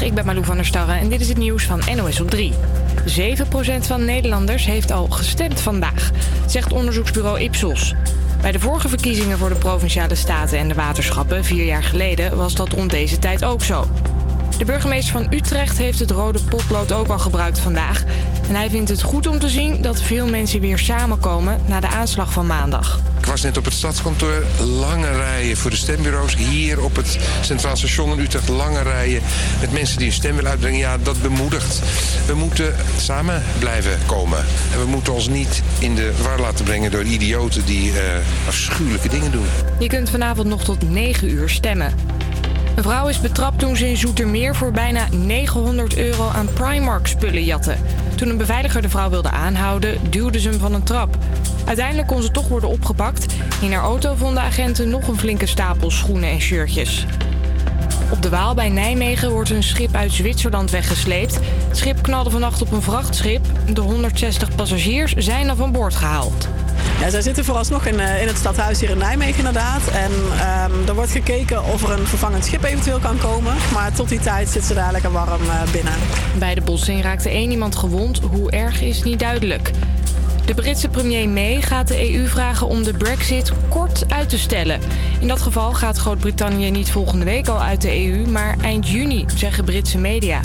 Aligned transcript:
Ik 0.00 0.14
ben 0.14 0.26
Malou 0.26 0.44
van 0.44 0.56
der 0.56 0.66
Starre 0.66 0.92
en 0.92 1.08
dit 1.08 1.20
is 1.20 1.28
het 1.28 1.36
nieuws 1.36 1.64
van 1.64 1.82
NOS 1.96 2.20
op 2.20 2.30
3. 2.30 2.52
7% 3.06 3.86
van 3.86 4.04
Nederlanders 4.04 4.66
heeft 4.66 4.90
al 4.90 5.06
gestemd 5.08 5.60
vandaag, 5.60 6.10
zegt 6.46 6.72
onderzoeksbureau 6.72 7.40
Ipsos. 7.40 7.94
Bij 8.40 8.52
de 8.52 8.60
vorige 8.60 8.88
verkiezingen 8.88 9.38
voor 9.38 9.48
de 9.48 9.54
provinciale 9.54 10.14
staten 10.14 10.58
en 10.58 10.68
de 10.68 10.74
waterschappen 10.74 11.44
vier 11.44 11.64
jaar 11.64 11.82
geleden 11.82 12.36
was 12.36 12.54
dat 12.54 12.74
om 12.74 12.88
deze 12.88 13.18
tijd 13.18 13.44
ook 13.44 13.62
zo. 13.62 13.86
De 14.58 14.64
burgemeester 14.64 15.12
van 15.12 15.32
Utrecht 15.32 15.78
heeft 15.78 15.98
het 15.98 16.10
rode 16.10 16.40
potlood 16.42 16.92
ook 16.92 17.08
al 17.08 17.18
gebruikt 17.18 17.58
vandaag. 17.58 18.04
En 18.48 18.54
hij 18.54 18.70
vindt 18.70 18.90
het 18.90 19.02
goed 19.02 19.26
om 19.26 19.38
te 19.38 19.48
zien 19.48 19.82
dat 19.82 20.02
veel 20.02 20.26
mensen 20.26 20.60
weer 20.60 20.78
samenkomen 20.78 21.60
na 21.66 21.80
de 21.80 21.86
aanslag 21.86 22.32
van 22.32 22.46
maandag. 22.46 23.00
Ik 23.18 23.26
was 23.26 23.42
net 23.42 23.56
op 23.56 23.64
het 23.64 23.74
stadskantoor. 23.74 24.44
Lange 24.78 25.10
rijen 25.10 25.56
voor 25.56 25.70
de 25.70 25.76
stembureaus. 25.76 26.36
Hier 26.36 26.82
op 26.82 26.96
het 26.96 27.18
Centraal 27.40 27.76
Station 27.76 28.12
in 28.12 28.18
Utrecht 28.18 28.48
lange 28.48 28.82
rijen 28.82 29.22
met 29.60 29.72
mensen 29.72 29.98
die 29.98 30.06
een 30.06 30.12
stem 30.12 30.34
willen 30.34 30.50
uitbrengen. 30.50 30.78
Ja, 30.78 30.98
dat 30.98 31.22
bemoedigt. 31.22 31.82
We 32.26 32.34
moeten 32.34 32.74
samen 32.96 33.42
blijven 33.58 33.98
komen. 34.06 34.38
En 34.72 34.80
we 34.80 34.86
moeten 34.86 35.12
ons 35.12 35.28
niet 35.28 35.62
in 35.78 35.94
de 35.94 36.12
war 36.22 36.40
laten 36.40 36.64
brengen 36.64 36.90
door 36.90 37.04
idioten 37.04 37.64
die 37.64 37.90
uh, 37.90 37.98
afschuwelijke 38.46 39.08
dingen 39.08 39.30
doen. 39.30 39.46
Je 39.78 39.86
kunt 39.86 40.10
vanavond 40.10 40.48
nog 40.48 40.64
tot 40.64 40.90
9 40.90 41.30
uur 41.30 41.48
stemmen. 41.48 41.94
Een 42.74 42.82
vrouw 42.82 43.08
is 43.08 43.20
betrapt 43.20 43.58
toen 43.58 43.76
ze 43.76 43.88
in 43.88 43.96
Zoetermeer 43.96 44.54
voor 44.56 44.70
bijna 44.70 45.06
900 45.10 45.96
euro 45.96 46.28
aan 46.28 46.48
Primark-spullen 46.52 47.44
jatte. 47.44 47.76
Toen 48.16 48.28
een 48.28 48.36
beveiliger 48.36 48.82
de 48.82 48.88
vrouw 48.88 49.10
wilde 49.10 49.30
aanhouden, 49.30 50.10
duwde 50.10 50.40
ze 50.40 50.48
hem 50.48 50.58
van 50.58 50.74
een 50.74 50.82
trap. 50.82 51.16
Uiteindelijk 51.64 52.08
kon 52.08 52.22
ze 52.22 52.30
toch 52.30 52.48
worden 52.48 52.68
opgepakt. 52.68 53.26
In 53.60 53.72
haar 53.72 53.82
auto 53.82 54.14
vonden 54.14 54.42
agenten 54.42 54.88
nog 54.88 55.08
een 55.08 55.18
flinke 55.18 55.46
stapel 55.46 55.90
schoenen 55.90 56.28
en 56.28 56.40
shirtjes. 56.40 57.06
Op 58.10 58.22
de 58.22 58.28
Waal 58.28 58.54
bij 58.54 58.68
Nijmegen 58.68 59.30
wordt 59.30 59.50
een 59.50 59.62
schip 59.62 59.94
uit 59.94 60.12
Zwitserland 60.12 60.70
weggesleept. 60.70 61.34
Het 61.68 61.76
schip 61.76 62.02
knalde 62.02 62.30
vannacht 62.30 62.62
op 62.62 62.72
een 62.72 62.82
vrachtschip. 62.82 63.46
De 63.72 63.80
160 63.80 64.54
passagiers 64.54 65.12
zijn 65.12 65.48
er 65.48 65.56
van 65.56 65.72
boord 65.72 65.94
gehaald. 65.94 66.48
Zij 67.08 67.22
zitten 67.22 67.44
vooralsnog 67.44 67.86
in, 67.86 67.94
uh, 67.94 68.22
in 68.22 68.26
het 68.26 68.36
stadhuis 68.36 68.80
hier 68.80 68.90
in 68.90 68.98
Nijmegen 68.98 69.38
inderdaad. 69.38 69.88
En 69.88 70.12
um, 70.12 70.88
er 70.88 70.94
wordt 70.94 71.10
gekeken 71.10 71.64
of 71.64 71.82
er 71.82 71.90
een 71.90 72.06
vervangend 72.06 72.44
schip 72.44 72.64
eventueel 72.64 72.98
kan 72.98 73.18
komen. 73.18 73.54
Maar 73.72 73.92
tot 73.92 74.08
die 74.08 74.20
tijd 74.20 74.48
zit 74.48 74.64
ze 74.64 74.88
lekker 74.92 75.12
warm 75.12 75.42
uh, 75.42 75.62
binnen. 75.72 75.92
Bij 76.38 76.54
de 76.54 76.60
botsing 76.60 77.02
raakte 77.02 77.28
één 77.28 77.50
iemand 77.50 77.76
gewond. 77.76 78.20
Hoe 78.30 78.50
erg 78.50 78.80
is 78.80 79.02
niet 79.02 79.18
duidelijk. 79.18 79.70
De 80.44 80.54
Britse 80.54 80.88
premier 80.88 81.28
May 81.28 81.62
gaat 81.62 81.88
de 81.88 82.12
EU 82.12 82.26
vragen 82.26 82.66
om 82.66 82.82
de 82.82 82.94
brexit 82.94 83.52
kort 83.68 84.12
uit 84.12 84.28
te 84.28 84.38
stellen. 84.38 84.80
In 85.20 85.28
dat 85.28 85.42
geval 85.42 85.72
gaat 85.72 85.96
Groot-Brittannië 85.96 86.70
niet 86.70 86.90
volgende 86.90 87.24
week 87.24 87.48
al 87.48 87.60
uit 87.60 87.80
de 87.80 88.06
EU, 88.06 88.28
maar 88.28 88.56
eind 88.60 88.88
juni, 88.88 89.24
zeggen 89.36 89.64
Britse 89.64 89.98
media. 89.98 90.40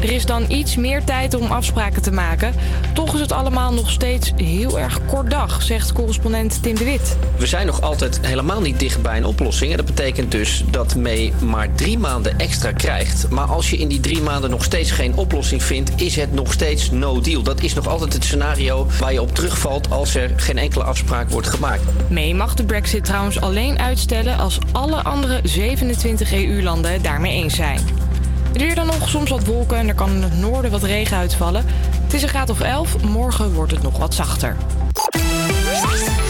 Er 0.00 0.10
is 0.10 0.26
dan 0.26 0.44
iets 0.48 0.76
meer 0.76 1.04
tijd 1.04 1.34
om 1.34 1.50
afspraken 1.50 2.02
te 2.02 2.10
maken. 2.10 2.54
Toch 2.92 3.14
is 3.14 3.20
het 3.20 3.32
allemaal 3.32 3.72
nog 3.72 3.90
steeds 3.90 4.32
heel 4.36 4.78
erg 4.78 5.00
kort 5.06 5.30
dag, 5.30 5.62
zegt 5.62 5.92
correspondent 5.92 6.62
Tim 6.62 6.74
de 6.74 6.84
Wit. 6.84 7.16
We 7.36 7.46
zijn 7.46 7.66
nog 7.66 7.80
altijd 7.80 8.26
helemaal 8.26 8.60
niet 8.60 8.78
dicht 8.78 9.02
bij 9.02 9.16
een 9.16 9.24
oplossing. 9.24 9.70
En 9.70 9.76
dat 9.76 9.86
betekent 9.86 10.30
dus 10.30 10.64
dat 10.70 10.96
May 10.96 11.32
maar 11.44 11.74
drie 11.74 11.98
maanden 11.98 12.38
extra 12.38 12.72
krijgt. 12.72 13.30
Maar 13.30 13.46
als 13.46 13.70
je 13.70 13.76
in 13.76 13.88
die 13.88 14.00
drie 14.00 14.22
maanden 14.22 14.50
nog 14.50 14.64
steeds 14.64 14.90
geen 14.90 15.16
oplossing 15.16 15.62
vindt, 15.62 15.90
is 15.96 16.16
het 16.16 16.32
nog 16.32 16.52
steeds 16.52 16.90
no 16.90 17.20
deal. 17.20 17.42
Dat 17.42 17.62
is 17.62 17.74
nog 17.74 17.86
altijd 17.86 18.12
het 18.12 18.24
scenario 18.24 18.86
waar 19.00 19.12
je 19.12 19.22
op 19.22 19.34
terugvalt 19.34 19.90
als 19.90 20.14
er 20.14 20.32
geen 20.36 20.58
enkele 20.58 20.84
afspraak 20.84 21.30
wordt 21.30 21.48
gemaakt. 21.48 21.82
May 22.08 22.32
mag 22.32 22.54
de 22.54 22.64
Brexit 22.64 23.04
trouwens 23.04 23.40
alleen 23.40 23.78
uitstellen 23.78 24.38
als 24.38 24.58
alle 24.72 25.02
andere 25.02 25.40
27 25.42 26.32
EU-landen 26.32 27.02
daarmee 27.02 27.32
eens 27.32 27.54
zijn. 27.54 28.07
Het 28.52 28.56
weer 28.62 28.74
dan 28.74 28.86
nog, 28.86 29.08
soms 29.08 29.30
wat 29.30 29.44
wolken 29.44 29.76
en 29.76 29.88
er 29.88 29.94
kan 29.94 30.10
in 30.10 30.22
het 30.22 30.38
noorden 30.38 30.70
wat 30.70 30.82
regen 30.82 31.16
uitvallen. 31.16 31.64
Het 32.02 32.14
is 32.14 32.22
een 32.22 32.28
graad 32.28 32.50
of 32.50 32.60
11, 32.60 33.02
morgen 33.02 33.52
wordt 33.52 33.72
het 33.72 33.82
nog 33.82 33.98
wat 33.98 34.14
zachter. 34.14 34.56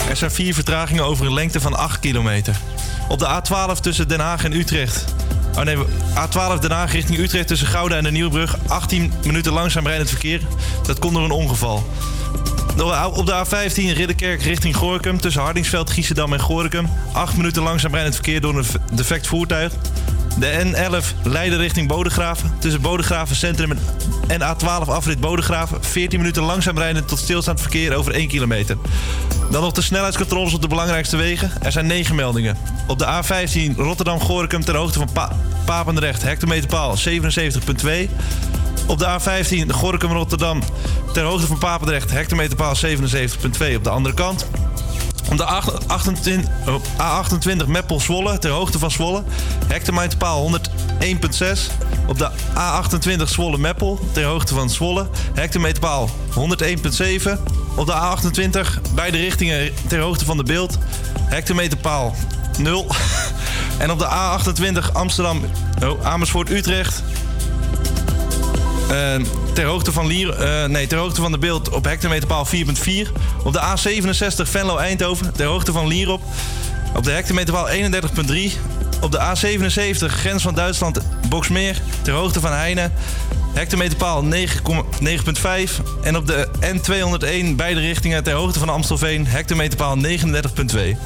Er 0.09 0.17
zijn 0.17 0.31
vier 0.31 0.55
vertragingen 0.55 1.05
over 1.05 1.27
een 1.27 1.35
lengte 1.35 1.61
van 1.61 1.75
8 1.77 1.99
kilometer. 1.99 2.57
Op 3.09 3.19
de 3.19 3.43
A12 3.43 3.81
tussen 3.81 4.09
Den 4.09 4.21
Haag 4.21 4.45
en 4.45 4.53
Utrecht. 4.53 5.05
Oh 5.57 5.65
nee, 5.65 5.77
A12 6.15 6.61
Den 6.61 6.71
Haag 6.71 6.93
richting 6.93 7.19
Utrecht 7.19 7.47
tussen 7.47 7.67
Gouda 7.67 7.97
en 7.97 8.05
de 8.05 8.11
Nieuwbrug. 8.11 8.57
18 8.67 9.13
minuten 9.25 9.53
langzaam 9.53 9.87
rijdend 9.87 10.09
verkeer. 10.09 10.41
Dat 10.87 10.99
komt 10.99 11.15
door 11.15 11.25
een 11.25 11.31
ongeval. 11.31 11.85
Op 13.13 13.27
de 13.27 13.45
A15 13.47 13.75
Ridderkerk 13.75 14.43
richting 14.43 14.77
Gorkum 14.77 15.21
tussen 15.21 15.43
Hardingsveld, 15.43 15.91
Giesendam 15.91 16.33
en 16.33 16.41
Gorkum. 16.41 16.89
8 17.13 17.37
minuten 17.37 17.63
langzaam 17.63 17.93
rijdend 17.93 18.15
verkeer 18.15 18.41
door 18.41 18.59
een 18.59 18.67
defect 18.93 19.27
voertuig. 19.27 19.73
De 20.39 20.65
N11 20.65 21.23
Leiden 21.23 21.59
richting 21.59 21.89
Bodegraven. 21.89 22.53
Tussen 22.59 22.81
Bodegraven 22.81 23.37
Centrum 23.37 23.79
en 24.27 24.41
A12 24.41 24.89
afrit 24.89 25.21
Bodegraven. 25.21 25.85
14 25.85 26.19
minuten 26.19 26.43
langzaam 26.43 26.79
rijden 26.79 27.05
tot 27.05 27.19
stilstaand 27.19 27.61
verkeer 27.61 27.95
over 27.95 28.13
1 28.13 28.29
kilometer. 28.29 28.77
Dan 29.51 29.63
nog 29.63 29.73
de 29.73 29.83
snelheidscontroles 29.83 30.55
op 30.55 30.63
de 30.63 30.69
belangrijkste 30.69 31.17
wegen. 31.17 31.51
Er 31.63 31.73
zijn 31.73 31.87
9 31.87 32.15
meldingen. 32.15 32.57
Op 32.87 32.99
de 32.99 33.05
A15 33.05 33.77
Rotterdam-Gorinchem 33.77 34.65
ter 34.65 34.77
hoogte 34.77 34.99
van 34.99 35.13
pa 35.13 35.37
Papendrecht. 35.65 36.23
Hectometerpaal 36.23 36.97
77.2. 37.09 38.11
Op 38.87 38.99
de 38.99 39.19
A15 39.21 39.71
Gorinchem-Rotterdam 39.71 40.63
ter 41.13 41.25
hoogte 41.25 41.47
van 41.47 41.59
Papendrecht. 41.59 42.11
Hectometerpaal 42.11 42.75
77.2 42.87 43.77
op 43.77 43.85
de 43.85 43.91
andere 43.91 44.15
kant. 44.15 44.47
Op 45.31 45.37
de 45.37 45.45
28, 45.45 46.51
A28 46.97 47.67
Meppel-Zwolle, 47.67 48.39
ter 48.39 48.51
hoogte 48.51 48.79
van 48.79 48.91
Zwolle. 48.91 49.23
Hectometerpaal 49.67 50.51
101.6. 51.01 51.73
Op 52.07 52.19
de 52.19 52.31
A28 52.55 53.23
Zwolle-Meppel, 53.23 54.01
ter 54.13 54.25
hoogte 54.25 54.55
van 54.55 54.71
Zwolle. 54.71 55.07
Hectometerpaal 55.35 56.11
101.7. 56.31 57.31
Op 57.77 57.87
de 57.87 57.93
A28 57.93 58.93
beide 58.95 59.19
richtingen 59.19 59.73
ter 59.87 60.01
hoogte 60.01 60.25
van 60.25 60.37
de 60.37 60.43
beeld. 60.43 60.79
Hectometerpaal 61.21 62.15
0. 62.59 62.87
en 63.79 63.91
op 63.91 63.99
de 63.99 64.09
A28 64.09 64.93
Amsterdam, 64.93 65.45
oh, 65.85 66.07
Amersfoort-Utrecht. 66.07 67.03
Uh, 68.91 69.15
ter 69.59 69.67
hoogte 69.67 69.93
van, 69.93 70.07
Lier, 70.07 70.41
uh, 70.41 70.65
nee, 70.65 70.87
ter 70.87 70.99
hoogte 70.99 71.21
van 71.21 71.33
de 71.33 71.39
beeld 71.39 71.69
op 71.69 71.85
hectometerpaal 71.85 72.47
4.4. 72.47 72.51
Op 73.45 73.53
de 73.53 73.61
A67 73.61 74.49
Venlo-Eindhoven, 74.49 75.33
ter 75.33 75.47
hoogte 75.47 75.73
van 75.73 75.87
Lierop. 75.87 76.23
Op 76.97 77.05
de 77.05 77.11
hectometerpaal 77.11 77.69
31.3. 77.69 78.53
Op 79.01 79.13
de 79.13 79.19
A77 79.19 80.05
grens 80.05 80.43
van 80.43 80.55
Duitsland 80.55 81.01
Boksmeer, 81.29 81.81
ter 82.03 82.15
hoogte 82.15 82.41
van 82.41 82.53
Heine. 82.53 82.91
Hectometerpaal 83.55 84.25
9,5. 84.25 84.31
En 86.03 86.17
op 86.17 86.27
de 86.27 86.49
N201 86.61 87.57
beide 87.57 87.81
richtingen 87.81 88.23
ter 88.23 88.35
hoogte 88.35 88.59
van 88.59 88.69
Amstelveen, 88.69 89.27
hectometerpaal 89.27 89.97
39,2. 89.97 90.99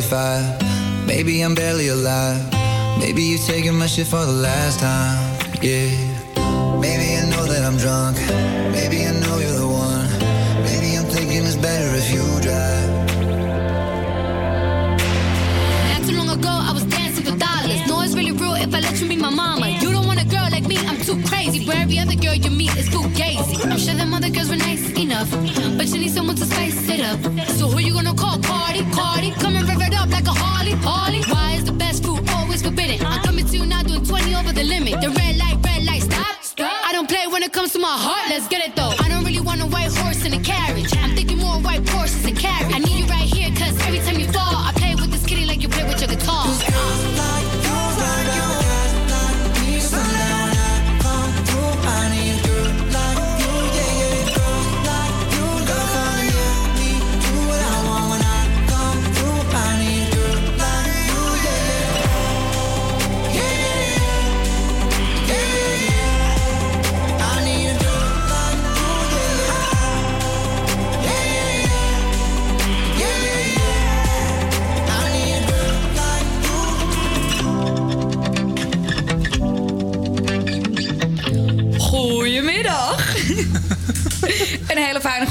6:45. 0.00 1.06
Maybe 1.06 1.42
I'm 1.42 1.54
barely 1.54 1.88
alive. 1.88 2.40
Maybe 2.98 3.22
you're 3.22 3.46
taking 3.46 3.74
my 3.74 3.86
shit 3.86 4.06
for 4.06 4.24
the 4.24 4.32
last 4.32 4.80
time. 4.80 5.09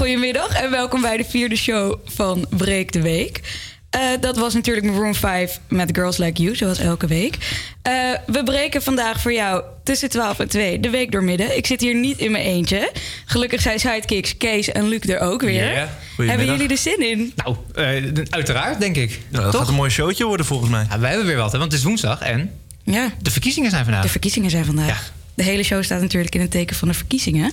Goedemiddag 0.09 0.61
en 0.61 0.71
welkom 0.71 1.01
bij 1.01 1.17
de 1.17 1.23
vierde 1.23 1.55
show 1.55 1.99
van 2.05 2.45
Breek 2.49 2.91
de 2.91 3.01
Week. 3.01 3.41
Eh, 3.89 4.01
dat 4.19 4.37
was 4.37 4.53
natuurlijk 4.53 4.85
Maroon 4.85 5.15
5 5.15 5.59
met 5.67 5.89
Girls 5.93 6.17
Like 6.17 6.41
You, 6.41 6.55
zoals 6.55 6.79
elke 6.79 7.07
week. 7.07 7.37
Eh, 7.81 7.93
we 8.25 8.43
breken 8.43 8.81
vandaag 8.81 9.21
voor 9.21 9.33
jou 9.33 9.63
tussen 9.83 10.09
12 10.09 10.39
en 10.39 10.47
2 10.47 10.79
de 10.79 10.89
week 10.89 11.11
doormidden. 11.11 11.57
Ik 11.57 11.65
zit 11.65 11.81
hier 11.81 11.95
niet 11.95 12.17
in 12.17 12.31
mijn 12.31 12.43
eentje. 12.43 12.91
Gelukkig 13.25 13.61
zijn 13.61 13.79
sidekicks 13.79 14.37
Kees 14.37 14.71
en 14.71 14.87
Luc 14.87 14.99
er 15.01 15.19
ook 15.19 15.41
weer. 15.41 15.89
Hebben 16.17 16.45
jullie 16.45 16.67
er 16.69 16.77
zin 16.77 17.09
in? 17.09 17.33
Nou, 17.35 17.55
eh, 17.75 18.23
uiteraard, 18.29 18.79
denk 18.79 18.95
ik. 18.95 19.19
Ja, 19.29 19.41
dat 19.41 19.51
Toch? 19.51 19.59
gaat 19.59 19.69
een 19.69 19.75
mooi 19.75 19.89
showtje 19.89 20.25
worden 20.25 20.45
volgens 20.45 20.69
mij. 20.69 20.85
Ja, 20.89 20.99
wij 20.99 21.09
hebben 21.09 21.27
weer 21.27 21.37
wat, 21.37 21.51
hè, 21.51 21.57
want 21.57 21.71
het 21.71 21.81
is 21.81 21.87
woensdag 21.87 22.21
en 22.21 22.51
Ja, 22.83 23.11
de 23.21 23.31
verkiezingen 23.31 23.69
zijn 23.69 23.83
vandaag. 23.83 24.03
de 24.03 24.09
verkiezingen 24.09 24.49
zijn 24.49 24.65
vandaag. 24.65 24.87
Ja. 24.87 25.13
De 25.33 25.43
hele 25.43 25.63
show 25.63 25.83
staat 25.83 26.01
natuurlijk 26.01 26.35
in 26.35 26.41
het 26.41 26.51
teken 26.51 26.75
van 26.75 26.87
de 26.87 26.93
verkiezingen. 26.93 27.51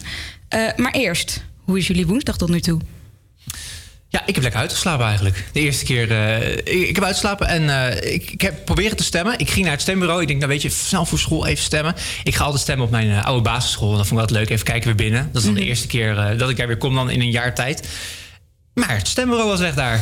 Eh, 0.48 0.60
maar 0.76 0.92
eerst, 0.92 1.44
hoe 1.66 1.78
is 1.78 1.86
jullie 1.86 2.06
woensdag 2.06 2.36
tot 2.36 2.48
nu 2.48 2.60
toe? 2.60 2.80
Ja, 4.08 4.22
ik 4.26 4.34
heb 4.34 4.42
lekker 4.42 4.60
uitgeslapen 4.60 5.06
eigenlijk. 5.06 5.44
De 5.52 5.60
eerste 5.60 5.84
keer. 5.84 6.10
eh, 6.10 6.50
ik, 6.52 6.88
ik 6.88 6.94
heb 6.94 7.04
uitgeslapen 7.04 7.46
en 7.48 7.70
eh, 7.70 8.12
ik, 8.14 8.30
ik 8.30 8.40
heb 8.40 8.64
proberen 8.64 8.96
te 8.96 9.04
stemmen. 9.04 9.38
Ik 9.38 9.50
ging 9.50 9.64
naar 9.64 9.72
het 9.74 9.82
stembureau. 9.82 10.20
Ik 10.20 10.26
denk, 10.26 10.38
nou 10.38 10.50
weet 10.52 10.62
je, 10.62 10.68
snel 10.68 11.06
voor 11.06 11.18
school 11.18 11.46
even 11.46 11.64
stemmen. 11.64 11.94
Ik 12.24 12.34
ga 12.34 12.44
altijd 12.44 12.62
stemmen 12.62 12.84
op 12.84 12.90
mijn 12.90 13.10
eh, 13.10 13.24
oude 13.24 13.42
basisschool. 13.42 13.90
En 13.90 13.96
dat 13.96 14.06
vond 14.06 14.20
ik 14.20 14.26
altijd 14.28 14.38
leuk. 14.40 14.50
Even 14.50 14.64
kijken 14.64 14.86
weer 14.86 15.10
binnen. 15.10 15.28
Dat 15.32 15.40
is 15.42 15.46
dan 15.46 15.54
de 15.54 15.64
eerste 15.64 15.86
keer 15.86 16.34
dat 16.36 16.50
ik 16.50 16.56
daar 16.56 16.66
weer 16.66 16.76
kom 16.76 16.94
dan 16.94 17.10
in 17.10 17.20
een 17.20 17.30
jaar 17.30 17.54
tijd. 17.54 17.88
Maar 18.76 18.96
het 18.96 19.08
stembureau 19.08 19.48
was 19.48 19.60
weg 19.60 19.74
daar. 19.74 19.94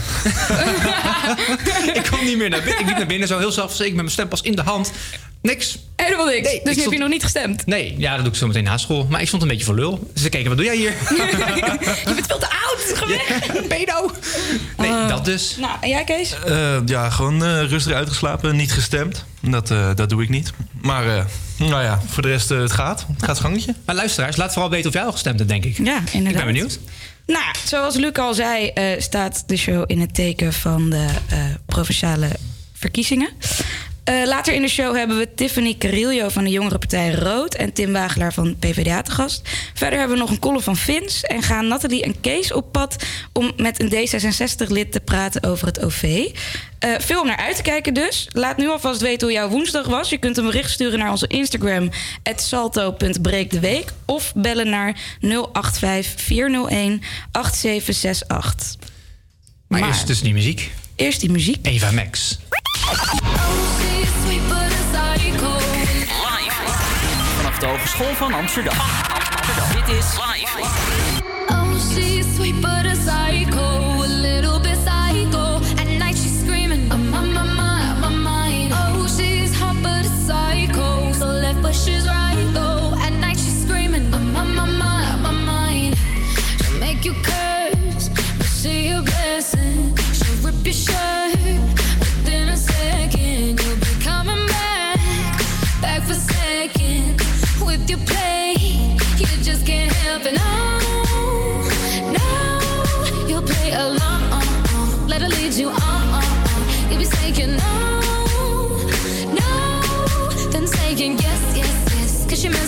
ik 1.94 2.02
kwam 2.02 2.24
niet 2.24 2.36
meer 2.36 2.48
naar 2.48 2.62
binnen. 2.62 2.80
Ik 2.80 2.86
liep 2.86 2.96
naar 2.96 3.06
binnen 3.06 3.28
zo 3.28 3.38
heel 3.38 3.52
zelfverzekerd 3.52 3.94
met 3.94 4.02
mijn 4.04 4.14
stempas 4.16 4.40
in 4.40 4.54
de 4.56 4.62
hand. 4.62 4.92
Niks. 5.42 5.78
Helemaal 5.96 6.26
niks. 6.26 6.46
Nee, 6.48 6.54
ik 6.56 6.64
dus 6.64 6.64
nu 6.64 6.70
heb 6.70 6.78
stond- 6.80 6.92
je 6.94 6.98
nog 7.00 7.08
niet 7.08 7.22
gestemd. 7.22 7.66
Nee, 7.66 7.94
ja, 7.98 8.14
dat 8.14 8.24
doe 8.24 8.32
ik 8.32 8.38
zo 8.38 8.46
meteen 8.46 8.64
na 8.64 8.78
school. 8.78 9.06
Maar 9.10 9.20
ik 9.20 9.26
stond 9.26 9.42
een 9.42 9.48
beetje 9.48 9.64
voor 9.64 9.74
lul. 9.74 10.10
Dus 10.12 10.22
ze 10.22 10.28
keken, 10.28 10.48
wat 10.48 10.56
doe 10.56 10.66
jij 10.66 10.76
hier? 10.76 10.90
je 12.04 12.12
bent 12.14 12.26
veel 12.26 12.38
te 12.38 12.48
oud. 12.50 12.98
Ga 12.98 13.06
weg. 13.06 13.66
Pedo. 13.68 14.10
Nee, 14.76 15.06
dat 15.08 15.24
dus. 15.24 15.56
Nou, 15.60 15.72
en 15.80 15.88
jij 15.88 16.04
Kees? 16.04 16.34
Eh, 16.46 16.76
ja, 16.86 17.10
gewoon 17.10 17.44
eh, 17.44 17.62
rustig 17.68 17.92
uitgeslapen, 17.92 18.56
niet 18.56 18.72
gestemd. 18.72 19.24
Dat, 19.40 19.70
eh, 19.70 19.90
dat 19.94 20.08
doe 20.08 20.22
ik 20.22 20.28
niet. 20.28 20.52
Maar 20.80 21.16
eh, 21.16 21.24
nou 21.56 21.82
ja, 21.82 22.00
voor 22.08 22.22
de 22.22 22.28
rest, 22.28 22.50
eh, 22.50 22.58
het 22.60 22.72
gaat. 22.72 23.06
Het 23.14 23.24
gaat 23.24 23.40
gangetje. 23.40 23.74
Maar 23.84 23.94
luisteraars, 23.94 24.36
laat 24.36 24.52
vooral 24.52 24.70
weten 24.70 24.88
of 24.88 24.94
jij 24.94 25.04
al 25.04 25.12
gestemd 25.12 25.38
hebt, 25.38 25.50
denk 25.50 25.64
ik. 25.64 25.76
Ja, 25.76 25.98
inderdaad. 26.12 26.16
Ik 26.30 26.36
ben 26.36 26.46
benieuwd. 26.54 26.78
Nou, 27.26 27.44
zoals 27.64 27.96
Luc 27.96 28.18
al 28.18 28.34
zei, 28.34 28.68
eh, 28.68 29.00
staat 29.00 29.48
de 29.48 29.56
show 29.56 29.84
in 29.86 30.00
het 30.00 30.14
teken 30.14 30.52
van 30.52 30.90
de 30.90 31.08
eh, 31.28 31.44
provinciale 31.66 32.28
verkiezingen. 32.72 33.30
Eh, 34.04 34.24
later 34.26 34.54
in 34.54 34.62
de 34.62 34.68
show 34.68 34.96
hebben 34.96 35.18
we 35.18 35.34
Tiffany 35.34 35.74
Carillo 35.78 36.28
van 36.28 36.44
de 36.44 36.50
jongere 36.50 36.78
partij 36.78 37.12
Rood 37.12 37.54
en 37.54 37.72
Tim 37.72 37.92
Wagelaar 37.92 38.32
van 38.32 38.56
PvdA 38.58 39.02
te 39.02 39.10
gast. 39.10 39.48
Verder 39.74 39.98
hebben 39.98 40.16
we 40.16 40.22
nog 40.22 40.30
een 40.30 40.38
column 40.38 40.62
van 40.62 40.76
Vins 40.76 41.22
en 41.22 41.42
gaan 41.42 41.68
Nathalie 41.68 42.02
en 42.02 42.20
Kees 42.20 42.52
op 42.52 42.72
pad 42.72 43.04
om 43.32 43.52
met 43.56 43.80
een 43.80 43.88
D66-lid 43.88 44.92
te 44.92 45.00
praten 45.00 45.42
over 45.42 45.66
het 45.66 45.84
OV. 45.84 46.28
Eh, 46.78 46.90
veel 46.98 47.20
om 47.20 47.26
naar 47.26 47.36
uit 47.36 47.56
te 47.56 47.62
kijken 47.62 47.94
dus. 47.94 48.28
Laat 48.32 48.56
nu 48.56 48.68
alvast 48.68 49.00
weten 49.00 49.26
hoe 49.26 49.36
jouw 49.36 49.48
woensdag 49.48 49.86
was. 49.86 50.10
Je 50.10 50.18
kunt 50.18 50.36
een 50.36 50.44
bericht 50.44 50.70
sturen 50.70 50.98
naar 50.98 51.10
onze 51.10 51.26
Instagram, 51.26 51.90
salto.breekdeweek. 52.36 53.92
Of 54.04 54.32
bellen 54.34 54.70
naar 54.70 54.96
085 55.20 56.20
401 56.20 57.02
8768. 57.32 58.76
Maar, 59.68 59.80
Maar- 59.80 59.88
eerst 59.88 60.06
dus 60.06 60.20
die 60.20 60.32
muziek. 60.32 60.72
Eerst 60.96 61.20
die 61.20 61.30
muziek. 61.30 61.66
Eva 61.66 61.90
Max. 61.90 62.38
De 67.64 67.70
Hogeschool 67.70 68.14
van 68.14 68.32
Amsterdam. 68.34 68.74
Dit 69.74 69.96
is 69.96 70.16
Oh, 71.48 71.74
she's 71.94 72.34
sweet 72.34 72.60
but 72.60 72.84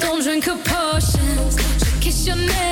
don't 0.00 0.22
drink 0.22 0.44
her 0.44 0.56
potions. 0.56 1.56
She'll 1.82 2.00
kiss 2.00 2.26
your 2.26 2.36
neck 2.36 2.69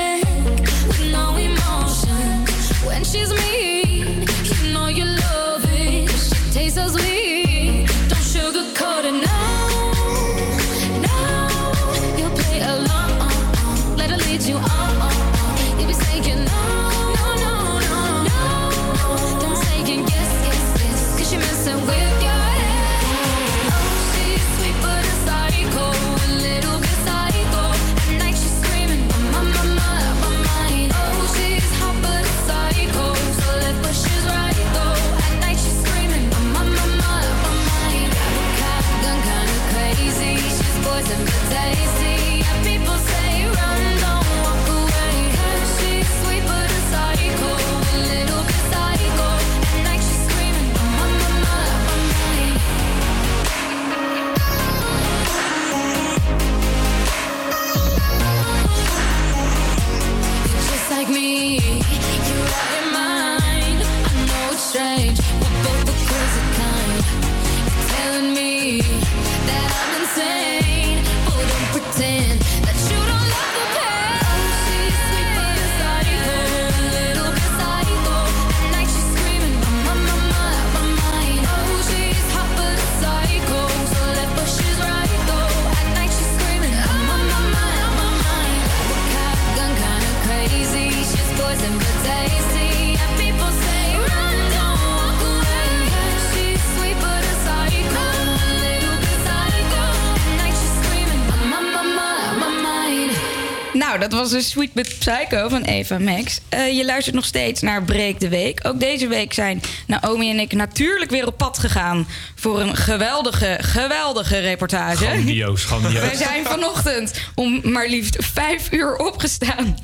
was 104.32 104.44
een 104.44 104.50
Sweet 104.50 104.72
But 104.72 104.98
Psycho 104.98 105.48
van 105.48 105.62
Eva 105.62 105.98
Max. 105.98 106.40
Eh, 106.48 106.76
je 106.76 106.84
luistert 106.84 107.14
nog 107.14 107.24
steeds 107.24 107.60
naar 107.60 107.82
Breek 107.82 108.20
de 108.20 108.28
Week. 108.28 108.60
Ook 108.62 108.80
deze 108.80 109.06
week 109.06 109.32
zijn 109.32 109.60
Naomi 109.86 110.30
en 110.30 110.38
ik 110.38 110.52
natuurlijk 110.52 111.10
weer 111.10 111.26
op 111.26 111.36
pad 111.36 111.58
gegaan... 111.58 112.08
voor 112.34 112.60
een 112.60 112.76
geweldige, 112.76 113.58
geweldige 113.60 114.38
reportage. 114.38 115.04
Grandioos, 115.04 115.64
grandioos. 115.64 116.00
Wij 116.00 116.14
zijn 116.14 116.44
vanochtend 116.44 117.20
om 117.34 117.60
maar 117.62 117.88
liefst 117.88 118.16
vijf 118.18 118.72
uur 118.72 118.96
opgestaan... 118.96 119.78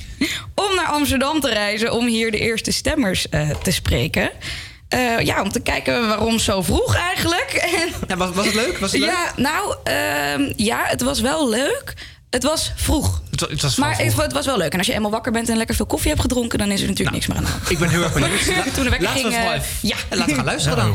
om 0.54 0.74
naar 0.76 0.86
Amsterdam 0.86 1.40
te 1.40 1.48
reizen 1.48 1.92
om 1.92 2.06
hier 2.06 2.30
de 2.30 2.38
eerste 2.38 2.72
stemmers 2.72 3.28
eh, 3.28 3.50
te 3.50 3.70
spreken... 3.70 4.30
Eh, 4.88 5.20
ja, 5.20 5.42
om 5.42 5.52
te 5.52 5.60
kijken 5.60 6.08
waarom 6.08 6.38
zo 6.38 6.62
vroeg 6.62 6.94
eigenlijk. 6.96 7.68
Ja, 8.08 8.16
was, 8.16 8.34
was 8.34 8.46
het 8.46 8.54
leuk? 8.54 8.78
Was 8.78 8.92
het 8.92 9.00
leuk? 9.00 9.10
Ja, 9.10 9.32
nou, 9.36 9.76
ehm, 9.84 10.52
ja, 10.56 10.82
het 10.86 11.02
was 11.02 11.20
wel 11.20 11.48
leuk. 11.48 11.94
Het 12.30 12.42
was 12.42 12.72
vroeg. 12.76 13.22
Het, 13.34 13.40
wa- 13.42 13.48
het 13.54 13.62
was 13.62 13.76
Maar 13.76 13.98
het, 13.98 14.16
het 14.16 14.32
was 14.32 14.46
wel 14.46 14.56
leuk. 14.56 14.72
En 14.72 14.78
als 14.78 14.86
je 14.86 14.92
eenmaal 14.92 15.10
wakker 15.10 15.32
bent 15.32 15.48
en 15.48 15.56
lekker 15.56 15.74
veel 15.74 15.86
koffie 15.86 16.08
hebt 16.10 16.20
gedronken... 16.22 16.58
dan 16.58 16.70
is 16.70 16.80
er 16.80 16.88
natuurlijk 16.88 17.16
niks 17.16 17.26
meer 17.26 17.36
aan 17.36 17.44
de 17.44 17.50
hand. 17.50 17.70
Ik 17.70 17.78
ben 17.78 17.88
heel 17.88 18.02
erg 18.02 18.12
benieuwd. 18.12 18.44
Toen 18.74 18.84
de 18.84 18.90
wekker 18.90 19.08
we 19.12 19.18
ging... 19.18 19.32
eh, 19.34 19.40
even- 19.54 19.62
ja. 19.80 19.96
Laten 20.10 20.26
we 20.26 20.34
gaan 20.34 20.44
luisteren 20.44 20.76
dan. 20.78 20.94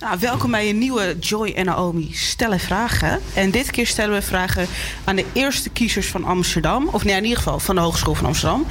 Nou, 0.00 0.16
welkom 0.20 0.50
bij 0.50 0.68
een 0.68 0.78
nieuwe 0.78 1.16
Joy 1.20 1.52
en 1.56 1.64
Naomi 1.64 2.10
Stellen 2.12 2.60
Vragen. 2.60 3.20
En 3.34 3.50
dit 3.50 3.70
keer 3.70 3.86
stellen 3.86 4.14
we 4.14 4.22
vragen 4.22 4.66
aan 5.04 5.16
de 5.16 5.24
eerste 5.32 5.68
kiezers 5.70 6.06
van 6.06 6.24
Amsterdam. 6.24 6.88
Of 6.92 7.04
nee, 7.04 7.16
in 7.16 7.22
ieder 7.22 7.38
geval 7.38 7.58
van 7.58 7.74
de 7.74 7.80
Hogeschool 7.80 8.14
van 8.14 8.26
Amsterdam. 8.26 8.66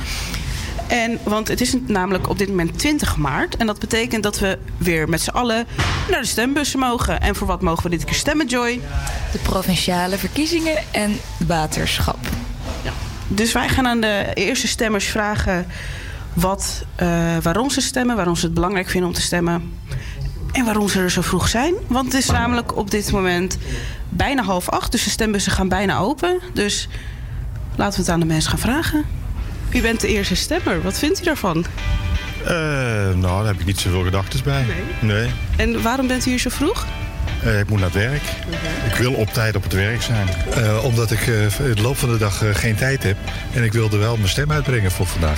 En, 0.88 1.20
want 1.24 1.48
het 1.48 1.62
is 1.62 1.76
namelijk 1.88 2.30
op 2.30 2.38
dit 2.38 2.48
moment 2.48 2.80
20 2.80 3.18
maart. 3.18 3.58
En 3.58 3.66
dat 3.68 3.80
betekent 3.80 4.24
dat 4.24 4.40
we 4.40 4.58
weer 4.78 5.10
met 5.10 5.22
z'n 5.22 5.30
allen 5.30 5.68
naar 6.10 6.22
de 6.22 6.28
stembussen 6.28 6.80
mogen. 6.80 7.22
En 7.22 7.36
voor 7.36 7.48
wat 7.48 7.62
mogen 7.62 7.84
we 7.84 7.90
dit 7.90 8.04
keer 8.04 8.16
stemmen, 8.16 8.48
Joy? 8.48 8.82
De 9.32 9.38
provinciale 9.38 10.18
verkiezingen 10.18 10.78
en 10.92 11.20
waterschap. 11.48 12.18
Dus 13.36 13.52
wij 13.52 13.70
gaan 13.70 13.88
aan 13.88 14.02
de 14.02 14.32
eerste 14.34 14.68
stemmers 14.68 15.06
vragen 15.06 15.66
wat, 16.34 16.86
eh, 16.96 17.38
waarom 17.42 17.70
ze 17.70 17.82
stemmen, 17.82 18.16
waarom 18.16 18.36
ze 18.36 18.46
het 18.46 18.54
belangrijk 18.54 18.90
vinden 18.90 19.10
om 19.10 19.16
te 19.16 19.22
stemmen. 19.22 19.74
En 20.52 20.66
waarom 20.66 20.88
ze 20.90 21.00
er 21.00 21.12
zo 21.12 21.22
vroeg 21.22 21.48
zijn. 21.48 21.74
Want 21.88 22.06
het 22.06 22.24
is 22.24 22.30
namelijk 22.30 22.78
op 22.78 22.92
dit 22.92 23.12
moment 23.12 23.58
bijna 24.10 24.44
half 24.44 24.70
acht. 24.70 24.92
Dus 24.92 25.04
de 25.04 25.10
stembussen 25.10 25.52
gaan 25.52 25.68
bijna 25.68 25.98
open. 25.98 26.40
Dus 26.54 26.88
laten 27.76 27.96
we 27.96 28.06
het 28.06 28.14
aan 28.14 28.20
de 28.20 28.26
mensen 28.26 28.50
gaan 28.50 28.60
vragen. 28.60 29.06
U 29.70 29.82
bent 29.82 30.02
de 30.02 30.08
eerste 30.08 30.36
stemmer. 30.36 30.82
Wat 30.82 31.00
vindt 31.00 31.22
u 31.22 31.24
daarvan? 31.24 31.66
Eh, 32.46 32.54
nou, 32.54 33.22
daar 33.22 33.46
heb 33.46 33.60
ik 33.60 33.66
niet 33.66 33.80
zoveel 33.80 34.04
gedachten 34.04 34.44
bij. 34.44 34.66
Nee. 35.02 35.30
En 35.58 35.82
waarom 35.82 36.08
bent 36.08 36.26
u 36.26 36.30
hier 36.30 36.40
zo 36.40 36.50
vroeg? 36.50 36.86
Eh, 37.46 37.60
ik 37.60 37.70
moet 37.70 37.80
naar 37.80 37.90
het 37.94 37.98
werk. 37.98 38.22
Ik 38.88 38.96
wil 38.96 39.14
op 39.14 39.34
tijd 39.34 39.56
op 39.56 39.64
het 39.64 39.74
werk 39.74 40.02
zijn. 40.02 40.28
Eh, 40.54 40.84
omdat 40.84 41.12
ik 41.12 41.28
eh, 41.28 41.42
in 41.44 41.76
de 41.76 41.82
loop 41.82 41.98
van 41.98 42.10
de 42.10 42.18
dag 42.18 42.44
eh, 42.44 42.50
geen 42.56 42.76
tijd 42.76 43.04
heb. 43.04 43.18
En 43.54 43.64
ik 43.64 43.74
wilde 43.74 43.98
wel 43.98 44.16
mijn 44.16 44.30
stem 44.30 44.52
uitbrengen 44.52 44.92
voor 44.92 45.08
vandaag. 45.08 45.38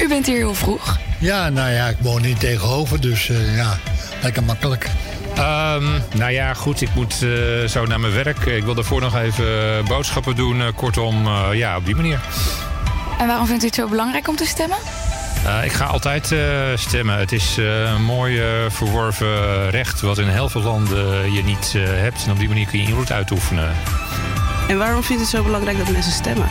U 0.00 0.08
bent 0.08 0.26
hier 0.26 0.36
heel 0.36 0.54
vroeg. 0.54 0.98
Ja, 1.18 1.48
nou 1.48 1.70
ja, 1.70 1.86
ik 1.88 1.96
woon 2.00 2.22
niet 2.22 2.40
tegenover, 2.40 3.00
dus 3.00 3.28
eh, 3.28 3.56
ja, 3.56 3.78
lekker 4.22 4.42
makkelijk. 4.44 4.86
Ehm, 5.34 5.84
nou 6.14 6.30
ja, 6.32 6.54
goed, 6.54 6.80
ik 6.80 6.94
moet 6.94 7.22
eh, 7.22 7.68
zo 7.68 7.86
naar 7.86 8.00
mijn 8.00 8.12
werk. 8.12 8.38
Ik 8.44 8.64
wil 8.64 8.74
daarvoor 8.74 9.00
nog 9.00 9.16
even 9.16 9.44
eh, 9.78 9.84
boodschappen 9.86 10.36
doen. 10.36 10.60
Eh, 10.60 10.66
kortom, 10.74 11.26
eh, 11.26 11.48
ja, 11.52 11.76
op 11.76 11.86
die 11.86 11.94
manier. 11.94 12.20
En 13.18 13.26
waarom 13.26 13.46
vindt 13.46 13.62
u 13.62 13.66
het 13.66 13.74
zo 13.74 13.88
belangrijk 13.88 14.28
om 14.28 14.36
te 14.36 14.46
stemmen? 14.46 14.78
Eh, 15.46 15.64
ik 15.64 15.72
ga 15.72 15.84
altijd 15.84 16.32
eh, 16.32 16.40
stemmen. 16.74 17.18
Het 17.18 17.32
is 17.32 17.58
eh, 17.58 17.80
een 17.80 18.02
mooi 18.04 18.40
eh, 18.40 18.46
verworven 18.68 19.70
recht... 19.70 20.00
wat 20.00 20.18
in 20.18 20.28
heel 20.28 20.48
veel 20.48 20.62
landen 20.62 21.32
je 21.32 21.44
niet 21.44 21.72
eh, 21.76 21.82
hebt. 21.84 22.24
En 22.24 22.30
op 22.30 22.38
die 22.38 22.48
manier 22.48 22.66
kun 22.66 22.78
je 22.78 22.84
invloed 22.86 23.12
uitoefenen. 23.12 23.72
En 24.68 24.78
waarom 24.78 25.02
vindt 25.02 25.22
u 25.22 25.24
het 25.24 25.34
zo 25.34 25.42
belangrijk 25.42 25.78
dat 25.78 25.90
mensen 25.90 26.12
stemmen? 26.12 26.48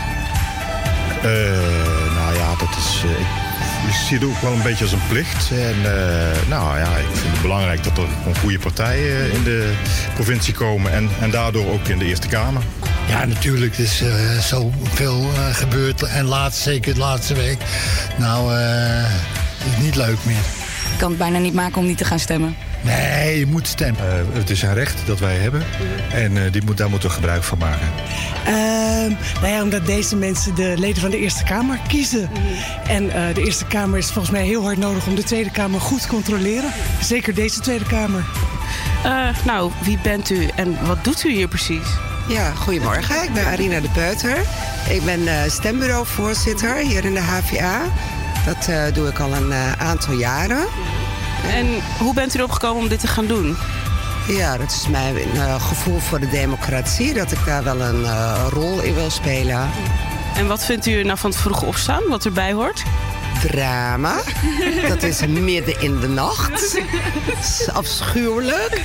Eh, 1.22 1.30
nou 2.16 2.36
ja, 2.36 2.56
dat 2.60 2.70
is. 2.78 3.04
eh, 3.06 3.10
ik, 3.20 3.28
ik 3.88 3.94
zie 3.94 4.18
het 4.18 4.28
ook 4.28 4.42
wel 4.42 4.52
een 4.52 4.62
beetje 4.62 4.84
als 4.84 4.94
een 4.94 5.08
plicht. 5.10 5.52
En 5.52 5.76
eh, 5.86 6.48
nou 6.48 6.78
ja, 6.78 6.98
ik 6.98 7.06
vind 7.14 7.32
het 7.32 7.42
belangrijk 7.42 7.84
dat 7.84 7.98
er 7.98 8.08
gewoon 8.18 8.36
goede 8.36 8.60
partijen 8.60 9.32
in 9.32 9.44
de 9.44 9.74
provincie 10.14 10.54
komen. 10.54 10.92
En, 10.92 11.10
en 11.20 11.32
daardoor 11.32 11.72
ook 11.72 11.88
in 11.88 11.98
de 11.98 12.06
Eerste 12.06 12.28
Kamer. 12.28 12.62
Ja, 13.08 13.26
natuurlijk, 13.26 13.74
er 13.74 13.84
is 13.84 14.02
eh, 14.02 14.40
zoveel 14.40 15.30
eh, 15.36 15.56
gebeurd. 15.56 16.04
En 16.04 16.26
laatst, 16.26 16.62
zeker 16.62 16.94
de 16.94 17.00
laatste 17.00 17.34
week. 17.34 17.60
Nou, 18.18 18.56
eh 18.56 19.40
is 19.66 19.84
niet 19.84 19.96
leuk 19.96 20.18
meer. 20.26 20.44
Ik 20.92 20.98
kan 20.98 21.10
het 21.10 21.18
bijna 21.18 21.38
niet 21.38 21.54
maken 21.54 21.78
om 21.78 21.86
niet 21.86 21.98
te 21.98 22.06
gaan 22.06 22.20
stemmen. 22.20 22.56
Nee, 22.82 23.40
je 23.40 23.46
moet 23.46 23.68
stemmen. 23.68 24.02
Eh, 24.02 24.20
het 24.34 24.50
is 24.50 24.62
een 24.62 24.74
recht 24.74 25.08
dat 25.08 25.20
wij 25.20 25.36
hebben. 25.36 25.64
En 26.12 26.46
eh, 26.46 26.52
die 26.52 26.62
moet, 26.66 26.78
daar 26.78 26.90
moeten 26.90 27.10
we 27.10 27.16
gebruik 27.16 27.44
van 27.44 27.58
maken. 27.58 27.88
Ehm, 28.46 29.14
nou 29.42 29.54
ja, 29.54 29.64
omdat 29.64 29.86
deze 29.86 30.16
mensen 30.16 30.56
de 30.56 30.74
leden 30.78 31.02
van 31.02 31.12
de 31.12 31.18
Eerste 31.18 31.44
Kamer 31.44 31.80
kiezen. 31.88 32.30
En 32.88 33.10
eh, 33.10 33.36
de 33.36 33.44
Eerste 33.44 33.66
Kamer 33.66 33.98
is 33.98 34.06
volgens 34.06 34.34
mij 34.34 34.46
heel 34.46 34.64
hard 34.64 34.78
nodig 34.78 35.08
om 35.08 35.16
de 35.16 35.24
Tweede 35.24 35.52
Kamer 35.52 35.82
goed 35.82 36.02
te 36.02 36.08
controleren. 36.08 36.72
Zeker 37.02 37.34
deze 37.34 37.60
Tweede 37.60 37.86
Kamer. 37.86 38.24
Eh, 39.04 39.28
nou, 39.46 39.72
wie 39.84 40.00
bent 40.04 40.30
u 40.30 40.50
en 40.56 40.86
wat 40.86 41.04
doet 41.04 41.24
u 41.24 41.32
hier 41.32 41.48
precies? 41.48 41.88
Ja, 42.28 42.52
goedemorgen. 42.52 43.24
Ik 43.24 43.34
ben 43.34 43.46
Arina 43.46 43.80
de 43.80 43.90
Peuter. 43.90 44.38
Ik 44.90 45.04
ben 45.06 45.28
eh, 45.28 45.50
stembureauvoorzitter 45.50 46.76
hier 46.76 47.06
in 47.06 47.14
de 47.14 47.20
HVA. 47.20 47.82
Dat 48.46 48.68
eh, 48.68 48.94
doe 48.94 49.08
ik 49.08 49.20
al 49.20 49.34
een 49.34 49.52
eh, 49.52 49.72
aantal 49.72 50.14
jaren. 50.14 50.66
En 51.48 51.68
hoe 52.00 52.14
bent 52.14 52.36
u 52.36 52.38
erop 52.38 52.52
gekomen 52.52 52.84
om 52.84 52.90
dit 52.90 53.00
te 53.00 53.08
gaan 53.08 53.26
doen? 53.26 53.58
Ja, 54.28 54.58
dat 54.58 54.72
is 54.72 54.88
mijn 54.88 55.16
eh, 55.18 55.68
gevoel 55.68 56.00
voor 56.00 56.20
de 56.20 56.30
democratie. 56.30 57.14
Dat 57.14 57.32
ik 57.32 57.46
daar 57.46 57.64
wel 57.64 57.82
een 57.82 58.06
eh, 58.06 58.46
rol 58.50 58.82
in 58.82 58.94
wil 58.94 59.10
spelen. 59.10 59.70
En 60.36 60.48
wat 60.48 60.66
vindt 60.66 60.86
u 60.86 61.04
nou 61.04 61.18
van 61.18 61.30
het 61.30 61.40
vroege 61.40 61.66
opstaan, 61.66 62.04
wat 62.08 62.26
erbij 62.26 62.54
hoort? 62.54 62.84
Drama. 63.48 64.22
Dat 64.88 65.04
is 65.04 65.26
midden 65.26 65.82
in 65.82 66.00
de 66.00 66.08
nacht. 66.08 66.80
Dat 67.66 67.76
afschuwelijk. 67.76 68.82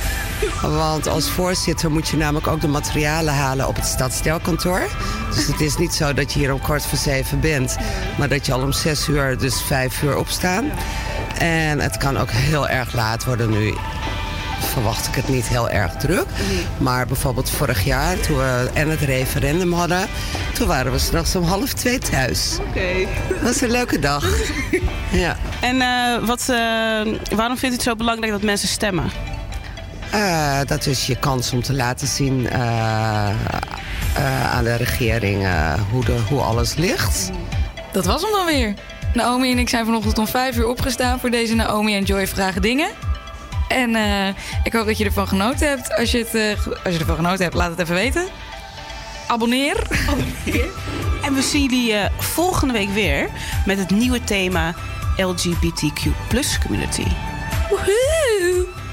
Want 0.61 1.07
als 1.07 1.29
voorzitter 1.29 1.91
moet 1.91 2.07
je 2.07 2.17
namelijk 2.17 2.47
ook 2.47 2.61
de 2.61 2.67
materialen 2.67 3.33
halen 3.33 3.67
op 3.67 3.75
het 3.75 3.85
stadsdeelkantoor. 3.85 4.87
Dus 5.35 5.47
het 5.47 5.61
is 5.61 5.77
niet 5.77 5.93
zo 5.93 6.13
dat 6.13 6.33
je 6.33 6.39
hier 6.39 6.53
om 6.53 6.61
kwart 6.61 6.85
voor 6.85 6.97
zeven 6.97 7.39
bent. 7.39 7.77
Maar 8.17 8.29
dat 8.29 8.45
je 8.45 8.53
al 8.53 8.61
om 8.61 8.71
zes 8.71 9.07
uur, 9.07 9.37
dus 9.37 9.61
vijf 9.61 10.01
uur 10.01 10.17
opstaan. 10.17 10.71
En 11.37 11.79
het 11.79 11.97
kan 11.97 12.17
ook 12.17 12.31
heel 12.31 12.67
erg 12.67 12.93
laat 12.93 13.25
worden 13.25 13.49
nu 13.49 13.73
verwacht 14.77 15.07
ik 15.07 15.15
het 15.15 15.27
niet 15.27 15.47
heel 15.47 15.69
erg 15.69 15.93
druk. 15.93 16.25
Maar 16.77 17.07
bijvoorbeeld 17.07 17.49
vorig 17.49 17.83
jaar, 17.83 18.19
toen 18.19 18.37
we 18.37 18.69
en 18.73 18.89
het 18.89 18.99
referendum 18.99 19.73
hadden... 19.73 20.07
toen 20.53 20.67
waren 20.67 20.91
we 20.91 20.99
straks 20.99 21.35
om 21.35 21.43
half 21.43 21.73
twee 21.73 21.99
thuis. 21.99 22.57
Oké. 22.67 23.07
Dat 23.29 23.41
was 23.41 23.61
een 23.61 23.71
leuke 23.71 23.99
dag. 23.99 24.25
Ja. 25.11 25.37
En 25.61 25.81
eh, 25.81 26.27
wat, 26.27 26.39
eh, 26.39 26.55
waarom 27.35 27.57
vindt 27.57 27.63
u 27.63 27.71
het 27.71 27.81
zo 27.81 27.95
belangrijk 27.95 28.31
dat 28.31 28.41
mensen 28.41 28.67
stemmen? 28.67 29.11
Eh, 30.11 30.59
dat 30.65 30.85
is 30.85 31.07
je 31.07 31.15
kans 31.15 31.51
om 31.51 31.61
te 31.61 31.73
laten 31.73 32.07
zien 32.07 32.49
eh, 32.49 33.29
eh, 33.29 34.53
aan 34.53 34.63
de 34.63 34.75
regering 34.75 35.45
eh, 35.45 35.73
hoe, 35.91 36.05
de, 36.05 36.17
hoe 36.29 36.41
alles 36.41 36.75
ligt. 36.75 37.31
Dat 37.91 38.05
was 38.05 38.21
hem 38.21 38.31
dan 38.31 38.45
weer. 38.45 38.73
Naomi 39.13 39.51
en 39.51 39.57
ik 39.57 39.69
zijn 39.69 39.85
vanochtend 39.85 40.17
om 40.17 40.27
vijf 40.27 40.57
uur 40.57 40.67
opgestaan 40.67 41.19
voor 41.19 41.29
deze 41.29 41.55
Naomi 41.55 41.95
en 41.95 42.03
Joy 42.03 42.27
vragen 42.27 42.61
dingen. 42.61 42.89
En 43.67 43.95
eh, 43.95 44.27
ik 44.63 44.73
hoop 44.73 44.85
dat 44.85 44.97
je 44.97 45.05
ervan 45.05 45.27
genoten 45.27 45.67
hebt. 45.69 45.95
Als 45.95 46.11
je, 46.11 46.17
het, 46.17 46.35
eh, 46.35 46.85
als 46.85 46.93
je 46.93 46.99
ervan 46.99 47.15
genoten 47.15 47.43
hebt, 47.43 47.55
laat 47.55 47.69
het 47.69 47.79
even 47.79 47.95
weten. 47.95 48.27
Abonneer. 49.27 49.87
En 51.23 51.33
we 51.33 51.41
zien 51.41 51.61
jullie 51.61 51.93
eh, 51.93 52.09
volgende 52.17 52.73
week 52.73 52.89
weer 52.89 53.29
met 53.65 53.77
het 53.77 53.89
nieuwe 53.89 54.23
thema 54.23 54.75
LGBTQ 55.17 56.01
community. 56.63 57.05
Woehoe! 57.69 58.86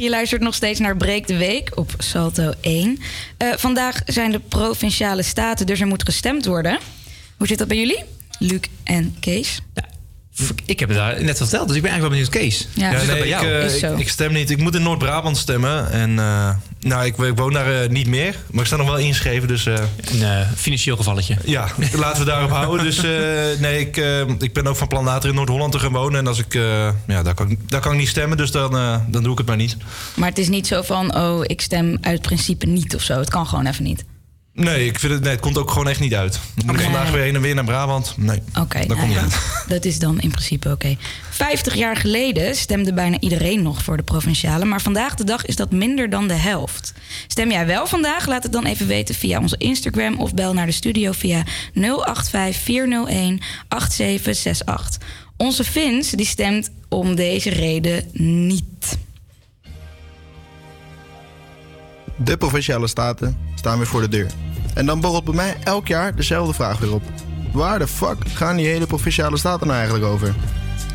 Je 0.00 0.10
luistert 0.10 0.42
nog 0.42 0.54
steeds 0.54 0.80
naar 0.80 0.96
Breek 0.96 1.26
de 1.26 1.36
Week 1.36 1.70
op 1.74 1.94
Salto 1.98 2.52
1. 2.60 2.98
Eh, 3.36 3.48
vandaag 3.56 4.02
zijn 4.06 4.30
de 4.30 4.38
provinciale 4.38 5.22
staten, 5.22 5.66
dus 5.66 5.80
er 5.80 5.86
moet 5.86 6.04
gestemd 6.04 6.46
worden. 6.46 6.78
Hoe 7.36 7.46
zit 7.46 7.58
dat 7.58 7.68
bij 7.68 7.76
jullie? 7.76 8.04
Luc 8.38 8.60
en 8.84 9.16
Kees? 9.20 9.60
Ik 10.70 10.80
heb 10.80 10.88
het 10.88 10.98
daar 10.98 11.24
net 11.24 11.36
verteld, 11.36 11.68
dus 11.68 11.76
ik 11.76 11.82
ben 11.82 11.90
eigenlijk 11.90 12.00
wel 12.00 12.08
benieuwd, 12.40 12.50
Kees. 12.50 12.68
Ja. 12.74 12.90
Nee, 12.90 13.28
ik, 13.28 13.42
eh, 13.82 13.92
ik, 13.92 13.98
ik 13.98 14.08
stem 14.08 14.32
niet. 14.32 14.50
Ik 14.50 14.58
moet 14.58 14.74
in 14.74 14.82
Noord-Brabant 14.82 15.36
stemmen. 15.36 15.90
En 15.90 16.18
eh, 16.18 16.50
nou, 16.80 17.04
ik, 17.04 17.18
ik 17.18 17.36
woon 17.36 17.52
daar 17.52 17.82
eh, 17.82 17.88
niet 17.88 18.06
meer. 18.06 18.36
Maar 18.50 18.60
ik 18.60 18.66
sta 18.66 18.76
nog 18.76 18.86
wel 18.86 18.98
ingeschreven. 18.98 19.48
Dus, 19.48 19.64
Een 19.66 20.46
financieel 20.56 20.96
gevalletje. 20.96 21.36
Ja, 21.44 21.68
laten 21.92 22.18
we 22.24 22.30
daarop 22.30 22.50
houden. 22.50 22.84
Dus 22.84 22.98
eh, 22.98 23.10
nee, 23.60 23.80
ik, 23.80 23.96
eh, 23.96 24.20
ik 24.38 24.52
ben 24.52 24.66
ook 24.66 24.76
van 24.76 24.88
plan 24.88 25.04
later 25.04 25.28
in 25.28 25.34
Noord-Holland 25.34 25.72
te 25.72 25.78
gaan 25.78 25.92
wonen. 25.92 26.18
En 26.18 26.26
als 26.26 26.38
ik, 26.38 26.54
eh, 26.54 26.88
ja, 27.06 27.22
daar, 27.22 27.34
kan, 27.34 27.50
ik- 27.50 27.70
daar 27.70 27.80
kan 27.80 27.92
ik 27.92 27.98
niet 27.98 28.08
stemmen. 28.08 28.36
Dus 28.36 28.50
dan, 28.50 28.76
eh, 28.76 28.96
dan 29.08 29.22
doe 29.22 29.32
ik 29.32 29.38
het 29.38 29.46
maar 29.46 29.56
niet. 29.56 29.76
Maar 30.14 30.28
het 30.28 30.38
is 30.38 30.48
niet 30.48 30.66
zo 30.66 30.82
van, 30.82 31.16
oh, 31.16 31.40
ik 31.42 31.60
stem 31.60 31.98
uit 32.00 32.22
principe 32.22 32.66
niet 32.66 32.94
of 32.94 33.02
zo. 33.02 33.18
Het 33.18 33.30
kan 33.30 33.46
gewoon 33.46 33.66
even 33.66 33.84
niet. 33.84 34.04
Nee, 34.52 34.86
ik 34.86 34.98
vind 34.98 35.12
het, 35.12 35.22
nee, 35.22 35.30
het 35.32 35.40
komt 35.40 35.58
ook 35.58 35.70
gewoon 35.70 35.88
echt 35.88 36.00
niet 36.00 36.14
uit. 36.14 36.32
Dan 36.32 36.66
moet 36.66 36.74
ik 36.74 36.80
Oké. 36.80 36.90
vandaag 36.90 37.10
weer 37.10 37.22
heen 37.22 37.34
en 37.34 37.40
weer 37.40 37.54
naar 37.54 37.64
Brabant. 37.64 38.14
Nee, 38.16 38.42
Oké, 38.58 38.78
dat 38.78 38.86
nou 38.88 39.00
komt 39.00 39.08
niet 39.08 39.18
uit. 39.18 39.38
dat 39.68 39.84
is 39.84 39.98
dan 39.98 40.20
in 40.20 40.30
principe 40.30 40.70
oké. 40.70 40.96
50 41.30 41.74
jaar 41.74 41.96
geleden 41.96 42.56
stemde 42.56 42.92
bijna 42.92 43.20
iedereen 43.20 43.62
nog 43.62 43.82
voor 43.82 43.96
de 43.96 44.02
provinciale. 44.02 44.64
Maar 44.64 44.80
vandaag 44.80 45.14
de 45.14 45.24
dag 45.24 45.46
is 45.46 45.56
dat 45.56 45.70
minder 45.70 46.10
dan 46.10 46.28
de 46.28 46.34
helft. 46.34 46.92
Stem 47.26 47.50
jij 47.50 47.66
wel 47.66 47.86
vandaag? 47.86 48.26
Laat 48.26 48.42
het 48.42 48.52
dan 48.52 48.64
even 48.66 48.86
weten 48.86 49.14
via 49.14 49.40
onze 49.40 49.56
Instagram 49.56 50.20
of 50.20 50.34
bel 50.34 50.52
naar 50.52 50.66
de 50.66 50.72
studio 50.72 51.12
via 51.12 51.44
085 51.74 52.62
401 52.62 53.40
8768. 53.68 55.08
Onze 55.36 55.64
Vins 55.64 56.10
die 56.10 56.26
stemt 56.26 56.70
om 56.88 57.14
deze 57.14 57.50
reden 57.50 58.04
niet. 58.12 58.98
De 62.24 62.36
provinciale 62.36 62.86
staten 62.86 63.36
staan 63.54 63.76
weer 63.76 63.86
voor 63.86 64.00
de 64.00 64.08
deur. 64.08 64.30
En 64.74 64.86
dan 64.86 65.00
borrelt 65.00 65.24
bij 65.24 65.34
mij 65.34 65.56
elk 65.64 65.86
jaar 65.86 66.16
dezelfde 66.16 66.54
vraag 66.54 66.78
weer 66.78 66.94
op. 66.94 67.02
Waar 67.52 67.78
de 67.78 67.86
fuck 67.86 68.16
gaan 68.28 68.56
die 68.56 68.66
hele 68.66 68.86
provinciale 68.86 69.36
staten 69.36 69.66
nou 69.66 69.78
eigenlijk 69.78 70.12
over? 70.12 70.34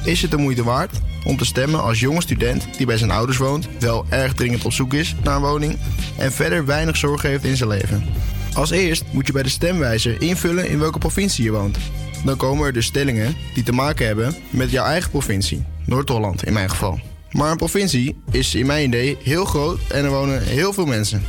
Is 0.04 0.22
het 0.22 0.32
de 0.32 0.38
moeite 0.38 0.64
waard 0.64 1.00
om 1.24 1.38
te 1.38 1.46
stemmen 1.46 1.84
als 1.84 2.00
jonge 2.00 2.22
student 2.22 2.68
die 2.78 2.86
bij 2.86 2.98
zijn 2.98 3.12
ouders 3.12 3.38
woont, 3.38 3.68
wel 3.80 4.06
erg 4.10 4.34
dringend 4.34 4.66
op 4.66 4.72
zoek 4.72 4.94
is 4.94 5.16
naar 5.24 5.36
een 5.36 5.42
woning 5.42 5.78
en 6.18 6.32
verder 6.32 6.66
weinig 6.66 6.98
zorgen 6.98 7.30
heeft 7.30 7.44
in 7.44 7.58
zijn 7.58 7.70
leven? 7.70 8.06
Als 8.54 8.70
eerst 8.70 9.04
moet 9.12 9.28
je 9.28 9.34
bij 9.34 9.44
de 9.44 9.50
stemwijzer 9.50 10.22
invullen 10.22 10.70
in 10.70 10.80
welke 10.80 10.98
provincie 10.98 11.44
je 11.44 11.52
woont. 11.52 11.78
Dan 12.24 12.38
komen 12.38 12.66
er 12.66 12.74
dus 12.74 12.86
stellingen 12.86 13.36
die 13.54 13.64
te 13.64 13.72
maken 13.72 14.06
hebben 14.06 14.36
met 14.50 14.72
jouw 14.72 14.86
eigen 14.86 15.10
provincie, 15.12 15.64
Noord-Holland 15.86 16.46
in 16.46 16.54
mijn 16.54 16.70
geval. 16.70 17.00
Maar 17.36 17.52
een 17.52 17.58
provincie 17.58 18.16
is 18.32 18.56
in 18.56 18.66
mijn 18.66 18.88
idee 18.88 19.18
heel 19.24 19.46
groot 19.46 19.80
en 19.88 20.04
er 20.04 20.10
wonen 20.10 20.44
heel 20.44 20.74
veel 20.74 20.86
mensen. 20.86 21.24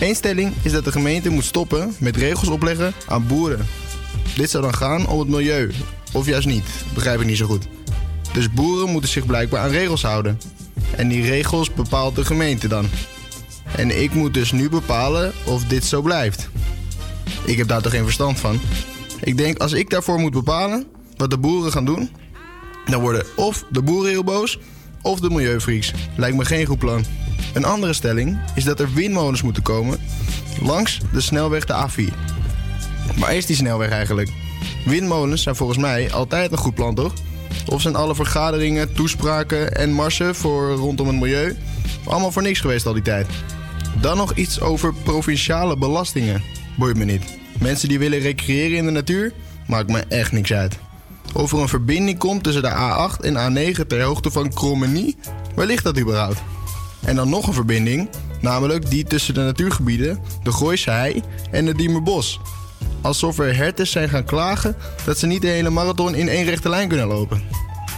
Eén 0.00 0.14
stelling 0.14 0.52
is 0.62 0.72
dat 0.72 0.84
de 0.84 0.92
gemeente 0.92 1.28
moet 1.28 1.44
stoppen 1.44 1.94
met 1.98 2.16
regels 2.16 2.48
opleggen 2.48 2.92
aan 3.06 3.26
boeren. 3.26 3.66
Dit 4.36 4.50
zou 4.50 4.62
dan 4.62 4.74
gaan 4.74 5.06
om 5.06 5.18
het 5.18 5.28
milieu, 5.28 5.70
of 6.12 6.26
juist 6.26 6.46
niet, 6.46 6.64
begrijp 6.94 7.20
ik 7.20 7.26
niet 7.26 7.36
zo 7.36 7.46
goed. 7.46 7.68
Dus 8.32 8.50
boeren 8.50 8.90
moeten 8.90 9.10
zich 9.10 9.26
blijkbaar 9.26 9.60
aan 9.60 9.70
regels 9.70 10.02
houden. 10.02 10.40
En 10.96 11.08
die 11.08 11.22
regels 11.22 11.74
bepaalt 11.74 12.16
de 12.16 12.24
gemeente 12.24 12.68
dan. 12.68 12.88
En 13.76 14.02
ik 14.02 14.14
moet 14.14 14.34
dus 14.34 14.52
nu 14.52 14.68
bepalen 14.68 15.32
of 15.44 15.64
dit 15.64 15.84
zo 15.84 16.02
blijft. 16.02 16.48
Ik 17.44 17.56
heb 17.56 17.68
daar 17.68 17.82
toch 17.82 17.92
geen 17.92 18.04
verstand 18.04 18.40
van. 18.40 18.60
Ik 19.20 19.36
denk 19.36 19.58
als 19.58 19.72
ik 19.72 19.90
daarvoor 19.90 20.18
moet 20.18 20.32
bepalen 20.32 20.86
wat 21.16 21.30
de 21.30 21.38
boeren 21.38 21.72
gaan 21.72 21.84
doen, 21.84 22.10
dan 22.86 23.00
worden 23.00 23.24
of 23.36 23.64
de 23.70 23.82
boeren 23.82 24.10
heel 24.10 24.24
boos 24.24 24.58
of 25.08 25.20
de 25.20 25.30
milieufreaks. 25.30 25.92
Lijkt 26.16 26.36
me 26.36 26.44
geen 26.44 26.66
goed 26.66 26.78
plan. 26.78 27.04
Een 27.54 27.64
andere 27.64 27.92
stelling 27.92 28.38
is 28.54 28.64
dat 28.64 28.80
er 28.80 28.92
windmolens 28.92 29.42
moeten 29.42 29.62
komen 29.62 29.98
langs 30.60 31.00
de 31.12 31.20
snelweg 31.20 31.64
de 31.64 31.88
A4. 31.88 32.14
Waar 33.16 33.34
is 33.34 33.46
die 33.46 33.56
snelweg 33.56 33.90
eigenlijk? 33.90 34.30
Windmolens 34.84 35.42
zijn 35.42 35.56
volgens 35.56 35.78
mij 35.78 36.12
altijd 36.12 36.52
een 36.52 36.58
goed 36.58 36.74
plan, 36.74 36.94
toch? 36.94 37.12
Of 37.66 37.80
zijn 37.80 37.96
alle 37.96 38.14
vergaderingen, 38.14 38.92
toespraken 38.92 39.74
en 39.74 39.90
marsen 39.90 40.34
voor 40.34 40.70
rondom 40.70 41.06
het 41.06 41.16
milieu 41.16 41.56
allemaal 42.04 42.32
voor 42.32 42.42
niks 42.42 42.60
geweest 42.60 42.86
al 42.86 42.92
die 42.92 43.02
tijd? 43.02 43.26
Dan 44.00 44.16
nog 44.16 44.34
iets 44.34 44.60
over 44.60 44.94
provinciale 44.94 45.76
belastingen. 45.76 46.42
Boeit 46.76 46.96
me 46.96 47.04
niet. 47.04 47.22
Mensen 47.60 47.88
die 47.88 47.98
willen 47.98 48.18
recreëren 48.18 48.76
in 48.76 48.84
de 48.84 48.90
natuur, 48.90 49.32
maakt 49.66 49.90
me 49.90 49.98
echt 50.08 50.32
niks 50.32 50.52
uit. 50.52 50.78
Of 51.34 51.52
er 51.52 51.58
een 51.58 51.68
verbinding 51.68 52.18
komt 52.18 52.42
tussen 52.42 52.62
de 52.62 52.70
A8 52.70 53.20
en 53.20 53.34
A9 53.34 53.86
ter 53.86 54.02
hoogte 54.02 54.30
van 54.30 54.52
Krommenie, 54.52 55.16
waar 55.54 55.66
ligt 55.66 55.84
dat 55.84 55.98
überhaupt? 55.98 56.42
En 57.04 57.16
dan 57.16 57.28
nog 57.28 57.46
een 57.46 57.52
verbinding, 57.52 58.08
namelijk 58.40 58.90
die 58.90 59.04
tussen 59.04 59.34
de 59.34 59.40
natuurgebieden, 59.40 60.18
de 60.42 60.52
Gooise 60.52 60.90
Hei 60.90 61.22
en 61.50 61.66
het 61.66 61.78
Diemerbos. 61.78 62.40
Alsof 63.00 63.38
er 63.38 63.56
herters 63.56 63.90
zijn 63.90 64.08
gaan 64.08 64.24
klagen 64.24 64.76
dat 65.04 65.18
ze 65.18 65.26
niet 65.26 65.42
de 65.42 65.48
hele 65.48 65.70
marathon 65.70 66.14
in 66.14 66.28
één 66.28 66.44
rechte 66.44 66.68
lijn 66.68 66.88
kunnen 66.88 67.06
lopen. 67.06 67.42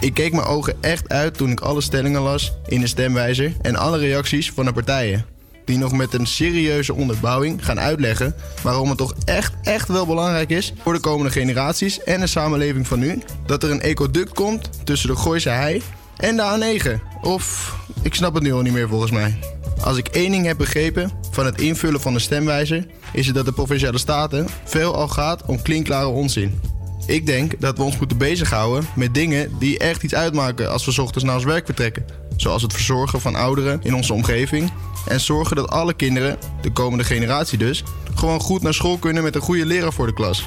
Ik 0.00 0.14
keek 0.14 0.32
mijn 0.32 0.46
ogen 0.46 0.76
echt 0.80 1.08
uit 1.08 1.36
toen 1.36 1.50
ik 1.50 1.60
alle 1.60 1.80
stellingen 1.80 2.20
las 2.20 2.52
in 2.66 2.80
de 2.80 2.86
stemwijzer 2.86 3.52
en 3.60 3.76
alle 3.76 3.98
reacties 3.98 4.50
van 4.50 4.64
de 4.64 4.72
partijen. 4.72 5.29
Die 5.70 5.78
nog 5.78 5.92
met 5.92 6.14
een 6.14 6.26
serieuze 6.26 6.94
onderbouwing 6.94 7.64
gaan 7.64 7.80
uitleggen 7.80 8.34
waarom 8.62 8.88
het 8.88 8.98
toch 8.98 9.14
echt, 9.24 9.52
echt 9.62 9.88
wel 9.88 10.06
belangrijk 10.06 10.50
is 10.50 10.72
voor 10.82 10.92
de 10.92 11.00
komende 11.00 11.32
generaties 11.32 12.02
en 12.02 12.20
de 12.20 12.26
samenleving 12.26 12.86
van 12.86 12.98
nu 12.98 13.22
dat 13.46 13.62
er 13.62 13.70
een 13.70 13.80
ecoduct 13.80 14.34
komt 14.34 14.70
tussen 14.84 15.08
de 15.08 15.16
Gooise 15.16 15.48
Hei 15.48 15.82
en 16.16 16.36
de 16.36 16.78
A9. 16.78 17.20
Of 17.22 17.74
ik 18.02 18.14
snap 18.14 18.34
het 18.34 18.42
nu 18.42 18.52
al 18.52 18.60
niet 18.60 18.72
meer 18.72 18.88
volgens 18.88 19.10
mij. 19.10 19.38
Als 19.80 19.96
ik 19.96 20.08
één 20.08 20.30
ding 20.30 20.46
heb 20.46 20.56
begrepen 20.56 21.10
van 21.30 21.44
het 21.44 21.60
invullen 21.60 22.00
van 22.00 22.12
de 22.12 22.18
stemwijzer, 22.18 22.86
is 23.12 23.26
het 23.26 23.34
dat 23.34 23.44
de 23.44 23.52
provinciale 23.52 23.98
staten 23.98 24.46
veelal 24.64 25.08
gaat 25.08 25.42
om 25.44 25.62
klinkklare 25.62 26.08
onzin. 26.08 26.60
Ik 27.06 27.26
denk 27.26 27.60
dat 27.60 27.76
we 27.76 27.82
ons 27.82 27.98
moeten 27.98 28.18
bezighouden 28.18 28.88
met 28.94 29.14
dingen 29.14 29.58
die 29.58 29.78
echt 29.78 30.02
iets 30.02 30.14
uitmaken 30.14 30.70
als 30.70 30.84
we 30.84 31.02
ochtends 31.02 31.24
naar 31.24 31.34
ons 31.34 31.44
werk 31.44 31.66
vertrekken. 31.66 32.04
Zoals 32.36 32.62
het 32.62 32.72
verzorgen 32.72 33.20
van 33.20 33.34
ouderen 33.34 33.80
in 33.82 33.94
onze 33.94 34.12
omgeving. 34.12 34.72
En 35.06 35.20
zorgen 35.20 35.56
dat 35.56 35.70
alle 35.70 35.94
kinderen, 35.94 36.38
de 36.60 36.70
komende 36.70 37.04
generatie 37.04 37.58
dus, 37.58 37.84
gewoon 38.14 38.40
goed 38.40 38.62
naar 38.62 38.74
school 38.74 38.98
kunnen 38.98 39.22
met 39.22 39.34
een 39.34 39.40
goede 39.40 39.66
leraar 39.66 39.92
voor 39.92 40.06
de 40.06 40.12
klas. 40.12 40.46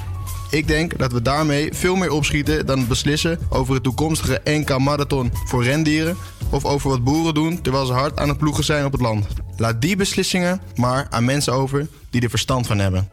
Ik 0.49 0.67
denk 0.67 0.97
dat 0.97 1.11
we 1.11 1.21
daarmee 1.21 1.73
veel 1.73 1.95
meer 1.95 2.11
opschieten 2.11 2.65
dan 2.65 2.79
het 2.79 2.87
beslissen 2.87 3.39
over 3.49 3.73
het 3.73 3.83
toekomstige 3.83 4.41
NK 4.43 4.77
Marathon 4.77 5.31
voor 5.45 5.63
rendieren 5.63 6.17
of 6.49 6.65
over 6.65 6.89
wat 6.89 7.03
boeren 7.03 7.33
doen 7.33 7.61
terwijl 7.61 7.85
ze 7.85 7.93
hard 7.93 8.19
aan 8.19 8.29
het 8.29 8.37
ploegen 8.37 8.63
zijn 8.63 8.85
op 8.85 8.91
het 8.91 9.01
land. 9.01 9.27
Laat 9.57 9.81
die 9.81 9.95
beslissingen 9.95 10.61
maar 10.75 11.07
aan 11.09 11.25
mensen 11.25 11.53
over 11.53 11.87
die 12.09 12.21
er 12.21 12.29
verstand 12.29 12.67
van 12.67 12.79
hebben. 12.79 13.09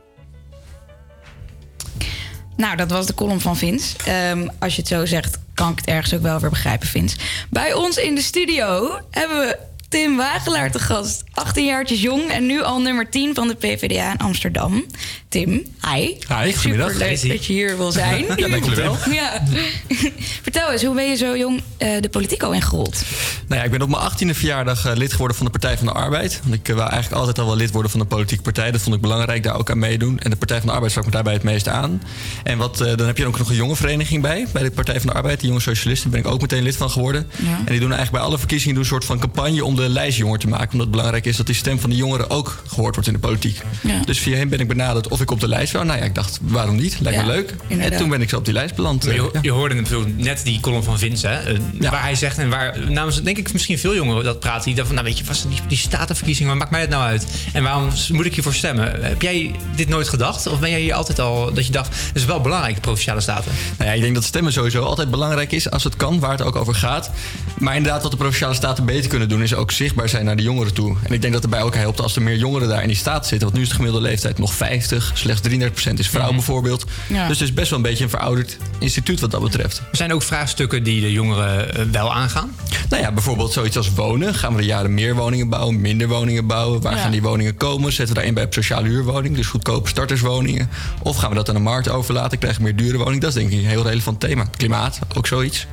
Nou, 2.57 2.77
dat 2.77 2.91
was 2.91 3.07
de 3.07 3.15
column 3.15 3.41
van 3.41 3.57
Vince. 3.57 3.97
Ehm, 4.05 4.49
als 4.59 4.75
je 4.75 4.81
het 4.81 4.91
zo 4.91 5.07
zegt, 5.07 5.39
kan 5.55 5.71
ik 5.71 5.79
het 5.79 5.87
ergens 5.87 6.15
ook 6.15 6.23
wel 6.23 6.41
weer 6.41 6.51
begrijpen, 6.51 6.89
Vince. 6.89 7.17
Bij 7.51 7.75
ons 7.75 7.97
in 7.97 8.15
de 8.15 8.23
studio 8.23 8.99
hebben 9.11 9.39
we 9.39 9.59
Tim 9.91 10.17
Wagelaar 10.17 10.71
te 10.71 10.79
gast. 10.79 11.25
18 11.33 11.65
jaartjes 11.65 12.01
jong 12.01 12.31
en 12.31 12.47
nu 12.47 12.63
al 12.63 12.81
nummer 12.81 13.11
10 13.11 13.35
van 13.35 13.49
de 13.49 13.55
PvdA 13.55 14.13
in 14.13 14.19
Amsterdam. 14.19 14.85
Tim, 15.29 15.49
hi. 15.51 16.01
Hi, 16.29 16.53
goedemiddag. 16.53 16.91
Superleuk 16.91 17.29
dat 17.29 17.47
je 17.47 17.53
hier 17.53 17.77
wil 17.77 17.93
zijn. 17.93 18.25
Ja, 18.37 18.49
dankjewel. 18.49 18.97
Ja. 19.11 19.43
Vertel 20.43 20.73
eens, 20.73 20.85
hoe 20.85 20.95
ben 20.95 21.09
je 21.09 21.17
zo 21.17 21.37
jong 21.37 21.63
eh, 21.77 22.01
de 22.01 22.09
politiek 22.09 22.43
al 22.43 22.53
ingerold? 22.53 23.03
Nou 23.47 23.61
ja, 23.61 23.67
ik 23.67 23.71
ben 23.71 23.83
op 23.83 23.89
mijn 23.89 24.11
18e 24.11 24.37
verjaardag 24.37 24.87
eh, 24.87 24.97
lid 24.97 25.13
geworden 25.13 25.37
van 25.37 25.47
de 25.47 25.53
Partij 25.53 25.77
van 25.77 25.87
de 25.87 25.93
Arbeid. 25.93 26.41
Want 26.43 26.55
ik 26.55 26.69
eh, 26.69 26.75
wou 26.75 26.91
eigenlijk 26.91 27.21
altijd 27.21 27.39
al 27.39 27.47
wel 27.47 27.57
lid 27.57 27.71
worden 27.71 27.91
van 27.91 28.01
een 28.01 28.07
politieke 28.07 28.43
partij. 28.43 28.71
Dat 28.71 28.81
vond 28.81 28.95
ik 28.95 29.01
belangrijk, 29.01 29.43
daar 29.43 29.59
ook 29.59 29.71
aan 29.71 29.79
meedoen. 29.79 30.19
En 30.19 30.31
de 30.31 30.37
Partij 30.37 30.59
van 30.59 30.67
de 30.67 30.73
Arbeid 30.73 30.91
sprak 30.91 31.07
me 31.07 31.11
daarbij 31.11 31.33
het 31.33 31.43
meest 31.43 31.69
aan. 31.69 32.03
En 32.43 32.59
wat, 32.59 32.79
dan 32.79 33.07
heb 33.07 33.17
je 33.17 33.27
ook 33.27 33.39
nog 33.39 33.49
een 33.49 33.57
jonge 33.57 33.77
vereniging 33.77 34.23
bij, 34.23 34.47
bij 34.53 34.63
de 34.63 34.71
Partij 34.71 35.01
van 35.01 35.11
de 35.11 35.17
Arbeid. 35.17 35.41
De 35.41 35.47
Jonge 35.47 35.61
Socialisten, 35.61 36.11
daar 36.11 36.21
ben 36.21 36.31
ik 36.31 36.37
ook 36.37 36.41
meteen 36.41 36.63
lid 36.63 36.77
van 36.77 36.91
geworden. 36.91 37.31
Ja. 37.37 37.57
En 37.57 37.67
die 37.67 37.81
doen 37.81 37.93
eigenlijk 37.93 38.11
bij 38.11 38.21
alle 38.21 38.39
verkiezingen 38.39 38.75
doen 38.75 38.83
een 38.83 38.91
soort 38.91 39.05
van 39.05 39.19
campagne 39.19 39.65
om 39.65 39.77
de 39.81 39.89
lijst 39.89 40.19
jonger 40.19 40.39
te 40.39 40.49
maken. 40.49 40.73
Omdat 40.73 40.81
het 40.81 40.91
belangrijk 40.91 41.27
is 41.27 41.37
dat 41.37 41.47
die 41.47 41.55
stem 41.55 41.81
van 41.81 41.91
de 41.91 41.97
jongeren 41.97 42.31
ook 42.31 42.63
gehoord 42.67 42.95
wordt 42.95 43.09
in 43.09 43.15
de 43.15 43.21
politiek. 43.21 43.63
Ja. 43.83 44.01
Dus 44.05 44.19
via 44.19 44.37
hem 44.37 44.49
ben 44.49 44.61
ik 44.61 44.69
benaderd 44.69 45.09
of 45.09 45.21
ik 45.21 45.31
op 45.31 45.41
de 45.41 45.49
lijst 45.49 45.73
wou. 45.73 45.85
Nou 45.85 45.99
ja, 45.99 46.05
ik 46.05 46.15
dacht, 46.15 46.39
waarom 46.43 46.77
niet? 46.77 47.01
Lijkt 47.01 47.21
me 47.21 47.27
leuk. 47.27 47.55
inderdaad. 47.67 47.93
En 47.93 47.99
toen 47.99 48.09
ben 48.09 48.21
ik 48.21 48.29
zo 48.29 48.37
op 48.37 48.45
die 48.45 48.55
lijst 48.55 48.75
beland. 48.75 49.05
Maar 49.05 49.15
eh, 49.15 49.21
je, 49.21 49.31
ja. 49.33 49.39
je 49.43 49.51
hoorde 49.51 49.75
natuurlijk 49.75 50.17
net 50.17 50.41
die 50.45 50.61
column 50.61 50.83
van 50.83 50.99
Vince, 50.99 51.27
hè, 51.27 51.41
eh, 51.41 51.91
waar 51.91 52.03
hij 52.03 52.15
zegt 52.15 52.39
en 52.39 52.49
waar 52.49 52.91
namens 52.91 53.23
denk 53.23 53.39
ik 53.39 53.53
misschien 53.53 53.79
veel 53.79 53.95
jongeren 53.95 54.25
dat 54.25 54.41
praten. 54.41 54.65
Die 54.65 54.75
dachten 54.75 54.95
van, 54.95 55.05
nou 55.05 55.07
weet 55.07 55.19
je, 55.19 55.25
was 55.25 55.49
die, 55.49 55.61
die 55.69 55.79
statenverkiezingen, 55.79 56.51
wat 56.51 56.59
maakt 56.59 56.71
mij 56.71 56.81
het 56.81 56.91
nou 56.91 57.03
uit? 57.03 57.27
En 57.53 57.63
waarom 57.63 57.89
moet 58.13 58.27
ik 58.27 58.35
hiervoor 58.35 58.55
stemmen? 58.55 59.05
Heb 59.05 59.23
jij 59.23 59.55
dit 59.77 59.89
nooit 59.89 60.09
gedacht? 60.09 60.47
Of 60.47 60.61
ben 60.61 60.71
jij 60.71 60.81
hier 60.81 60.95
altijd 60.95 61.19
al 61.19 61.55
dat 61.55 61.67
je 61.67 61.73
dacht, 61.73 61.89
het 62.07 62.17
is 62.17 62.25
wel 62.25 62.41
belangrijk, 62.41 62.75
de 62.75 62.81
provinciale 62.81 63.21
staten? 63.21 63.53
Nou 63.79 63.91
ja, 63.91 63.97
ik 63.97 64.03
denk 64.03 64.15
dat 64.15 64.25
stemmen 64.25 64.53
sowieso 64.53 64.83
altijd 64.83 65.11
belangrijk 65.11 65.53
is 65.53 65.71
als 65.71 65.85
het 65.85 65.97
kan, 65.97 66.21
waar 66.21 66.31
het 66.31 66.43
ook 66.43 66.57
over 66.57 66.75
gaat. 66.75 67.11
Maar 67.59 67.77
inderdaad, 67.77 68.03
wat 68.03 68.11
de 68.11 68.17
provinciale 68.17 68.55
staten 68.55 68.85
beter 68.85 69.09
kunnen 69.09 69.29
doen, 69.29 69.43
is 69.43 69.55
ook 69.55 69.70
zichtbaar 69.73 70.09
zijn 70.09 70.25
naar 70.25 70.37
de 70.37 70.43
jongeren 70.43 70.75
toe. 70.75 70.97
En 71.03 71.13
ik 71.13 71.21
denk 71.21 71.33
dat 71.33 71.43
erbij 71.43 71.63
ook 71.63 71.75
helpt 71.75 72.01
als 72.01 72.17
er 72.17 72.23
meer 72.23 72.37
jongeren 72.37 72.69
daar 72.69 72.83
in 72.83 72.89
die 72.89 72.97
staat 72.97 73.27
zitten. 73.27 73.41
Want 73.47 73.55
nu 73.55 73.63
is 73.63 73.69
de 73.69 73.75
gemiddelde 73.75 74.07
leeftijd 74.09 74.39
nog 74.39 74.55
50, 74.55 75.11
slechts 75.15 75.49
33% 75.49 75.93
is 75.95 76.09
vrouw 76.09 76.31
bijvoorbeeld. 76.33 76.85
Ja. 77.07 77.29
Dus 77.29 77.39
het 77.39 77.49
is 77.49 77.55
best 77.55 77.71
wel 77.71 77.79
een 77.79 77.85
beetje 77.85 78.05
een 78.05 78.11
verouderd 78.11 78.57
instituut 78.79 79.21
wat 79.21 79.31
dat 79.31 79.43
betreft. 79.43 79.79
Er 79.79 79.97
zijn 79.97 80.13
ook 80.13 80.23
vraagstukken 80.23 80.83
die 80.83 81.01
de 81.01 81.13
jongeren 81.13 81.75
eh, 81.75 81.85
wel 81.93 82.15
aangaan. 82.15 82.55
Nou 82.89 83.03
ja, 83.03 83.13
bijvoorbeeld 83.13 83.53
zoiets 83.53 83.77
als 83.77 83.95
wonen. 83.95 84.35
Gaan 84.35 84.53
we 84.55 84.61
de 84.61 84.67
jaren 84.67 84.95
meer 84.95 85.15
woningen 85.15 85.49
bouwen, 85.49 85.81
minder 85.81 86.09
woningen 86.09 86.47
bouwen? 86.47 86.81
Waar 86.81 86.95
Ja. 86.95 86.99
gaan 87.03 87.11
die 87.11 87.23
woningen 87.23 87.57
komen? 87.57 87.89
Zetten 87.93 88.09
we 88.09 88.15
daarin 88.15 88.35
bij 88.35 88.45
op 88.45 88.53
sociale 88.55 88.89
huurwoning, 88.89 89.37
dus 89.37 89.47
goedkope 89.47 89.89
starterswoningen? 89.89 90.71
Of 91.03 91.17
gaan 91.17 91.29
we 91.31 91.35
dat 91.37 91.49
aan 91.49 91.55
de 91.55 91.61
markt 91.61 91.89
overlaten? 91.89 92.39
Krijgen 92.39 92.63
we 92.63 92.67
meer 92.69 92.77
dure 92.77 92.99
woningen? 92.99 93.21
Dat 93.21 93.29
is 93.29 93.35
denk 93.35 93.51
ik 93.53 93.59
een 93.59 93.65
heel 93.69 93.83
relevant 93.83 94.21
thema. 94.21 94.45
Klimaat, 94.57 94.99
ook 95.17 95.27
zoiets. 95.27 95.67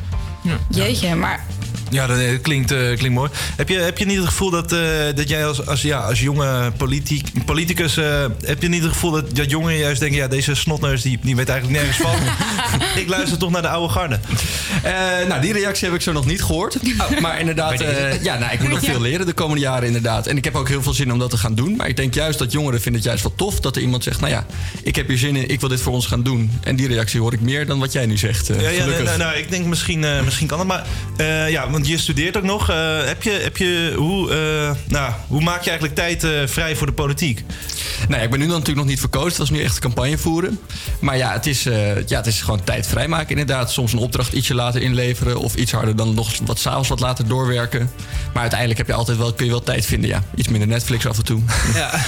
Jeetje, 0.69 1.15
maar 1.15 1.45
Ja, 1.89 2.07
dat 2.07 2.17
eh, 2.17 2.41
klinkt, 2.41 2.71
eh, 2.71 2.77
klinkt 2.79 3.09
mooi. 3.09 3.29
Heb 3.55 3.69
je, 3.69 3.77
heb 3.77 3.97
je 3.97 4.05
niet 4.05 4.17
het 4.17 4.25
gevoel 4.27 4.49
dat, 4.49 4.71
eh, 4.71 4.79
dat 5.15 5.29
jij 5.29 5.45
als, 5.45 5.65
als, 5.67 5.81
ja, 5.81 5.99
als 5.99 6.19
jonge 6.19 6.71
politiek, 6.77 7.45
politicus... 7.45 7.97
eh, 7.97 8.25
heb 8.45 8.61
je 8.61 8.67
niet 8.67 8.83
het 8.83 8.91
gevoel 8.91 9.11
dat, 9.11 9.35
dat 9.35 9.49
jongeren 9.49 9.77
juist 9.77 9.99
denken... 9.99 10.17
ja, 10.17 10.27
deze 10.27 10.55
snotneus 10.55 11.01
die, 11.01 11.19
die 11.21 11.35
weet 11.35 11.49
eigenlijk 11.49 11.79
nergens 11.79 12.01
van. 12.07 12.15
Ik 13.01 13.07
luister 13.09 13.37
toch 13.37 13.51
naar 13.51 13.61
de 13.61 13.67
oude 13.69 13.93
garde. 13.93 14.19
Eh, 14.83 14.93
nou, 15.27 15.41
die 15.41 15.53
reactie 15.53 15.85
heb 15.85 15.95
ik 15.95 16.01
zo 16.01 16.11
nog 16.11 16.25
niet 16.25 16.43
gehoord. 16.43 16.77
Maar 17.21 17.39
inderdaad, 17.39 17.81
eh, 17.81 18.23
ja, 18.23 18.37
nou, 18.37 18.53
ik 18.53 18.59
moet 18.59 18.69
nog 18.69 18.79
veel 18.79 19.01
leren 19.01 19.25
de 19.25 19.33
komende 19.33 19.61
jaren 19.61 19.87
inderdaad. 19.87 20.27
En 20.27 20.37
ik 20.37 20.43
heb 20.43 20.55
ook 20.55 20.67
heel 20.67 20.81
veel 20.83 20.93
zin 20.93 21.11
om 21.11 21.19
dat 21.19 21.29
te 21.29 21.37
gaan 21.37 21.55
doen. 21.55 21.75
Maar 21.75 21.87
ik 21.87 21.95
denk 21.95 22.13
juist 22.13 22.39
dat 22.39 22.51
jongeren 22.51 22.81
vinden 22.81 23.01
het 23.01 23.09
juist 23.09 23.23
wel 23.23 23.33
tof... 23.35 23.59
dat 23.59 23.75
er 23.75 23.81
iemand 23.81 24.03
zegt, 24.03 24.19
nou 24.19 24.31
ja, 24.31 24.45
ik 24.83 24.95
heb 24.95 25.07
hier 25.07 25.17
zin 25.17 25.35
in, 25.35 25.49
ik 25.49 25.59
wil 25.59 25.69
dit 25.69 25.81
voor 25.81 25.93
ons 25.93 26.05
gaan 26.05 26.23
doen. 26.23 26.51
En 26.63 26.75
die 26.75 26.87
reactie 26.87 27.19
hoor 27.19 27.33
ik 27.33 27.41
meer 27.41 27.65
dan 27.65 27.79
wat 27.79 27.91
jij 27.91 28.05
nu 28.05 28.17
zegt, 28.17 28.49
eh, 28.49 28.61
Ja, 28.61 28.69
ja, 28.69 28.85
nou, 28.85 29.17
nou, 29.17 29.37
ik 29.37 29.49
denk 29.51 29.65
misschien, 29.65 30.03
eh, 30.03 30.21
misschien 30.39 30.57
kan 30.57 30.59
het. 30.59 30.67
Maar 30.67 30.85
eh, 31.27 31.51
ja, 31.51 31.69
want 31.69 31.87
je 31.87 31.97
studeert 31.97 32.37
ook 32.37 32.43
nog. 32.43 32.69
Eh, 32.69 33.03
heb 33.05 33.23
je, 33.23 33.31
heb 33.31 33.57
je, 33.57 33.93
hoe, 33.95 34.31
eh, 34.31 34.71
nou, 34.87 35.11
hoe 35.27 35.41
maak 35.41 35.61
je 35.61 35.69
eigenlijk 35.69 35.95
tijd 35.95 36.23
eh, 36.23 36.31
vrij 36.45 36.75
voor 36.75 36.87
de 36.87 36.93
politiek? 36.93 37.43
Nou 38.07 38.19
ja, 38.19 38.25
ik 38.25 38.29
ben 38.29 38.39
nu 38.39 38.45
dan 38.45 38.53
natuurlijk 38.53 38.77
nog 38.77 38.87
niet 38.87 38.99
verkozen. 38.99 39.37
Dat 39.37 39.51
is 39.51 39.57
nu 39.57 39.63
echt 39.63 39.75
een 39.75 39.81
campagne 39.81 40.17
voeren. 40.17 40.59
Maar 40.99 41.17
ja, 41.17 41.31
het 41.31 41.45
is, 41.45 41.65
eh, 41.65 42.07
ja, 42.07 42.17
het 42.17 42.27
is 42.27 42.41
gewoon 42.41 42.63
tijd 42.63 42.87
vrijmaken 42.87 43.29
inderdaad. 43.29 43.71
Soms 43.71 43.93
een 43.93 43.99
opdracht 43.99 44.33
ietsje 44.33 44.53
later 44.53 44.81
inleveren. 44.81 45.39
Of 45.39 45.55
iets 45.55 45.71
harder 45.71 45.95
dan 45.95 46.13
nog 46.13 46.31
wat 46.45 46.59
s'avonds 46.59 46.89
wat 46.89 46.99
later 46.99 47.27
doorwerken. 47.27 47.89
Maar 48.33 48.41
uiteindelijk 48.41 48.79
heb 48.79 48.87
je 48.87 48.93
altijd 48.93 49.17
wel, 49.17 49.33
kun 49.33 49.45
je 49.45 49.51
wel 49.51 49.63
tijd 49.63 49.85
vinden. 49.85 50.09
Ja, 50.09 50.23
iets 50.35 50.47
minder 50.47 50.67
Netflix 50.67 51.05
af 51.05 51.17
en 51.17 51.25
toe. 51.25 51.41
Ja. 51.73 51.91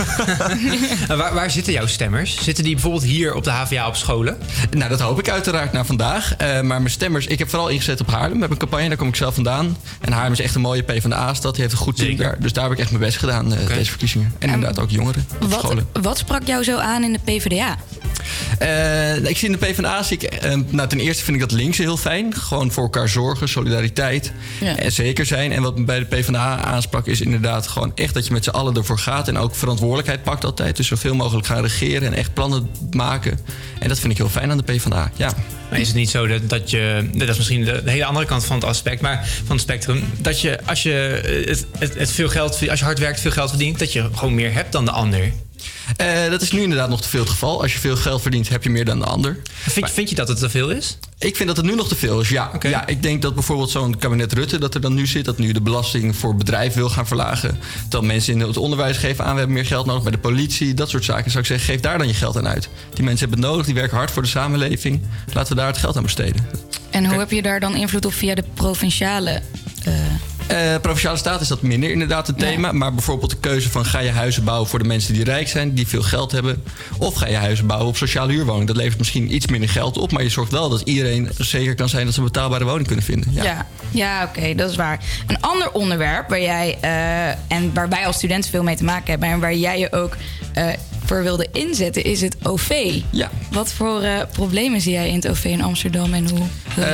En 1.08 1.18
waar, 1.18 1.34
waar 1.34 1.52
zitten 1.52 1.74
jouw 1.74 1.88
stemmers? 1.88 2.44
Zitten 2.44 2.63
die 2.63 2.74
bijvoorbeeld 2.74 3.04
hier 3.04 3.34
op 3.34 3.44
de 3.44 3.50
HVA 3.50 3.88
op 3.88 3.96
scholen? 3.96 4.38
Nou, 4.72 4.89
dat 4.89 5.00
hoop 5.00 5.20
ik 5.20 5.30
uiteraard 5.30 5.72
naar 5.72 5.86
vandaag. 5.86 6.36
Eh, 6.36 6.48
maar 6.48 6.63
mijn 6.63 6.89
stemmers, 6.89 7.26
ik 7.28 7.39
heb 7.39 7.50
vooral 7.50 7.68
ingezet 7.68 8.02
op 8.02 8.08
Haarlem. 8.19 8.39
We 8.39 8.45
hebben 8.45 8.58
een 8.62 8.67
campagne, 8.67 8.88
daar 8.88 8.97
kom 8.97 9.08
ik 9.08 9.15
zelf 9.15 9.34
vandaan. 9.34 9.77
En 9.99 10.12
Haarlem 10.12 10.32
is 10.32 10.39
echt 10.39 10.55
een 10.55 10.62
mooie 10.62 10.82
PvdA-stad. 10.82 11.53
Die 11.53 11.62
heeft 11.62 11.73
een 11.73 11.79
goed 11.79 11.95
team 11.95 12.15
daar. 12.15 12.36
Dus 12.39 12.53
daar 12.53 12.63
heb 12.63 12.73
ik 12.73 12.79
echt 12.79 12.89
mijn 12.91 13.03
best 13.03 13.17
gedaan, 13.17 13.53
eh, 13.53 13.67
deze 13.67 13.89
verkiezingen. 13.89 14.34
En 14.39 14.49
inderdaad 14.49 14.79
ook 14.79 14.89
jongeren 14.89 15.27
wat, 15.39 15.60
scholen. 15.60 15.88
wat 16.01 16.17
sprak 16.17 16.47
jou 16.47 16.63
zo 16.63 16.77
aan 16.77 17.03
in 17.03 17.13
de 17.13 17.19
PvdA? 17.23 17.77
Eh, 18.60 19.15
ik 19.15 19.38
zie 19.38 19.50
in 19.50 19.58
de 19.60 19.65
PvdA, 19.65 20.04
zie 20.04 20.17
ik, 20.17 20.24
eh, 20.24 20.60
nou, 20.67 20.89
ten 20.89 21.00
eerste 21.00 21.24
vind 21.24 21.41
ik 21.41 21.50
dat 21.50 21.60
links 21.60 21.78
heel 21.78 21.98
fijn. 21.98 22.36
Gewoon 22.36 22.72
voor 22.72 22.84
elkaar 22.84 23.10
zorgen, 23.10 23.50
solidariteit. 23.50 24.32
Ja. 24.60 24.78
En 24.78 24.91
zeker 24.91 25.26
zijn. 25.26 25.52
En 25.52 25.62
wat 25.62 25.78
me 25.78 25.84
bij 25.84 26.00
de 26.00 26.06
PvdA 26.06 26.62
aansprak 26.63 27.08
is 27.08 27.22
inderdaad 27.22 27.67
gewoon 27.67 27.91
echt 27.95 28.13
dat 28.13 28.26
je 28.26 28.34
met 28.34 28.43
z'n 28.43 28.50
allen 28.50 28.76
ervoor 28.76 29.00
gaat. 29.00 29.28
En 29.28 29.38
ook 29.38 29.56
verantwoordelijkheid 29.56 30.24
pakt 30.24 30.45
altijd. 30.45 30.76
Dus 30.76 30.88
zoveel 30.88 31.15
mogelijk 31.15 31.48
gaan 31.48 31.62
regeren 31.62 32.08
en 32.08 32.13
echt 32.13 32.34
plannen 32.34 32.69
maken. 32.91 33.39
En 33.80 33.88
dat 33.88 34.00
vind 34.00 34.12
ik 34.12 34.17
heel 34.17 34.30
fijn 34.30 34.52
aan 34.52 34.58
de 34.58 34.63
PvdA, 34.63 35.12
ja. 35.15 35.34
Maar 35.69 35.80
is 35.80 35.88
het 35.88 35.95
niet 35.95 36.10
zo 36.10 36.28
dat, 36.28 36.50
dat 36.50 36.69
je, 36.69 37.10
dat 37.13 37.30
is 37.30 37.38
misschien 37.38 37.65
de, 37.65 37.84
de 37.84 37.91
hele 37.91 38.06
andere 38.06 38.26
kant 38.26 38.45
van 38.45 38.56
het 38.56 38.65
aspect, 38.65 39.02
maar 39.02 39.28
van 39.45 39.56
het 39.56 39.62
spectrum, 39.62 40.04
dat 40.17 40.41
je 40.41 40.60
als 40.65 40.84
je 40.84 41.22
eh, 41.26 41.48
het, 41.48 41.65
het, 41.80 41.98
het 41.98 42.12
veel 42.12 42.30
geld, 42.30 42.69
als 42.69 42.80
je 42.80 42.86
hard 42.86 43.00
werkt, 43.00 43.19
veel 43.19 43.32
geld 43.32 43.50
verdient, 43.50 43.80
dat 43.80 43.93
je 43.93 44.10
gewoon 44.13 44.36
meer 44.36 44.54
hebt 44.54 44.72
dan 44.72 44.86
de 44.86 44.91
ander. 44.91 45.32
Eh, 45.97 46.30
dat 46.30 46.41
is 46.41 46.52
nu 46.52 46.62
inderdaad 46.62 46.89
nog 46.89 47.02
te 47.02 47.10
veel 47.10 47.19
het 47.19 47.30
geval. 47.30 47.62
Als 47.62 47.73
je 47.73 47.80
veel 47.80 47.95
geld 47.95 48.21
verdient, 48.21 48.49
heb 48.49 48.63
je 48.63 48.69
meer 48.69 48.86
dan 48.86 48.99
de 48.99 49.06
ander. 49.06 49.38
Vind, 49.52 49.91
vind 49.91 50.10
je 50.10 50.15
dat 50.15 50.28
het 50.28 50.39
te 50.39 50.49
veel 50.49 50.69
is? 50.69 50.97
Ik 51.17 51.36
vind 51.36 51.47
dat 51.47 51.58
het 51.58 51.65
nu 51.65 51.75
nog 51.75 51.88
te 51.88 51.95
veel 51.95 52.19
is, 52.19 52.30
ja. 52.30 52.52
ja 52.62 52.88
ik 52.88 53.04
denk 53.04 53.21
dat 53.21 53.34
bijvoorbeeld 53.34 53.69
zo'n 53.69 53.97
kabinet 53.97 54.34
Rutte... 54.34 54.58
dat 54.60 54.75
er 54.75 54.82
dan 54.82 54.93
nu 54.93 55.08
zit, 55.08 55.25
dat 55.25 55.38
nu 55.38 55.52
de 55.52 55.62
belasting 55.62 56.15
voor 56.15 56.36
bedrijven 56.36 56.80
wil 56.80 56.89
gaan 56.89 57.08
verlagen. 57.08 57.60
Terwijl 57.82 58.04
mensen 58.04 58.34
in 58.34 58.39
het 58.39 58.58
onderwijs 58.58 58.97
geven 58.97 59.25
aan... 59.25 59.32
we 59.32 59.38
hebben 59.38 59.56
meer 59.56 59.65
geld 59.65 59.86
nodig 59.86 60.04
bij 60.04 60.12
de 60.12 60.17
politie, 60.17 60.73
dat 60.73 60.89
soort 60.89 61.06
zaken. 61.06 61.32
Zou 61.32 61.43
ik 61.43 61.49
zeggen, 61.49 61.67
geef 61.73 61.82
daar 61.82 61.97
dan 61.97 62.08
je 62.08 62.13
geld 62.13 62.38
aan 62.38 62.47
uit. 62.47 62.69
Die 62.93 63.04
mensen 63.04 63.28
hebben 63.28 63.45
het 63.45 63.49
nodig, 63.49 63.65
die 63.65 63.75
werken 63.75 63.97
hard 63.97 64.12
voor 64.12 64.21
de 64.21 64.28
samenleving. 64.28 65.02
Laten 65.34 65.56
we 65.56 65.60
daar 65.60 65.67
het 65.67 65.78
geld 65.78 65.97
aan 65.97 66.04
besteden. 66.04 66.47
En 66.89 67.06
hoe 67.06 67.19
heb 67.19 67.32
je 67.32 67.41
daar 67.41 67.60
dan 67.60 67.75
invloed 67.75 68.06
op 68.06 68.13
via 68.13 68.36
de 68.36 68.43
provinciale? 68.54 69.41
eh, 69.84 69.93
Eh, 70.50 70.76
provinciale 70.82 71.18
staat 71.18 71.42
is 71.42 71.48
dat 71.48 71.62
minder 71.62 71.92
inderdaad 71.92 72.28
een 72.28 72.36
thema. 72.36 72.72
Maar 72.72 72.94
bijvoorbeeld 72.94 73.30
de 73.32 73.38
keuze 73.38 73.70
van 73.70 73.86
ga 73.86 74.00
je 74.00 74.12
huizen 74.12 74.44
bouwen 74.44 74.68
voor 74.68 74.80
de 74.80 74.86
mensen 74.86 75.14
die 75.14 75.24
rijk 75.24 75.48
zijn, 75.48 75.74
die 75.74 75.88
veel 75.88 76.02
geld 76.02 76.32
hebben. 76.32 76.64
Of 76.98 77.16
ga 77.16 77.28
je 77.28 77.36
huizen 77.36 77.68
bouwen 77.68 77.88
op 77.90 77.98
sociale 77.98 78.32
huurwoning. 78.32 78.68
Dat 78.68 78.76
levert 78.76 78.98
misschien 78.98 79.36
iets 79.36 79.48
minder 79.48 79.70
geld 79.70 79.98
op. 79.98 80.12
Maar 80.12 80.24
je 80.24 80.30
zorgt 80.30 80.52
wel 80.52 80.70
dat 80.70 80.82
iedereen 80.82 81.30
zeker 81.38 81.76
kan 81.76 81.90
zijn 81.90 82.06
dat 82.06 82.14
ze 82.14 82.20
een 82.20 82.26
betaalbare 82.26 82.66
woning 82.66 82.88
kunnen 82.88 83.06
vinden. 83.06 83.34
Ja. 83.34 83.44
Ja, 83.44 83.66
ja, 83.92 84.24
oké, 84.24 84.56
dat 84.56 84.70
is 84.70 84.76
waar. 84.76 85.00
Een 85.28 85.42
ander 85.42 85.72
onderwerp 85.72 86.30
waar 86.30 86.42
jij 86.42 86.78
eh, 86.82 87.30
en 87.30 87.74
waar 87.74 87.90
wij 87.90 88.06
als 88.06 88.16
studenten 88.16 88.50
veel 88.50 88.64
mee 88.64 88.76
te 88.76 88.84
maken 88.84 89.10
hebben 89.10 89.30
en 89.30 89.40
waar 89.40 89.56
jij 89.56 89.80
je 89.80 89.92
ook 89.92 90.16
eh, 90.54 90.66
voor 91.10 91.24
wilde 91.24 91.48
inzetten, 91.54 92.04
is 92.04 92.22
het 92.22 92.36
OV. 92.43 93.02
Ja. 93.10 93.30
Wat 93.52 93.74
voor 93.74 94.02
eh, 94.02 94.19
problemen 94.32 94.82
zie 94.82 94.91
jij 94.91 95.10
in 95.10 95.15
het 95.15 95.30
OV 95.30 95.43
in 95.43 95.62
Amsterdam 95.62 96.13
en 96.13 96.30
hoe? 96.30 96.39
Eh, 96.76 96.86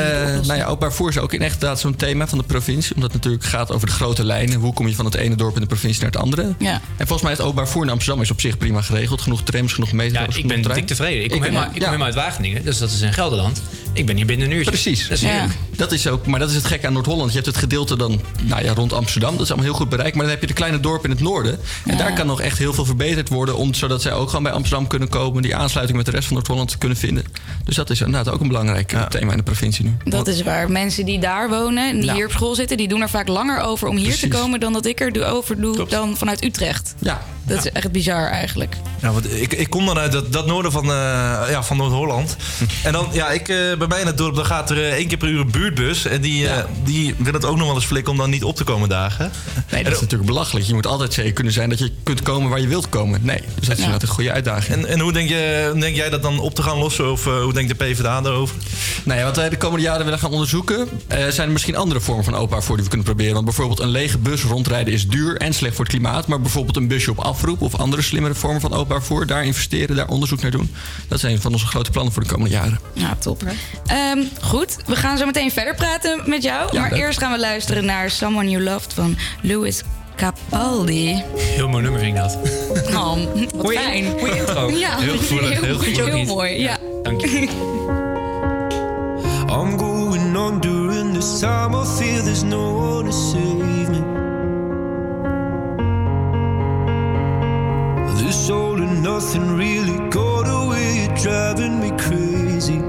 nou 0.48 0.56
ja, 0.56 0.64
openbaar 0.64 0.90
vervoer 0.90 1.10
is 1.10 1.18
ook 1.18 1.34
inderdaad 1.34 1.80
zo'n 1.80 1.96
thema 1.96 2.28
van 2.28 2.38
de 2.38 2.44
provincie. 2.44 2.96
Omdat 2.96 3.14
het 3.14 3.24
natuurlijk 3.24 3.50
gaat 3.50 3.72
over 3.72 3.88
de 3.88 3.94
grote 3.94 4.24
lijnen. 4.24 4.60
Hoe 4.60 4.74
kom 4.74 4.88
je 4.88 4.96
van 4.96 5.06
het 5.06 5.16
ene 5.16 5.36
dorp 5.36 5.56
in 5.56 5.62
de 5.62 5.68
provincie 5.68 6.02
naar 6.02 6.12
het 6.12 6.22
andere? 6.22 6.54
Ja. 6.60 6.74
En 6.74 7.08
volgens 7.08 7.22
mij 7.22 7.32
is 7.32 7.38
het 7.38 7.46
openbaar 7.46 7.66
vervoer 7.66 7.84
in 7.84 7.90
Amsterdam 7.90 8.22
is 8.22 8.32
op 8.32 8.42
zich 8.42 8.58
prima 8.58 8.82
geregeld. 8.82 9.22
Genoeg 9.22 9.44
trams, 9.44 9.74
genoeg 9.74 9.92
metro's, 9.92 10.36
Ja, 10.36 10.42
ik 10.42 10.48
ben 10.48 10.62
dik 10.62 10.88
tevreden. 10.88 11.24
Ik 11.24 11.32
kom, 11.32 11.42
helemaal, 11.42 11.64
ik 11.64 11.72
kom 11.72 11.84
helemaal 11.84 12.06
uit 12.06 12.16
Wageningen, 12.16 12.64
dus 12.64 12.78
dat 12.78 12.90
is 12.90 13.02
in 13.02 13.14
Gelderland. 13.14 13.62
Ik 13.94 14.06
ben 14.06 14.16
hier 14.16 14.26
binnen 14.26 14.48
een 14.48 14.54
uurtje. 14.54 14.72
Precies. 14.72 15.08
Dat 15.08 15.18
is 15.18 15.24
heerlijk. 15.24 15.54
Dat 15.76 15.92
is 15.92 16.08
ook, 16.08 16.26
maar 16.26 16.40
dat 16.40 16.50
is 16.50 16.56
het 16.56 16.66
gekke 16.66 16.88
aan 16.88 16.94
Noord-Holland. 16.94 17.30
Je 17.30 17.36
hebt 17.36 17.48
het 17.48 17.58
gedeelte 17.58 17.98
dan 17.98 18.22
nou 18.44 18.64
ja, 18.64 18.74
rond 18.74 18.94
Amsterdam. 18.94 19.32
Dat 19.32 19.42
is 19.42 19.48
allemaal 19.48 19.66
heel 19.68 19.78
goed 19.78 19.90
bereikt. 19.90 20.16
Maar 20.16 20.24
dan 20.24 20.34
heb 20.34 20.42
je 20.42 20.48
de 20.48 20.54
kleine 20.54 20.80
dorpen 20.80 21.10
in 21.10 21.16
het 21.16 21.26
noorden. 21.26 21.60
En 21.86 21.98
daar 21.98 22.14
kan 22.14 22.28
nog 22.28 22.42
echt 22.42 22.58
heel 22.58 22.74
veel 22.74 22.86
verbeterd 22.86 23.30
worden. 23.30 23.58
Om, 23.58 23.74
zodat 23.74 24.05
zij 24.06 24.14
ook 24.14 24.28
gewoon 24.28 24.44
bij 24.44 24.52
Amsterdam 24.52 24.88
kunnen 24.88 25.10
komen. 25.10 25.42
Die 25.42 25.56
aansluiting 25.56 25.98
met 25.98 26.06
de 26.06 26.12
rest 26.12 26.26
van 26.28 26.34
Noord-Holland 26.36 26.78
kunnen 26.78 26.98
vinden. 26.98 27.24
Dus 27.64 27.76
dat 27.76 27.90
is 27.90 28.02
inderdaad 28.02 28.34
ook 28.34 28.42
een 28.42 28.48
belangrijk 28.48 28.94
eh, 28.94 29.06
thema 29.06 29.32
in 29.32 29.38
de 29.38 29.44
provincie 29.44 29.86
nu. 29.86 29.98
Dat 30.04 30.28
is 30.28 30.42
waar. 30.42 30.72
Mensen 30.72 31.06
die 31.06 31.20
daar 31.20 31.50
wonen 31.50 31.90
en 31.90 32.00
die 32.02 32.12
hier 32.12 32.26
op 32.26 32.32
school 32.32 32.56
zitten, 32.56 32.78
die 32.78 32.88
doen 32.88 33.02
er 33.02 33.10
vaak 33.10 33.28
langer 33.28 33.60
over 33.60 33.88
om 33.88 33.96
hier 33.98 34.16
te 34.18 34.28
komen 34.28 34.60
dan 34.60 34.74
dat 34.74 34.86
ik 34.86 35.00
er 35.02 35.12
doe- 35.12 35.24
over 35.26 35.62
doe 35.62 35.86
dan 35.90 36.18
vanuit 36.18 36.44
Utrecht. 36.44 36.96
Ja. 37.00 37.22
Dat 37.46 37.66
is 37.66 37.72
echt 37.72 37.92
bizar 37.92 38.28
eigenlijk. 38.28 38.76
Ja, 39.02 39.12
want 39.12 39.34
ik, 39.42 39.54
ik 39.54 39.70
kom 39.70 39.86
dan 39.86 39.98
uit 39.98 40.12
dat, 40.12 40.34
dat 40.34 40.46
noorden 40.46 40.72
van, 40.72 40.84
eh, 40.84 40.90
ja, 41.50 41.64
van 41.64 41.78
Noord-Holland. 41.78 42.36
En 42.84 42.92
dan, 42.92 43.08
ja, 43.12 43.30
ik, 43.30 43.50
eh, 43.50 43.56
bij 43.78 43.88
mij 43.88 44.00
in 44.00 44.06
het 44.08 44.18
dorp 44.18 44.36
dan 44.36 44.46
gaat 44.46 44.70
er 44.70 44.78
eh, 44.78 44.94
één 44.94 45.08
keer 45.08 45.18
per 45.18 45.28
uur 45.28 45.40
een 45.40 45.52
buurtbus. 45.52 46.06
En 46.06 46.22
die, 46.22 46.48
eh, 46.48 46.64
die 46.84 47.16
wil 47.18 47.34
het 47.34 47.46
ook 47.46 47.58
nog 47.58 47.66
wel 47.66 47.76
eens 47.76 47.86
flikken 47.86 48.12
om 48.12 48.18
dan 48.18 48.30
niet 48.30 48.44
op 48.44 48.56
te 48.56 48.64
komen 48.64 48.90
dagen. 48.90 49.32
Nee, 49.72 49.84
dat 49.84 49.94
is 49.94 50.00
natuurlijk 50.02 50.30
belachelijk. 50.30 50.66
Je 50.66 50.74
moet 50.74 50.88
altijd 50.88 51.14
zeker 51.14 51.34
kunnen 51.34 51.54
zijn 51.54 51.70
dat 51.70 51.80
je 51.80 51.92
kunt 52.04 52.22
komen 52.22 52.50
waar 52.50 52.62
je 52.62 52.68
wilt 52.68 52.90
komen. 52.90 53.20
Nee, 53.24 53.40
dus 53.56 53.68
dat 53.68 53.78
is 53.78 53.84
inderdaad 53.84 54.02
een 54.02 54.08
goede 54.16 54.32
uitdaging. 54.32 54.78
En, 54.78 54.86
en 54.86 55.00
hoe 55.00 55.14
denk, 55.14 55.30
je, 55.30 55.74
denk 55.80 55.96
jij 55.96 56.10
dat 56.10 56.22
dan 56.22 56.40
op 56.40 56.56
te 56.56 56.62
gaan 56.64 56.78
lossen? 56.78 57.12
Of 57.12 57.24
hoe 57.24 57.54
denkt 57.54 57.78
de 57.78 57.86
PvdA 57.86 58.22
daarover? 58.22 58.56
Nou 59.04 59.20
ja, 59.20 59.26
wat 59.26 59.36
wij 59.36 59.50
de 59.50 59.58
komende 59.58 59.84
jaren 59.86 60.04
willen 60.04 60.20
gaan 60.20 60.32
onderzoeken... 60.32 60.88
eh, 61.08 61.28
zijn 61.28 61.48
er 61.48 61.54
misschien 61.54 61.76
andere 61.76 62.00
vormen 62.00 62.24
van 62.24 62.34
openbaar 62.34 62.58
vervoer 62.58 62.76
die 62.76 62.84
we 62.86 62.90
kunnen 62.92 63.08
proberen. 63.08 63.34
Want 63.34 63.46
bijvoorbeeld 63.46 63.80
een 63.80 63.90
lege 63.90 64.18
bus 64.18 64.44
rondrijden 64.44 64.94
is 64.94 65.08
duur 65.08 65.38
en 65.38 65.54
slecht 65.54 65.76
voor 65.76 65.86
het 65.86 65.94
klimaat. 65.94 66.28
Maar 66.28 66.42
bijvoorbeeld 66.42 66.78
een 66.78 66.88
busje 66.88 67.12
op 67.12 67.20
afroep 67.36 67.62
of 67.62 67.76
andere 67.76 68.02
slimmere 68.02 68.34
vormen 68.36 68.62
van 68.62 68.74
openbaar 68.74 68.98
vervoer... 69.04 69.26
daar 69.28 69.46
investeren, 69.46 69.96
daar 69.96 70.08
onderzoek 70.08 70.42
naar 70.42 70.52
doen. 70.52 70.76
Dat 71.08 71.20
zijn 71.20 71.42
van 71.42 71.52
onze 71.54 71.66
grote 71.66 71.92
plannen 71.92 72.14
voor 72.14 72.24
de 72.24 72.30
komende 72.30 72.54
jaren. 72.54 72.80
Ja, 72.94 73.16
top. 73.20 73.44
Ehm, 73.86 74.20
goed, 74.42 74.76
we 74.86 74.96
gaan 74.96 75.18
zo 75.18 75.26
meteen 75.26 75.52
verder 75.52 75.76
praten 75.76 76.22
met 76.26 76.44
jou. 76.44 76.70
Ja, 76.74 76.82
maar 76.82 76.90
leuk. 76.90 77.00
eerst 77.00 77.20
gaan 77.20 77.32
we 77.32 77.40
luisteren 77.40 77.86
naar 77.86 78.10
Someone 78.12 78.50
You 78.50 78.64
Loved 78.64 78.94
van 78.94 79.18
Louis 79.42 79.82
Capaldi. 80.16 81.24
Heel 81.38 81.68
mooi 81.68 81.84
nummer 81.84 82.00
vind 82.02 82.16
ik 82.16 82.22
dat. 82.22 82.38
Oh, 82.96 83.16
wat 83.16 83.54
Goeie- 83.58 83.80
fijn. 83.80 84.06
goeie 84.20 84.36
intro. 84.38 84.70
Ja, 84.86 84.98
Heel 84.98 85.18
gevoelig, 85.18 85.62
heel 85.62 85.78
gevoelig. 85.78 86.06
Heel 86.14 86.24
mooi, 86.26 86.60
ja. 86.62 86.78
Dank 87.04 87.22
je. 87.22 87.48
I'm 89.50 89.78
going 89.78 90.36
on 90.38 90.60
during 90.60 91.14
this 91.14 91.40
time. 91.40 91.76
I 91.76 91.86
feel 91.86 92.24
there's 92.24 92.44
no 92.44 92.74
one 92.76 93.06
to 93.10 93.12
save 93.12 93.90
me. 93.90 94.15
This 98.18 98.50
all 98.50 98.82
and 98.82 99.04
nothing 99.04 99.58
really 99.58 99.98
got 100.10 100.48
away, 100.48 101.10
driving 101.22 101.80
me 101.80 101.92
crazy. 101.98 102.80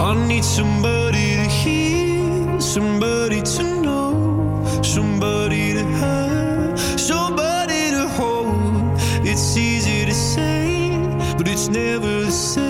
I 0.00 0.26
need 0.26 0.44
somebody 0.44 1.36
to 1.36 1.46
hear, 1.60 2.60
somebody 2.60 3.40
to 3.42 3.62
know, 3.82 4.82
somebody 4.82 5.72
to 5.74 5.84
have, 5.84 6.80
somebody 7.00 7.90
to 7.92 8.08
hold. 8.08 8.98
It's 9.26 9.56
easy 9.56 10.04
to 10.04 10.14
say, 10.14 10.90
but 11.36 11.46
it's 11.48 11.68
never 11.68 12.24
the 12.24 12.30
same. 12.30 12.67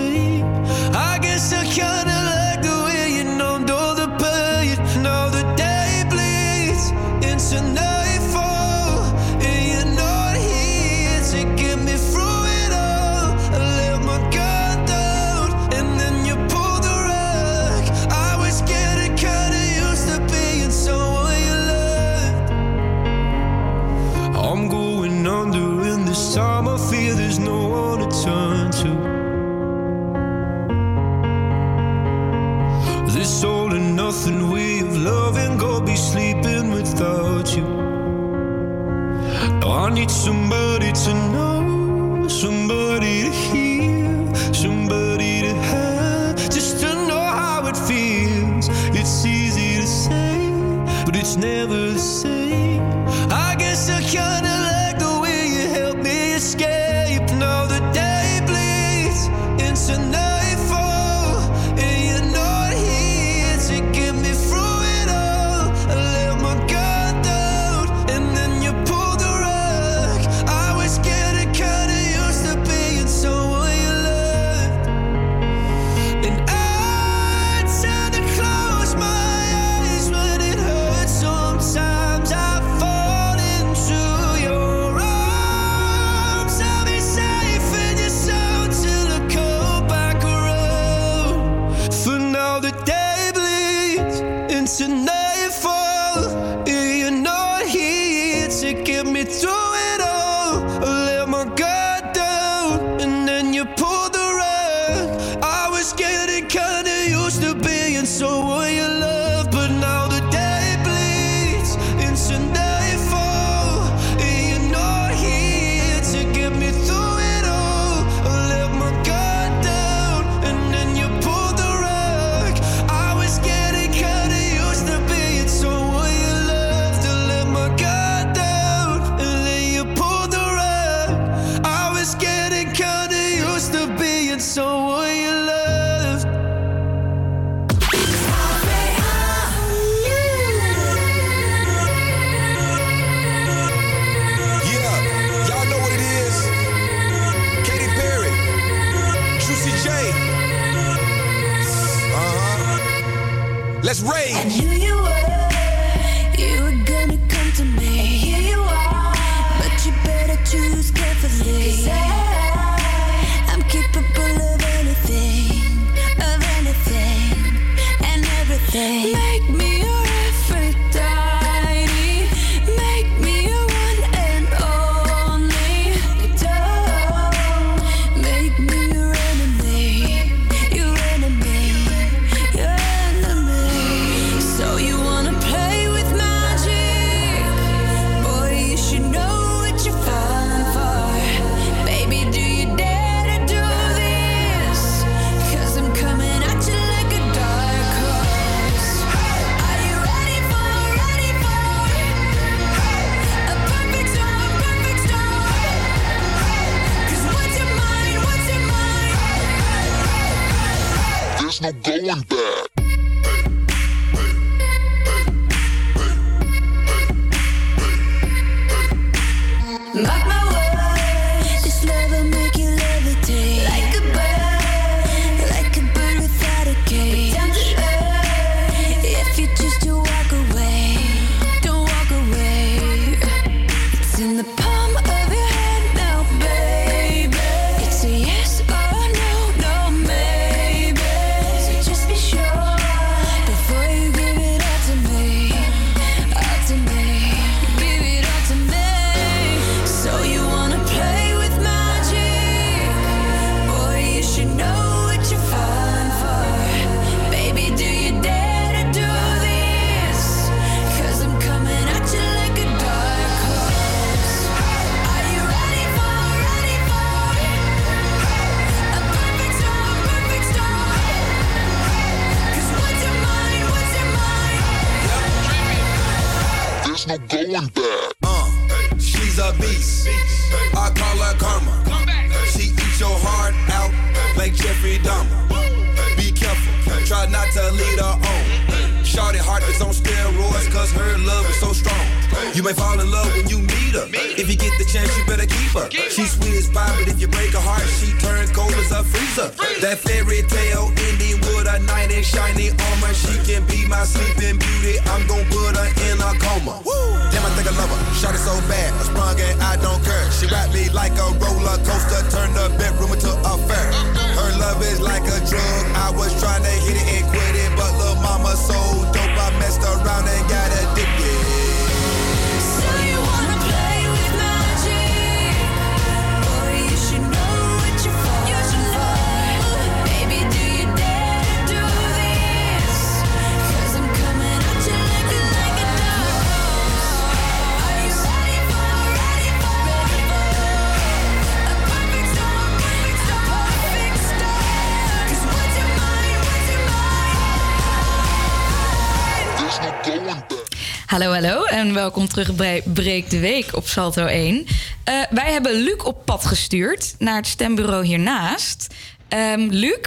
Terug 352.43 352.55
bij 352.55 352.81
Breek 352.85 353.29
de 353.29 353.39
Week 353.39 353.75
op 353.75 353.87
Salto 353.87 354.25
1. 354.25 354.65
Eh, 355.03 355.13
wij 355.29 355.51
hebben 355.51 355.73
Luc 355.73 356.03
op 356.03 356.25
pad 356.25 356.45
gestuurd 356.45 357.15
naar 357.17 357.35
het 357.35 357.47
stembureau 357.47 358.05
hiernaast. 358.05 358.87
Ehm, 359.27 359.67
Luc, 359.69 359.97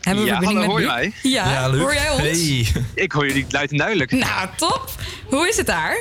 hebben 0.00 0.24
we 0.24 0.30
ja, 0.30 0.36
hallo, 0.36 0.52
met 0.52 0.64
hoor 0.64 0.80
je 0.80 0.86
Luc? 0.86 0.94
mij? 0.94 1.12
Ja, 1.22 1.70
hoor 1.70 1.94
jij 1.94 2.10
ons? 2.10 2.72
Ik 2.94 3.12
hoor 3.12 3.26
jullie 3.26 3.46
luid 3.48 3.70
en 3.70 3.76
duidelijk. 3.76 4.10
Nou, 4.10 4.48
top. 4.56 4.90
Hoe 5.26 5.48
is 5.48 5.56
het 5.56 5.66
daar? 5.66 5.96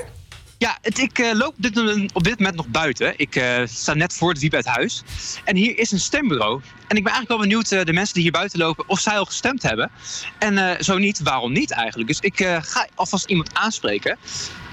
Ja, 0.57 0.77
het, 0.81 0.97
ik 0.97 1.19
eh, 1.19 1.33
loop 1.33 1.53
op 1.55 1.61
dit, 1.61 1.75
moment- 1.75 2.13
op 2.13 2.23
dit 2.23 2.38
moment 2.38 2.55
nog 2.55 2.67
buiten. 2.67 3.13
Ik 3.17 3.36
eh, 3.36 3.61
sta 3.65 3.93
net 3.93 4.13
voor 4.13 4.29
het 4.29 4.39
wiep 4.39 4.53
uit 4.53 4.65
huis. 4.65 5.03
En 5.43 5.55
hier 5.55 5.77
is 5.77 5.91
een 5.91 5.99
stembureau. 5.99 6.61
En 6.88 6.97
ik 6.97 7.03
ben 7.03 7.13
eigenlijk 7.13 7.27
wel 7.27 7.38
benieuwd, 7.38 7.71
eh, 7.71 7.86
de 7.86 7.93
mensen 7.93 8.13
die 8.13 8.23
hier 8.23 8.31
buiten 8.31 8.59
lopen, 8.59 8.83
of 8.88 8.99
zij 8.99 9.17
al 9.17 9.25
gestemd 9.25 9.63
hebben. 9.63 9.91
En 10.39 10.57
eh, 10.57 10.81
zo 10.81 10.97
niet, 10.97 11.19
waarom 11.19 11.51
niet 11.51 11.71
eigenlijk? 11.71 12.07
Dus 12.07 12.19
ik 12.19 12.39
eh, 12.39 12.57
ga 12.61 12.88
alvast 12.95 13.25
iemand 13.25 13.49
aanspreken. 13.53 14.17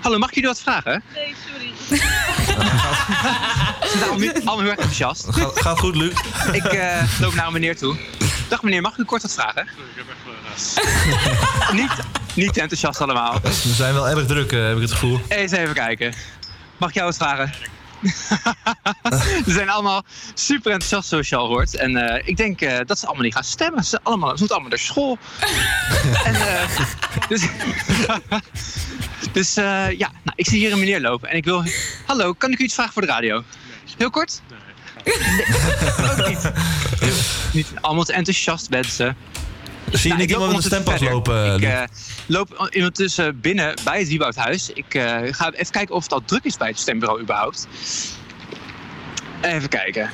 Hallo, 0.02 0.18
mag 0.18 0.28
ik 0.28 0.34
jullie 0.34 0.48
wat 0.48 0.60
vragen? 0.60 1.02
Nee, 1.14 1.34
sorry. 1.50 1.72
Ze 3.82 3.88
zijn 3.98 4.02
allemaal, 4.02 4.18
niet- 4.18 4.32
allemaal 4.36 4.58
heel 4.58 4.68
erg 4.68 4.76
enthousiast. 4.78 5.26
Gaat, 5.30 5.60
gaat 5.60 5.78
goed, 5.78 5.96
Luc. 5.96 6.12
Ik 6.52 6.64
eh, 6.64 7.02
loop 7.20 7.34
naar 7.34 7.46
een 7.46 7.52
meneer 7.52 7.76
toe. 7.76 7.96
Dag 8.48 8.62
meneer, 8.62 8.80
mag 8.82 8.92
ik 8.92 8.98
u 8.98 9.04
kort 9.04 9.22
wat 9.22 9.32
vragen? 9.34 9.68
niet, 11.80 11.92
niet 12.34 12.52
te 12.54 12.60
enthousiast 12.60 13.00
allemaal. 13.00 13.40
We 13.42 13.52
zijn 13.74 13.94
wel 13.94 14.08
erg 14.08 14.26
druk, 14.26 14.52
eh, 14.52 14.66
heb 14.66 14.74
ik 14.76 14.82
het 14.82 14.92
gevoel. 14.92 15.20
Eens 15.28 15.52
even 15.52 15.74
kijken. 15.74 16.14
Mag 16.76 16.88
ik 16.88 16.94
jou 16.94 17.06
wat 17.06 17.16
vragen? 17.16 17.52
ze 19.46 19.52
zijn 19.52 19.68
allemaal 19.68 20.04
super 20.34 20.72
enthousiast 20.72 21.08
zoals 21.08 21.28
je 21.28 21.36
al 21.36 21.46
hoort. 21.46 21.76
En 21.76 21.96
eh, 21.96 22.28
ik 22.28 22.36
denk 22.36 22.60
eh, 22.60 22.78
dat 22.86 22.98
ze 22.98 23.06
allemaal 23.06 23.24
niet 23.24 23.34
gaan 23.34 23.44
stemmen. 23.44 23.82
Ze, 23.82 23.88
zijn 23.88 24.02
allemaal, 24.02 24.30
ze 24.30 24.38
moeten 24.38 24.56
allemaal 24.56 24.70
naar 24.70 24.86
school. 24.86 25.18
en, 26.28 26.34
eh, 26.34 26.78
dus 27.28 27.46
dus 29.32 29.56
eh, 29.56 29.90
ja, 29.90 30.10
nou, 30.22 30.32
ik 30.34 30.46
zie 30.46 30.58
hier 30.58 30.72
een 30.72 30.78
meneer 30.78 31.00
lopen. 31.00 31.28
En 31.28 31.36
ik 31.36 31.44
wil... 31.44 31.64
Hallo, 32.06 32.32
kan 32.32 32.50
ik 32.52 32.58
u 32.58 32.64
iets 32.64 32.74
vragen 32.74 32.92
voor 32.92 33.02
de 33.02 33.08
radio? 33.08 33.42
Heel 33.96 34.10
kort? 34.10 34.42
Nee, 35.04 36.10
ook 36.10 36.28
niet. 36.28 36.52
Niet 37.52 37.72
allemaal 37.80 38.04
te 38.04 38.12
enthousiast 38.12 38.70
mensen. 38.70 39.16
Zie 39.92 40.02
je 40.02 40.08
Nou, 40.08 40.20
niet 40.20 40.30
iemand 40.30 40.52
met 40.52 40.56
een 40.56 40.70
stempas 40.70 41.00
lopen, 41.00 41.54
Ik 41.54 41.62
eh, 41.62 41.82
loop 42.26 42.70
ondertussen 42.74 43.40
binnen 43.40 43.74
bij 43.84 43.98
het 43.98 44.08
Wieboudhuis. 44.08 44.70
Ik 44.70 44.94
eh, 44.94 45.18
ga 45.30 45.52
even 45.52 45.72
kijken 45.72 45.94
of 45.94 46.02
het 46.02 46.12
al 46.12 46.22
druk 46.24 46.44
is 46.44 46.56
bij 46.56 46.68
het 46.68 46.78
stembureau 46.78 47.20
überhaupt. 47.20 47.68
Even 49.40 49.68
kijken. 49.68 50.10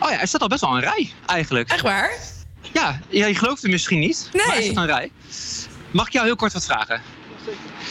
Oh 0.00 0.10
ja, 0.10 0.20
er 0.20 0.28
staat 0.28 0.40
al 0.40 0.48
best 0.48 0.60
wel 0.60 0.74
een 0.74 0.80
rij 0.80 1.12
eigenlijk. 1.26 1.70
Echt 1.70 1.80
waar? 1.80 2.10
Ja, 2.72 3.00
ja 3.08 3.26
je 3.26 3.34
gelooft 3.34 3.62
het 3.62 3.70
misschien 3.70 3.98
niet. 3.98 4.28
Nee. 4.32 4.46
Maar 4.46 4.56
er 4.56 4.62
staat 4.62 4.76
een 4.76 4.86
rij. 4.86 5.10
Mag 5.90 6.06
ik 6.06 6.12
jou 6.12 6.26
heel 6.26 6.36
kort 6.36 6.52
wat 6.52 6.64
vragen? 6.64 7.02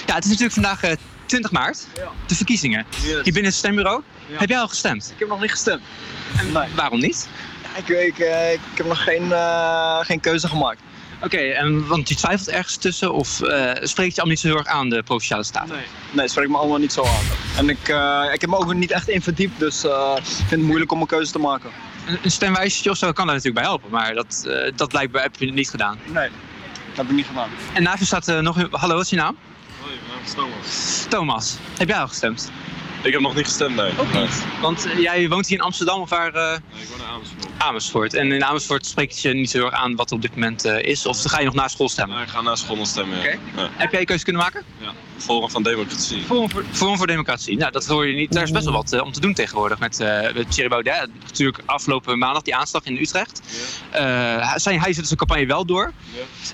Ja, 0.06 0.16
het 0.16 0.24
is 0.24 0.30
natuurlijk 0.30 0.54
vandaag 0.54 0.84
eh, 0.84 0.92
20 1.26 1.52
maart. 1.52 1.88
De 2.26 2.36
verkiezingen. 2.36 2.86
Hier 3.02 3.24
binnen 3.24 3.44
het 3.44 3.54
stembureau. 3.54 4.02
Heb 4.32 4.50
jij 4.50 4.60
al 4.60 4.68
gestemd? 4.68 5.12
Ik 5.14 5.20
heb 5.20 5.28
nog 5.28 5.42
niet 5.42 5.52
gestemd. 5.52 5.82
En 6.38 6.76
waarom 6.76 7.00
niet? 7.00 7.28
Ik, 7.78 7.88
ik, 7.88 8.20
eh, 8.20 8.54
ik 8.54 8.60
heb 8.74 8.86
nog 8.86 9.04
geen, 9.04 9.32
eh, 9.32 10.00
geen 10.00 10.20
keuze 10.20 10.48
gemaakt. 10.48 10.82
Oké, 11.24 11.38
en 11.38 11.88
want 11.88 12.10
je 12.10 12.16
twijfelt 12.16 12.50
ergens 12.50 12.78
tussen 12.78 13.14
of 13.14 13.42
eh 13.42 13.72
spreekt 13.84 14.16
je 14.16 14.22
allemaal 14.22 14.26
niet 14.26 14.40
zo 14.40 14.48
heel 14.48 14.58
erg 14.58 14.68
aan 14.68 14.90
de 14.90 15.04
Provinciale 15.04 15.44
Staten? 15.44 15.76
Nee, 15.76 15.86
nee 16.12 16.22
het 16.22 16.32
spreekt 16.32 16.50
me 16.50 16.58
allemaal 16.58 16.78
niet 16.78 16.94
zo 16.94 17.04
aan. 17.04 17.24
En 17.58 17.70
ik, 17.70 17.88
eh, 17.88 18.24
ik 18.34 18.42
heb 18.42 18.50
me 18.50 18.58
ook 18.58 18.74
niet 18.74 18.92
echt 18.92 19.10
in 19.10 19.22
verdiept, 19.22 19.60
dus 19.60 19.84
eh, 19.84 20.14
ik 20.18 20.26
vind 20.26 20.50
het 20.50 20.62
moeilijk 20.62 20.92
om 20.92 21.02
een 21.02 21.08
keuze 21.08 21.32
te 21.32 21.40
maken. 21.40 21.70
Een, 22.08 22.18
een 22.24 22.32
stemwijzertje 22.32 22.90
of 22.90 22.98
zo 22.98 23.12
kan 23.12 23.26
daar 23.26 23.36
natuurlijk 23.36 23.62
bij 23.62 23.64
helpen, 23.72 23.92
maar 23.92 24.14
dat, 24.14 24.44
eh, 24.48 24.72
dat 24.76 24.90
blijkbaar 24.90 25.22
heb 25.22 25.36
je 25.36 25.52
niet 25.52 25.70
gedaan. 25.70 25.98
Nee, 26.06 26.30
dat 26.88 26.98
heb 26.98 27.06
ik 27.06 27.12
niet 27.12 27.26
gedaan. 27.26 27.50
En 27.74 27.84
naast 27.84 28.00
je 28.00 28.06
staat 28.06 28.28
eh, 28.28 28.40
nog 28.40 28.58
een... 28.58 28.68
Hallo, 28.72 28.94
wat 28.94 29.04
is 29.04 29.10
je 29.10 29.16
naam? 29.16 29.38
Hoi, 29.82 29.94
mijn 29.94 30.12
naam 30.12 30.24
is 30.26 30.34
Thomas. 30.34 31.06
Thomas. 31.10 31.58
Heb 31.78 31.88
jij 31.88 31.98
al 31.98 32.08
gestemd? 32.08 32.52
Ik 33.02 33.12
heb 33.12 33.22
nog 33.22 33.36
niet 33.36 33.46
gestemd, 33.46 33.76
nee. 33.76 33.92
Ook 34.00 34.14
niet? 34.14 34.46
Want 34.62 34.86
eh, 34.86 35.00
jij 35.00 35.30
woont 35.30 35.48
hier 35.48 35.58
in 35.58 35.64
Amsterdam 35.64 36.02
of 36.02 36.10
waar? 36.10 36.34
eh, 36.34 36.58
Nee, 36.74 36.82
ik 36.82 36.88
woon 36.90 37.00
in 37.00 37.06
Amersfoort. 37.06 37.48
Amersfoort. 37.58 38.14
En 38.14 38.32
in 38.32 38.44
Amersfoort 38.44 38.86
spreekt 38.86 39.22
je 39.22 39.34
niet 39.34 39.50
zo 39.50 39.58
heel 39.58 39.66
erg 39.66 39.76
aan 39.76 39.96
wat 39.96 40.10
er 40.10 40.16
op 40.16 40.22
dit 40.22 40.34
moment 40.34 40.66
eh, 40.66 40.84
is? 40.90 41.06
Of 41.06 41.22
ga 41.24 41.40
je 41.40 41.46
nog 41.46 41.54
na 41.54 41.68
school 41.68 41.90
stemmen? 41.90 42.16
Nee, 42.16 42.26
ik 42.26 42.32
ga 42.32 42.42
na 42.42 42.56
school 42.56 42.76
nog 42.76 42.88
stemmen, 42.88 43.18
ja. 43.18 43.24
ja. 43.56 43.70
Heb 43.72 43.92
jij 43.92 44.00
je 44.00 44.06
keuze 44.06 44.24
kunnen 44.24 44.42
maken? 44.42 44.64
Ja, 44.78 44.92
Forum 45.20 45.50
van 45.50 45.64
Democratie. 45.64 46.24
Forum 46.24 46.50
voor, 46.50 46.64
Forum 46.72 46.98
voor 46.98 47.08
Democratie. 47.08 47.58
Nou, 47.58 47.72
dat 47.72 47.86
hoor 47.86 48.08
je 48.08 48.16
niet. 48.16 48.32
Daar 48.32 48.44
is 48.44 48.52
best 48.52 48.66
wel 48.66 48.74
wat 48.74 48.94
eh, 48.94 49.04
om 49.04 49.12
te 49.12 49.20
doen 49.20 49.34
tegenwoordig 49.34 49.80
met, 49.80 50.00
eh 50.00 50.34
met 50.34 50.52
Thierry 50.52 50.70
Baudet. 50.70 51.10
Natuurlijk 51.24 51.62
afgelopen 51.66 52.18
maandag 52.18 52.42
die 52.42 52.56
aanslag 52.56 52.84
in 52.86 52.98
Utrecht. 52.98 53.42
Eh, 53.92 54.56
zijn, 54.56 54.80
hij 54.80 54.94
zet 54.94 55.06
zijn 55.06 55.20
campagne 55.20 55.46
wel 55.46 55.66
door. 55.66 55.94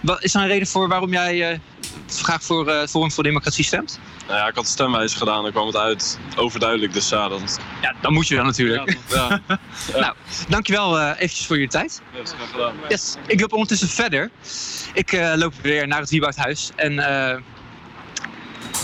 Wat 0.02 0.24
is 0.24 0.34
er 0.34 0.42
een 0.42 0.48
reden 0.48 0.68
voor 0.68 0.88
waarom 0.88 1.12
jij 1.12 1.52
eh, 1.52 1.60
graag 2.08 2.44
voor 2.44 2.68
eh, 2.68 2.88
Forum 2.88 3.12
voor 3.12 3.24
Democratie 3.24 3.64
stemt? 3.64 4.00
Nou 4.28 4.40
ja, 4.40 4.48
ik 4.48 4.56
had 4.56 4.64
de 4.64 4.70
stemwijze 4.70 5.18
gedaan, 5.18 5.44
dan 5.44 5.52
kwam 5.52 5.68
het 5.68 5.76
uit 5.76 6.20
overduidelijk. 6.36 6.94
Dus 6.94 7.10
ja, 7.10 7.28
dan... 7.28 7.42
Ja, 7.82 7.94
dan 8.02 8.14
moet 8.14 8.28
je 8.28 8.36
wel 8.36 8.44
natuurlijk. 8.44 8.98
Ja, 9.10 9.42
ja. 9.94 10.00
nou, 10.00 10.14
dankjewel 10.50 11.00
eh 11.00 11.12
eventjes 11.16 11.46
voor 11.46 11.60
je 11.60 11.68
tijd. 11.68 12.02
Yes, 12.14 12.32
graag 12.38 12.52
gedaan. 12.52 12.74
Yes, 12.90 13.16
ik 13.28 13.40
loop 13.40 13.54
ondertussen 13.54 13.90
verder. 13.90 14.32
Ik 14.94 15.12
eh, 15.12 15.34
loop 15.36 15.54
weer 15.62 15.88
naar 15.88 16.00
het 16.00 16.10
Wieboudhuis. 16.10 16.72
En 16.76 17.00
eh, 17.00 17.42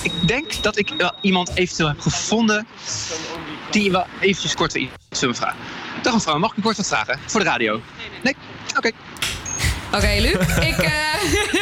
ik 0.03 0.27
denk 0.27 0.63
dat 0.63 0.77
ik 0.77 0.93
wel 0.97 1.11
iemand 1.21 1.55
eventueel 1.55 1.87
heb 1.87 1.99
gevonden 1.99 2.67
die 3.71 3.91
wel 3.91 4.05
eventjes 4.19 4.55
kort 4.55 4.73
iets 4.73 5.19
wil 5.19 5.33
vragen. 5.33 5.57
Dag 6.01 6.13
mevrouw, 6.13 6.37
mag 6.37 6.51
ik 6.51 6.57
u 6.57 6.61
kort 6.61 6.77
wat 6.77 6.87
vragen? 6.87 7.19
Voor 7.25 7.39
de 7.39 7.45
radio? 7.45 7.81
Nee? 8.23 8.35
Oké. 8.77 8.91
Oké, 9.91 10.15
Luc. 10.19 10.33
ik 10.57 10.77
eh, 10.77 10.91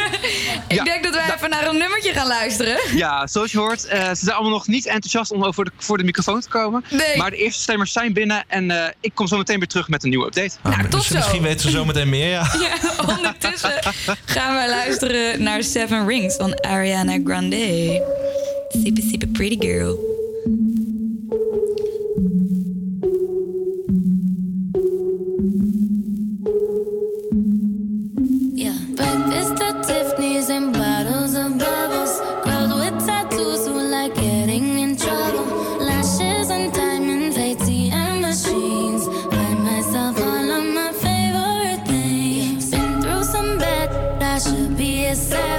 ik 0.70 0.84
denk 0.84 1.04
dat 1.04 1.14
wij 1.14 1.34
even 1.34 1.50
naar 1.50 1.66
een 1.66 1.76
nummertje 1.76 2.12
gaan 2.12 2.26
luisteren. 2.26 2.78
Ja, 2.96 3.26
zoals 3.26 3.52
je 3.52 3.58
hoort, 3.58 3.84
eh, 3.84 4.08
ze 4.08 4.14
zijn 4.24 4.36
allemaal 4.36 4.52
nog 4.52 4.66
niet 4.66 4.86
enthousiast 4.86 5.30
om 5.30 5.54
voor 5.54 5.64
de, 5.64 5.70
voor 5.78 5.98
de 5.98 6.04
microfoon 6.04 6.40
te 6.40 6.48
komen. 6.48 6.84
Nee. 6.90 7.16
Maar 7.16 7.30
de 7.30 7.36
eerste 7.36 7.62
stemmers 7.62 7.92
zijn 7.92 8.12
binnen 8.12 8.44
en 8.48 8.70
eh, 8.70 8.92
ik 9.00 9.14
kom 9.14 9.26
zo 9.26 9.36
meteen 9.36 9.58
weer 9.58 9.68
terug 9.68 9.88
met 9.88 10.02
een 10.02 10.08
nieuwe 10.10 10.26
update. 10.26 10.56
Nou, 10.62 10.88
tot 10.88 11.02
zo. 11.02 11.14
Misschien 11.14 11.42
weten 11.42 11.60
ze 11.60 11.70
zo 11.70 11.84
meteen 11.84 12.08
meer, 12.08 12.28
ja. 12.28 12.48
Ja, 12.60 13.04
ondertussen 13.14 13.72
gaan 14.24 14.54
wij 14.54 14.68
luisteren 14.68 15.42
naar 15.42 15.62
Seven 15.62 16.06
Rings 16.06 16.36
van 16.36 16.60
Ariana 16.60 17.18
Grande. 17.24 18.18
Super, 18.84 19.02
super 19.02 19.28
pretty 19.28 19.56
girl. 19.66 19.98
Yeah. 28.54 28.74
Breakfast 28.94 29.59
should 44.42 44.76
be 44.76 45.04
a 45.04 45.14
savage. 45.14 45.49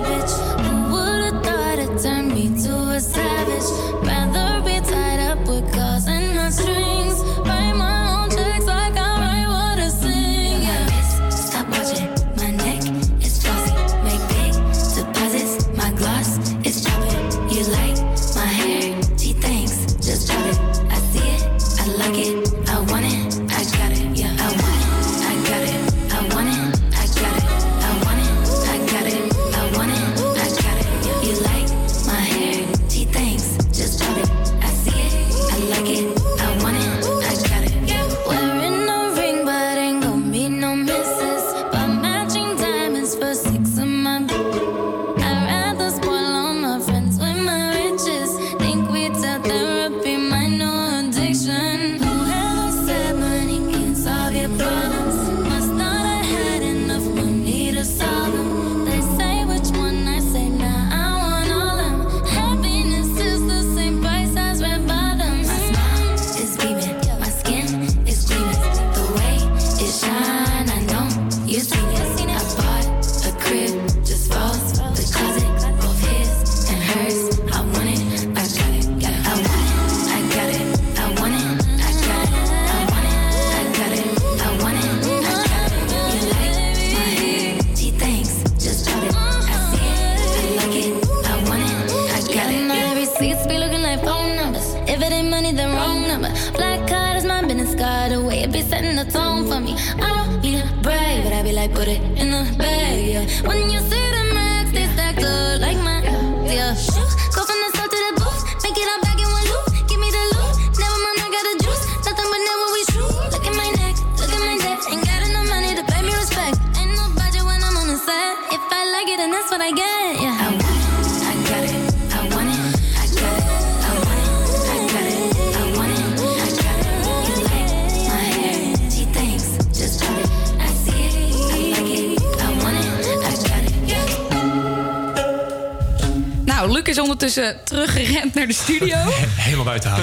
Luc 136.83 136.95
is 136.95 136.99
ondertussen 137.01 137.57
teruggerend 137.63 138.33
naar 138.33 138.47
de 138.47 138.53
studio. 138.53 138.95
Helemaal 139.35 139.65
buiten 139.65 139.91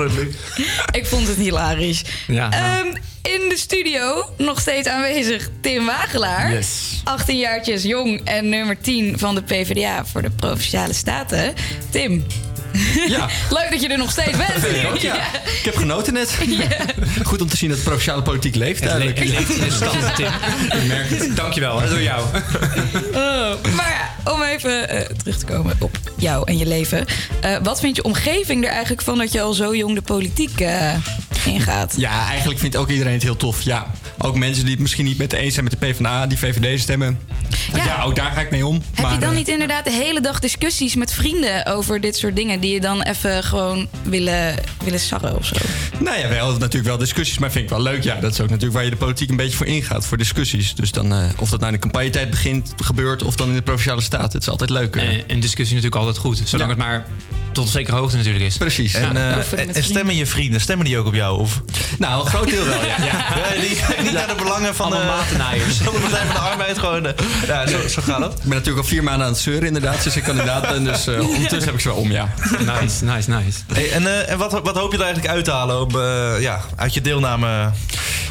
het, 0.00 0.12
Luc. 0.12 0.34
Ik 0.90 1.06
vond 1.06 1.28
het 1.28 1.36
hilarisch. 1.36 2.02
Ja, 2.26 2.48
nou. 2.48 2.86
Ehm, 2.86 2.86
in 3.22 3.48
de 3.48 3.56
studio 3.56 4.30
nog 4.36 4.60
steeds 4.60 4.88
aanwezig 4.88 5.48
Tim 5.60 5.86
Wagelaar. 5.86 6.52
Yes. 6.52 7.00
18 7.04 7.38
jaartjes 7.38 7.82
jong 7.82 8.20
en 8.24 8.48
nummer 8.48 8.80
10 8.80 9.18
van 9.18 9.34
de 9.34 9.42
PvdA 9.42 10.04
voor 10.04 10.22
de 10.22 10.30
Provinciale 10.30 10.92
Staten. 10.92 11.54
Tim. 11.90 12.26
Ja. 13.08 13.26
Leuk 13.58 13.70
dat 13.70 13.82
je 13.82 13.88
er 13.88 13.98
nog 13.98 14.10
steeds 14.10 14.36
bent. 14.36 14.76
Ik 14.76 14.86
ook, 14.90 14.96
ja. 14.98 15.14
Ik 15.44 15.60
heb 15.64 15.76
genoten 15.76 16.12
net. 16.12 16.38
Goed 17.24 17.40
om 17.40 17.48
te 17.48 17.56
zien 17.56 17.68
dat 17.68 17.78
de 17.78 17.84
provinciale 17.84 18.22
politiek 18.22 18.54
leeft. 18.54 18.84
Het 18.84 18.92
le- 18.92 19.04
leeft 19.04 19.50
in 19.50 19.60
de 19.64 19.70
stand, 19.70 20.14
Tim. 20.16 20.26
Ik 20.80 20.86
merk 20.86 21.10
het. 21.10 21.36
Dankjewel, 21.36 21.80
hè, 21.80 21.88
door 21.88 22.02
jou. 22.02 22.24
Oh, 23.14 23.72
maar 23.74 23.90
ja, 23.90 24.05
om 24.32 24.42
even 24.42 24.88
eh, 24.88 25.00
terug 25.00 25.38
te 25.38 25.44
komen 25.44 25.76
op 25.80 25.98
jou 26.16 26.48
en 26.48 26.58
je 26.58 26.66
leven. 26.66 27.06
Eh, 27.40 27.56
wat 27.62 27.80
vindt 27.80 27.96
je 27.96 28.04
omgeving 28.04 28.64
er 28.64 28.70
eigenlijk 28.70 29.02
van 29.02 29.18
dat 29.18 29.32
je 29.32 29.40
al 29.40 29.52
zo 29.52 29.76
jong 29.76 29.94
de 29.94 30.02
politiek 30.02 30.60
eh, 30.60 30.94
ingaat? 31.44 31.94
Ja, 31.96 32.28
eigenlijk 32.28 32.58
vindt 32.58 32.76
ook 32.76 32.88
iedereen 32.88 33.12
het 33.12 33.22
heel 33.22 33.36
tof. 33.36 33.62
Ja, 33.62 33.86
Ook 34.18 34.36
mensen 34.36 34.62
die 34.62 34.72
het 34.72 34.80
misschien 34.80 35.04
niet 35.04 35.18
met 35.18 35.32
eens 35.32 35.52
zijn 35.54 35.64
met 35.64 35.80
de 35.80 35.86
PvdA, 35.86 36.26
die 36.26 36.38
VVD 36.38 36.80
stemmen. 36.80 37.18
Ja, 37.74 38.02
ook 38.02 38.16
daar 38.16 38.32
ga 38.32 38.40
ik 38.40 38.50
mee 38.50 38.66
om. 38.66 38.82
Heb 38.94 39.10
je 39.10 39.18
dan 39.18 39.30
eh, 39.30 39.36
niet 39.36 39.48
inderdaad 39.48 39.84
de 39.84 39.90
hele 39.92 40.20
dag 40.20 40.38
discussies 40.40 40.94
met 40.94 41.12
vrienden 41.12 41.66
over 41.66 42.00
dit 42.00 42.16
soort 42.16 42.36
dingen 42.36 42.60
die 42.60 42.72
je 42.72 42.80
dan 42.80 43.02
even 43.02 43.44
gewoon 43.44 43.88
willen, 44.02 44.54
willen 44.84 45.00
sarren 45.00 45.36
of 45.36 45.46
zo? 45.46 45.54
Nou 45.98 46.18
ja, 46.18 46.28
wel 46.28 46.52
natuurlijk 46.52 46.84
wel 46.84 46.98
discussies, 46.98 47.38
maar 47.38 47.50
vind 47.50 47.64
ik 47.64 47.70
wel 47.70 47.82
leuk. 47.82 48.02
Ja, 48.02 48.14
dat 48.20 48.32
is 48.32 48.40
ook 48.40 48.48
natuurlijk 48.48 48.74
waar 48.74 48.84
je 48.84 48.90
de 48.90 48.96
politiek 48.96 49.30
een 49.30 49.36
beetje 49.36 49.56
voor 49.56 49.66
ingaat, 49.66 50.06
voor 50.06 50.16
discussies. 50.18 50.74
Dus 50.74 50.90
dan, 50.92 51.12
eh, 51.12 51.24
of 51.38 51.48
dat 51.50 51.60
nou 51.60 51.72
in 51.72 51.78
de 51.78 51.82
campagnetijd 51.82 52.30
begint, 52.30 52.74
gebeurt, 52.82 53.22
of 53.22 53.36
dan 53.36 53.48
in 53.48 53.54
de 53.54 53.62
provinciale 53.62 54.00
staat. 54.00 54.32
Het 54.32 54.42
is 54.42 54.48
altijd 54.48 54.70
leuk. 54.70 54.96
eh. 54.96 55.02
En, 55.08 55.28
en 55.28 55.40
discussie 55.40 55.76
is 55.76 55.82
natuurlijk 55.82 55.96
altijd 55.96 56.16
goed. 56.18 56.42
Zolang 56.44 56.68
het 56.70 56.78
maar 56.78 57.06
tot 57.52 57.64
een 57.64 57.70
zekere 57.70 57.96
hoogte 57.96 58.16
natuurlijk 58.16 58.44
is. 58.44 58.56
Precies. 58.56 58.94
En, 58.94 59.16
eh, 59.16 59.52
en, 59.52 59.74
en 59.74 59.84
stemmen 59.84 60.14
je 60.16 60.26
vrienden, 60.26 60.60
stemmen 60.60 60.86
die 60.86 60.98
ook 60.98 61.06
op 61.06 61.14
jou? 61.14 61.38
Of? 61.40 61.62
Nou, 61.98 62.20
een 62.24 62.26
groot 62.30 62.50
deel 62.50 62.64
wel, 62.64 62.84
ja. 62.84 62.96
Ja, 63.06 63.60
die 63.60 63.76
niet 64.06 64.14
naar 64.14 64.36
de 64.36 64.42
belangen 64.42 64.74
van 64.74 64.90
de, 64.90 64.96
van 65.84 65.92
de 65.94 66.00
Partij 66.00 66.26
van 66.26 66.34
de 66.34 66.40
Arbeid. 66.50 66.78
Gewoon, 66.78 67.06
eh, 67.06 67.12
ja, 67.46 67.66
zo, 67.66 67.88
zo 67.88 68.02
gaat 68.02 68.20
het. 68.20 68.32
Ik 68.32 68.38
ben 68.42 68.48
natuurlijk 68.48 68.78
al 68.78 68.88
vier 68.88 69.02
maanden 69.02 69.26
aan 69.26 69.32
het 69.32 69.42
zeuren 69.42 69.66
inderdaad, 69.66 70.00
sinds 70.00 70.16
ik 70.16 70.22
kandidaat 70.22 70.68
ben. 70.68 70.84
Dus 70.84 71.06
eh, 71.06 71.20
ondertussen 71.28 71.64
heb 71.64 71.74
ik 71.74 71.80
ze 71.80 71.88
wel 71.88 71.96
om, 71.96 72.10
ja. 72.10 72.28
Nice, 72.58 73.04
nice, 73.04 73.30
nice. 73.30 73.58
Hey, 73.72 73.90
en 73.90 74.06
eh, 74.06 74.30
en 74.30 74.38
wat, 74.38 74.52
wat 74.52 74.76
hoop 74.76 74.92
je 74.92 74.98
er 74.98 75.04
eigenlijk 75.04 75.34
uit 75.34 75.44
te 75.44 75.50
halen 75.50 75.80
op, 75.80 75.96
eh, 75.96 76.40
ja, 76.40 76.60
uit 76.76 76.94
je 76.94 77.00
deelname? 77.00 77.70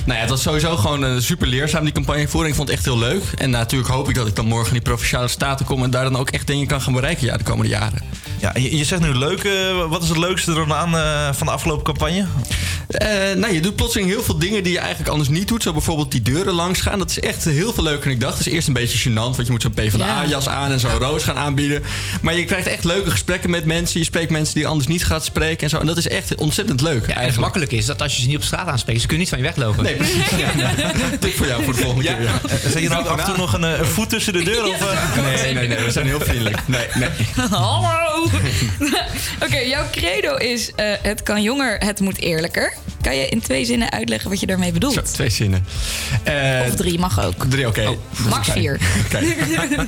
Nou 0.05 0.17
ja, 0.17 0.23
het 0.23 0.29
was 0.29 0.41
sowieso 0.41 0.75
gewoon 0.75 1.05
eh, 1.05 1.11
super 1.17 1.47
leerzaam, 1.47 1.83
die 1.83 1.93
campagnevoering. 1.93 2.49
Ik 2.49 2.55
vond 2.55 2.69
het 2.69 2.77
echt 2.77 2.87
heel 2.87 2.97
leuk. 2.97 3.23
En 3.37 3.49
natuurlijk 3.49 3.91
hoop 3.91 4.09
ik 4.09 4.15
dat 4.15 4.27
ik 4.27 4.35
dan 4.35 4.45
morgen 4.45 4.67
in 4.67 4.73
die 4.73 4.81
provinciale 4.81 5.27
staten 5.27 5.65
kom... 5.65 5.83
en 5.83 5.89
daar 5.89 6.03
dan 6.03 6.17
ook 6.17 6.29
echt 6.29 6.47
dingen 6.47 6.67
kan 6.67 6.81
gaan 6.81 6.93
bereiken 6.93 7.25
ja, 7.25 7.37
de 7.37 7.43
komende 7.43 7.69
jaren. 7.69 8.03
Ja, 8.39 8.51
je, 8.53 8.77
je 8.77 8.83
zegt 8.83 9.01
nu 9.01 9.13
leuk. 9.13 9.43
eh, 9.43 9.87
wat 9.89 10.03
is 10.03 10.09
het 10.09 10.17
leukste 10.17 10.51
er 10.51 10.67
dan 10.67 10.73
aan 10.73 10.97
eh, 10.97 11.33
van 11.33 11.47
de 11.47 11.53
afgelopen 11.53 11.83
campagne? 11.83 12.25
Eh, 12.87 13.09
nou, 13.35 13.53
je 13.53 13.61
doet 13.61 13.75
plotseling 13.75 14.09
heel 14.09 14.23
veel 14.23 14.37
dingen 14.37 14.63
die 14.63 14.73
je 14.73 14.79
eigenlijk 14.79 15.09
anders 15.09 15.29
niet 15.29 15.47
doet. 15.47 15.64
Zo 15.65 15.73
bijvoorbeeld 15.73 16.11
die 16.11 16.21
deuren 16.21 16.53
langs 16.53 16.81
gaan. 16.81 16.99
Dat 16.99 17.09
is 17.09 17.19
echt 17.19 17.43
heel 17.43 17.73
veel 17.73 17.83
leuker 17.83 18.03
dan 18.03 18.11
ik 18.11 18.19
dacht. 18.19 18.37
Het 18.37 18.47
is 18.47 18.53
eerst 18.53 18.67
een 18.67 18.73
beetje 18.73 19.09
gênant, 19.09 19.13
want 19.13 19.45
je 19.45 19.51
moet 19.51 19.61
zo'n 19.61 19.73
PvdA-jas 19.73 20.47
aan 20.47 20.71
en 20.71 20.79
zo'n 20.79 20.97
roos 20.97 21.23
gaan 21.23 21.35
aanbieden. 21.35 21.83
Maar 22.21 22.35
je 22.35 22.45
krijgt 22.45 22.67
echt 22.67 22.83
leuke 22.83 23.11
gesprekken 23.11 23.49
met 23.49 23.65
mensen. 23.65 23.99
Je 23.99 24.05
spreekt 24.05 24.31
mensen 24.31 24.53
die 24.53 24.63
je 24.63 24.69
anders 24.69 24.87
niet 24.87 25.05
gaat 25.05 25.25
spreken 25.25 25.63
en 25.63 25.69
zo. 25.69 25.79
En 25.79 25.85
dat 25.85 25.97
is 25.97 26.07
echt 26.07 26.35
ontzettend 26.35 26.81
leuk. 26.81 27.07
En 27.07 27.25
het 27.25 27.37
makkelijke 27.37 27.75
is 27.75 27.85
dat 27.85 28.01
als 28.01 28.15
je 28.15 28.21
ze 28.21 28.27
niet 28.27 28.35
op 28.35 28.43
straat 28.43 28.67
aanspreekt, 28.67 29.01
ze 29.01 29.07
kunnen 29.07 29.25
niet 29.25 29.35
van 29.35 29.43
je 29.43 29.45
weglopen. 29.53 29.83
Nee, 29.83 29.95
precies. 29.95 30.27
Tip 31.19 31.35
voor 31.35 31.47
jou 31.47 31.63
voor 31.63 31.73
de 31.73 31.79
volgende 31.79 32.03
keer. 32.03 32.21
Ja. 32.21 32.39
Zet 32.69 32.81
je 32.81 32.89
dan 32.89 32.97
ook 32.97 33.07
af 33.07 33.19
en 33.19 33.25
toe 33.25 33.37
nog 33.37 33.53
een, 33.53 33.63
eh, 33.63 33.79
een 33.79 33.85
voet 33.85 34.09
tussen 34.09 34.33
de 34.33 34.43
deur? 34.43 34.67
Of, 34.67 34.91
eh? 34.91 35.23
Nee, 35.23 35.53
nee, 35.53 35.67
nee. 35.67 35.77
We 35.77 35.91
zijn 35.91 36.05
heel 36.05 36.19
vriendelijk. 36.19 36.67
Nee, 36.67 36.87
nee. 36.93 37.09
Hallo! 37.49 38.29
Oké, 39.45 39.57
jouw 39.57 39.85
credo 39.91 40.35
is 40.35 40.71
eh, 40.75 40.93
het 41.01 41.23
kan 41.23 41.41
jonger, 41.41 41.77
het 41.77 41.99
moet 41.99 42.17
eerlijker. 42.17 42.73
Kan 43.01 43.15
je 43.15 43.29
in 43.29 43.41
twee 43.41 43.65
zinnen 43.65 43.91
uitleggen 43.91 44.29
wat 44.29 44.39
je 44.39 44.45
daarmee 44.45 44.71
bedoelt? 44.71 44.93
Zo, 44.93 45.01
twee 45.01 45.29
zinnen. 45.29 45.54
Eh, 46.23 46.33
Of 46.67 46.75
drie 46.75 46.99
mag 46.99 47.23
ook. 47.25 47.45
Drie, 47.49 47.67
oké. 47.67 47.81
Is 47.81 48.23
Max 48.29 48.49
vier. 48.49 48.79
Oké. 49.05 49.19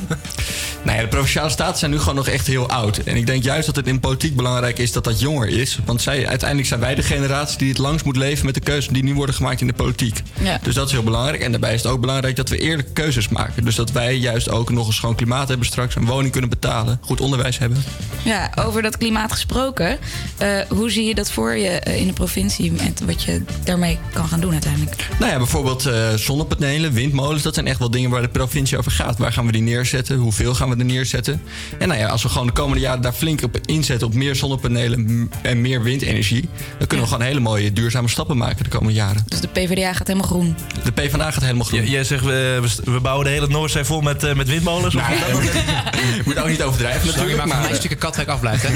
Nou 0.84 0.97
ja, 0.99 1.03
de 1.05 1.09
provinciale 1.09 1.49
staten 1.49 1.78
zijn 1.78 1.91
nu 1.91 1.99
gewoon 1.99 2.15
nog 2.15 2.28
echt 2.28 2.47
heel 2.47 2.70
oud. 2.70 2.97
En 2.97 3.15
ik 3.15 3.26
denk 3.26 3.43
juist 3.43 3.65
dat 3.65 3.76
het 3.76 3.88
in 3.88 3.99
politiek 3.99 4.36
belangrijk 4.36 4.78
is 4.80 4.91
dat 4.91 5.03
dat 5.03 5.20
jonger 5.20 5.47
is. 5.47 5.80
Want 5.86 6.01
zij, 6.01 6.28
uiteindelijk 6.28 6.68
zijn 6.68 6.80
wij 6.80 6.95
de 6.95 7.03
generatie 7.03 7.57
die 7.57 7.70
het 7.70 7.78
langst 7.78 8.05
moet 8.05 8.15
leven 8.15 8.45
met 8.45 8.53
de 8.53 8.59
keuzes 8.59 8.93
die 8.93 9.03
nu 9.03 9.13
worden 9.13 9.36
gemaakt 9.36 9.61
in 9.61 9.68
de 9.68 9.74
politiek. 9.74 10.22
Ja. 10.41 10.59
Dus 10.63 10.76
dat 10.76 10.86
is 10.88 10.91
heel 10.91 11.03
belangrijk. 11.03 11.41
En 11.41 11.51
daarbij 11.51 11.74
is 11.74 11.84
het 11.84 11.91
ook 11.91 11.99
belangrijk 11.99 12.36
dat 12.36 12.49
we 12.49 12.57
eerlijke 12.57 12.91
keuzes 12.91 13.28
maken. 13.30 13.63
Dus 13.65 13.76
dat 13.76 13.91
wij 13.91 14.15
juist 14.15 14.49
ook 14.49 14.70
nog 14.72 14.88
een 14.88 14.93
schoon 14.93 15.15
klimaat 15.15 15.47
hebben 15.47 15.68
straks, 15.68 15.95
een 15.95 16.05
woning 16.05 16.32
kunnen 16.32 16.49
betalen, 16.49 16.99
goed 17.01 17.22
onderwijs 17.22 17.57
hebben. 17.57 17.84
Ja, 18.24 18.51
over 18.55 18.82
dat 18.82 18.97
klimaat 18.97 19.32
gesproken. 19.32 19.97
eh, 20.38 20.49
hoe 20.70 20.91
zie 20.91 21.05
je 21.05 21.15
dat 21.15 21.32
voor 21.32 21.55
je 21.57 21.68
eh, 21.70 21.99
in 21.99 22.07
de 22.07 22.13
provincie 22.13 22.74
en 22.78 22.93
wat 23.05 23.24
je 23.24 23.41
daarmee 23.63 23.97
kan 24.13 24.28
gaan 24.28 24.39
doen 24.39 24.51
uiteindelijk? 24.51 25.07
Nou 25.20 25.32
ja, 25.32 25.38
bijvoorbeeld 25.38 25.57
eh, 25.66 26.14
zonnepanelen, 26.16 26.93
windmolens. 26.93 27.41
Dat 27.43 27.53
zijn 27.53 27.68
echt 27.68 27.80
wel 27.80 27.91
dingen 27.91 28.10
waar 28.10 28.22
de 28.22 28.28
provincie 28.28 28.78
over 28.78 28.91
gaat. 28.91 29.18
Waar 29.18 29.34
gaan 29.34 29.45
we 29.45 29.51
die 29.51 29.62
neerzetten? 29.62 30.18
Hoeveel 30.18 30.55
gaan 30.55 30.70
we 30.70 30.76
er 30.76 30.86
neerzetten? 30.86 31.41
En 31.80 31.88
nou 31.88 31.99
ja, 31.99 32.08
als 32.08 32.24
we 32.24 32.30
gewoon 32.30 32.47
de 32.47 32.53
komende 32.53 32.80
jaren 32.82 33.01
daar 33.01 33.14
flink 33.14 33.43
op 33.43 33.58
inzetten... 33.66 34.08
op 34.08 34.14
meer 34.14 34.36
zonnepanelen 34.36 35.30
en 35.41 35.62
meer 35.62 35.84
windenergie... 35.84 36.49
dan 36.78 36.88
kunnen 36.88 37.05
we 37.05 37.12
gewoon 37.12 37.28
hele 37.28 37.39
mooie 37.39 37.74
duurzame 37.74 38.08
stappen 38.08 38.38
maken 38.38 38.64
de 38.64 38.70
komende 38.70 38.93
jaren. 38.93 39.24
Dus 39.28 39.39
de 39.41 39.47
PvdA 39.47 39.93
gaat 39.93 40.08
helemaal 40.08 40.28
groen. 40.30 40.55
De 40.84 40.91
PvdA 40.91 41.32
gaat 41.32 41.43
helemaal 41.43 41.66
groen. 41.66 41.86
J- 41.86 41.89
jij 41.91 42.03
zegt, 42.03 42.24
we, 42.24 42.60
we- 42.84 42.91
we 42.91 42.99
bouwen 42.99 43.26
de 43.26 43.32
hele 43.32 43.47
Noordzee 43.47 43.84
vol 43.84 44.01
met, 44.01 44.24
eh, 44.24 44.34
met 44.36 44.47
windmolens? 44.49 44.95
of 44.95 45.01
Nou, 45.01 45.14
je 45.16 46.22
moet 46.26 46.39
ook 46.39 46.47
niet 46.49 46.64
overdrijven 46.64 47.08
natuurlijk. 47.08 47.38
maar 47.38 47.47
Maar, 47.47 47.62
mijn 47.62 47.76
stukken 47.76 47.97
katwijk 47.97 48.28
afblijft. 48.30 48.64
Hè? 48.68 48.70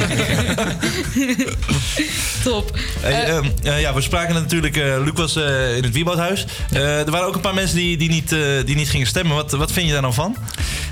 Top. 2.43 2.77
Hey, 2.99 3.23
ehm, 3.23 3.45
eh, 3.63 3.81
ja, 3.81 3.93
we 3.93 4.01
spraken 4.01 4.33
natuurlijk, 4.33 4.77
eh, 4.77 4.95
Luc 5.03 5.13
was 5.13 5.35
eh, 5.35 5.75
in 5.77 5.83
het 5.83 5.93
Wieboudhuis. 5.93 6.45
Eh, 6.71 6.99
er 6.99 7.11
waren 7.11 7.27
ook 7.27 7.35
een 7.35 7.41
paar 7.41 7.53
mensen 7.53 7.77
die, 7.77 7.97
die, 7.97 8.09
niet, 8.09 8.31
eh, 8.31 8.39
die 8.65 8.75
niet 8.75 8.89
gingen 8.89 9.07
stemmen. 9.07 9.35
Wat, 9.35 9.51
wat 9.51 9.71
vind 9.71 9.85
je 9.87 9.91
daar 9.93 10.01
nou 10.01 10.13
van? 10.13 10.35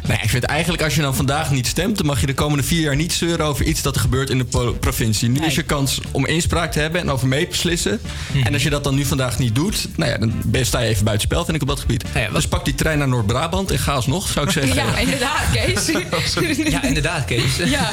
nou 0.04 0.14
ja, 0.14 0.24
ik 0.24 0.30
vind 0.30 0.44
eigenlijk 0.44 0.84
als 0.84 0.96
je 0.96 1.02
dan 1.02 1.16
vandaag 1.16 1.52
niet 1.52 1.68
stemt... 1.68 1.98
dan 1.98 2.06
mag 2.06 2.20
je 2.22 2.26
de 2.26 2.34
komende 2.34 2.64
vier 2.64 2.82
jaar 2.82 2.96
niet 2.96 3.14
zeuren 3.14 3.46
over 3.46 3.66
iets 3.66 3.82
dat 3.82 3.96
er 3.96 4.02
gebeurt 4.02 4.30
in 4.30 4.38
de 4.38 4.74
provincie. 4.80 5.30
Nu 5.30 5.46
is 5.46 5.56
je 5.56 5.64
kans 5.64 6.00
om 6.12 6.26
inspraak 6.26 6.72
te 6.72 6.80
hebben 6.80 7.02
en 7.02 7.10
over 7.12 7.28
mee 7.28 7.44
te 7.44 7.50
beslissen. 7.50 8.00
En 8.44 8.54
als 8.54 8.64
je 8.64 8.70
dat 8.70 8.84
dan 8.84 8.96
nu 8.96 9.06
vandaag 9.06 9.40
niet 9.40 9.56
doet... 9.56 9.88
Nou 9.96 10.12
ja, 10.12 10.18
dan 10.18 10.34
ben 10.46 10.60
je- 10.60 10.66
sta 10.66 10.80
je 10.80 10.90
even 10.90 11.04
buitenspel, 11.06 11.44
vind 11.46 11.56
ik, 11.56 11.62
op 11.62 11.68
dat 11.68 11.80
gebied. 11.80 12.04
Dus 12.34 12.48
pak 12.48 12.66
die 12.66 12.76
trein 12.76 12.98
naar 12.98 13.08
Noord-Brabant 13.08 13.72
en 13.72 13.80
ga 13.80 13.94
alsnog, 13.94 14.28
zou 14.28 14.46
ik 14.46 14.52
zeggen. 14.64 14.76
Ja, 14.76 14.98
inderdaad, 14.98 15.44
Kees. 15.54 15.86
Ja, 16.70 16.84
inderdaad, 16.84 17.26
Kees. 17.26 17.56
Ja, 17.58 17.66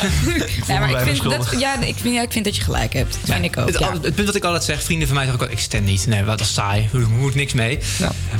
ja 0.69 0.79
maar 0.79 0.91
ik 0.91 0.99
vind, 0.99 1.23
dat, 1.23 1.55
ja, 1.59 1.81
ik, 1.81 1.95
vind, 2.01 2.15
ja, 2.15 2.23
ik 2.23 2.33
vind 2.33 2.45
dat 2.45 2.57
je 2.57 2.63
gelijk 2.63 2.93
hebt. 2.93 3.17
Dat 3.21 3.35
vind 3.35 3.45
ik 3.45 3.57
ook. 3.57 3.69
Het, 3.69 4.05
het 4.05 4.15
punt 4.15 4.27
wat 4.27 4.35
ik 4.37 4.45
altijd 4.45 4.65
zeg, 4.65 4.83
vrienden 4.83 5.07
van 5.07 5.17
mij 5.17 5.25
zeggen 5.27 5.43
ook 5.43 5.49
al, 5.49 5.55
ik 5.57 5.63
stem 5.63 5.85
niet. 5.85 6.07
Nee, 6.07 6.23
wat 6.25 6.41
is 6.41 6.53
saai, 6.53 6.89
er 6.93 7.09
moet 7.09 7.35
niks 7.35 7.53
mee. 7.53 7.66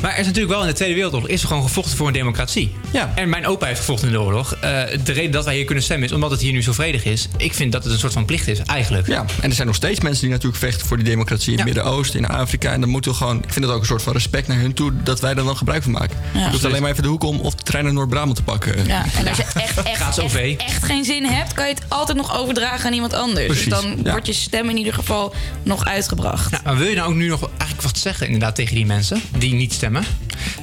Maar 0.03 0.13
er 0.13 0.19
is 0.19 0.27
natuurlijk 0.27 0.53
wel 0.53 0.61
in 0.61 0.69
de 0.69 0.75
Tweede 0.75 0.95
Wereldoorlog 0.95 1.29
is 1.29 1.43
er 1.43 1.49
gewoon 1.49 1.63
gevochten 1.63 1.97
voor 1.97 2.07
een 2.07 2.13
democratie. 2.13 2.75
Ja. 2.93 3.13
En 3.15 3.29
mijn 3.29 3.47
opa 3.47 3.67
heeft 3.67 3.79
gevochten 3.79 4.07
in 4.07 4.13
de 4.13 4.21
oorlog. 4.21 4.55
Eh, 4.55 4.61
de 5.05 5.13
reden 5.13 5.31
dat 5.31 5.45
wij 5.45 5.55
hier 5.55 5.65
kunnen 5.65 5.85
stemmen 5.85 6.09
is 6.09 6.15
omdat 6.15 6.31
het 6.31 6.41
hier 6.41 6.53
nu 6.53 6.63
zo 6.63 6.73
vredig 6.73 7.05
is. 7.05 7.29
Ik 7.37 7.55
vind 7.55 7.73
dat 7.73 7.85
het 7.85 7.93
een 7.93 7.99
soort 7.99 8.13
van 8.13 8.25
plicht 8.25 8.49
is, 8.49 8.59
eigenlijk. 8.59 9.07
Ja, 9.07 9.25
en 9.41 9.49
er 9.49 9.55
zijn 9.55 9.67
nog 9.67 9.77
steeds 9.77 10.01
mensen 10.01 10.23
die 10.23 10.31
natuurlijk 10.31 10.63
vechten 10.63 10.87
voor 10.87 10.97
die 10.97 11.07
democratie 11.07 11.51
in 11.51 11.57
het 11.57 11.67
Midden-Oosten, 11.67 12.19
in 12.19 12.29
Afrika. 12.29 12.73
En 12.73 12.81
dan 12.81 12.89
moeten 12.89 13.11
we 13.11 13.17
gewoon, 13.17 13.37
ik 13.37 13.53
vind 13.53 13.65
het 13.65 13.75
ook 13.75 13.81
een 13.81 13.87
soort 13.87 14.03
van 14.03 14.13
respect 14.13 14.49
naar 14.49 14.59
hun 14.59 14.75
toe 14.75 14.93
dat 15.03 15.21
wij 15.21 15.35
daar 15.35 15.45
dan 15.45 15.57
gebruik 15.57 15.83
van 15.83 15.93
maken. 15.93 16.17
Ja. 16.35 16.45
Je 16.45 16.51
hoeft 16.51 16.65
alleen 16.65 16.83
maar 16.83 16.91
even 16.91 17.03
de 17.03 17.09
hoek 17.09 17.25
om 17.25 17.41
of 17.41 17.55
de 17.55 17.63
trein 17.63 17.85
naar 17.85 17.93
Noord-Brabant 17.93 18.37
te 18.37 18.43
pakken. 18.43 18.87
Ja, 18.87 19.05
en 19.19 19.29
als 19.29 19.37
je 19.37 19.45
echt, 19.55 19.83
echt, 19.83 20.85
geen 20.85 21.05
zin 21.05 21.25
hebt, 21.25 21.53
kan 21.53 21.69
je 21.69 21.75
het 21.75 21.83
altijd 21.89 22.17
nog 22.17 22.39
overdragen 22.39 22.87
aan 22.87 22.93
iemand 22.93 23.13
anders. 23.13 23.47
Precies, 23.47 23.65
dus 23.65 23.81
dan 23.81 23.99
ja. 24.05 24.11
wordt 24.11 24.27
je 24.27 24.33
stem 24.33 24.69
in 24.69 24.77
ieder 24.77 24.95
geval 24.95 25.35
nog 25.63 25.85
uitgebracht. 25.85 26.51
Ja, 26.51 26.61
maar 26.65 26.77
wil 26.77 26.89
je 26.89 26.95
nou 26.95 27.09
ook 27.09 27.15
nu 27.15 27.29
nog 27.29 27.49
eigenlijk 27.49 27.83
wat 27.83 27.99
zeggen 27.99 28.27
inderdaad 28.27 28.55
tegen 28.55 28.75
die 28.75 28.87
mensen 28.87 29.16
die 29.39 29.55
niet 29.55 29.73
stemmen? 29.73 30.05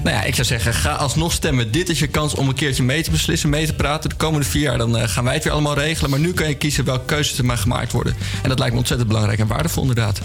Nou 0.03 0.15
ja, 0.15 0.23
ik 0.23 0.35
zou 0.35 0.47
zeggen, 0.47 0.73
ga 0.73 0.91
alsnog 0.91 1.31
stemmen. 1.31 1.71
Dit 1.71 1.89
is 1.89 1.99
je 1.99 2.07
kans 2.07 2.35
om 2.35 2.47
een 2.47 2.53
keertje 2.55 2.83
mee 2.83 3.03
te 3.03 3.11
beslissen, 3.11 3.49
mee 3.49 3.65
te 3.65 3.73
praten. 3.73 4.09
De 4.09 4.15
komende 4.15 4.45
vier 4.45 4.61
jaar 4.61 4.77
dan 4.77 4.97
eh, 4.97 5.07
gaan 5.07 5.23
wij 5.23 5.33
het 5.33 5.43
weer 5.43 5.53
allemaal 5.53 5.75
regelen. 5.75 6.09
Maar 6.09 6.19
nu 6.19 6.33
kan 6.33 6.47
je 6.47 6.55
kiezen 6.55 6.85
welke 6.85 7.05
keuzes 7.05 7.37
er 7.37 7.45
maar 7.45 7.57
gemaakt 7.57 7.91
worden. 7.91 8.15
En 8.41 8.49
dat 8.49 8.57
lijkt 8.57 8.73
me 8.73 8.79
ontzettend 8.79 9.09
belangrijk 9.09 9.39
en 9.39 9.47
waardevol 9.47 9.81
inderdaad. 9.81 10.19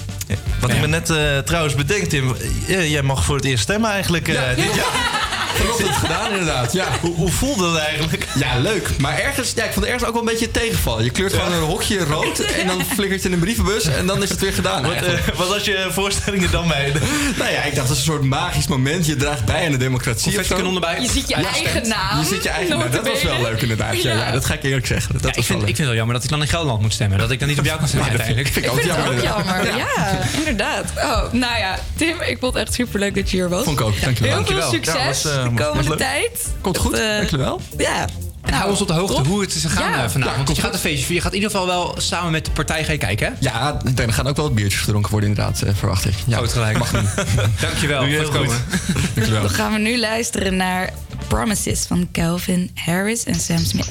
Wat 0.60 0.70
ik 0.70 0.80
me 0.80 0.86
net 0.86 1.10
eh, 1.10 1.38
trouwens 1.38 1.74
bedenk, 1.74 2.04
Tim. 2.04 2.34
eh, 2.68 2.90
jij 2.90 3.02
mag 3.02 3.24
voor 3.24 3.36
het 3.36 3.44
eerst 3.44 3.62
stemmen 3.62 3.90
eigenlijk 3.90 4.28
eh, 4.28 4.56
dit 4.56 4.74
jaar. 4.74 5.26
Vanochtend 5.55 5.96
gedaan 5.96 6.30
inderdaad, 6.30 6.72
ja. 6.72 6.86
Hoe, 7.01 7.14
hoe 7.14 7.30
voelde 7.30 7.72
dat 7.72 7.80
eigenlijk? 7.80 8.26
Ja, 8.34 8.59
leuk. 8.59 8.90
Maar 8.99 9.18
ergens, 9.18 9.53
ja, 9.57 9.64
ik 9.64 9.72
vond 9.72 9.84
het 9.84 9.94
ergens 9.94 10.05
ook 10.05 10.12
wel 10.12 10.22
een 10.22 10.28
beetje 10.28 10.51
tegenvallen. 10.51 11.05
Je 11.05 11.11
kleurt 11.11 11.32
gewoon 11.32 11.53
een 11.53 11.62
hokje 11.62 12.05
rood 12.05 12.38
en 12.38 12.66
dan 12.66 12.82
flikkert 12.94 13.22
het 13.22 13.24
in 13.24 13.32
een 13.32 13.38
brievenbus 13.38 13.84
en 13.84 14.07
dan 14.07 14.22
is 14.22 14.30
het 14.30 14.40
weer 14.40 14.53
gedaan. 14.53 14.82
Wat, 14.82 14.92
eh, 14.94 15.12
wat 15.36 15.49
was 15.49 15.64
je 15.64 15.86
voorstellingen 15.90 16.51
dan 16.51 16.66
mee? 16.66 16.92
Nou 17.38 17.51
ja, 17.51 17.62
ik 17.62 17.74
dacht 17.74 17.88
dat 17.88 17.96
is 17.96 18.07
een 18.07 18.12
soort 18.12 18.22
magisch 18.24 18.66
moment. 18.66 19.07
Je 19.07 19.16
draagt 19.16 19.44
bij 19.44 19.64
aan 19.64 19.70
de 19.70 19.76
democratie. 19.76 20.38
Of 20.40 20.51
erbij. 20.51 21.01
Je 21.01 21.09
ziet 21.11 21.28
je 21.28 21.34
eigen 21.34 21.88
naam. 21.88 22.18
Je 22.20 22.26
ziet 22.26 22.42
je 22.42 22.49
eigen 22.49 22.78
naam. 22.78 22.90
Dat 22.90 23.09
was 23.09 23.22
wel 23.22 23.42
leuk 23.42 23.62
inderdaad. 23.62 24.03
Ja, 24.03 24.30
dat 24.30 24.44
ga 24.44 24.55
ik 24.55 24.62
eerlijk 24.62 24.86
zeggen. 24.86 25.12
Dat 25.12 25.20
Ja, 25.22 25.28
was 25.28 25.36
ik, 25.36 25.44
vind, 25.44 25.59
wel 25.61 25.68
ik 25.68 25.76
vind 25.76 25.78
het 25.78 25.86
wel 25.86 25.96
jammer 25.96 26.14
dat 26.14 26.24
ik 26.24 26.30
dan 26.30 26.40
in 26.40 26.49
Gelderland 26.49 26.80
moet 26.80 26.92
stemmen. 26.92 27.18
Dat 27.18 27.30
ik 27.30 27.38
dan 27.38 27.49
niet 27.49 27.59
op 27.59 27.64
jou 27.64 27.78
kan 27.78 27.88
stemmen 27.88 28.11
Ja, 28.12 28.16
dat 28.16 28.26
vind- 28.26 28.36
uiteindelijk. 28.36 28.74
vind 28.82 28.86
ik 28.88 28.92
ook 28.96 29.03
Ik 29.03 29.16
vind 29.16 29.26
het 29.26 29.36
ook 29.36 29.46
jammer. 29.55 29.76
Ja, 29.76 30.18
inderdaad. 30.38 30.84
Oh, 30.96 31.32
nou 31.32 31.59
ja, 31.59 31.78
Tim, 31.96 32.20
ik 32.20 32.36
vond 32.40 32.55
het 32.55 32.62
echt 32.62 32.74
superleuk 32.74 33.14
dat 33.14 33.30
je 33.30 33.36
hier 33.36 33.49
was. 33.49 33.64
Vond 33.64 33.80
ik 33.80 33.86
ook, 33.86 34.01
dankjewel. 34.01 34.34
Heel 34.36 34.44
veel 34.46 34.57
Dankjewel. 34.57 34.70
succes 34.70 34.94
Ja, 34.94 35.07
was, 35.07 35.24
eh, 35.24 35.38
de 35.45 35.51
was 35.55 35.66
komende 35.66 35.97
tijd. 35.97 36.47
Komt 36.61 36.78
goed, 36.78 36.93
eh, 36.93 37.16
dankjewel. 37.16 37.61
Ja. 37.76 38.07
En 38.43 38.55
hou 38.55 38.70
ons 38.70 38.80
op 38.80 38.86
de 38.86 38.93
hoogte 38.93 39.16
top. 39.16 39.26
hoe 39.26 39.41
het 39.41 39.55
is 39.55 39.62
gegaan 39.64 39.91
Ja. 39.91 40.05
eh, 40.05 40.11
vanavond. 40.11 40.24
Ja, 40.39 40.45
Want 40.45 40.57
je 40.57 40.62
gaat 40.62 40.72
een 40.74 40.78
feestje 40.78 41.05
vieren. 41.05 41.14
Je 41.16 41.20
gaat 41.20 41.32
in 41.32 41.36
ieder 41.39 41.51
geval 41.51 41.66
wel 41.66 41.95
samen 42.01 42.30
met 42.30 42.45
de 42.45 42.51
partij 42.51 42.84
gaan 42.84 42.99
kijken, 42.99 43.26
hè? 43.26 43.32
Ja, 43.41 43.80
er 43.97 44.12
gaan 44.12 44.26
ook 44.28 44.36
wel 44.36 44.45
wat 44.45 44.55
biertjes 44.55 44.80
gedronken 44.80 45.11
worden 45.11 45.28
inderdaad, 45.28 45.62
eh, 45.62 45.74
verwacht 45.74 46.05
ik. 46.07 46.14
Ja, 46.26 46.36
Groot 46.36 46.53
gelijk. 46.53 46.78
Mag 46.78 46.93
niet. 46.93 47.14
Dankjewel 47.61 48.05
je 48.05 48.16
voor 48.16 48.24
het 48.24 48.34
komen. 48.34 48.57
Dankjewel. 49.14 49.43
Dan 49.43 49.51
gaan 49.51 49.72
we 49.72 49.78
nu 49.78 49.99
luisteren 49.99 50.57
naar 50.57 50.91
Promises 51.26 51.84
van 51.89 52.09
Calvin 52.12 52.70
Harris 52.74 53.24
en 53.24 53.41
Sam 53.41 53.59
Smith. 53.64 53.89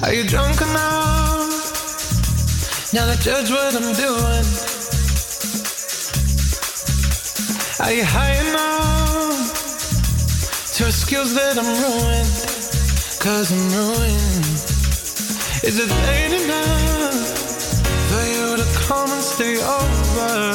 Are 0.00 0.14
you 0.14 0.26
drunk 0.26 0.60
enough 0.60 1.46
now 2.92 3.10
to 3.10 3.16
judge 3.22 3.52
what 3.52 3.72
I'm 3.72 3.94
doing? 3.94 4.46
Are 7.78 7.94
you 7.94 8.04
high 8.06 8.48
enough 8.48 8.97
to 10.78 10.86
excuse 10.86 11.34
that 11.34 11.58
I'm 11.58 11.66
ruined? 11.66 12.38
Cause 13.18 13.50
I'm 13.50 13.66
ruined. 13.74 14.46
Is 15.66 15.76
it 15.82 15.90
late 16.06 16.34
enough 16.38 17.18
for 18.08 18.22
you 18.34 18.56
to 18.62 18.66
come 18.86 19.10
and 19.10 19.20
stay 19.20 19.56
over? 19.58 20.54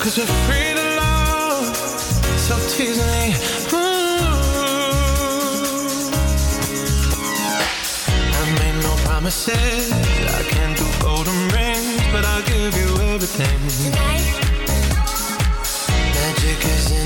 Cause 0.00 0.16
we're 0.16 0.32
free 0.48 0.72
to 0.80 0.86
love. 0.96 1.76
So 2.40 2.56
tease 2.72 2.96
me. 2.96 3.34
I 8.32 8.44
made 8.60 8.78
no 8.82 8.94
promises. 9.04 9.92
I 9.92 10.42
can't 10.48 10.74
do 10.74 10.86
golden 11.02 11.36
rings, 11.48 12.00
but 12.12 12.24
I'll 12.24 12.42
give 12.44 12.74
you 12.80 12.88
everything. 13.12 13.60
In 13.92 14.45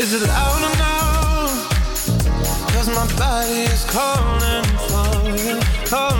Is 0.00 0.14
it 0.14 0.26
loud 0.26 0.62
no? 0.78 0.94
Cause 2.72 2.88
my 2.88 3.06
body 3.18 3.64
is 3.64 3.84
calling 3.84 4.64
for 4.88 5.28
you, 5.36 5.60
calling 5.84 6.19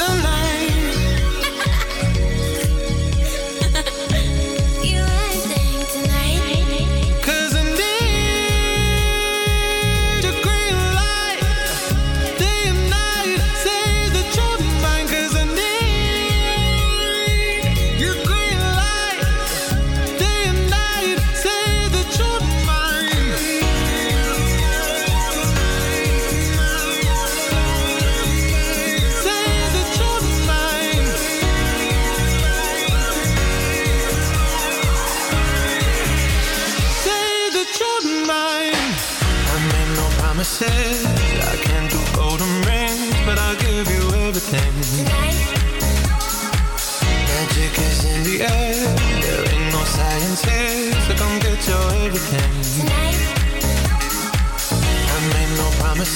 You 0.00 0.39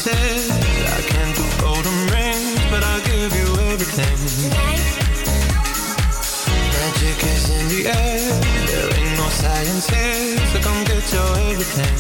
no 0.07 0.13
promises. 0.13 0.51
I 0.51 1.03
can't 1.03 1.37
do 1.37 1.45
golden 1.61 2.07
rings, 2.11 2.61
but 2.71 2.83
I'll 2.83 3.01
give 3.01 3.35
you 3.35 3.49
everything. 3.73 4.51
Magic 6.73 7.23
is 7.23 7.49
in 7.51 7.69
the 7.69 7.87
air. 7.89 8.41
There 8.67 8.91
ain't 8.99 9.17
no 9.17 9.29
science 9.29 9.89
here, 9.89 10.39
so 10.53 10.59
come 10.61 10.85
get 10.85 11.13
your 11.13 11.39
everything. 11.51 11.97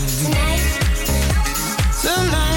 Tonight. 2.03 2.53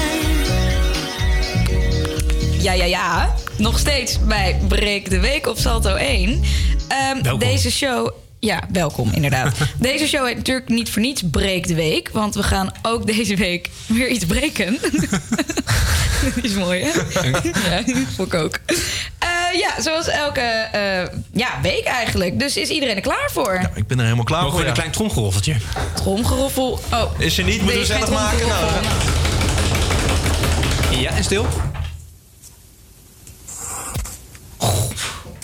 Ja, 2.62 2.72
ja, 2.72 2.84
ja. 2.84 3.34
Nog 3.56 3.78
steeds 3.78 4.18
bij 4.20 4.60
Breek 4.68 5.10
de 5.10 5.20
Week 5.20 5.46
op 5.46 5.58
Salto 5.58 5.94
1. 5.94 6.42
Ehm, 6.88 7.22
Welkom. 7.22 7.38
Deze 7.38 7.70
show... 7.70 8.17
Ja, 8.40 8.60
welkom 8.72 9.10
inderdaad. 9.12 9.56
deze 9.78 10.06
show 10.06 10.26
heet 10.26 10.36
natuurlijk 10.36 10.68
niet 10.68 10.90
voor 10.90 11.02
niets 11.02 11.22
Breek 11.30 11.66
de 11.66 11.74
Week. 11.74 12.10
Want 12.12 12.34
we 12.34 12.42
gaan 12.42 12.72
ook 12.82 13.06
deze 13.06 13.36
week 13.36 13.70
weer 13.86 14.08
iets 14.08 14.24
breken. 14.24 14.78
Dat 16.34 16.44
is 16.50 16.52
mooi, 16.52 16.82
hè? 16.82 16.90
ja, 17.76 17.82
vond 18.16 18.32
ik 18.32 18.40
ook. 18.40 18.58
Eh, 19.18 19.28
ja, 19.58 19.82
zoals 19.82 20.08
elke 20.08 20.40
eh, 20.40 21.20
ja, 21.32 21.60
week 21.62 21.84
eigenlijk. 21.84 22.38
Dus 22.38 22.56
is 22.56 22.68
iedereen 22.68 22.96
er 22.96 23.02
klaar 23.02 23.30
voor? 23.32 23.70
Ik 23.74 23.86
ben 23.86 23.98
er 23.98 24.04
helemaal 24.04 24.24
klaar 24.24 24.42
Mogen 24.42 24.56
voor. 24.56 24.64
we 24.64 24.70
een 24.70 24.74
ja. 24.74 24.80
klein 24.80 24.94
tromgeroffeltje? 24.94 25.56
Tromgeroffel. 25.94 26.80
Oh. 26.92 27.20
Is 27.20 27.38
er 27.38 27.44
niet? 27.44 27.62
Moeten 27.62 27.80
we 27.80 27.86
zelf 27.86 28.10
maken? 28.10 28.46
Nou. 28.48 28.70
Ja, 31.00 31.10
en 31.10 31.24
stil. 31.24 31.46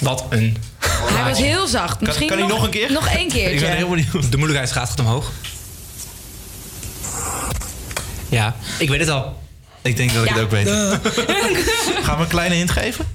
Wat 0.00 0.24
een... 0.28 0.56
Hij 1.12 1.24
was 1.30 1.38
heel 1.38 1.66
zacht. 1.66 2.00
Misschien 2.00 2.28
kan 2.28 2.38
hij 2.38 2.46
nog 2.46 2.62
een 2.64 2.70
keer? 2.70 2.92
Nog 2.92 3.08
één 3.08 3.28
keertje. 3.28 3.86
benieuwd. 3.86 4.30
De 4.30 4.36
moeilijkheidsgraad 4.36 4.88
gaat 4.90 5.00
omhoog. 5.00 5.30
Ja, 8.28 8.56
ik 8.78 8.88
weet 8.88 9.00
het 9.00 9.08
al. 9.08 9.42
Ik 9.82 9.96
denk 9.96 10.12
dat 10.14 10.22
ik 10.24 10.28
Ja. 10.28 10.34
het 10.34 10.44
ook 10.44 10.50
weet. 10.50 10.68
Gaan 12.04 12.16
we 12.16 12.22
een 12.22 12.28
kleine 12.28 12.54
hint 12.54 12.70
geven? 12.70 13.06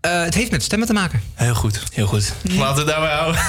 Eh, 0.00 0.22
het 0.22 0.34
heeft 0.34 0.50
met 0.50 0.62
stemmen 0.62 0.86
te 0.88 0.92
maken. 0.94 1.22
Heel 1.34 1.54
goed. 1.54 1.80
Heel 1.92 2.06
goed. 2.06 2.32
Laten 2.42 2.74
we 2.74 2.78
het 2.80 2.86
daarbij 3.00 3.12
houden. 3.14 3.40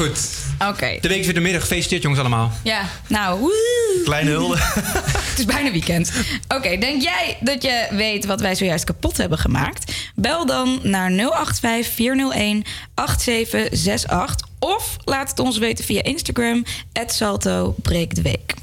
Goed. 0.00 0.18
Oké. 0.58 0.98
De 1.00 1.08
week 1.08 1.18
is 1.18 1.24
weer 1.24 1.34
de 1.34 1.40
middag. 1.40 1.60
Gefeliciteerd 1.60 2.02
jongens 2.02 2.20
allemaal. 2.20 2.52
Ja, 2.62 2.82
nou, 3.06 3.40
woe. 3.40 4.00
Kleine 4.04 4.30
hulde. 4.30 4.56
Het 5.30 5.38
is 5.38 5.44
bijna 5.44 5.70
weekend. 5.70 6.12
Oké, 6.48 6.76
denk 6.76 7.02
jij 7.02 7.36
dat 7.40 7.62
je 7.62 7.86
weet 7.90 8.24
wat 8.24 8.40
wij 8.40 8.54
zojuist 8.54 8.84
kapot 8.84 9.16
hebben 9.16 9.38
gemaakt? 9.38 9.92
Bel 10.14 10.46
dan 10.46 10.80
naar 10.82 11.10
085 11.10 11.94
401 11.94 12.64
8768 12.94 14.48
of 14.58 14.96
laat 15.04 15.30
het 15.30 15.38
ons 15.38 15.58
weten 15.58 15.84
via 15.84 16.02
Instagram 16.02 16.64
Salto 17.06 17.74
Breek 17.82 18.14
de 18.14 18.22
Week. 18.22 18.54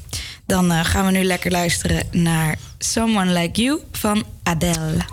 Dan 0.46 0.72
eh, 0.72 0.84
gaan 0.84 1.06
we 1.06 1.12
nu 1.12 1.24
lekker 1.24 1.50
luisteren 1.50 2.06
naar 2.10 2.58
Someone 2.78 3.32
Like 3.32 3.62
You 3.62 3.80
van 3.92 4.24
Adele. 4.42 5.04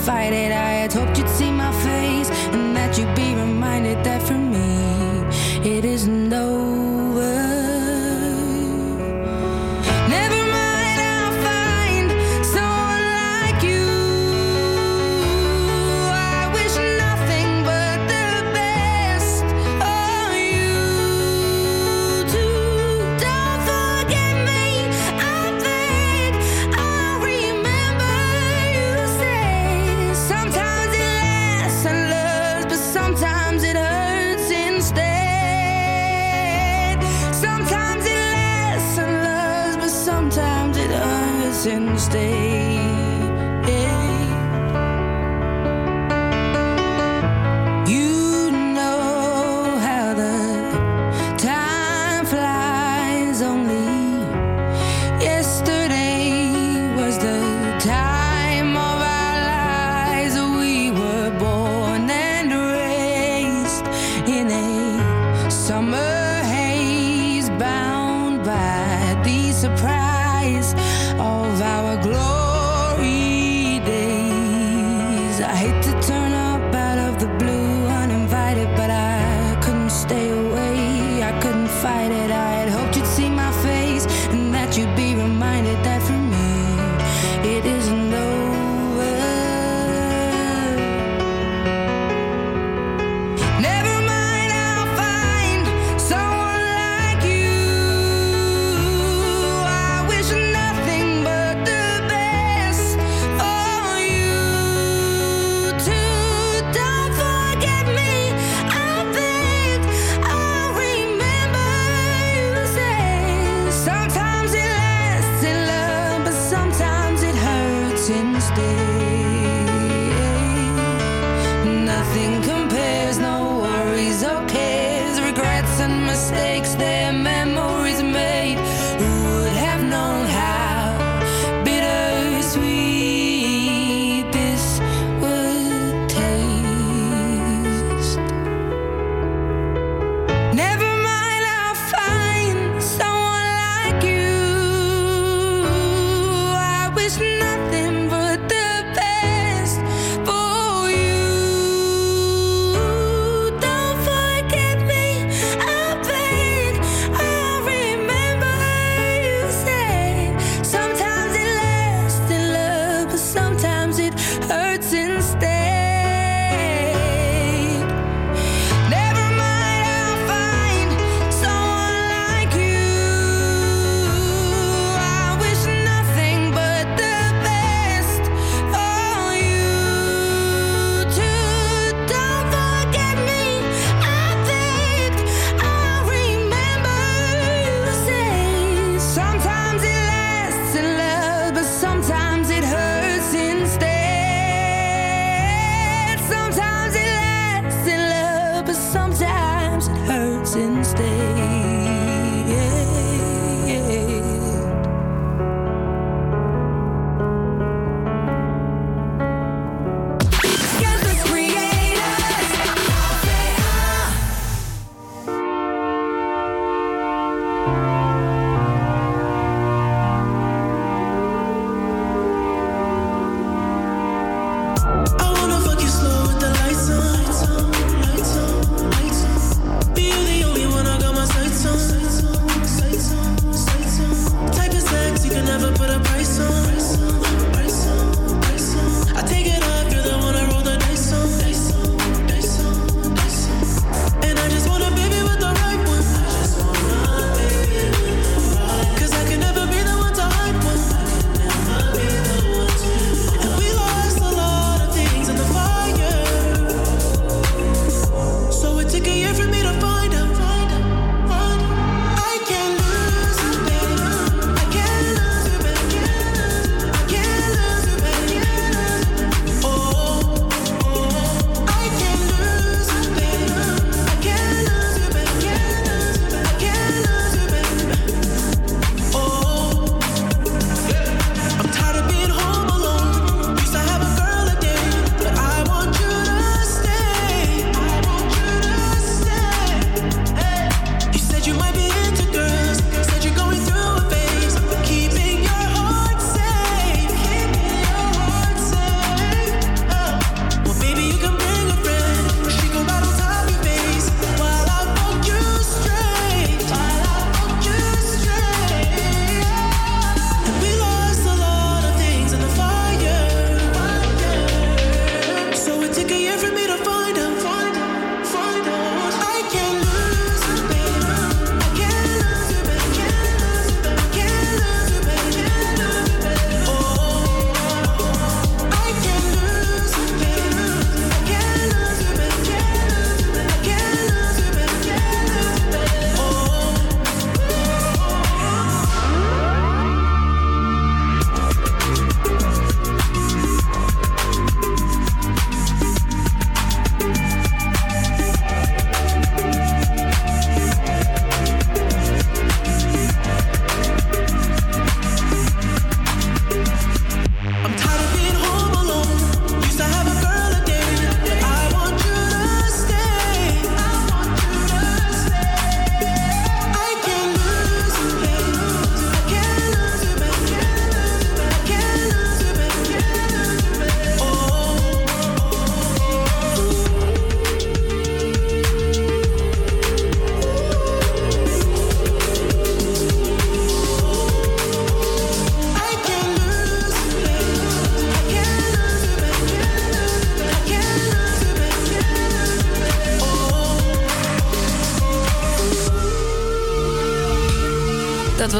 Fight 0.00 0.32
it. 0.32 0.52
I 0.52 0.69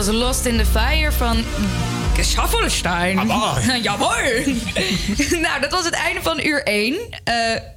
was 0.07 0.15
Lost 0.15 0.47
in 0.47 0.57
the 0.59 0.65
Fire 0.67 1.13
van 1.13 1.45
Schaffelstein. 2.21 3.27
Jawel. 3.83 4.11
nou, 5.45 5.61
dat 5.61 5.71
was 5.71 5.85
het 5.85 5.95
einde 5.95 6.23
van 6.23 6.41
uur 6.47 6.63
1. 6.63 6.97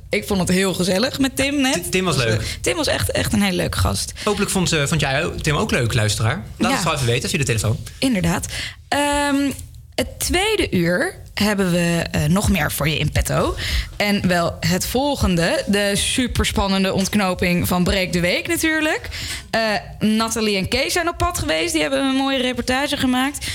ik 0.10 0.28
vond 0.28 0.40
het 0.40 0.50
heel 0.50 0.74
gezellig 0.74 1.20
met 1.20 1.36
Tim 1.36 1.62
net. 1.62 1.92
Tim 1.92 2.06
was 2.06 2.16
leuk. 2.16 2.58
Tim 2.62 2.76
was 2.76 2.88
echt, 2.88 3.12
echt 3.12 3.34
een 3.34 3.42
hele 3.42 3.56
leuke 3.56 3.78
gast. 3.78 4.14
Hopelijk 4.24 4.52
vond, 4.52 4.72
eh, 4.72 4.86
vond 4.86 5.02
jij 5.02 5.30
Tim 5.42 5.56
ook 5.56 5.72
leuk, 5.72 5.94
luisteraar. 5.94 6.44
Laat 6.58 6.70
Ja. 6.70 6.76
het 6.76 6.80
gewoon 6.80 6.96
even 6.96 7.08
weten 7.08 7.30
via 7.30 7.38
de 7.40 7.46
telefoon. 7.46 7.78
Inderdaad. 8.00 8.46
Ehm, 8.88 9.52
het 9.96 10.20
tweede 10.20 10.72
uur 10.72 11.22
hebben 11.34 11.72
we 11.72 12.04
eh, 12.12 12.24
nog 12.24 12.50
meer 12.50 12.72
voor 12.72 12.90
je 12.90 12.98
in 12.98 13.12
petto. 13.12 13.56
En 13.98 14.28
wel 14.28 14.58
het 14.60 14.86
volgende. 14.86 15.64
De 15.68 15.92
superspannende 15.96 16.94
ontknoping 16.94 17.68
van 17.68 17.84
Breek 17.84 18.14
de 18.14 18.20
Week 18.20 18.48
natuurlijk. 18.48 19.10
Eh, 19.50 19.62
Nathalie 20.00 20.58
en 20.58 20.68
Kees 20.68 20.94
zijn 20.94 21.10
op 21.10 21.18
pad 21.18 21.33
geweest. 21.44 21.74
Die 21.74 21.82
hebben 21.82 22.00
een 22.00 22.16
mooie 22.16 22.42
reportage 22.42 22.98
gemaakt. 22.98 23.48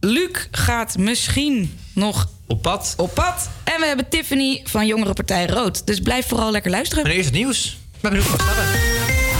Luc 0.00 0.46
gaat 0.50 0.98
misschien 0.98 1.78
nog 1.94 2.28
op 2.46 2.62
pad. 2.62 2.94
Op 2.96 3.14
pad. 3.14 3.50
En 3.64 3.80
we 3.80 3.86
hebben 3.86 4.08
Tiffany 4.08 4.60
van 4.64 4.86
Jongerenpartij 4.86 5.46
Rood. 5.46 5.86
Dus 5.86 6.00
blijf 6.00 6.28
vooral 6.28 6.50
lekker 6.50 6.70
luisteren. 6.70 7.04
Maar 7.04 7.12
eerst 7.12 7.28
het 7.28 7.38
nieuws. 7.38 7.78
Ik 7.94 8.00
ben 8.00 8.10
benieuwd 8.10 8.30
wat 8.30 8.40
staat 8.40 8.56
er. 8.56 8.64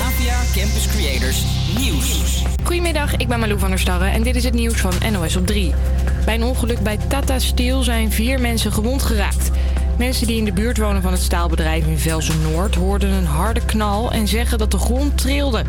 APA 0.04 0.40
Campus 0.54 0.86
Creators 0.86 1.42
Nieuws. 1.78 2.42
Goedemiddag, 2.64 3.16
ik 3.16 3.28
ben 3.28 3.40
Malou 3.40 3.58
van 3.58 3.68
der 3.68 3.78
Starre 3.78 4.08
en 4.08 4.22
dit 4.22 4.36
is 4.36 4.44
het 4.44 4.54
nieuws 4.54 4.80
van 4.80 4.92
NOS 5.12 5.36
op 5.36 5.46
3. 5.46 5.74
Bij 6.24 6.34
een 6.34 6.42
ongeluk 6.42 6.80
bij 6.80 6.98
Tata 7.08 7.38
Steel 7.38 7.82
zijn 7.82 8.12
vier 8.12 8.40
mensen 8.40 8.72
gewond 8.72 9.02
geraakt. 9.02 9.50
Mensen 9.98 10.26
die 10.26 10.36
in 10.36 10.44
de 10.44 10.52
buurt 10.52 10.78
wonen 10.78 11.02
van 11.02 11.12
het 11.12 11.22
staalbedrijf 11.22 11.86
in 11.86 11.98
Velsen-Noord 11.98 12.74
hoorden 12.74 13.10
een 13.10 13.26
harde 13.26 13.64
knal 13.64 14.12
en 14.12 14.28
zeggen 14.28 14.58
dat 14.58 14.70
de 14.70 14.78
grond 14.78 15.18
trilde. 15.18 15.64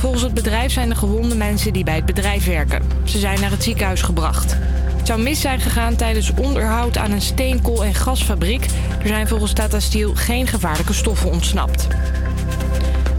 Volgens 0.00 0.22
het 0.22 0.34
bedrijf 0.34 0.72
zijn 0.72 0.88
de 0.88 0.94
gewonde 0.94 1.34
mensen 1.34 1.72
die 1.72 1.84
bij 1.84 1.94
het 1.94 2.04
bedrijf 2.04 2.46
werken. 2.46 2.82
Ze 3.04 3.18
zijn 3.18 3.40
naar 3.40 3.50
het 3.50 3.62
ziekenhuis 3.62 4.02
gebracht. 4.02 4.56
Het 4.96 5.06
zou 5.06 5.20
mis 5.20 5.40
zijn 5.40 5.60
gegaan 5.60 5.96
tijdens 5.96 6.32
onderhoud 6.34 6.96
aan 6.96 7.10
een 7.10 7.20
steenkool- 7.20 7.84
en 7.84 7.94
gasfabriek. 7.94 8.66
Er 9.02 9.06
zijn 9.08 9.28
volgens 9.28 9.52
Tata 9.52 9.80
Steel 9.80 10.14
geen 10.14 10.46
gevaarlijke 10.46 10.92
stoffen 10.92 11.30
ontsnapt. 11.30 11.86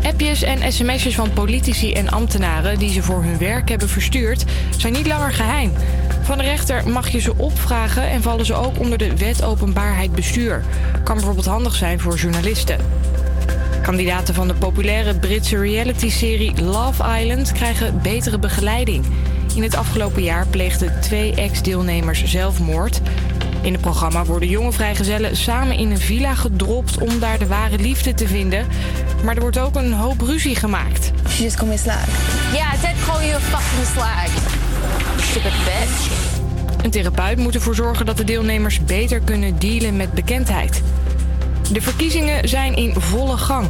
Appjes 0.04 0.42
en 0.42 0.74
sms'jes 0.74 1.16
van 1.16 1.34
politici 1.34 1.94
en 1.94 2.10
ambtenaren 2.10 2.80
die 2.80 2.92
ze 2.92 3.04
voor 3.04 3.24
hun 3.24 3.38
werk 3.38 3.70
hebben 3.70 3.90
verstuurd, 3.90 4.46
zijn 4.78 4.94
niet 4.94 5.08
langer 5.08 5.34
geheim. 5.34 5.72
Van 6.22 6.38
de 6.38 6.44
rechter 6.44 6.90
mag 6.90 7.10
je 7.10 7.20
ze 7.20 7.38
opvragen 7.38 8.10
en 8.10 8.22
vallen 8.22 8.46
ze 8.46 8.54
ook 8.54 8.80
onder 8.80 8.98
de 8.98 9.18
wet 9.18 9.44
openbaarheid 9.44 10.12
bestuur. 10.12 10.64
Kan 11.04 11.16
bijvoorbeeld 11.16 11.46
handig 11.46 11.76
zijn 11.76 12.00
voor 12.00 12.16
journalisten. 12.16 12.80
Kandidaten 13.82 14.34
van 14.34 14.48
de 14.48 14.54
populaire 14.54 15.16
Britse 15.16 15.58
reality-serie 15.58 16.62
Love 16.62 17.04
Island 17.20 17.52
krijgen 17.52 18.02
betere 18.02 18.40
begeleiding. 18.40 19.06
In 19.56 19.64
het 19.64 19.76
afgelopen 19.76 20.24
jaar 20.24 20.48
pleegden 20.48 21.02
twee 21.02 21.36
ex-deelnemers 21.36 22.24
zelfmoord. 22.24 23.02
In 23.62 23.72
het 23.74 23.82
programma 23.82 24.26
worden 24.26 24.50
jonge 24.50 24.72
vrijgezellen 24.72 25.38
samen 25.38 25.78
in 25.78 25.92
een 25.92 26.00
villa 26.00 26.36
gedropt 26.36 26.98
om 26.98 27.20
daar 27.20 27.40
de 27.40 27.48
ware 27.48 27.78
liefde 27.78 28.14
te 28.14 28.28
vinden. 28.28 28.68
Maar 29.24 29.36
er 29.36 29.42
wordt 29.42 29.60
ook 29.60 29.76
een 29.76 29.94
hoop 29.94 30.22
ruzie 30.22 30.56
gemaakt. 30.56 31.12
She 31.30 31.44
just 31.44 31.56
called 31.56 31.72
me 31.72 31.78
slag. 31.78 32.06
Yeah, 32.54 32.74
I 32.74 32.78
did 32.82 33.06
call 33.06 33.28
you 33.28 33.36
a 33.36 33.40
fucking 33.40 33.88
slag. 33.94 34.28
Stupid 35.22 35.54
bitch. 35.66 36.30
Een 36.84 36.92
therapeut 36.92 37.38
moet 37.38 37.56
ervoor 37.56 37.76
zorgen 37.76 38.06
dat 38.06 38.18
de 38.18 38.24
deelnemers 38.24 38.84
beter 38.84 39.20
kunnen 39.20 39.60
dealen 39.60 39.98
met 39.98 40.14
bekendheid. 40.14 40.82
De 41.72 41.82
verkiezingen 41.82 42.50
zijn 42.50 42.76
in 42.76 42.94
volle 42.94 43.38
gang. 43.38 43.68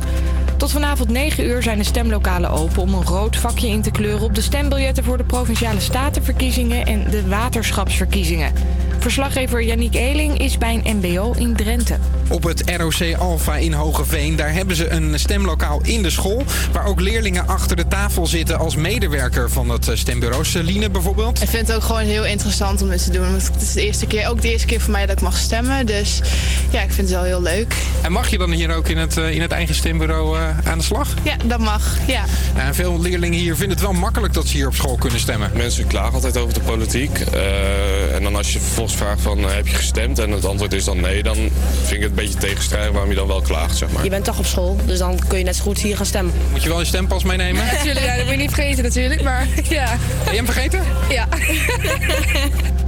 Tot 0.57 0.71
vanavond 0.71 1.09
9 1.09 1.45
uur 1.45 1.63
zijn 1.63 1.77
de 1.77 1.83
stemlokalen 1.83 2.49
open 2.49 2.81
om 2.81 2.93
een 2.93 3.05
rood 3.05 3.37
vakje 3.37 3.67
in 3.67 3.81
te 3.81 3.91
kleuren 3.91 4.21
op 4.21 4.35
de 4.35 4.41
stembiljetten 4.41 5.03
voor 5.03 5.17
de 5.17 5.23
provinciale 5.23 5.79
statenverkiezingen 5.79 6.85
en 6.85 7.09
de 7.09 7.27
waterschapsverkiezingen. 7.27 8.53
Verslaggever 9.01 9.63
Yannick 9.63 9.93
Eeling 9.95 10.39
is 10.39 10.57
bij 10.57 10.81
een 10.83 10.97
MBO 10.97 11.33
in 11.37 11.55
Drenthe. 11.55 11.97
Op 12.29 12.43
het 12.43 12.63
ROC 12.77 13.15
Alpha 13.17 13.55
in 13.55 13.73
Hogeveen, 13.73 14.35
daar 14.35 14.53
hebben 14.53 14.75
ze 14.75 14.89
een 14.89 15.19
stemlokaal 15.19 15.81
in 15.83 16.01
de 16.01 16.09
school... 16.09 16.43
waar 16.71 16.85
ook 16.85 16.99
leerlingen 16.99 17.47
achter 17.47 17.75
de 17.75 17.87
tafel 17.87 18.27
zitten 18.27 18.59
als 18.59 18.75
medewerker 18.75 19.49
van 19.49 19.69
het 19.69 19.87
eh, 19.87 19.95
stembureau. 19.95 20.45
Celine 20.45 20.89
bijvoorbeeld. 20.89 21.41
Ik 21.41 21.49
vind 21.49 21.67
het 21.67 21.75
ook 21.75 21.83
gewoon 21.83 22.01
heel 22.01 22.25
interessant 22.25 22.81
om 22.81 22.89
dit 22.89 23.03
te 23.03 23.11
doen. 23.11 23.31
Want 23.31 23.49
het 23.53 23.61
is 23.61 23.73
de 23.73 23.85
eerste 23.85 24.05
keer, 24.07 24.27
ook 24.27 24.41
de 24.41 24.51
eerste 24.51 24.67
keer 24.67 24.81
voor 24.81 24.91
mij 24.91 25.05
dat 25.05 25.15
ik 25.17 25.21
mag 25.21 25.37
stemmen. 25.37 25.85
Dus 25.85 26.21
ja, 26.69 26.81
ik 26.81 26.91
vind 26.91 27.07
het 27.09 27.17
wel 27.17 27.23
heel 27.25 27.41
leuk. 27.41 27.75
En 28.01 28.11
mag 28.11 28.29
je 28.29 28.37
dan 28.37 28.51
hier 28.51 28.75
ook 28.75 28.87
in 28.87 28.97
het, 28.97 29.17
eh, 29.17 29.31
in 29.31 29.41
het 29.41 29.51
eigen 29.51 29.75
stembureau 29.75 30.37
eh, 30.37 30.43
aan 30.67 30.77
de 30.77 30.83
slag? 30.83 31.07
Ja, 31.23 31.35
dat 31.45 31.59
mag. 31.59 31.97
Ja. 32.07 32.23
En 32.55 32.75
veel 32.75 33.01
leerlingen 33.01 33.39
hier 33.39 33.55
vinden 33.55 33.77
het 33.77 33.85
wel 33.85 33.93
makkelijk 33.93 34.33
dat 34.33 34.47
ze 34.47 34.55
hier 34.55 34.67
op 34.67 34.75
school 34.75 34.95
kunnen 34.95 35.19
stemmen. 35.19 35.51
Mensen 35.53 35.87
klagen 35.87 36.13
altijd 36.13 36.37
over 36.37 36.53
de 36.53 36.59
politiek. 36.59 37.19
eh, 37.19 38.15
en 38.15 38.23
dan 38.23 38.35
als 38.35 38.53
je 38.53 38.59
vervolgens 38.95 39.21
vraagt 39.21 39.21
van 39.21 39.49
eh, 39.49 39.55
heb 39.55 39.67
je 39.67 39.75
gestemd 39.75 40.19
en 40.19 40.31
het 40.31 40.45
antwoord 40.45 40.73
is 40.73 40.83
dan 40.83 41.01
nee, 41.01 41.23
dan 41.23 41.35
vind 41.35 41.91
ik 41.91 42.01
het 42.01 42.09
een 42.09 42.15
beetje 42.15 42.39
tegenstrijdig 42.39 42.91
waarom 42.91 43.09
je 43.09 43.15
dan 43.15 43.27
wel 43.27 43.41
klaagt, 43.41 43.77
zeg 43.77 43.91
maar. 43.91 44.03
Je 44.03 44.09
bent 44.09 44.25
toch 44.25 44.39
op 44.39 44.45
school, 44.45 44.77
dus 44.85 44.99
dan 44.99 45.19
kun 45.27 45.37
je 45.37 45.43
net 45.43 45.55
zo 45.55 45.63
goed 45.63 45.79
hier 45.79 45.97
gaan 45.97 46.05
stemmen. 46.05 46.33
Moet 46.51 46.63
je 46.63 46.69
wel 46.69 46.79
je 46.79 46.85
stempas 46.85 47.23
meenemen? 47.23 47.65
Natuurlijk, 47.65 48.05
ja, 48.05 48.15
dat 48.15 48.23
moet 48.23 48.33
je 48.33 48.39
niet 48.39 48.53
vergeten 48.53 48.83
natuurlijk. 48.83 49.23
Maar 49.23 49.47
ja. 49.69 49.97
Ben 50.23 50.31
je 50.31 50.37
hem 50.37 50.45
vergeten? 50.45 50.83
Ja. 51.09 51.27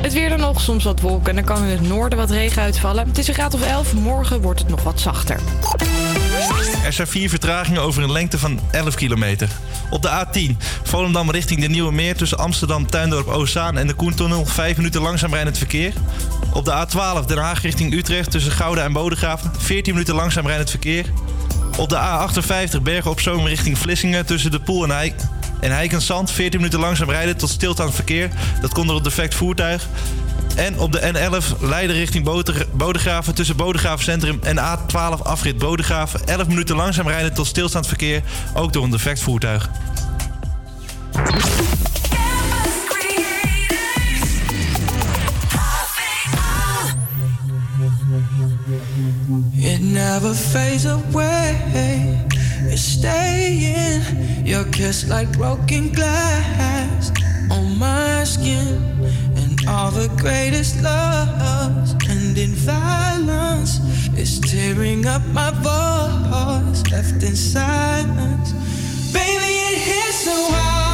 Het 0.00 0.12
weer 0.12 0.28
dan 0.28 0.40
nog, 0.40 0.60
soms 0.60 0.84
wat 0.84 1.00
wolken 1.00 1.28
en 1.28 1.34
dan 1.34 1.44
kan 1.44 1.64
in 1.64 1.70
het 1.70 1.88
noorden 1.88 2.18
wat 2.18 2.30
regen 2.30 2.62
uitvallen. 2.62 3.06
Het 3.06 3.18
is 3.18 3.28
een 3.28 3.34
graad 3.34 3.54
of 3.54 3.62
11, 3.62 3.94
morgen 3.94 4.40
wordt 4.40 4.60
het 4.60 4.68
nog 4.68 4.82
wat 4.82 5.00
zachter. 5.00 5.40
Er 6.84 6.92
zijn 6.92 7.08
vier 7.08 7.28
vertragingen 7.28 7.82
over 7.82 8.02
een 8.02 8.12
lengte 8.12 8.38
van 8.38 8.60
11 8.70 8.94
kilometer. 8.94 9.48
Op 9.90 10.02
de 10.02 10.26
A10 10.26 10.56
Volendam 10.82 11.30
richting 11.30 11.60
de 11.60 11.68
Nieuwe 11.68 11.92
Meer 11.92 12.16
tussen 12.16 12.38
Amsterdam, 12.38 12.86
Tuindorp, 12.86 13.26
Oostzaan 13.26 13.78
en 13.78 13.86
de 13.86 13.94
Koentunnel 13.94 14.46
5 14.46 14.76
minuten 14.76 15.00
langzaam 15.00 15.32
rijdend 15.32 15.58
verkeer. 15.58 15.92
Op 16.52 16.64
de 16.64 16.86
A12 16.86 17.24
Den 17.26 17.38
Haag 17.38 17.62
richting 17.62 17.92
Utrecht 17.94 18.30
tussen 18.30 18.52
Gouda 18.52 18.84
en 18.84 18.92
Bodegraven 18.92 19.52
14 19.58 19.92
minuten 19.92 20.14
langzaam 20.14 20.46
rijdend 20.46 20.70
verkeer. 20.70 21.06
Op 21.78 21.88
de 21.88 21.96
A58 21.96 22.82
Bergen 22.82 23.10
op 23.10 23.20
Zoom 23.20 23.46
richting 23.46 23.78
Vlissingen 23.78 24.26
tussen 24.26 24.50
de 24.50 24.60
Poel 24.60 24.84
en 24.84 24.90
Eik. 24.90 25.14
En 25.60 25.72
Heikensand 25.72 26.30
14 26.30 26.60
minuten 26.60 26.80
langzaam 26.80 27.10
rijden 27.10 27.36
tot 27.36 27.50
stilstaand 27.50 27.94
verkeer. 27.94 28.30
Dat 28.60 28.72
komt 28.72 28.86
door 28.86 28.96
een 28.96 29.02
defect 29.02 29.34
voertuig. 29.34 29.86
En 30.56 30.78
op 30.78 30.92
de 30.92 31.00
N11 31.00 31.60
Leiden 31.60 31.96
richting 31.96 32.24
Bodegraven 32.72 33.34
tussen 33.34 33.56
Bodegraven 33.56 34.04
Centrum 34.04 34.38
en 34.42 34.56
A12 34.56 35.22
afrit 35.22 35.58
Bodegraven. 35.58 36.26
11 36.26 36.46
minuten 36.46 36.76
langzaam 36.76 37.08
rijden 37.08 37.34
tot 37.34 37.46
stilstaand 37.46 37.86
verkeer, 37.86 38.22
ook 38.54 38.72
door 38.72 38.84
een 38.84 38.90
defect 38.90 39.20
voertuig. 39.20 39.70
Away. 50.86 52.37
It's 52.66 52.82
staying. 52.82 54.02
Your 54.44 54.64
kiss 54.64 55.08
like 55.08 55.30
broken 55.32 55.92
glass 55.92 57.12
on 57.50 57.78
my 57.78 58.24
skin. 58.24 58.82
And 59.36 59.68
all 59.68 59.90
the 59.90 60.08
greatest 60.20 60.82
loves 60.82 61.94
end 62.08 62.38
in 62.38 62.50
violence. 62.50 63.80
It's 64.14 64.38
tearing 64.40 65.06
up 65.06 65.24
my 65.26 65.50
voice, 65.50 66.82
left 66.90 67.22
in 67.22 67.36
silence. 67.36 68.52
Baby, 69.12 69.52
it 69.70 69.78
hits 69.78 70.24
so 70.24 70.52
hard. 70.52 70.87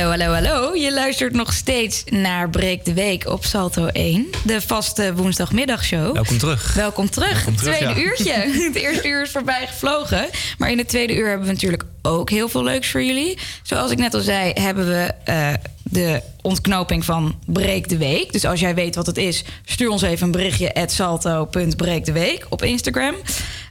Hallo, 0.00 0.18
hallo, 0.18 0.32
hallo. 0.32 0.74
Je 0.74 0.92
luistert 0.92 1.32
nog 1.32 1.52
steeds 1.52 2.04
naar 2.04 2.50
Breek 2.50 2.84
de 2.84 2.92
Week 2.92 3.26
op 3.26 3.44
Salto 3.44 3.86
1. 3.86 4.26
De 4.44 4.60
vaste 4.60 5.14
woensdagmiddagshow. 5.14 6.12
Welkom 6.12 6.38
terug. 6.38 6.74
Welkom 6.74 7.10
terug. 7.10 7.32
Welkom 7.32 7.56
terug, 7.56 7.76
tweede 7.76 8.00
ja. 8.00 8.06
uurtje. 8.06 8.32
Het 8.68 8.74
eerste 8.74 9.08
uur 9.08 9.22
is 9.22 9.30
voorbij 9.30 9.66
gevlogen. 9.66 10.28
Maar 10.58 10.70
in 10.70 10.78
het 10.78 10.88
tweede 10.88 11.16
uur 11.16 11.28
hebben 11.28 11.46
we 11.46 11.52
natuurlijk 11.52 11.84
ook 12.02 12.30
heel 12.30 12.48
veel 12.48 12.62
leuks 12.62 12.90
voor 12.90 13.02
jullie. 13.02 13.38
Zoals 13.62 13.90
ik 13.90 13.98
net 13.98 14.14
al 14.14 14.20
zei, 14.20 14.52
hebben 14.52 14.86
we 14.86 15.14
eh, 15.24 15.52
de 15.82 16.22
ontknoping 16.42 17.04
van 17.04 17.38
Breek 17.46 17.88
de 17.88 17.96
Week. 17.96 18.32
Dus 18.32 18.44
als 18.44 18.60
jij 18.60 18.74
weet 18.74 18.94
wat 18.94 19.06
het 19.06 19.16
is, 19.16 19.44
stuur 19.64 19.88
ons 19.88 20.02
even 20.02 20.26
een 20.26 20.32
berichtje... 20.32 20.86
salto.breekdeweek 20.86 22.46
op 22.48 22.62
Instagram. 22.62 23.14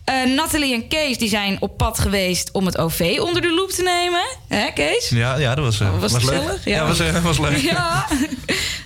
Eh 0.10 0.36
Nathalie 0.36 0.74
en 0.74 0.88
Kees 0.88 1.18
die 1.18 1.30
zijn 1.30 1.58
op 1.60 1.78
pad 1.78 2.00
geweest 2.00 2.50
om 2.52 2.66
het 2.66 2.78
OV 2.78 3.18
onder 3.22 3.42
de 3.42 3.54
loep 3.54 3.70
te 3.70 3.84
nemen. 3.84 4.22
Hè, 4.48 4.72
Kees? 4.74 5.10
Ja, 5.10 5.38
ja 5.38 5.56
dat 5.56 5.66
was, 5.66 5.80
eh, 5.80 6.00
Was 6.00 6.12
was, 6.12 6.22
het 6.22 6.32
leuk. 6.32 6.60
Ja, 6.66 6.76
Ja. 6.76 6.88
was, 6.88 7.00
eh, 7.00 7.24
was 7.24 7.40
leuk. 7.40 7.58
Ja. 7.58 8.08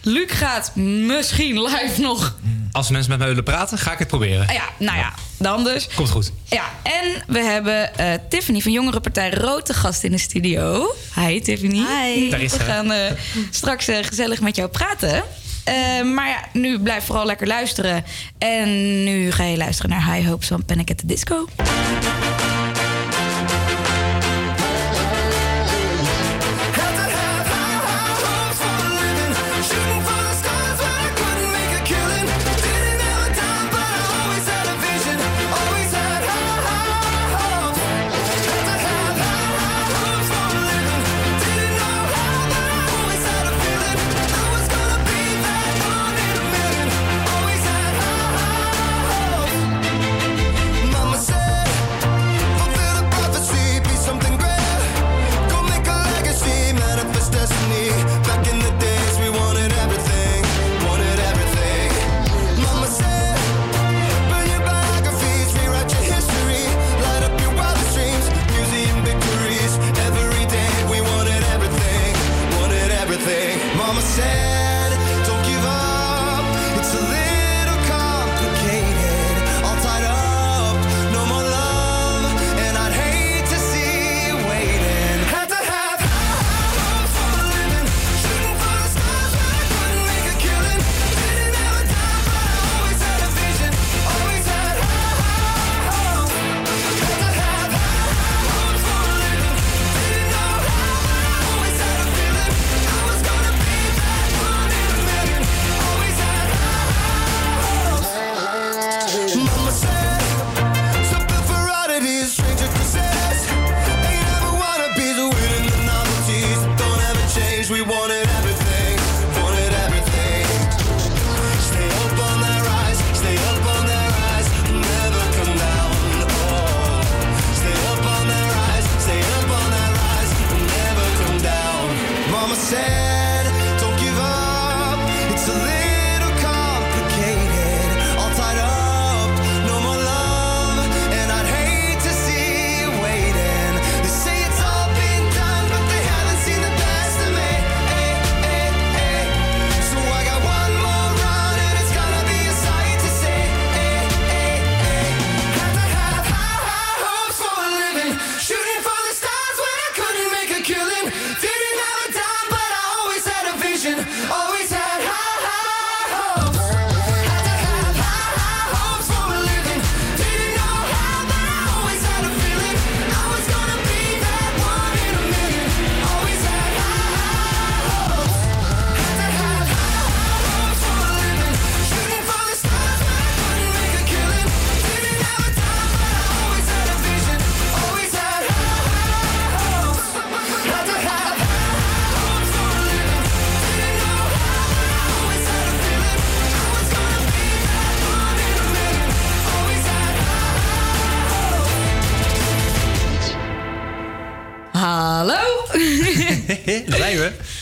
Luc 0.01 0.32
gaat 0.32 0.76
misschien 0.76 1.61
live 1.61 2.01
nog. 2.01 2.36
Als 2.71 2.89
mensen 2.89 3.09
met 3.09 3.19
mij 3.19 3.28
willen 3.28 3.43
praten, 3.43 3.78
ga 3.78 3.91
ik 3.91 3.99
het 3.99 4.07
proberen. 4.07 4.53
Ja, 4.53 4.63
nou 4.78 4.97
ja, 4.97 5.13
dan 5.38 5.63
dus. 5.63 5.88
Komt 5.95 6.09
goed. 6.09 6.32
Ja, 6.45 6.63
en 6.84 7.24
we 7.28 7.39
hebben 7.39 7.97
eh, 7.97 8.13
Tiffany 8.30 8.59
van 8.61 8.71
Jongerenpartij 8.71 9.32
Rood 9.32 9.65
te 9.65 9.74
gast 9.74 10.03
in 10.03 10.11
de 10.11 10.17
studio. 10.17 10.95
Hi 11.15 11.41
Tiffany. 11.41 11.86
Hi. 12.03 12.30
Daar 12.30 12.41
is 12.41 12.51
We 12.57 12.59
gaan 12.63 12.91
eh, 12.91 13.11
straks 13.49 13.86
gezellig 14.01 14.41
met 14.41 14.55
jou 14.55 14.69
praten. 14.69 15.24
Eh, 15.64 15.74
maar 16.14 16.28
ja, 16.28 16.43
nu 16.53 16.80
blijf 16.80 17.05
vooral 17.05 17.26
lekker 17.26 17.47
luisteren. 17.47 18.03
En 18.38 19.03
nu 19.03 19.32
ga 19.32 19.43
je 19.43 19.57
luisteren 19.57 19.91
naar 19.91 20.14
High 20.14 20.30
Hopes 20.30 20.47
van 20.47 20.66
Panic 20.66 20.89
at 20.89 20.97
the 20.97 21.05
Disco. 21.05 21.45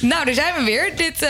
Nou, 0.02 0.26
daar 0.26 0.34
zijn 0.34 0.54
we 0.56 0.64
weer. 0.64 0.92
Dit, 0.96 1.22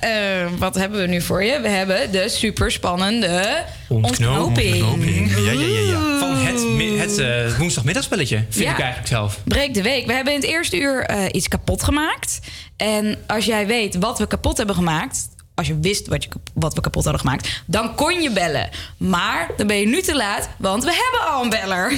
eh, 0.00 0.42
eh, 0.42 0.50
wat 0.58 0.74
hebben 0.74 1.00
we 1.00 1.06
nu 1.06 1.20
voor 1.20 1.44
je? 1.44 1.60
We 1.60 1.68
hebben 1.68 2.12
de 2.12 2.28
superspannende 2.28 3.64
ontknoping. 3.88 5.30
Ja, 5.30 5.50
ja, 5.52 5.52
ja, 5.52 5.80
ja. 5.90 6.18
Van 6.18 6.36
het, 6.36 7.08
het 7.08 7.18
eh, 7.18 7.58
woensdagmiddagspelletje, 7.58 8.36
vind 8.48 8.64
Ja. 8.64 8.70
ik 8.72 8.78
eigenlijk 8.78 9.08
zelf. 9.08 9.38
Breek 9.44 9.74
de 9.74 9.82
week. 9.82 10.06
We 10.06 10.12
hebben 10.12 10.32
in 10.34 10.40
het 10.40 10.48
eerste 10.48 10.78
uur 10.80 11.02
eh, 11.04 11.24
iets 11.32 11.48
kapot 11.48 11.82
gemaakt. 11.82 12.38
En 12.76 13.18
als 13.26 13.44
jij 13.44 13.66
weet 13.66 13.96
wat 13.96 14.18
we 14.18 14.26
kapot 14.26 14.56
hebben 14.56 14.74
gemaakt... 14.74 15.28
als 15.54 15.66
je 15.66 15.78
wist 15.80 16.06
wat, 16.08 16.24
je, 16.24 16.30
wat 16.54 16.74
we 16.74 16.80
kapot 16.80 17.02
hadden 17.04 17.20
gemaakt... 17.20 17.62
dan 17.66 17.94
kon 17.94 18.22
je 18.22 18.30
bellen. 18.30 18.68
Maar 18.96 19.48
dan 19.56 19.66
ben 19.66 19.76
je 19.76 19.86
nu 19.86 20.00
te 20.02 20.16
laat, 20.16 20.48
want 20.58 20.84
we 20.84 20.90
hebben 20.90 21.32
al 21.34 21.42
een 21.42 21.50
beller. 21.50 21.92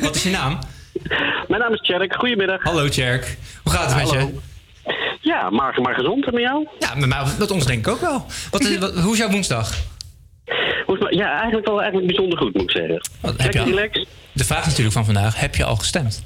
Wat 0.00 0.14
is 0.14 0.22
je 0.22 0.30
naam? 0.30 0.58
Mijn 1.48 1.60
naam 1.60 1.72
is 1.72 1.80
Tjerk. 1.80 2.14
Goedemiddag. 2.16 2.62
Hallo 2.62 2.88
Tjerk. 2.88 3.36
Hoe 3.62 3.72
gaat 3.72 3.86
het 3.94 3.96
met 3.96 4.10
je? 4.10 4.52
Ja, 5.44 5.50
maar, 5.50 5.80
maar 5.80 5.94
gezond 5.94 6.26
en 6.26 6.32
met 6.34 6.42
jou? 6.42 6.68
Ja, 6.78 6.94
met, 6.94 7.08
mij, 7.08 7.22
met 7.38 7.50
ons 7.50 7.66
denk 7.66 7.78
ik 7.86 7.92
ook 7.92 8.00
wel. 8.00 8.26
Wat 8.50 8.62
hoe 9.04 9.12
is 9.12 9.18
jouw 9.18 9.30
woensdag? 9.30 9.72
Ja, 11.10 11.36
eigenlijk 11.36 11.66
wel 11.66 11.76
eigenlijk 11.78 12.06
bijzonder 12.06 12.38
goed, 12.38 12.54
moet 12.54 12.62
ik 12.62 12.70
zeggen. 12.70 13.00
Heb 13.36 13.52
je 13.52 13.60
al- 13.60 13.66
relaxed. 13.66 14.06
De 14.32 14.44
vraag 14.44 14.66
natuurlijk 14.66 14.94
van 14.94 15.04
vandaag, 15.04 15.40
heb 15.40 15.54
je 15.54 15.64
al 15.64 15.76
gestemd? 15.76 16.22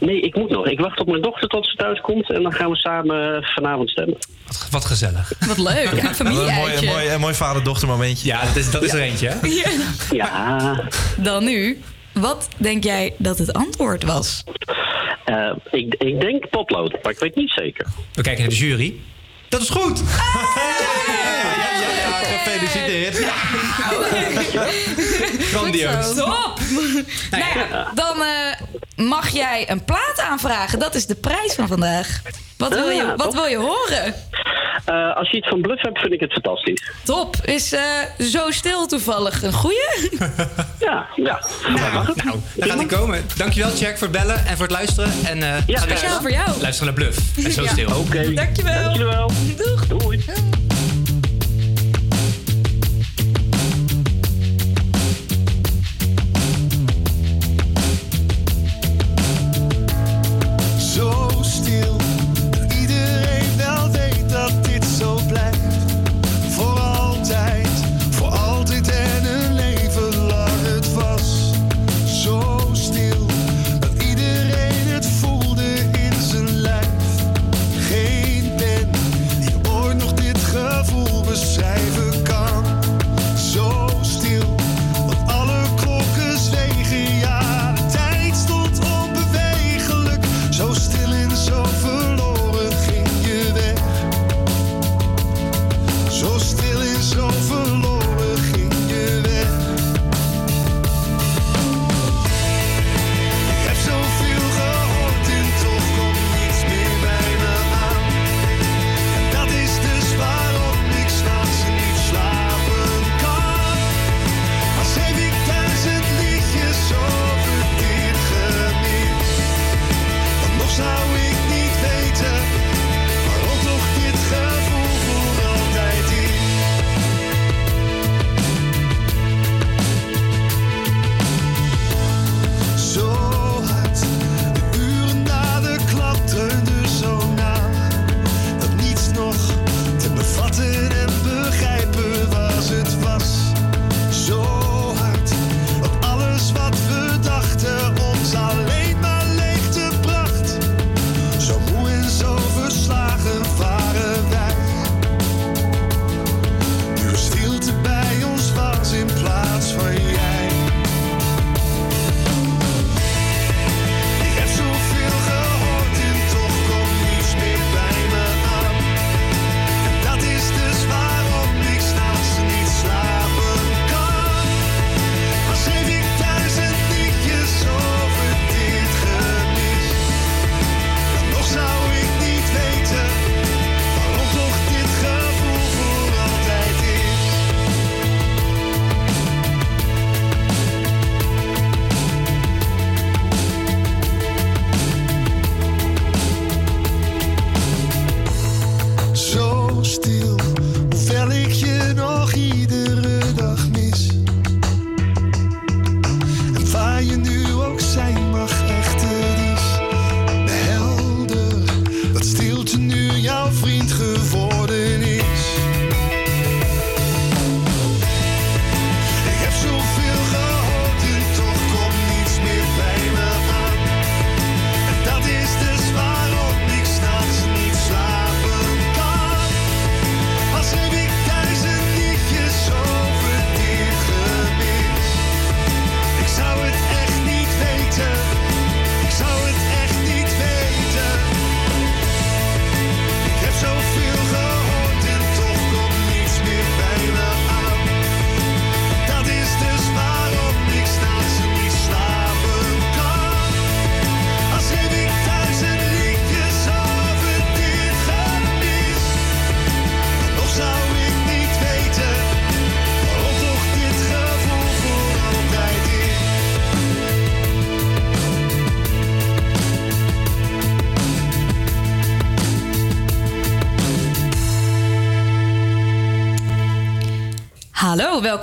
Nee, 0.00 0.20
ik 0.20 0.36
moet 0.36 0.50
nog. 0.50 0.66
Ik 0.66 0.80
wacht 0.80 1.00
op 1.00 1.06
mijn 1.06 1.22
dochter 1.22 1.48
tot 1.48 1.66
ze 1.66 1.76
thuis 1.76 2.00
komt 2.00 2.30
en 2.32 2.42
dan 2.42 2.52
gaan 2.52 2.70
we 2.70 2.76
samen 2.76 3.42
vanavond 3.44 3.90
stemmen. 3.90 4.16
Wat, 4.46 4.68
wat 4.70 4.84
gezellig. 4.84 5.32
Wat 5.46 5.58
leuk, 5.58 5.90
een 5.92 6.26
Een 6.26 6.34
mooi, 6.34 6.74
een 6.76 6.84
mooi, 6.84 7.08
een 7.08 7.20
mooi 7.20 7.34
vader-dochter 7.34 7.88
momentje. 7.88 8.26
Ja, 8.28 8.44
dat 8.44 8.56
is, 8.56 8.70
dat 8.70 8.82
is 8.82 8.92
er 8.92 9.00
eentje, 9.00 9.28
hè? 9.28 9.36
Ja. 10.16 10.84
Dan 11.16 11.44
nu, 11.44 11.80
wat 12.12 12.48
denk 12.56 12.84
jij 12.84 13.14
dat 13.18 13.38
het 13.38 13.52
antwoord 13.52 14.02
was? 14.04 14.44
Eh, 15.24 15.50
ik, 15.70 15.94
ik 15.94 16.20
denk 16.20 16.48
potlood, 16.50 17.02
maar 17.02 17.12
ik 17.12 17.18
weet 17.18 17.34
niet 17.34 17.50
zeker. 17.50 17.86
We 18.12 18.22
kijken 18.22 18.40
naar 18.42 18.50
de 18.50 18.56
jury. 18.56 18.94
Dat 19.48 19.60
is 19.60 19.70
goed! 19.70 20.02
Gefeliciteerd. 22.22 23.26
Grandioos. 25.52 26.04
Stop! 26.06 26.58
nou 27.30 27.42
ja, 27.54 27.90
dan 27.94 28.22
eh, 28.22 28.53
mag 28.96 29.28
jij 29.28 29.70
een 29.70 29.84
plaat 29.84 30.20
aanvragen. 30.30 30.78
Dat 30.78 30.94
is 30.94 31.06
de 31.06 31.14
prijs 31.14 31.54
van 31.54 31.68
vandaag. 31.68 32.22
Wat 32.58 32.74
wil 32.74 32.88
je, 32.90 33.02
Ah, 33.04 33.16
wat 33.18 33.34
wil 33.34 33.46
je 33.46 33.56
horen? 33.56 34.14
Eh, 34.84 35.16
als 35.16 35.30
je 35.30 35.36
iets 35.36 35.48
van 35.48 35.60
bluff 35.60 35.82
hebt, 35.82 35.98
vind 36.00 36.12
ik 36.12 36.20
het 36.20 36.32
fantastisch. 36.32 36.90
Top. 37.04 37.36
Is 37.44 37.72
eh, 37.72 37.80
zo 38.18 38.50
stil 38.50 38.86
toevallig 38.86 39.42
een 39.42 39.52
goeie? 39.52 39.88
Ja, 40.78 41.06
ja. 41.16 41.40
Nou, 41.68 41.80
nou, 41.80 42.38
daar 42.56 42.68
gaat 42.68 42.76
hij 42.76 42.86
komen. 42.86 43.26
Dankjewel, 43.36 43.72
Jack, 43.76 43.98
voor 43.98 44.08
het 44.08 44.16
bellen 44.16 44.46
en 44.46 44.52
voor 44.56 44.66
het 44.66 44.70
luisteren. 44.74 45.12
En 45.24 45.42
eh, 45.42 45.66
Ja, 45.66 45.78
ga 45.78 45.84
speciaal 45.84 46.20
voor 46.20 46.30
jou. 46.30 46.60
Luisteren 46.60 46.94
naar 46.94 47.04
Bluff. 47.04 47.18
En 47.44 47.52
zo 47.52 47.62
Ja. 47.62 47.68
stil. 47.70 47.96
Oké. 47.98 48.32
Dankjewel. 48.34 48.82
Dankjewel. 48.82 49.30
Doeg. 49.56 49.86
Doei. 49.86 50.24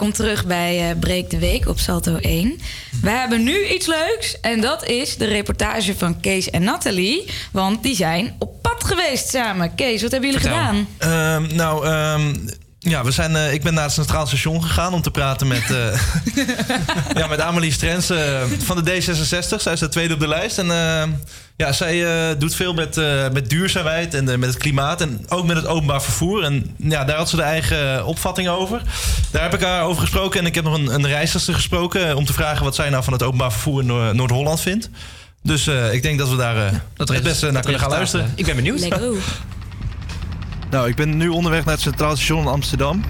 Welkom 0.02 0.26
terug 0.26 0.46
bij 0.46 0.90
eh 0.90 1.00
Breek 1.00 1.30
de 1.30 1.40
Week 1.40 1.68
op 1.68 1.80
Salto 1.80 2.16
1. 2.16 2.60
We 3.02 3.10
hebben 3.10 3.44
nu 3.44 3.68
iets 3.68 3.88
leuks 3.88 4.40
en 4.40 4.62
dat 4.62 4.86
is 4.88 5.18
de 5.18 5.26
reportage 5.26 5.96
van 5.98 6.20
Kees 6.20 6.50
en 6.50 6.64
Nathalie. 6.64 7.26
Want 7.52 7.84
die 7.84 7.96
zijn 7.96 8.36
op 8.40 8.62
pad 8.62 8.84
geweest 8.84 9.30
samen. 9.30 9.76
Kees, 9.76 10.02
wat 10.02 10.12
hebben 10.12 10.30
jullie 10.32 10.46
gedaan? 10.46 10.88
Ehm, 10.98 11.56
nou, 11.56 11.86
ehm, 11.86 12.34
ja, 12.84 13.04
we 13.04 13.12
zijn, 13.12 13.36
eh, 13.36 13.54
ik 13.54 13.64
ben 13.64 13.74
naar 13.74 13.84
het 13.84 13.94
Centraal 13.94 14.28
Station 14.28 14.64
gegaan 14.64 14.94
om 14.94 15.02
te 15.02 15.12
praten 15.12 15.48
met, 15.48 15.72
eh, 15.72 16.00
ja, 17.22 17.28
met 17.28 17.40
Amelie 17.42 17.72
Strens 17.72 18.10
eh, 18.10 18.42
van 18.64 18.84
de 18.84 18.92
D66. 19.02 19.62
Zij 19.62 19.74
is 19.74 19.80
de 19.80 19.90
tweede 19.90 20.14
op 20.14 20.20
de 20.20 20.28
lijst. 20.28 20.58
En 20.58 20.72
eh, 20.72 21.04
ja, 21.58 21.72
zij 21.72 22.06
eh, 22.06 22.40
doet 22.40 22.56
veel 22.56 22.74
met, 22.74 22.98
eh, 22.98 23.30
met 23.30 23.50
duurzaamheid 23.50 24.14
en 24.14 24.24
met 24.26 24.50
het 24.50 24.58
klimaat. 24.58 25.02
En 25.02 25.26
ook 25.30 25.46
met 25.46 25.56
het 25.56 25.66
openbaar 25.68 26.02
vervoer. 26.02 26.44
En 26.44 26.76
ja, 26.78 27.04
daar 27.04 27.18
had 27.18 27.30
ze 27.30 27.36
de 27.36 27.42
eigen 27.42 28.06
opvatting 28.06 28.48
over. 28.48 28.82
Daar 29.32 29.42
heb 29.44 29.54
ik 29.54 29.62
haar 29.62 29.84
over 29.84 30.02
gesproken. 30.02 30.40
En 30.40 30.46
ik 30.46 30.56
heb 30.56 30.64
nog 30.64 30.74
een, 30.74 30.94
een 30.94 31.08
reisster 31.08 31.54
gesproken 31.54 32.16
om 32.16 32.26
te 32.26 32.34
vragen 32.34 32.64
wat 32.64 32.76
zij 32.76 32.90
nou 32.90 33.04
van 33.04 33.14
het 33.14 33.24
openbaar 33.24 33.52
vervoer 33.52 33.80
in 33.82 33.86
Noor- 33.88 34.16
Noord-Holland 34.16 34.62
vindt. 34.62 34.90
Dus 35.44 35.68
eh, 35.68 35.94
ik 35.94 36.02
denk 36.04 36.20
dat 36.20 36.30
we 36.30 36.36
daar 36.36 36.68
eh, 36.68 36.74
het 36.98 37.24
beste 37.24 37.52
naar 37.52 37.62
kunnen 37.62 37.82
gaan 37.82 37.90
luisteren. 37.90 38.32
Ik 38.36 38.46
ben 38.46 38.56
benieuwd. 38.56 38.80
Nou, 40.72 40.88
ik 40.88 40.96
ben 40.96 41.18
nu 41.18 41.28
onderweg 41.28 41.66
naar 41.66 41.74
het 41.74 41.84
Centraal 41.84 42.16
Station 42.16 42.42
in 42.42 42.48
Amsterdam. 42.48 43.04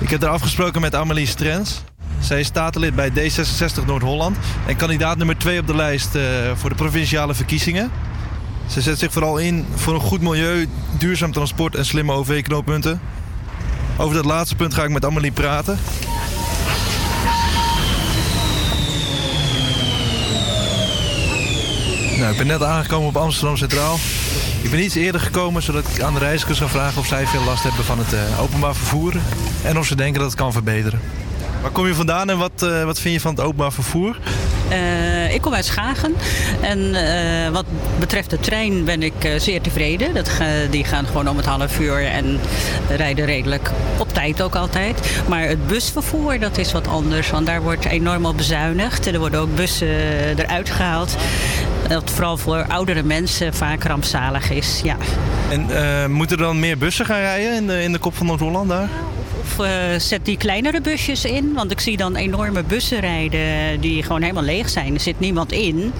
Ik 0.00 0.10
heb 0.10 0.20
daar 0.20 0.30
afgesproken 0.30 0.80
met 0.80 0.94
Amelie 0.94 1.26
Strens. 1.26 1.82
Zij 2.20 2.40
is 2.40 2.46
statenlid 2.46 2.94
bij 2.94 3.10
D66 3.10 3.84
Noord-Holland 3.86 4.36
en 4.66 4.76
kandidaat 4.76 5.16
nummer 5.16 5.38
2 5.38 5.60
op 5.60 5.66
de 5.66 5.76
lijst 5.76 6.14
eh, 6.14 6.22
voor 6.54 6.70
de 6.70 6.76
provinciale 6.76 7.34
verkiezingen. 7.34 7.90
Ze 8.66 8.80
zet 8.80 8.98
zich 8.98 9.12
vooral 9.12 9.38
in 9.38 9.66
voor 9.74 9.94
een 9.94 10.00
goed 10.00 10.20
milieu, 10.20 10.68
duurzaam 10.98 11.32
transport 11.32 11.74
en 11.74 11.86
slimme 11.86 12.12
OV-knooppunten. 12.12 13.00
Over 13.96 14.14
dat 14.14 14.24
laatste 14.24 14.56
punt 14.56 14.74
ga 14.74 14.84
ik 14.84 14.90
met 14.90 15.04
Amelie 15.04 15.32
praten. 15.32 15.78
Nou, 22.18 22.32
ik 22.32 22.38
ben 22.38 22.46
net 22.46 22.62
aangekomen 22.62 23.08
op 23.08 23.16
Amsterdam 23.16 23.56
Centraal. 23.56 23.98
Ik 24.64 24.70
ben 24.70 24.82
iets 24.82 24.94
eerder 24.94 25.20
gekomen 25.20 25.62
zodat 25.62 25.84
ik 25.94 26.02
aan 26.02 26.14
de 26.14 26.18
reizigers 26.18 26.58
kan 26.58 26.68
vragen 26.68 26.98
of 27.00 27.06
zij 27.06 27.26
veel 27.26 27.44
last 27.44 27.62
hebben 27.62 27.84
van 27.84 27.98
het 27.98 28.12
eh, 28.12 28.42
openbaar 28.42 28.74
vervoer. 28.74 29.14
En 29.62 29.78
of 29.78 29.86
ze 29.86 29.96
denken 29.96 30.20
dat 30.20 30.30
het 30.30 30.40
kan 30.40 30.52
verbeteren. 30.52 31.00
Waar 31.62 31.70
kom 31.70 31.86
je 31.86 31.94
vandaan 31.94 32.30
en 32.30 32.38
wat, 32.38 32.62
eh, 32.62 32.84
wat 32.84 33.00
vind 33.00 33.14
je 33.14 33.20
van 33.20 33.34
het 33.34 33.44
openbaar 33.44 33.72
vervoer? 33.72 34.18
Eh, 34.68 35.34
ik 35.34 35.40
kom 35.40 35.54
uit 35.54 35.64
Schagen 35.64 36.14
en 36.60 36.92
wat 37.52 37.64
betreft 37.98 38.30
de 38.30 38.40
trein 38.40 38.84
ben 38.84 39.02
ik 39.02 39.34
zeer 39.36 39.60
tevreden. 39.60 40.14
Dat, 40.14 40.30
die 40.70 40.84
gaan 40.84 41.06
gewoon 41.06 41.28
om 41.28 41.36
het 41.36 41.46
half 41.46 41.80
uur 41.80 42.06
en 42.06 42.40
rijden 42.88 43.24
redelijk 43.24 43.70
op 43.98 44.12
tijd 44.12 44.42
ook 44.42 44.54
altijd. 44.54 45.22
Maar 45.28 45.42
het 45.42 45.66
busvervoer 45.66 46.38
dat 46.38 46.58
is 46.58 46.72
wat 46.72 46.88
anders, 46.88 47.30
want 47.30 47.46
daar 47.46 47.62
wordt 47.62 47.84
enorm 47.84 48.26
op 48.26 48.36
bezuinigd. 48.36 49.06
Er 49.06 49.18
worden 49.18 49.40
ook 49.40 49.54
bussen 49.54 49.88
eruit 50.38 50.70
gehaald. 50.70 51.16
Dat 51.88 52.10
vooral 52.10 52.36
voor 52.36 52.66
oudere 52.68 53.02
mensen 53.02 53.54
vaak 53.54 53.84
rampzalig 53.84 54.50
is. 54.50 54.80
Ja. 54.84 54.96
En 55.50 55.70
eh, 55.70 56.06
moeten 56.06 56.36
er 56.36 56.42
dan 56.42 56.58
meer 56.58 56.78
bussen 56.78 57.06
gaan 57.06 57.20
rijden 57.20 57.54
in 57.54 57.66
de, 57.66 57.82
in 57.82 57.92
de 57.92 57.98
kop 57.98 58.16
van 58.16 58.26
Noord-Holland 58.26 58.68
daar? 58.68 58.88
Of 59.40 59.58
eh, 59.58 59.70
zet 59.98 60.24
die 60.24 60.36
kleinere 60.36 60.80
busjes 60.80 61.24
in. 61.24 61.52
Want 61.54 61.70
ik 61.70 61.80
zie 61.80 61.96
dan 61.96 62.16
enorme 62.16 62.62
bussen 62.62 63.00
rijden 63.00 63.80
die 63.80 64.02
gewoon 64.02 64.22
helemaal 64.22 64.42
leeg 64.42 64.68
zijn. 64.68 64.94
Er 64.94 65.00
zit 65.00 65.20
niemand 65.20 65.52
in. 65.52 65.92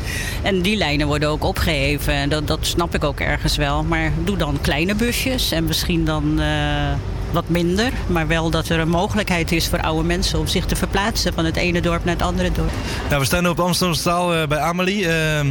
En 0.43 0.63
die 0.63 0.77
lijnen 0.77 1.07
worden 1.07 1.29
ook 1.29 1.45
opgeheven. 1.45 2.15
En 2.15 2.29
Dat, 2.29 2.47
dat 2.47 2.59
snap 2.61 2.95
ik 2.95 3.05
ook 3.05 3.21
ergens 3.21 3.57
wel. 3.57 3.83
Maar 3.83 4.13
doe 4.25 4.37
dan 4.37 4.59
kleine 4.61 4.95
busjes 4.95 5.53
en 5.53 5.65
misschien 5.65 6.05
dan 6.05 6.41
eh, 6.41 6.93
wat 7.35 7.49
minder. 7.49 7.93
Maar 8.07 8.27
wel 8.27 8.51
dat 8.51 8.69
er 8.69 8.79
een 8.79 8.89
mogelijkheid 8.89 9.53
is 9.53 9.69
voor 9.69 9.83
oude 9.83 10.07
mensen 10.07 10.39
om 10.39 10.47
zich 10.47 10.65
te 10.67 10.77
verplaatsen 10.77 11.35
van 11.35 11.45
het 11.45 11.57
ene 11.57 11.81
dorp 11.81 12.05
naar 12.05 12.15
het 12.15 12.25
andere 12.25 12.53
dorp. 12.53 12.71
Nou, 13.09 13.21
we 13.21 13.27
staan 13.27 13.43
nu 13.43 13.49
op 13.49 13.61
Amsterdam 13.61 13.95
Centraal 13.95 14.35
eh, 14.35 14.47
bij 14.47 14.59
Amelie. 14.59 15.09
Ehm, 15.09 15.51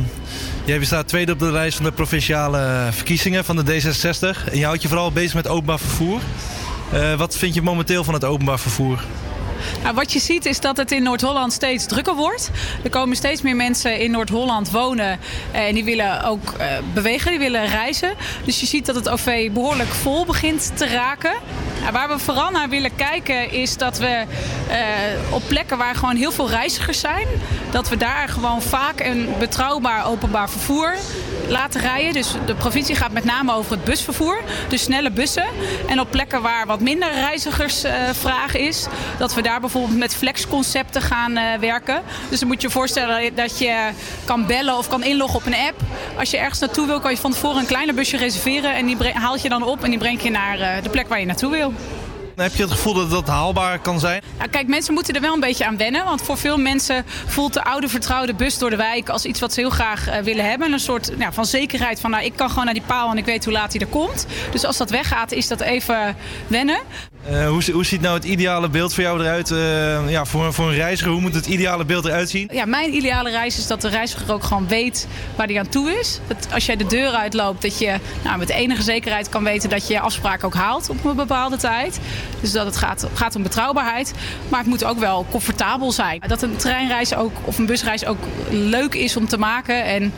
jij 0.66 0.86
staat 0.86 1.08
tweede 1.08 1.32
op 1.32 1.40
de 1.40 1.52
lijst 1.52 1.76
van 1.76 1.86
de 1.86 1.92
provinciale 1.92 2.88
verkiezingen 2.92 3.46
van 3.46 3.56
de 3.56 3.64
D66. 3.64 4.52
En 4.52 4.58
je 4.58 4.66
houdt 4.66 4.82
je 4.82 4.88
vooral 4.88 5.12
bezig 5.12 5.34
met 5.34 5.48
openbaar 5.48 5.80
vervoer. 5.80 6.22
Eh, 6.92 7.14
wat 7.14 7.38
vind 7.38 7.54
je 7.54 7.62
momenteel 7.62 8.04
van 8.04 8.14
het 8.14 8.24
openbaar 8.24 8.60
vervoer? 8.60 9.04
Nou, 9.84 9.96
wat 9.96 10.12
je 10.12 10.20
ziet 10.20 10.46
is 10.46 10.60
dat 10.60 10.78
het 10.78 10.92
in 10.92 11.04
Noord-Holland 11.04 11.54
steeds 11.54 11.86
drukker 11.86 12.16
wordt. 12.16 12.50
Er 12.84 12.90
komen 12.90 13.16
steeds 13.16 13.42
meer 13.42 13.56
mensen 13.56 14.00
in 14.00 14.12
Noord-Holland 14.12 14.72
wonen 14.72 15.20
en 15.52 15.74
die 15.74 15.84
willen 15.84 16.24
ook 16.24 16.54
eh, 16.58 16.68
bewegen, 16.94 17.32
die 17.32 17.40
willen 17.40 17.66
reizen. 17.66 18.14
Dus 18.46 18.60
je 18.60 18.66
ziet 18.66 18.86
dat 18.86 18.96
het 18.96 19.10
OV 19.10 19.52
behoorlijk 19.52 19.90
vol 19.90 20.26
begint 20.26 20.72
te 20.76 20.88
raken. 20.88 21.34
Nou, 21.84 21.96
waar 21.96 22.10
we 22.10 22.20
vooral 22.20 22.52
naar 22.52 22.70
willen 22.70 22.96
kijken 22.96 23.52
is 23.52 23.78
dat 23.78 23.98
we 23.98 24.26
eh, 24.70 24.78
op 25.30 25.42
plekken 25.48 25.78
waar 25.78 25.96
gewoon 25.96 26.16
heel 26.16 26.32
veel 26.32 26.50
reizigers 26.50 27.00
zijn, 27.00 27.28
dat 27.72 27.90
we 27.90 27.98
daar 27.98 28.30
gewoon 28.30 28.62
vaak 28.62 29.00
een 29.00 29.30
betrouwbaar 29.40 30.06
openbaar 30.06 30.50
vervoer 30.50 30.96
laten 31.48 31.82
rijden. 31.82 32.14
Dus 32.14 32.34
de 32.46 32.56
provincie 32.56 32.96
gaat 32.96 33.12
met 33.12 33.24
name 33.24 33.54
over 33.54 33.72
het 33.72 33.84
busvervoer, 33.84 34.42
dus 34.68 34.82
snelle 34.82 35.12
bussen. 35.12 35.46
En 35.88 36.00
op 36.00 36.12
plekken 36.12 36.42
waar 36.42 36.66
wat 36.66 36.80
minder 36.80 37.12
reizigersvraag 37.14 38.56
is, 38.56 38.88
dat 39.18 39.34
we 39.34 39.42
daar 39.42 39.60
bijvoorbeeld 39.60 39.98
met 39.98 40.16
flexconcepten 40.16 41.02
gaan 41.02 41.38
eh, 41.38 41.60
werken. 41.60 42.02
Dus 42.30 42.40
dan 42.40 42.48
moet 42.48 42.62
je 42.62 42.68
je 42.68 42.74
voorstellen 42.74 43.36
dat 43.36 43.60
je 43.60 43.90
kan 44.26 44.46
bellen 44.46 44.78
of 44.78 44.88
kan 44.88 45.04
inloggen 45.04 45.40
op 45.40 45.46
een 45.46 45.56
app. 45.56 45.82
Als 46.18 46.32
je 46.32 46.38
ergens 46.38 46.60
naartoe 46.60 46.88
wil, 46.88 47.00
kan 47.00 47.12
je 47.12 47.18
van 47.18 47.32
tevoren 47.32 47.58
een 47.58 47.66
kleiner 47.66 47.96
busje 47.96 48.18
reserveren 48.18 48.76
en 48.76 48.86
die 48.86 48.98
haalt 49.14 49.42
je 49.42 49.50
dan 49.50 49.64
op 49.64 49.84
en 49.84 49.90
die 49.90 50.00
brengt 50.00 50.24
je 50.24 50.32
naar 50.32 50.60
eh, 50.60 50.84
de 50.84 50.90
plek 50.90 51.08
waar 51.08 51.20
je 51.20 51.26
naartoe 51.26 51.52
wil. 51.52 51.73
Heb 52.36 52.56
je 52.56 52.64
het 52.64 52.72
gevoel 52.72 52.94
dat 52.94 53.10
dat 53.10 53.28
haalbaar 53.28 53.80
kan 53.80 54.00
zijn? 54.00 54.22
Kijk, 54.52 54.68
mensen 54.68 54.94
moeten 54.94 55.16
er 55.16 55.22
wel 55.22 55.34
een 55.34 55.40
beetje 55.40 55.66
aan 55.66 55.78
wennen. 55.78 56.06
Want 56.06 56.22
voor 56.22 56.38
veel 56.38 56.58
mensen 56.58 57.06
voelt 57.26 57.54
de 57.54 57.64
oude 57.64 57.88
vertrouwde 57.88 58.34
bus 58.34 58.58
door 58.58 58.70
de 58.70 58.76
wijk 58.76 59.10
als 59.10 59.26
iets 59.26 59.40
wat 59.40 59.54
ze 59.54 59.60
heel 59.60 59.70
graag 59.70 60.08
eh, 60.08 60.22
willen 60.22 60.50
hebben. 60.50 60.72
Een 60.72 60.80
soort 60.80 61.12
van 61.32 61.45
zekerheid 61.45 62.00
van 62.00 62.10
nou, 62.10 62.24
ik 62.24 62.36
kan 62.36 62.50
gewoon 62.50 62.66
naar 62.66 62.74
die 62.74 62.84
paal 62.84 63.12
en 63.12 63.18
ik 63.18 63.26
weet 63.26 63.44
hoe 63.44 63.54
laat 63.54 63.72
hij 63.72 63.82
er 63.82 63.88
komt. 63.88 64.26
Dus 64.52 64.66
als 64.66 64.78
dat 64.78 64.90
weggaat, 64.90 65.32
is 65.32 65.48
dat 65.48 65.62
even 65.62 66.16
wennen. 66.48 66.80
Eh, 67.26 67.48
hoe, 67.48 67.72
hoe 67.72 67.86
ziet 67.86 68.02
nou 68.02 68.16
het 68.16 68.24
ideale 68.24 68.70
beeld 68.70 68.94
voor 68.94 69.04
jou 69.04 69.20
eruit? 69.20 69.52
eh, 69.52 70.10
ja, 70.10 70.26
voor, 70.26 70.54
voor 70.54 70.68
een 70.68 70.76
reiziger, 70.76 71.12
hoe 71.12 71.22
moet 71.22 71.36
het 71.36 71.45
ideale 71.45 71.86
beeld 71.86 72.06
eruit 72.06 72.30
zien? 72.30 72.50
Ja, 72.54 72.66
mijn 72.66 72.94
ideale 72.94 73.30
reis 73.30 73.58
is 73.58 73.68
dat 73.68 73.82
de 73.82 73.88
reiziger 73.88 74.34
ook 74.34 74.44
gewoon 74.44 74.68
weet 74.68 75.08
waar 75.36 75.48
hij 75.48 75.60
aan 75.60 75.70
toe 75.70 76.00
is. 76.00 76.20
Dat 76.28 76.48
als 76.54 76.66
jij 76.66 76.76
de 76.76 76.86
deur 76.86 77.12
uitloopt, 77.12 77.62
dat 77.62 77.80
je 77.80 77.95
nou, 78.24 78.38
met 78.38 78.50
enige 78.50 78.82
zekerheid 78.82 79.30
kan 79.30 79.44
weten 79.44 79.70
dat 79.70 79.88
je 79.88 79.94
je 79.94 80.00
afspraak 80.00 80.44
ook 80.44 80.54
haalt 80.54 80.90
op 80.90 81.06
een 81.06 81.16
bepaalde 81.16 81.58
tijd. 81.58 82.00
Dus 82.41 82.52
dat 82.52 82.66
het 82.66 82.78
gaat, 82.78 83.08
gaat 83.14 83.36
om 83.36 83.44
betrouwbaarheid. 83.44 84.14
Maar 84.50 84.60
het 84.60 84.70
moet 84.70 84.84
ook 84.84 85.00
wel 85.00 85.26
comfortabel 85.32 85.91
zijn. 85.91 86.22
Dat 86.28 86.41
een 86.41 86.56
treinreis 86.56 87.16
ook, 87.16 87.32
of 87.44 87.58
een 87.58 87.66
busreis 87.66 88.06
ook 88.06 88.20
leuk 88.50 88.94
is 88.94 89.18
om 89.18 89.28
te 89.28 89.38
maken. 89.38 89.86
En 89.86 90.14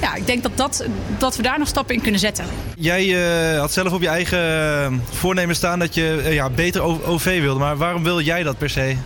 ja, 0.00 0.14
ik 0.14 0.26
denk 0.26 0.42
dat, 0.42 0.52
dat, 0.56 0.84
dat 1.18 1.36
we 1.36 1.42
daar 1.42 1.58
nog 1.58 1.68
stappen 1.68 1.94
in 1.94 2.00
kunnen 2.00 2.20
zetten. 2.20 2.44
Jij 2.76 3.04
eh, 3.54 3.58
had 3.60 3.72
zelf 3.72 3.92
op 3.92 4.00
je 4.02 4.08
eigen 4.08 4.38
eh, 4.82 4.92
voornemen 5.10 5.56
staan 5.56 5.78
dat 5.78 5.94
je 5.94 6.22
eh, 6.24 6.34
ja, 6.34 6.50
beter 6.50 6.82
OV 6.82 7.40
wilde. 7.40 7.58
Maar 7.60 7.76
waarom 7.76 8.02
wil 8.02 8.20
jij 8.20 8.42
dat 8.42 8.58
per 8.58 8.70
se? 8.70 8.96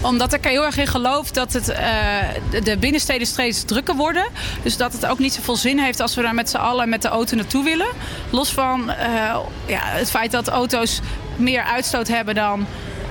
Omdat 0.00 0.32
ik 0.32 0.44
er 0.44 0.50
heel 0.50 0.64
erg 0.64 0.76
in 0.76 0.86
geloof 0.86 1.30
dat 1.30 1.52
het, 1.52 1.64
de- 2.50 2.60
de 2.62 2.76
binnensteden 2.76 3.26
steeds 3.26 3.64
drukker 3.64 3.94
worden. 3.94 4.24
Dus 4.62 4.76
dat 4.76 4.92
het 4.92 5.06
ook 5.06 5.18
niet 5.18 5.32
zoveel 5.32 5.56
zin 5.56 5.78
heeft 5.78 6.00
als 6.00 6.14
we 6.14 6.22
daar 6.22 6.34
met 6.34 6.50
z'n 6.50 6.56
allen 6.56 6.88
met 6.88 7.02
de 7.02 7.08
auto 7.08 7.36
naartoe 7.36 7.64
willen. 7.64 7.86
Los 8.30 8.52
van 8.52 8.92
ja, 9.66 9.80
het 9.82 10.10
feit 10.10 10.30
dat 10.30 10.48
auto's 10.48 11.00
meer 11.36 11.62
uitstoot 11.62 12.08
hebben 12.08 12.34
dan 12.34 12.66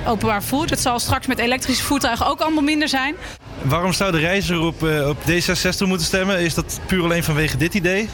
openbaar 0.05 0.41
vervoer. 0.41 0.67
Dat 0.67 0.79
zal 0.79 0.99
straks 0.99 1.27
met 1.27 1.39
elektrische 1.39 1.83
voertuigen 1.83 2.25
ook 2.25 2.41
allemaal 2.41 2.63
minder 2.63 2.89
zijn. 2.89 3.15
Waarom 3.63 3.93
zou 3.93 4.11
de 4.11 4.17
reiziger 4.19 4.61
op, 4.61 4.83
eh, 4.83 5.07
op 5.07 5.17
D66 5.17 5.87
moeten 5.87 6.05
stemmen? 6.05 6.39
Is 6.39 6.53
dat 6.53 6.79
puur 6.85 7.03
alleen 7.03 7.23
vanwege 7.23 7.57
dit 7.57 7.73
idee? 7.73 8.09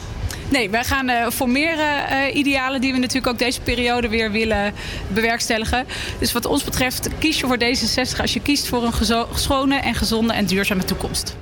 Nee, 0.48 0.70
wij 0.70 0.84
gaan 0.84 1.08
eh, 1.08 1.30
voor 1.30 1.48
meer 1.48 1.78
eh, 1.78 2.34
idealen 2.34 2.80
die 2.80 2.92
we 2.92 2.98
natuurlijk 2.98 3.26
ook 3.26 3.38
deze 3.38 3.60
periode 3.60 4.08
weer 4.08 4.30
willen 4.30 4.74
bewerkstelligen. 5.08 5.86
Dus 6.18 6.32
wat 6.32 6.46
ons 6.46 6.64
betreft 6.64 7.08
kies 7.18 7.40
je 7.40 7.46
voor 7.46 7.58
D66 7.58 8.20
als 8.20 8.32
je 8.32 8.40
kiest 8.40 8.66
voor 8.68 8.84
een 8.84 9.26
schone 9.34 9.76
en 9.76 9.94
gezonde 9.94 10.32
en 10.32 10.46
duurzame 10.46 10.84
toekomst. 10.84 11.36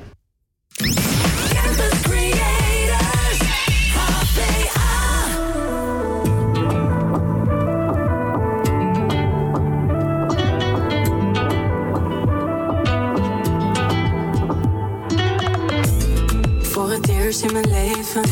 In 17.43 17.53
mijn 17.53 17.69
leven 17.69 18.23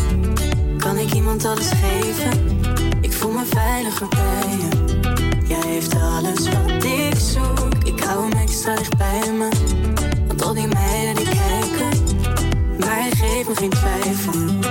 kan 0.78 0.96
ik 0.96 1.12
iemand 1.12 1.44
alles 1.44 1.70
geven. 1.70 2.58
Ik 3.00 3.12
voel 3.12 3.32
me 3.32 3.44
veiliger 3.44 4.08
bij 4.08 4.56
je. 4.56 4.68
Jij 5.46 5.66
heeft 5.66 5.94
alles 5.94 6.48
wat 6.48 6.84
ik 6.84 7.14
zoek. 7.16 7.84
Ik 7.84 8.00
hou 8.00 8.28
hem 8.28 8.40
extra 8.40 8.74
dicht 8.74 8.96
bij 8.96 9.32
me. 9.32 9.48
Want 10.26 10.42
al 10.42 10.54
die 10.54 10.66
meiden 10.66 11.14
die 11.14 11.24
kijken, 11.24 11.98
maar 12.78 13.00
hij 13.00 13.10
geeft 13.10 13.48
me 13.48 13.54
geen 13.54 13.70
twijfel. 13.70 14.63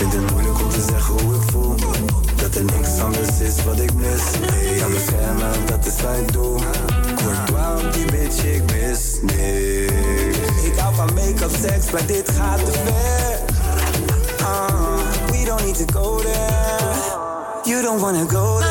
Vind 0.00 0.12
het 0.12 0.30
moeilijk 0.30 0.58
om 0.58 0.68
te 0.68 0.84
zeggen 0.90 1.14
hoe 1.24 1.34
ik 1.34 1.50
voel. 1.50 1.74
Dat 2.36 2.54
er 2.54 2.64
niks 2.64 3.00
anders 3.00 3.40
is 3.40 3.64
wat 3.64 3.78
ik 3.80 3.94
mis. 3.94 4.22
Ja, 4.76 4.86
beschermen, 4.86 5.66
dat 5.66 5.86
is 5.86 6.02
wat 6.02 6.16
ik 6.16 6.32
doe. 6.32 6.58
Courtois 7.16 7.94
die 7.94 8.04
bitch, 8.04 8.44
ik 8.44 8.62
mis 8.72 9.18
niks. 9.22 10.62
Ik 10.62 10.78
hou 10.78 10.94
van 10.94 11.14
make-up 11.14 11.50
seks, 11.60 11.90
maar 11.90 12.06
dit 12.06 12.30
gaat 12.30 12.64
te 12.64 12.72
ver. 12.72 13.38
Uh, 14.40 15.30
we 15.30 15.44
don't 15.44 15.64
need 15.64 15.86
to 15.86 16.00
go 16.00 16.16
there. 16.16 17.64
You 17.64 17.82
don't 17.82 18.00
wanna 18.00 18.24
go 18.28 18.58
there. 18.58 18.69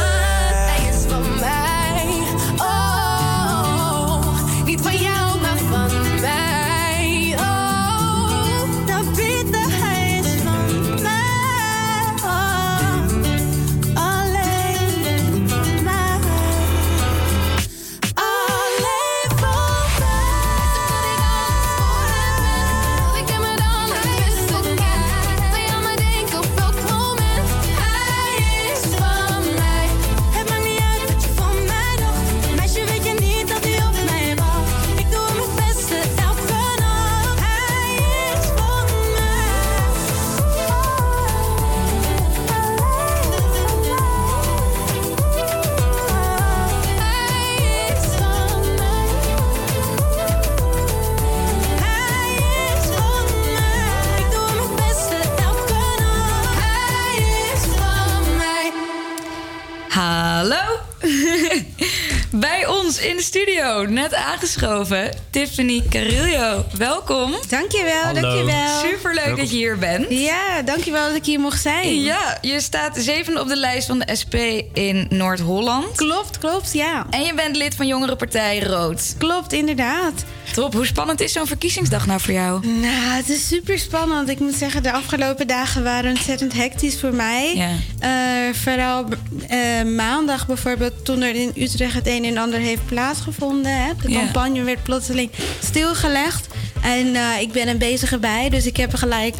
Aangeschoven, 64.79 65.11
Tiffany 65.29 65.83
Carillo. 65.89 66.65
Welkom. 66.77 67.35
Dankjewel, 67.49 68.01
Hallo. 68.03 68.21
dankjewel. 68.21 68.79
Superleuk 68.79 69.15
Welkom. 69.23 69.35
dat 69.39 69.49
je 69.49 69.55
hier 69.55 69.77
bent. 69.77 70.05
Ja, 70.09 70.61
dankjewel 70.61 71.07
dat 71.07 71.15
ik 71.15 71.25
hier 71.25 71.39
mocht 71.39 71.61
zijn. 71.61 72.01
Ja, 72.01 72.37
je 72.41 72.59
staat 72.61 72.97
zevende 72.97 73.39
op 73.41 73.47
de 73.47 73.55
lijst 73.55 73.87
van 73.87 73.99
de 73.99 74.15
SP 74.21 74.33
in 74.73 75.05
Noord-Holland. 75.09 75.95
Klopt, 75.95 76.37
klopt, 76.37 76.73
ja. 76.73 77.05
En 77.09 77.21
je 77.21 77.33
bent 77.33 77.55
lid 77.55 77.75
van 77.75 77.87
Jongerenpartij 77.87 78.59
Rood. 78.59 79.15
Klopt, 79.17 79.53
inderdaad. 79.53 80.23
Top. 80.53 80.73
Hoe 80.73 80.85
spannend 80.85 81.21
is 81.21 81.31
zo'n 81.31 81.47
verkiezingsdag 81.47 82.05
nou 82.05 82.19
voor 82.19 82.33
jou? 82.33 82.67
Nou, 82.67 83.15
het 83.15 83.29
is 83.29 83.47
super 83.47 83.79
spannend. 83.79 84.29
Ik 84.29 84.39
moet 84.39 84.53
zeggen, 84.55 84.83
de 84.83 84.91
afgelopen 84.91 85.47
dagen 85.47 85.83
waren 85.83 86.09
ontzettend 86.09 86.53
hectisch 86.53 86.99
voor 86.99 87.13
mij. 87.13 87.55
Ja. 87.55 87.69
Eh, 87.99 88.53
vooral 88.53 89.05
eh, 89.47 89.59
maandag 89.95 90.47
bijvoorbeeld, 90.47 91.05
toen 91.05 91.21
er 91.21 91.35
in 91.35 91.51
Utrecht 91.55 91.93
het 91.93 92.07
een 92.07 92.25
en 92.25 92.37
ander 92.37 92.59
heeft 92.59 92.85
plaatsgevonden. 92.85 93.71
Hè. 93.83 93.91
De 94.01 94.11
Ja. 94.11 94.19
campagne 94.19 94.63
werd 94.63 94.83
plotseling 94.83 95.31
stilgelegd. 95.63 96.47
En 96.81 97.15
eh, 97.15 97.41
ik 97.41 97.51
ben 97.51 97.67
er 97.67 97.77
bezig 97.77 98.19
bij. 98.19 98.49
Dus 98.49 98.65
ik 98.65 98.77
heb 98.77 98.93
gelijk 98.95 99.35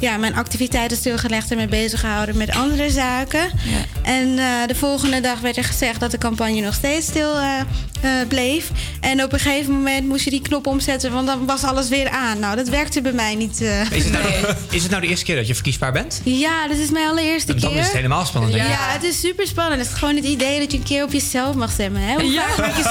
ja, 0.00 0.16
mijn 0.16 0.34
activiteiten 0.34 0.96
stilgelegd 0.96 1.50
en 1.50 1.56
me 1.56 1.66
bezig 1.66 2.00
gehouden 2.00 2.36
met 2.36 2.50
andere 2.50 2.90
zaken. 2.90 3.50
En 4.02 4.38
eh, 4.38 4.46
de 4.66 4.74
volgende 4.74 5.20
dag 5.20 5.40
werd 5.40 5.56
er 5.56 5.64
gezegd 5.64 6.00
dat 6.00 6.10
de 6.10 6.18
campagne 6.18 6.60
nog 6.60 6.74
steeds 6.74 7.06
stil 7.06 7.32
bleef. 8.28 8.70
En 9.00 9.22
op 9.22 9.32
een 9.32 9.38
gegeven 9.38 9.72
moment 9.72 10.06
moest 10.06 10.24
je 10.24 10.30
die 10.30 10.42
knop 10.42 10.66
omzetten, 10.66 11.12
want 11.12 11.26
dan 11.26 11.46
was 11.46 11.62
alles 11.64 11.88
weer 11.88 12.08
aan. 12.10 12.38
Nou, 12.38 12.56
dat 12.56 12.68
werkte 12.68 13.00
bij 13.02 13.12
mij 13.12 13.34
niet. 13.34 13.60
eh. 13.62 13.90
Is 13.92 14.04
het, 14.04 14.12
nou, 14.12 14.24
is 14.70 14.82
het 14.82 14.90
nou 14.90 15.02
de 15.02 15.08
eerste 15.08 15.24
keer 15.24 15.36
dat 15.36 15.46
je 15.46 15.54
verkiesbaar 15.54 15.92
bent? 15.92 16.20
Ja, 16.24 16.68
dit 16.68 16.78
is 16.78 16.90
mijn 16.90 17.08
allereerste 17.08 17.54
Dan 17.54 17.70
keer. 17.70 17.78
is 17.80 17.84
het 17.86 17.94
helemaal 17.94 18.24
spannend, 18.24 18.52
denk 18.54 18.66
Ja, 18.68 18.72
ik. 18.74 18.78
het 18.92 19.02
is 19.02 19.20
super 19.20 19.46
spannend. 19.46 19.80
Het 19.80 19.90
is 19.90 19.98
gewoon 19.98 20.16
het 20.16 20.24
idee 20.24 20.58
dat 20.60 20.72
je 20.72 20.78
een 20.78 20.84
keer 20.84 21.02
op 21.04 21.12
jezelf 21.12 21.54
mag 21.54 21.70
stemmen. 21.70 22.02
Hè? 22.02 22.14
Hoe, 22.14 22.32
Ja. 22.32 22.42
vaak 22.48 22.56
maak 22.66 22.76
je 22.76 22.82
zo, 22.82 22.88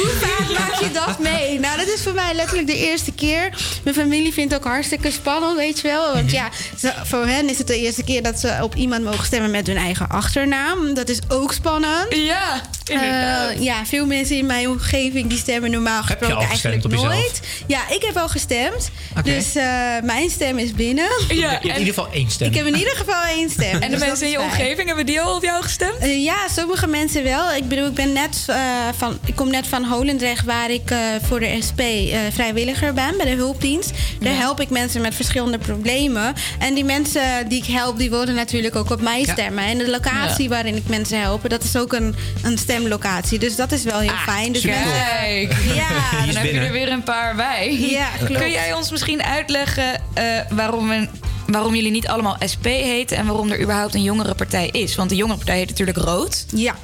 hoe 0.00 0.08
vaak 0.20 0.58
maak 0.58 0.80
je 0.80 0.90
dat 0.92 1.18
mee? 1.18 1.60
Nou, 1.60 1.76
dat 1.78 1.86
is 1.88 2.02
voor 2.02 2.14
mij 2.14 2.34
letterlijk 2.34 2.66
de 2.66 2.76
eerste 2.78 3.12
keer. 3.12 3.50
Mijn 3.84 3.96
familie 3.96 4.32
vindt 4.32 4.52
het 4.52 4.62
ook 4.62 4.68
hartstikke 4.68 5.10
spannend, 5.10 5.56
weet 5.56 5.80
je 5.80 5.88
wel. 5.88 6.12
Want 6.14 6.30
ja, 6.30 6.48
ze- 6.78 6.92
voor 7.04 7.26
hen 7.26 7.48
is 7.50 7.58
het 7.58 7.66
de 7.66 7.78
eerste 7.80 8.04
keer 8.04 8.22
dat 8.22 8.40
ze 8.40 8.58
op 8.62 8.74
iemand 8.74 9.04
mogen 9.04 9.26
stemmen 9.26 9.50
met 9.50 9.66
hun 9.66 9.76
eigen 9.76 10.08
achternaam. 10.08 10.94
Dat 10.94 11.08
is 11.08 11.18
ook 11.28 11.52
spannend. 11.52 12.06
Ja, 12.08 12.60
Eh, 12.90 13.62
ja, 13.62 13.86
veel 13.86 14.06
mensen 14.06 14.36
in 14.36 14.46
mijn 14.46 14.68
omgeving 14.68 15.28
die 15.28 15.38
stemmen 15.38 15.70
normaal 15.70 16.02
Heb 16.04 16.08
je 16.20 16.24
gesproken 16.26 16.36
al 16.36 16.50
gestemd 16.52 16.72
eigenlijk 16.74 16.84
op 16.84 17.10
jezelf? 17.10 17.12
nooit. 17.30 17.40
Ja, 17.66 17.88
ik 17.94 18.02
heb 18.02 18.16
al 18.16 18.28
gestemd. 18.28 18.90
Dus 19.24 19.54
eh, 19.54 19.64
mijn 20.02 20.30
stem 20.30 20.58
is 20.58 20.72
binnen. 20.72 21.08
je 21.28 21.46
hebt 21.46 21.64
in 21.64 21.68
ieder 21.70 21.86
geval 21.94 22.08
één 22.12 22.30
stem. 22.30 22.48
Ik 22.48 22.54
heb 22.54 22.66
in 22.66 22.76
ieder 22.76 22.96
geval 22.96 23.22
één 23.24 23.50
stem. 23.50 23.74
En 23.86 23.90
de 23.90 23.96
Dus 23.96 24.06
mensen 24.06 24.26
in 24.26 24.32
je 24.32 24.38
fijn. 24.38 24.50
omgeving, 24.50 24.86
hebben 24.86 25.06
die 25.06 25.20
al 25.20 25.34
op 25.36 25.42
jou 25.42 25.62
gestemd? 25.62 25.98
Eh, 25.98 26.22
ja, 26.24 26.36
sommige 26.56 26.86
mensen 26.86 27.22
wel. 27.22 27.52
Ik 27.52 27.68
bedoel, 27.68 27.86
ik 27.86 27.94
ben 27.94 28.12
net 28.12 28.44
eh, 28.46 28.56
van. 28.96 29.18
Ik 29.24 29.34
kom 29.34 29.50
net 29.50 29.66
van 29.66 29.84
Holendrecht, 29.84 30.44
waar 30.44 30.70
ik 30.70 30.90
eh, 30.90 30.98
voor 31.22 31.40
de 31.40 31.58
SP 31.68 31.80
eh, 31.80 32.18
vrijwilliger 32.32 32.92
ben 32.92 33.16
bij 33.16 33.26
de 33.26 33.34
hulpdienst. 33.36 33.90
Daar 34.20 34.32
Ja. 34.32 34.38
help 34.38 34.60
ik 34.60 34.70
mensen 34.70 35.00
met 35.00 35.14
verschillende 35.14 35.58
problemen. 35.58 36.34
En 36.58 36.74
die 36.74 36.84
mensen 36.84 37.48
die 37.48 37.58
ik 37.62 37.66
help, 37.66 37.98
die 37.98 38.10
wilden 38.10 38.34
natuurlijk 38.34 38.76
ook 38.76 38.90
op 38.90 39.00
mij 39.00 39.20
Ja. 39.20 39.32
stemmen. 39.32 39.64
En 39.64 39.78
de 39.78 39.90
locatie 39.90 40.44
Ja. 40.44 40.48
waarin 40.50 40.76
ik 40.76 40.88
mensen 40.88 41.20
help, 41.20 41.48
dat 41.50 41.64
is 41.64 41.76
ook 41.76 41.92
een, 41.92 42.14
een 42.42 42.58
stemlocatie. 42.76 43.38
Dus 43.38 43.56
dat 43.56 43.72
is 43.72 43.82
wel 43.84 43.98
heel 43.98 44.16
fijn. 44.24 44.52
Dus 44.52 44.62
mensen- 44.64 44.92
Kijk, 45.20 45.54
Ja, 45.74 45.88
dan 46.26 46.34
heb 46.36 46.44
je 46.52 46.58
er 46.60 46.72
weer 46.72 46.92
een 46.92 47.02
paar 47.02 47.34
bij. 47.34 47.76
Ja, 47.78 48.08
klopt. 48.18 48.32
Kun 48.40 48.50
jij 48.50 48.72
ons 48.72 48.90
misschien 48.90 49.22
uitleggen 49.22 50.00
eh, 50.14 50.24
waarom, 50.50 50.88
we, 50.88 51.08
waarom 51.46 51.74
jullie 51.74 51.90
niet 51.90 52.08
allemaal 52.08 52.36
SP 52.52 52.64
heten 52.64 53.16
en 53.16 53.26
waarom 53.26 53.50
er 53.50 53.60
überhaupt 53.60 53.94
een 53.94 54.02
jongerenpartij 54.02 54.68
is? 54.68 54.94
Want 54.94 55.08
de 55.08 55.16
jongerenpartij 55.16 55.56
heet 55.58 55.68
natuurlijk 55.68 55.98
Rood. 55.98 56.44
Ja. 56.54 56.74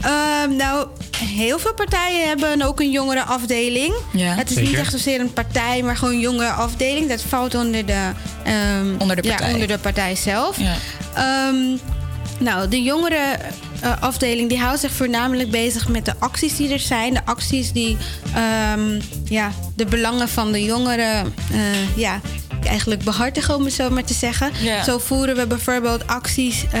Ehm, 0.00 0.56
nou, 0.56 0.86
heel 1.16 1.58
veel 1.58 1.74
partijen 1.74 2.28
hebben 2.28 2.62
ook 2.62 2.80
een 2.80 2.90
jongerenafdeling. 2.90 3.94
Ja, 4.12 4.34
het 4.34 4.48
is 4.48 4.54
zeker. 4.54 4.70
niet 4.70 4.80
echt 4.80 4.90
zozeer 4.92 5.20
een 5.20 5.32
partij, 5.32 5.82
maar 5.82 5.96
gewoon 5.96 6.14
een 6.14 6.20
jongerenafdeling. 6.20 7.08
Dat 7.08 7.22
valt 7.22 7.54
onder 7.54 7.86
de, 7.86 8.10
ehm, 8.44 8.94
Onder 8.98 9.16
de 9.16 9.22
ja, 9.22 9.28
partij. 9.34 9.52
onder 9.52 9.68
de 9.68 9.78
partij 9.78 10.14
zelf. 10.14 10.56
Ja. 10.58 10.74
Ehm, 11.14 11.76
nou, 12.38 12.68
de 12.68 12.82
jongerenafdeling 13.80 14.48
die 14.48 14.58
houdt 14.58 14.80
zich 14.80 14.92
voornamelijk 14.92 15.50
bezig 15.50 15.88
met 15.88 16.04
de 16.04 16.12
acties 16.18 16.56
die 16.56 16.72
er 16.72 16.78
zijn. 16.78 17.14
De 17.14 17.24
acties 17.24 17.72
die 17.72 17.96
ehm, 18.34 19.00
ja, 19.24 19.52
de 19.76 19.84
belangen 19.84 20.28
van 20.28 20.52
de 20.52 20.64
jongeren 20.64 21.34
eh, 21.52 21.96
ja, 21.96 22.20
eigenlijk 22.64 23.02
behartigen, 23.02 23.54
om 23.54 23.64
het 23.64 23.72
zo 23.72 23.90
maar 23.90 24.04
te 24.04 24.14
zeggen. 24.14 24.50
Zo 24.84 24.98
voeren 24.98 25.36
we 25.36 25.46
bijvoorbeeld 25.46 26.06
acties 26.06 26.64
eh, 26.72 26.80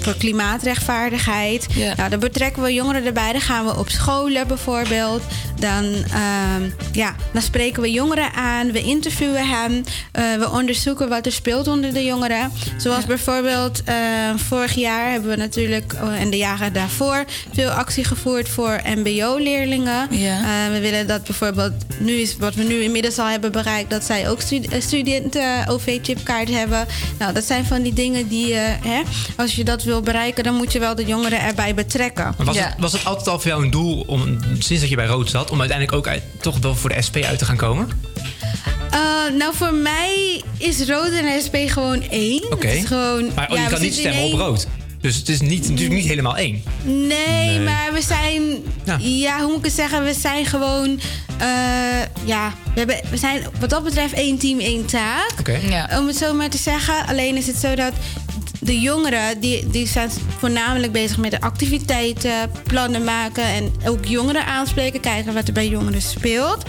voor 0.00 0.14
klimaatrechtvaardigheid. 0.16 1.66
Nou, 1.96 2.10
dan 2.10 2.20
betrekken 2.20 2.62
we 2.62 2.72
jongeren 2.74 3.04
erbij. 3.04 3.32
Dan 3.32 3.40
gaan 3.40 3.64
we 3.64 3.76
op 3.76 3.88
scholen 3.88 4.46
bijvoorbeeld. 4.46 5.22
Dan, 5.60 5.84
ehm, 6.12 6.70
ja, 6.92 7.14
dan 7.32 7.42
spreken 7.42 7.82
we 7.82 7.90
jongeren 7.92 8.32
aan. 8.32 8.72
We 8.72 8.82
interviewen 8.82 9.48
hen. 9.48 9.84
Eh, 10.12 10.34
we 10.38 10.50
onderzoeken 10.50 11.08
wat 11.08 11.26
er 11.26 11.32
speelt 11.32 11.68
onder 11.68 11.92
de 11.92 12.04
jongeren. 12.04 12.52
Zoals 12.76 13.06
bijvoorbeeld 13.06 13.82
eh, 13.84 13.94
vorig 14.36 14.74
jaar 14.74 15.10
hebben 15.10 15.30
we 15.30 15.36
natuurlijk... 15.36 15.92
en 16.18 16.30
de 16.30 16.36
jaren 16.36 16.72
daarvoor 16.72 17.24
veel 17.54 17.70
actie 17.70 18.04
gevoerd 18.04 18.48
voor 18.48 18.80
mbo-leerlingen. 18.96 20.08
We 20.72 20.78
willen 20.80 21.06
dat 21.06 21.24
bijvoorbeeld... 21.24 21.72
Nu 21.98 22.12
is 22.12 22.36
wat 22.36 22.54
we 22.54 22.62
nu 22.62 22.82
inmiddels 22.82 23.18
al 23.18 23.26
hebben 23.26 23.52
bereikt... 23.52 23.90
dat 23.90 24.04
zij 24.04 24.30
ook 24.30 24.40
stu- 24.40 24.62
eh, 25.14 25.42
OV-chipkaart 25.68 26.48
hebben. 26.50 26.86
Nou, 27.18 27.32
dat 27.32 27.44
zijn 27.44 27.64
van 27.64 27.82
die 27.82 27.92
dingen 27.92 28.28
die... 28.28 28.54
eh, 28.54 28.60
hè, 28.90 29.02
als 29.36 29.54
je 29.56 29.64
dat 29.64 29.82
wil 29.82 30.00
bereiken, 30.00 30.44
dan 30.44 30.54
moet 30.54 30.72
je 30.72 30.78
wel 30.78 30.94
de 30.94 31.04
jongeren 31.04 31.40
erbij 31.40 31.74
betrekken. 31.74 32.34
Maar 32.36 32.46
was, 32.46 32.56
Ja. 32.56 32.64
het, 32.64 32.74
was 32.78 32.92
het 32.92 33.04
altijd 33.04 33.28
al 33.28 33.38
voor 33.38 33.50
jou 33.50 33.64
een 33.64 33.70
doel, 33.70 34.04
om, 34.06 34.38
sinds 34.58 34.80
dat 34.80 34.88
je 34.90 34.96
bij 34.96 35.06
Rood 35.06 35.30
zat, 35.30 35.50
om 35.50 35.58
uiteindelijk 35.60 35.98
ook 35.98 36.06
uit, 36.08 36.22
toch 36.40 36.58
wel 36.58 36.74
voor 36.74 36.90
de 36.90 37.02
SP 37.06 37.16
uit 37.16 37.38
te 37.38 37.44
gaan 37.44 37.56
komen? 37.56 37.88
Eh, 38.90 39.00
nou, 39.38 39.54
voor 39.54 39.74
mij 39.74 40.42
is 40.58 40.88
rood 40.88 41.10
en 41.10 41.42
SP 41.46 41.56
gewoon 41.66 42.02
één. 42.10 42.52
Oké. 42.52 42.66
Het 42.66 42.76
is 42.76 42.84
gewoon, 42.84 43.30
Maar 43.34 43.50
oh, 43.50 43.58
je 43.58 43.66
kan 43.68 43.80
niet 43.80 43.94
stemmen 43.94 44.22
op 44.24 44.32
Rood. 44.32 44.66
Dus 45.06 45.16
het 45.16 45.28
is 45.28 45.40
niet, 45.40 45.68
natuurlijk 45.68 45.96
niet 45.96 46.06
helemaal 46.06 46.36
één. 46.36 46.62
Nee, 46.82 47.06
Nee. 47.06 47.60
maar 47.60 47.92
we 47.92 48.02
zijn... 48.02 48.42
Ja. 48.84 48.96
Ja. 49.00 49.38
hoe 49.38 49.48
moet 49.48 49.58
ik 49.58 49.64
het 49.64 49.72
zeggen? 49.72 50.04
We 50.04 50.14
zijn 50.14 50.46
gewoon... 50.46 51.00
eh, 51.38 51.46
ja, 52.24 52.52
we, 52.74 52.78
hebben, 52.78 53.00
we 53.10 53.16
zijn 53.16 53.42
wat 53.60 53.70
dat 53.70 53.84
betreft 53.84 54.12
één 54.12 54.38
team, 54.38 54.58
één 54.60 54.86
taak. 54.86 55.58
Ja. 55.68 55.98
Om 55.98 56.06
het 56.06 56.16
zo 56.16 56.34
maar 56.34 56.48
te 56.50 56.58
zeggen. 56.58 57.06
Alleen 57.06 57.36
is 57.36 57.46
het 57.46 57.56
zo 57.56 57.74
dat 57.74 57.92
de 58.60 58.80
jongeren... 58.80 59.40
Die, 59.40 59.66
die 59.70 59.86
zijn 59.86 60.10
voornamelijk 60.38 60.92
bezig 60.92 61.16
met 61.18 61.30
de 61.30 61.40
activiteiten, 61.40 62.50
plannen 62.62 63.04
maken... 63.04 63.44
en 63.44 63.72
ook 63.86 64.04
jongeren 64.04 64.46
aanspreken, 64.46 65.00
kijken 65.00 65.34
wat 65.34 65.46
er 65.46 65.52
bij 65.54 65.68
jongeren 65.68 66.02
speelt. 66.02 66.62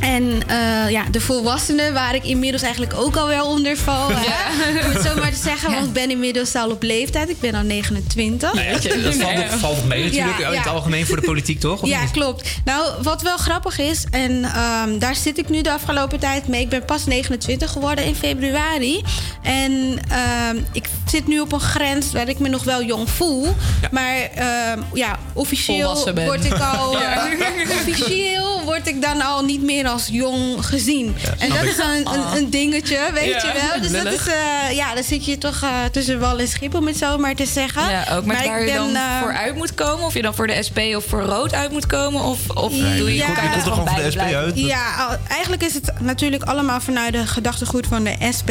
En 0.00 0.42
eh, 0.46 0.90
ja, 0.90 1.02
de 1.10 1.20
volwassenen, 1.20 1.92
waar 1.92 2.14
ik 2.14 2.24
inmiddels 2.24 2.62
eigenlijk 2.62 2.94
ook 2.94 3.16
al 3.16 3.26
wel 3.28 3.46
onder 3.46 3.76
val. 3.76 4.08
hè, 4.12 4.86
Om 4.86 4.92
het 4.92 5.02
zo 5.06 5.14
maar 5.14 5.30
te 5.32 5.38
zeggen, 5.42 5.70
want 5.72 5.86
ik 5.86 5.92
ben 5.92 6.10
inmiddels 6.10 6.54
al 6.54 6.70
op 6.70 6.82
leeftijd. 6.82 7.28
Ik 7.30 7.40
ben 7.40 7.54
al 7.54 7.62
29. 7.62 8.54
Nou 8.54 8.66
ja, 8.66 8.72
dat 8.72 8.82
valt, 9.14 9.34
nog- 9.36 9.58
valt 9.58 9.84
mee 9.86 10.04
natuurlijk 10.04 10.38
Ja, 10.38 10.48
in 10.48 10.54
het 10.56 10.64
ja. 10.64 10.70
algemeen 10.70 11.06
voor 11.06 11.16
de 11.16 11.22
politiek, 11.26 11.60
toch? 11.60 11.82
Of 11.82 11.88
Ja, 11.88 12.00
niet? 12.00 12.10
klopt. 12.10 12.48
Nou, 12.64 12.92
wat 13.02 13.22
wel 13.22 13.36
grappig 13.36 13.78
is, 13.78 14.04
en 14.10 14.44
ehm, 14.44 14.98
daar 14.98 15.14
zit 15.16 15.38
ik 15.38 15.48
nu 15.48 15.62
de 15.62 15.72
afgelopen 15.72 16.18
tijd 16.18 16.48
mee. 16.48 16.60
Ik 16.60 16.68
ben 16.68 16.84
pas 16.84 17.06
29 17.06 17.70
geworden 17.70 18.04
in 18.04 18.14
februari. 18.14 19.02
En 19.42 19.98
ehm, 20.10 20.56
ik 20.72 20.84
zit 21.10 21.26
nu 21.26 21.40
op 21.40 21.52
een 21.52 21.60
grens 21.60 22.12
waar 22.12 22.28
ik 22.28 22.38
me 22.38 22.48
nog 22.48 22.64
wel 22.64 22.82
jong 22.84 23.10
voel. 23.10 23.46
Maar 23.90 24.16
ehm, 24.34 24.80
ja, 24.94 25.18
officieel 25.32 26.12
word 26.14 26.44
ik 26.44 26.58
al. 26.58 26.94
Ja. 27.06 27.28
eh, 27.28 27.70
officieel 27.70 28.62
word 28.64 28.86
ik 28.88 29.02
dan 29.02 29.20
al 29.20 29.44
niet 29.44 29.62
meer 29.62 29.88
als 29.96 30.08
jong 30.12 30.66
gezien. 30.66 31.16
en 31.38 31.48
dat 31.48 31.62
ik. 31.62 31.68
is 31.70 31.76
dan 31.76 31.90
een, 31.90 32.06
een, 32.06 32.36
een 32.36 32.50
dingetje, 32.50 32.98
weet 33.14 33.24
Ja, 33.42 33.46
je 33.52 33.52
wel. 33.70 33.80
Dus 33.82 34.02
dat 34.02 34.12
is, 34.12 34.26
eh, 34.26 34.76
ja, 34.76 34.94
dan 34.94 35.02
zit 35.04 35.24
je 35.24 35.38
toch 35.38 35.62
eh, 35.62 35.70
tussen 35.92 36.18
wal 36.20 36.38
en 36.38 36.48
schip, 36.48 36.74
om 36.74 36.86
het 36.86 36.96
zo 36.96 37.18
maar 37.18 37.34
te 37.34 37.46
zeggen. 37.46 37.90
Ja, 37.90 38.00
ook 38.12 38.24
met 38.24 38.36
Maar 38.36 38.46
waar 38.46 38.60
ik 38.60 38.68
je 38.68 38.72
ben, 38.74 38.84
dan 38.92 38.94
eh, 39.02 39.20
voor 39.20 39.32
uit 39.32 39.56
moet 39.56 39.74
komen. 39.74 40.04
Of 40.06 40.14
je 40.14 40.22
dan 40.22 40.34
voor 40.34 40.46
de 40.46 40.62
SP 40.68 40.78
of 40.96 41.04
voor 41.04 41.20
rood 41.22 41.52
uit 41.54 41.70
moet 41.72 41.86
komen. 41.86 42.22
Of, 42.22 42.38
of 42.54 42.72
Nee, 42.72 42.96
doe 42.98 43.08
je, 43.08 43.14
je 43.16 43.22
komt- 43.22 43.34
kan 43.34 43.44
je 43.44 43.50
komt 43.50 43.66
er 43.66 43.72
gewoon 43.72 43.88
voor 43.88 44.02
de 44.02 44.10
SP 44.10 44.16
blijven? 44.18 44.38
uit. 44.38 44.58
Ja, 44.58 44.94
al- 45.08 45.16
eigenlijk 45.28 45.62
is 45.62 45.74
het 45.74 45.92
natuurlijk 46.00 46.42
allemaal 46.42 46.80
vanuit 46.80 47.12
de 47.12 47.26
gedachtegoed 47.26 47.86
van 47.86 48.04
de 48.04 48.14
SP. 48.38 48.50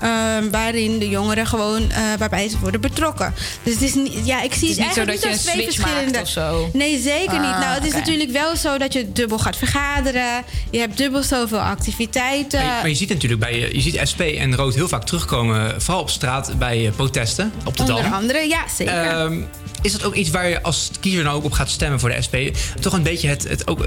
ehm, 0.00 0.50
waarin 0.50 0.98
de 0.98 1.08
jongeren 1.08 1.46
gewoon 1.46 1.90
eh, 1.90 1.98
waarbij 2.18 2.48
ze 2.48 2.58
worden 2.58 2.80
betrokken. 2.80 3.34
Dus 3.62 3.72
het 3.72 3.82
is 3.82 3.94
niet, 3.94 4.12
ja, 4.24 4.42
ik 4.42 4.54
zie 4.54 4.68
is 4.68 4.76
het, 4.76 4.86
niet 4.86 4.94
zo 4.94 5.00
eigenlijk 5.00 5.06
dat 5.06 5.14
niet 5.14 5.22
je 5.22 5.28
als 5.28 5.36
een 5.46 5.52
twee 5.52 5.64
verschillende. 5.64 6.20
of 6.20 6.28
zo? 6.28 6.70
Nee, 6.72 7.00
zeker 7.02 7.40
niet. 7.40 7.50
Ah, 7.50 7.60
Nou, 7.60 7.74
het 7.74 7.84
is 7.84 7.92
natuurlijk 7.92 8.30
wel 8.30 8.56
zo 8.56 8.78
dat 8.78 8.92
je 8.92 9.12
dubbel 9.12 9.38
gaat 9.38 9.56
vergaderen. 9.56 10.44
Je 10.70 10.78
hebt 10.78 10.96
dubbel 10.96 11.22
zoveel 11.22 11.60
activiteiten. 11.60 12.60
Maar 12.60 12.74
je, 12.74 12.80
maar 12.80 12.88
je 12.88 12.94
ziet 12.94 13.08
natuurlijk 13.08 13.40
bij 13.40 13.58
je, 13.58 13.74
je 13.74 13.80
ziet 13.80 14.00
SP 14.10 14.20
en 14.20 14.56
Rood 14.56 14.74
heel 14.74 14.88
vaak 14.88 15.04
terugkomen, 15.04 15.82
vooral 15.82 16.02
op 16.02 16.10
straat 16.10 16.58
bij 16.58 16.86
eh, 16.86 16.92
protesten 16.92 17.52
op 17.64 17.76
de 17.76 17.82
Onder 17.82 18.02
Dam. 18.02 18.12
andere, 18.12 18.48
ja, 18.48 18.68
zeker. 18.76 18.94
Ehm, 18.94 19.40
is 19.82 19.92
dat 19.92 20.04
ook 20.04 20.14
iets 20.14 20.30
waar 20.30 20.48
je 20.48 20.62
als 20.62 20.90
kiezer 21.00 21.24
nou 21.24 21.36
ook 21.36 21.44
op 21.44 21.52
gaat 21.52 21.70
stemmen 21.70 22.00
voor 22.00 22.08
de 22.08 22.22
SP? 22.26 22.36
Toch 22.80 22.92
een 22.92 23.02
beetje 23.02 23.28
het, 23.28 23.48
het, 23.48 23.66
ook 23.66 23.86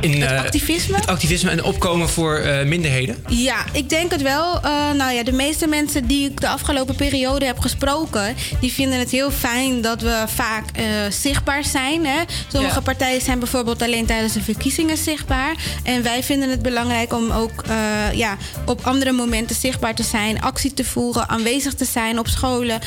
in, 0.00 0.20
Het 0.20 0.30
eh, 0.30 0.38
activisme? 0.38 0.96
Het 0.96 1.06
activisme 1.06 1.50
en 1.50 1.64
opkomen 1.64 2.08
voor 2.08 2.36
eh, 2.36 2.66
minderheden? 2.66 3.24
Ja, 3.28 3.64
ik 3.72 3.88
denk 3.88 4.10
het 4.10 4.22
wel. 4.22 4.60
Eh, 4.62 4.90
nou 4.96 5.12
ja, 5.12 5.22
de 5.22 5.32
meeste 5.32 5.66
mensen 5.66 6.06
die 6.06 6.30
ik 6.30 6.40
de 6.40 6.48
afgelopen 6.48 6.94
periode 6.94 7.44
heb 7.44 7.58
gesproken, 7.58 8.34
die 8.60 8.72
vinden 8.72 8.98
het 8.98 9.10
heel 9.10 9.30
fijn 9.30 9.80
dat 9.80 10.00
we 10.00 10.24
vaak 10.26 10.64
zichtbaar 11.10 11.64
zijn. 11.64 12.06
Hè? 12.06 12.22
Sommige 12.52 12.74
Ja. 12.74 12.80
partijen 12.80 13.20
zijn 13.20 13.38
bijvoorbeeld 13.38 13.82
alleen 13.82 14.06
tijdens 14.06 14.32
de 14.32 14.42
verkiezingen 14.42 14.96
zichtbaar. 14.96 15.54
En 15.82 16.02
wij 16.02 16.22
vinden 16.22 16.50
het 16.50 16.62
belangrijk 16.62 17.12
om 17.12 17.30
ook 17.30 17.64
ja, 18.12 18.36
op 18.66 18.86
andere 18.86 19.12
momenten 19.12 19.56
zichtbaar 19.56 19.94
te 19.94 20.02
zijn, 20.02 20.40
actie 20.42 20.74
te 20.74 20.84
voeren, 20.84 21.28
aanwezig 21.28 21.74
te 21.74 21.84
zijn 21.84 22.18
op 22.18 22.28
scholen. 22.28 22.80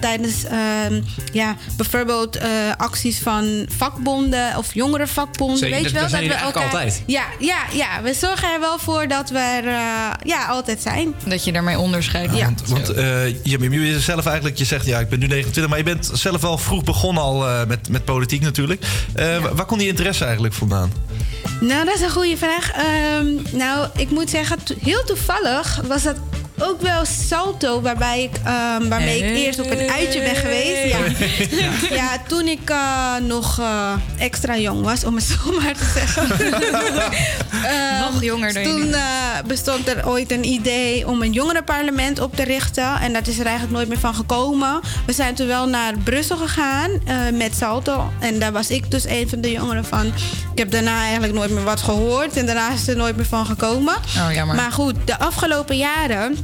tijdens 0.00 0.44
ehm, 0.44 1.02
ja, 1.32 1.56
bijvoorbeeld 1.76 2.38
acties 2.76 3.18
van 3.18 3.66
vakbonden 3.68 4.56
of 4.56 4.74
jongerenvakbonden. 4.74 5.70
Weet 5.70 5.90
je 5.90 5.92
wel, 5.92 6.08
we 6.38 6.60
altijd. 6.60 7.02
ja, 7.06 7.24
ja, 7.38 7.58
ja, 7.72 8.02
we 8.02 8.14
zorgen 8.14 8.52
er 8.52 8.60
wel 8.60 8.78
voor 8.78 9.08
dat 9.08 9.30
we 9.30 9.38
er 9.38 9.66
eh, 9.66 10.10
ja, 10.24 10.46
altijd 10.46 10.82
zijn. 10.82 11.14
Dat 11.26 11.44
je 11.44 11.52
daarmee 11.52 11.78
onderscheidt. 11.78 12.36
Ja. 12.36 12.52
Want 12.68 12.88
eh, 12.88 13.26
je, 13.28 13.58
je, 13.58 13.70
je 13.70 14.00
zelf 14.00 14.26
eigenlijk, 14.26 14.58
je 14.58 14.64
zegt 14.64 14.86
ja, 14.86 14.98
ik 14.98 15.08
ben 15.08 15.18
nu 15.18 15.26
29, 15.26 15.68
maar 15.68 15.78
je 15.78 15.84
bent 15.94 16.10
zelf 16.12 16.40
wel 16.40 16.58
vroeg 16.58 16.84
begonnen 16.84 17.22
al 17.22 17.48
eh, 17.48 17.66
met, 17.66 17.88
met 17.88 18.04
politiek 18.04 18.40
natuurlijk. 18.42 18.84
Eh, 19.14 19.44
Waar 19.52 19.66
komt 19.66 19.80
die 19.80 19.88
interesse 19.88 20.24
eigenlijk 20.24 20.54
vandaan? 20.54 20.92
Nou, 21.60 21.84
dat 21.84 21.94
is 21.94 22.00
een 22.00 22.10
goede 22.10 22.36
vraag. 22.36 22.70
Ehm, 22.72 23.26
nou, 23.56 23.88
ik 23.96 24.10
moet 24.10 24.30
zeggen, 24.30 24.62
to- 24.64 24.74
heel 24.80 25.04
toevallig 25.04 25.80
was 25.86 26.02
dat 26.02 26.16
ook 26.62 26.80
wel 26.80 27.04
Salto, 27.04 27.80
waarbij 27.80 28.22
ik, 28.22 28.36
ehm, 28.44 28.88
waarmee 28.88 29.18
ik 29.18 29.36
eerst 29.36 29.60
op 29.60 29.70
een 29.70 29.90
uitje 29.90 30.20
ben 30.20 30.36
geweest. 30.36 30.94
Ja, 31.50 31.70
ja 32.00 32.18
toen 32.28 32.48
ik 32.48 32.70
eh, 32.70 33.16
nog 33.20 33.58
eh, 33.58 33.92
extra 34.18 34.56
jong 34.56 34.84
was, 34.84 35.04
om 35.04 35.14
het 35.14 35.24
zo 35.24 35.60
maar 35.60 35.74
te 35.74 35.90
zeggen. 35.94 36.30
Ehm, 37.62 38.00
Nog 38.00 38.22
jonger 38.22 38.52
dan 38.52 38.62
Toen 38.62 38.94
eh, 38.94 39.02
bestond 39.46 39.88
er 39.88 40.08
ooit 40.08 40.32
een 40.32 40.44
idee 40.44 41.08
om 41.08 41.22
een 41.22 41.32
jongerenparlement 41.32 42.20
op 42.20 42.36
te 42.36 42.42
richten. 42.42 43.00
En 43.00 43.12
dat 43.12 43.26
is 43.26 43.38
er 43.38 43.46
eigenlijk 43.46 43.76
nooit 43.76 43.88
meer 43.88 43.98
van 43.98 44.14
gekomen. 44.14 44.80
We 45.06 45.12
zijn 45.12 45.34
toen 45.34 45.46
wel 45.46 45.66
naar 45.68 45.98
Brussel 46.04 46.36
gegaan 46.36 46.90
met 47.32 47.54
Salto. 47.56 48.10
En 48.20 48.38
daar 48.38 48.52
was 48.52 48.70
ik 48.70 48.90
dus 48.90 49.04
een 49.04 49.28
van 49.28 49.40
de 49.40 49.50
jongeren 49.50 49.84
van. 49.84 50.06
Ik 50.52 50.58
heb 50.58 50.70
daarna 50.70 51.02
eigenlijk 51.02 51.32
nooit 51.32 51.50
meer 51.50 51.64
wat 51.64 51.80
gehoord. 51.80 52.36
En 52.36 52.46
daarna 52.46 52.72
is 52.72 52.88
er 52.88 52.96
nooit 52.96 53.16
meer 53.16 53.26
van 53.26 53.46
gekomen. 53.46 53.94
Oh, 53.94 54.32
jammer. 54.32 54.56
Maar 54.56 54.72
goed, 54.72 54.94
de 55.04 55.18
afgelopen 55.18 55.76
jaren 55.76 56.36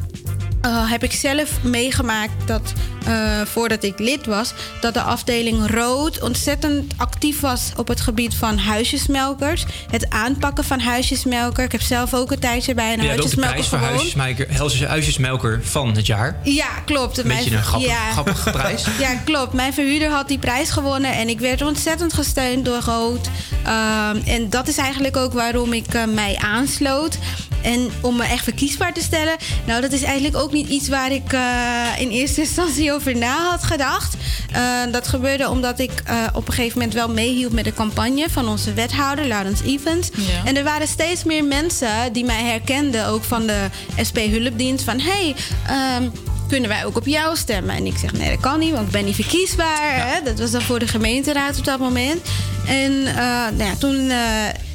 eh, 0.60 0.90
heb 0.90 1.02
ik 1.04 1.12
zelf 1.12 1.62
meegemaakt 1.62 2.32
dat 2.46 2.72
eh, 3.06 3.40
voordat 3.44 3.82
ik 3.84 3.98
lid 3.98 4.26
was, 4.26 4.52
dat 4.80 4.94
de 4.94 5.00
afdeling 5.02 5.70
Rood 5.70 6.20
ontzettend 6.22 6.92
actief 6.96 7.40
was 7.40 7.72
op 7.76 7.88
het 7.88 8.00
gebied 8.00 8.34
van 8.34 8.58
huisjesmelkers. 8.58 9.64
Het 9.90 10.10
aanpakken 10.10 10.64
van 10.64 10.80
huisjesmelker. 10.80 11.64
Ik 11.64 11.72
heb 11.72 11.80
zelf 11.80 12.14
ook 12.14 12.30
een 12.32 12.38
tijdje 12.38 12.74
bij 12.74 12.92
een 12.92 13.00
de 13.00 13.06
huisjesmelker 13.06 13.50
prijs 13.54 13.68
voor 13.68 13.78
gewoond. 13.78 13.94
huisjesmelker, 13.96 14.56
huisjes- 14.56 14.86
huisjesmelker 14.88 15.60
van 15.62 15.94
het 15.96 16.06
jaar. 16.06 16.36
Ja, 16.42 16.68
klopt. 16.84 17.18
Een 17.18 17.28
beetje 17.28 17.56
een 17.56 17.62
grappig- 17.62 17.92
grappige 18.12 18.50
prijs. 18.50 18.84
Ja, 18.98 19.14
klopt. 19.24 19.52
Mijn 19.52 19.72
verhuurder 19.74 20.10
had 20.10 20.28
die 20.28 20.38
prijs 20.38 20.70
gewonnen 20.70 21.12
en 21.12 21.28
ik 21.28 21.40
werd 21.40 21.62
ontzettend 21.62 22.12
gesteund 22.12 22.64
door 22.64 22.80
Rood. 22.84 23.28
Ehm, 23.64 24.16
en 24.26 24.50
dat 24.50 24.68
is 24.68 24.76
eigenlijk 24.76 25.16
ook 25.16 25.32
waarom 25.32 25.72
ik 25.72 25.94
eh, 25.94 26.04
mij 26.04 26.36
aansloot. 26.40 27.18
En 27.62 27.90
om 28.00 28.16
me 28.16 28.24
echt 28.24 28.44
verkiesbaar 28.44 28.92
te 28.92 29.00
stellen, 29.00 29.36
nou, 29.66 29.80
dat 29.80 29.92
is 29.92 30.02
eigenlijk 30.02 30.36
ook 30.36 30.52
niet 30.52 30.68
iets 30.68 30.88
waar 30.88 31.12
ik 31.12 31.32
eh, 31.32 31.86
in 31.98 32.08
eerste 32.08 32.40
instantie 32.46 32.92
over 32.92 33.16
na 33.16 33.50
had 33.50 33.64
gedacht. 33.64 34.16
Eh, 34.52 34.62
dat 34.90 35.08
gebeurde 35.08 35.48
omdat 35.48 35.78
ik 35.78 36.02
eh, 36.04 36.26
op 36.32 36.48
een 36.48 36.54
gegeven 36.54 36.78
moment 36.78 36.96
wel 36.96 37.08
meehielp 37.08 37.52
met 37.52 37.64
de 37.64 37.74
campagne 37.74 38.26
van 38.30 38.48
onze 38.48 38.72
wethouder, 38.72 39.26
Laurens 39.26 39.62
Evans. 39.62 40.08
Ja. 40.14 40.44
En 40.44 40.56
er 40.56 40.64
waren 40.64 40.88
steeds 40.88 41.24
meer 41.24 41.44
mensen 41.44 42.12
die 42.12 42.24
mij 42.24 42.42
herkenden, 42.42 43.06
ook 43.06 43.24
van 43.24 43.46
de 43.46 43.66
SP-hulpdienst, 44.00 44.84
van 44.84 45.00
hey, 45.00 45.34
ehm, 45.66 46.08
kunnen 46.48 46.68
wij 46.68 46.84
ook 46.84 46.96
op 46.96 47.06
jou 47.06 47.36
stemmen? 47.36 47.76
En 47.76 47.86
ik 47.86 47.98
zeg, 47.98 48.12
nee, 48.12 48.30
dat 48.30 48.40
kan 48.40 48.58
niet, 48.58 48.72
want 48.72 48.86
ik 48.86 48.92
ben 48.92 49.04
niet 49.04 49.14
verkiesbaar. 49.14 50.06
Hè? 50.06 50.22
Dat 50.22 50.38
was 50.38 50.50
dan 50.50 50.62
voor 50.62 50.78
de 50.78 50.88
gemeenteraad 50.88 51.58
op 51.58 51.64
dat 51.64 51.78
moment. 51.78 52.20
En 52.66 53.02
nou 53.02 53.64
ja, 53.64 53.74
toen 53.78 54.10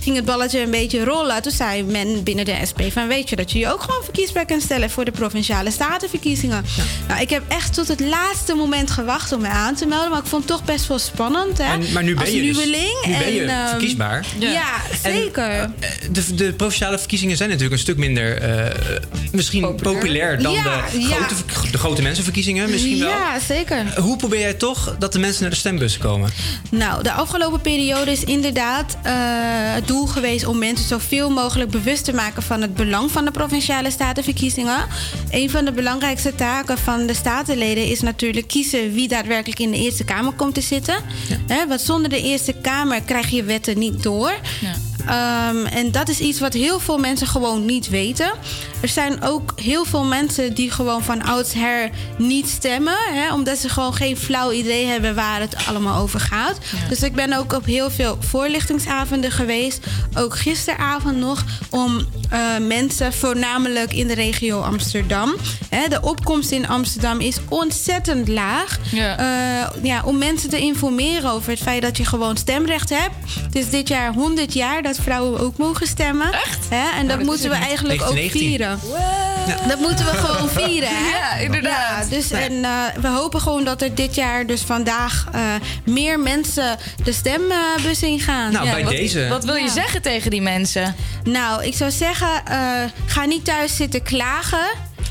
ging 0.04 0.16
het 0.16 0.26
balletje 0.26 0.60
een 0.60 0.72
beetje 0.72 1.04
rollen. 1.04 1.42
Toen 1.42 1.52
zei 1.52 1.84
men 1.84 2.24
binnen 2.24 2.46
de 2.46 2.56
SP 2.70 2.82
van... 2.92 3.08
weet 3.08 3.30
je 3.30 3.36
dat 3.36 3.52
je 3.52 3.60
je 3.60 3.72
ook 3.74 3.82
gewoon 3.82 4.04
verkiesbaar 4.04 4.46
kan 4.46 4.62
stellen... 4.62 4.90
voor 4.90 5.06
de 5.06 5.12
Provinciale 5.12 5.72
Statenverkiezingen. 5.72 6.66
Nou, 7.08 7.22
ik 7.22 7.30
heb 7.30 7.44
echt 7.48 7.74
tot 7.74 7.88
het 7.88 8.00
laatste 8.00 8.54
moment 8.54 8.92
gewacht 8.92 9.32
om 9.32 9.42
mij 9.42 9.50
aan 9.52 9.76
te 9.76 9.86
melden. 9.86 10.10
Maar 10.10 10.20
ik 10.20 10.26
vond 10.26 10.44
het 10.50 10.52
toch 10.58 10.64
best 10.66 10.88
wel 10.88 11.00
spannend, 11.00 11.58
hè? 11.58 11.78
Maar, 11.78 11.88
maar 11.94 12.04
nu 12.04 12.14
ben 12.14 12.24
Als 12.24 12.34
je 12.34 12.42
dus- 12.42 12.58
nieuweling. 12.58 13.06
nu 13.06 13.18
ben 13.18 13.34
je 13.34 13.42
en, 13.42 13.50
ehm, 13.50 13.68
verkiesbaar. 13.70 14.26
Ja, 14.40 14.72
zeker. 15.04 15.50
En, 15.50 15.76
eh, 15.80 15.90
de, 16.12 16.36
de 16.36 16.54
provinciale 16.54 16.98
verkiezingen 17.00 17.38
zijn 17.38 17.50
natuurlijk 17.50 17.76
een 17.76 17.82
stuk 17.82 17.98
minder 17.98 18.38
eh, 18.42 18.80
misschien 19.32 19.76
populair, 19.76 20.42
dan 20.42 20.54
Ja, 20.54 20.64
de, 20.92 21.00
ja. 21.02 21.08
grote, 21.08 21.36
de 21.72 21.78
grote 21.78 22.02
mensenverkiezingen 22.02 22.70
misschien 22.70 23.00
wel. 23.00 23.10
Ja, 23.10 23.40
zeker. 23.48 24.00
Hoe 24.00 24.18
probeer 24.18 24.40
jij 24.40 24.54
toch 24.54 24.96
dat 25.00 25.14
de 25.14 25.20
mensen 25.20 25.42
naar 25.42 25.52
de 25.52 25.58
stembus 25.58 25.98
komen? 25.98 26.32
Nou, 26.70 27.04
de 27.04 27.12
afgelopen 27.12 27.62
periode 27.62 28.12
is 28.12 28.24
inderdaad 28.24 28.98
eh, 29.04 29.14
doel 29.94 30.06
geweest 30.06 30.46
om 30.46 30.58
mensen 30.58 30.88
zoveel 30.88 31.30
mogelijk 31.30 31.72
bewust 31.72 32.06
te 32.06 32.14
maken 32.14 32.44
van 32.44 32.62
het 32.62 32.74
belang 32.74 33.12
van 33.12 33.26
de 33.26 33.32
provinciale 33.32 33.92
statenverkiezingen. 33.92 34.86
Een 35.30 35.50
van 35.50 35.66
de 35.66 35.72
belangrijkste 35.72 36.36
taken 36.36 36.78
van 36.78 37.06
de 37.06 37.14
statenleden 37.14 37.86
is 37.86 38.02
natuurlijk 38.02 38.48
kiezen 38.48 38.94
wie 38.94 39.08
daadwerkelijk 39.08 39.60
in 39.60 39.72
de 39.72 39.78
Eerste 39.78 40.04
Kamer 40.04 40.34
komt 40.34 40.54
te 40.54 40.62
zitten. 40.62 40.96
Want 41.68 41.82
zonder 41.82 42.10
de 42.10 42.22
Eerste 42.22 42.54
Kamer 42.62 43.02
krijg 43.02 43.30
je 43.30 43.44
wetten 43.44 43.80
niet 43.80 44.04
door. 44.04 44.34
Ehm, 45.08 45.66
en 45.66 45.92
dat 45.92 46.10
is 46.10 46.20
iets 46.20 46.40
wat 46.40 46.54
heel 46.54 46.80
veel 46.80 46.98
mensen 46.98 47.28
gewoon 47.28 47.66
niet 47.66 47.90
weten. 47.90 48.32
Er 48.82 48.88
zijn 48.90 49.24
ook 49.24 49.54
heel 49.56 49.86
veel 49.86 50.04
mensen 50.04 50.54
die 50.54 50.72
gewoon 50.72 51.04
van 51.04 51.24
oudsher 51.24 51.90
niet 52.18 52.48
stemmen. 52.48 52.98
Hè, 52.98 53.34
omdat 53.34 53.58
ze 53.58 53.70
gewoon 53.70 53.94
geen 53.94 54.18
flauw 54.18 54.52
idee 54.52 54.86
hebben 54.86 55.16
waar 55.16 55.40
het 55.40 55.56
allemaal 55.68 56.02
over 56.02 56.20
gaat. 56.20 56.58
Dus 56.90 57.04
ik 57.04 57.14
ben 57.14 57.34
ook 57.34 57.54
op 57.54 57.66
heel 57.66 57.92
veel 57.92 58.18
voorlichtingsavonden 58.20 59.32
geweest. 59.32 59.86
Ook 60.18 60.38
gisteravond 60.38 61.18
nog. 61.18 61.44
Om 61.70 62.06
eh, 62.30 62.40
mensen, 62.68 63.14
voornamelijk 63.14 63.94
in 63.94 64.08
de 64.08 64.14
regio 64.14 64.62
Amsterdam. 64.62 65.36
Hè, 65.70 65.88
de 65.88 66.02
opkomst 66.02 66.52
in 66.52 66.68
Amsterdam 66.68 67.20
is 67.20 67.38
ontzettend 67.50 68.28
laag. 68.28 68.80
Ja. 68.92 69.18
Eh, 69.18 69.84
ja, 69.84 70.02
om 70.06 70.18
mensen 70.18 70.50
te 70.50 70.60
informeren 70.60 71.32
over 71.32 71.50
het 71.50 71.60
feit 71.60 71.82
dat 71.82 71.98
je 71.98 72.06
gewoon 72.06 72.38
stemrecht 72.38 72.90
hebt. 72.90 73.16
Het 73.42 73.56
is 73.56 73.70
dit 73.70 73.88
jaar 73.88 74.14
100 74.14 74.54
jaar 74.54 74.82
dat 74.82 74.93
vrouwen 75.02 75.40
ook 75.40 75.58
mogen 75.58 75.88
stemmen. 75.88 76.34
Echt? 76.34 76.60
Hè? 76.70 76.90
En 77.00 77.08
dat 77.08 77.18
dat 77.18 77.26
moeten 77.26 77.50
we 77.50 77.56
eigenlijk 77.56 78.02
ook 78.02 78.16
1919. 78.16 78.40
vieren. 78.40 79.68
Dat 79.68 79.80
moeten 79.80 80.06
we 80.06 80.12
gewoon 80.12 80.50
vieren, 80.64 80.90
hè? 80.92 81.18
Ja, 81.18 81.36
inderdaad. 81.36 82.04
Ja, 82.10 82.16
dus 82.16 82.30
Nee. 82.30 82.42
en, 82.44 82.64
eh, 82.66 82.72
we 83.02 83.08
hopen 83.08 83.42
gewoon 83.42 83.64
dat 83.64 83.82
er 83.82 83.96
dit 83.96 84.16
jaar, 84.16 84.46
dus 84.46 84.62
vandaag, 84.62 85.28
eh, 85.32 85.42
meer 85.86 86.20
mensen 86.20 86.78
de 87.04 87.14
stembus 87.14 88.02
ingaan. 88.02 88.52
Nou, 88.52 88.66
Ja, 88.66 88.72
bij 88.74 88.84
wat- 88.84 88.92
deze. 88.94 89.28
Wat 89.28 89.44
wil 89.46 89.56
je 89.56 89.70
zeggen 89.70 90.02
tegen 90.02 90.32
die 90.32 90.42
mensen? 90.42 90.96
Nou, 91.24 91.64
ik 91.64 91.74
zou 91.76 91.92
zeggen, 91.92 92.46
eh, 92.46 92.58
ga 93.06 93.26
niet 93.26 93.46
thuis 93.46 93.76
zitten 93.76 94.04
klagen. 94.04 94.66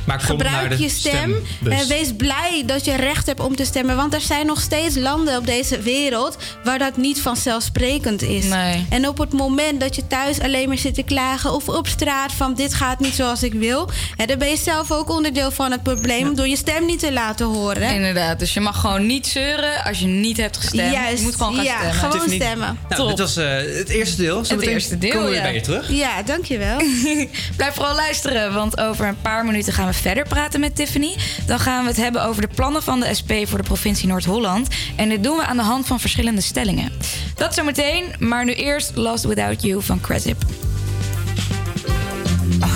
Maar 0.05 0.21
Gebruik 0.21 0.75
je 0.75 0.89
stem 0.89 1.35
en 1.71 1.89
wees 1.89 2.13
blij 2.17 2.63
dat 2.67 2.85
je 2.85 2.97
recht 2.97 3.27
hebt 3.27 3.41
om 3.41 3.57
te 3.57 3.65
stemmen. 3.65 3.97
Want 3.97 4.15
er 4.15 4.21
zijn 4.21 4.47
nog 4.47 4.61
steeds 4.61 4.97
landen 4.97 5.37
op 5.37 5.47
deze 5.47 5.81
wereld 5.81 6.37
waar 6.65 6.79
dat 6.79 6.97
niet 6.97 7.21
vanzelfsprekend 7.21 8.23
is. 8.23 8.47
En 8.89 9.09
op 9.09 9.19
het 9.19 9.33
moment 9.33 9.81
dat 9.81 9.97
je 9.97 10.07
thuis 10.07 10.41
alleen 10.41 10.69
maar 10.69 10.79
zit 10.79 10.95
te 10.95 11.03
klagen 11.03 11.53
of 11.53 11.69
op 11.69 11.87
straat 11.87 12.33
van 12.33 12.55
dit 12.55 12.75
gaat 12.75 13.01
niet 13.01 13.15
zoals 13.15 13.43
ik 13.43 13.53
wil, 13.53 13.91
hè, 14.17 14.27
dan 14.27 14.39
ben 14.39 14.49
je 14.49 14.57
zelf 14.57 14.93
ook 14.93 15.11
onderdeel 15.11 15.51
van 15.51 15.71
het 15.71 15.83
probleem 15.83 16.35
door 16.35 16.49
je 16.49 16.57
stem 16.57 16.87
niet 16.87 16.99
te 16.99 17.13
laten 17.13 17.47
horen. 17.47 17.95
Inderdaad, 17.95 18.39
dus 18.39 18.55
je 18.55 18.61
mag 18.61 18.81
gewoon 18.81 19.07
niet 19.07 19.27
zeuren 19.27 19.85
als 19.85 19.99
je 19.99 20.07
niet 20.07 20.37
hebt 20.37 20.57
gestemd. 20.57 20.93
Juist, 20.93 21.19
je 21.19 21.25
moet 21.25 21.37
gewoon 21.37 21.55
gaan 21.55 21.65
ja, 21.65 21.77
stemmen. 21.77 21.95
gewoon 21.95 22.11
Tiffany, 22.11 22.35
stemmen. 22.35 22.79
Nou, 22.89 23.09
dit 23.09 23.19
was 23.19 23.37
eh, 23.37 23.57
het 23.57 23.89
eerste 23.89 24.17
deel. 24.17 24.39
Het 24.39 24.47
Zometeen 24.47 24.71
eerste 24.71 24.99
deel, 24.99 25.11
komen 25.11 25.29
we 25.29 25.35
ja. 25.35 25.43
weer 25.43 25.51
bij 25.51 25.55
je 25.55 25.61
terug. 25.61 25.91
Ja, 25.91 26.23
dankjewel. 26.23 26.77
Blijf 27.57 27.75
vooral 27.75 27.95
luisteren, 27.95 28.55
want 28.55 28.81
over 28.81 29.07
een 29.07 29.21
paar 29.21 29.45
minuten 29.45 29.73
gaan 29.73 29.82
we 29.87 29.93
verder 29.93 30.25
praten 30.29 30.61
met 30.61 30.77
Tiffany. 30.77 31.17
Dan 31.47 31.59
gaan 31.59 31.83
we 31.83 31.89
het 31.89 31.97
hebben 31.97 32.25
over 32.25 32.43
de 32.43 32.49
plannen 32.55 32.83
van 32.83 33.01
de 33.01 33.15
SP 33.19 33.33
voor 33.45 33.59
de 33.59 33.65
provincie 33.65 34.09
Noord-Holland. 34.09 34.69
En 34.97 35.09
dit 35.09 35.23
doen 35.23 35.37
we 35.37 35.45
aan 35.45 35.57
de 35.57 35.63
hand 35.63 35.87
van 35.87 36.01
verschillende 36.01 36.41
stellingen. 36.41 36.93
Dat 37.35 37.55
zometeen, 37.55 38.05
maar 38.19 38.45
nu 38.45 38.53
eerst 38.53 38.97
Lost 38.97 39.25
Without 39.25 39.63
You 39.63 39.83
van 39.83 40.01
Cresip. 40.01 40.43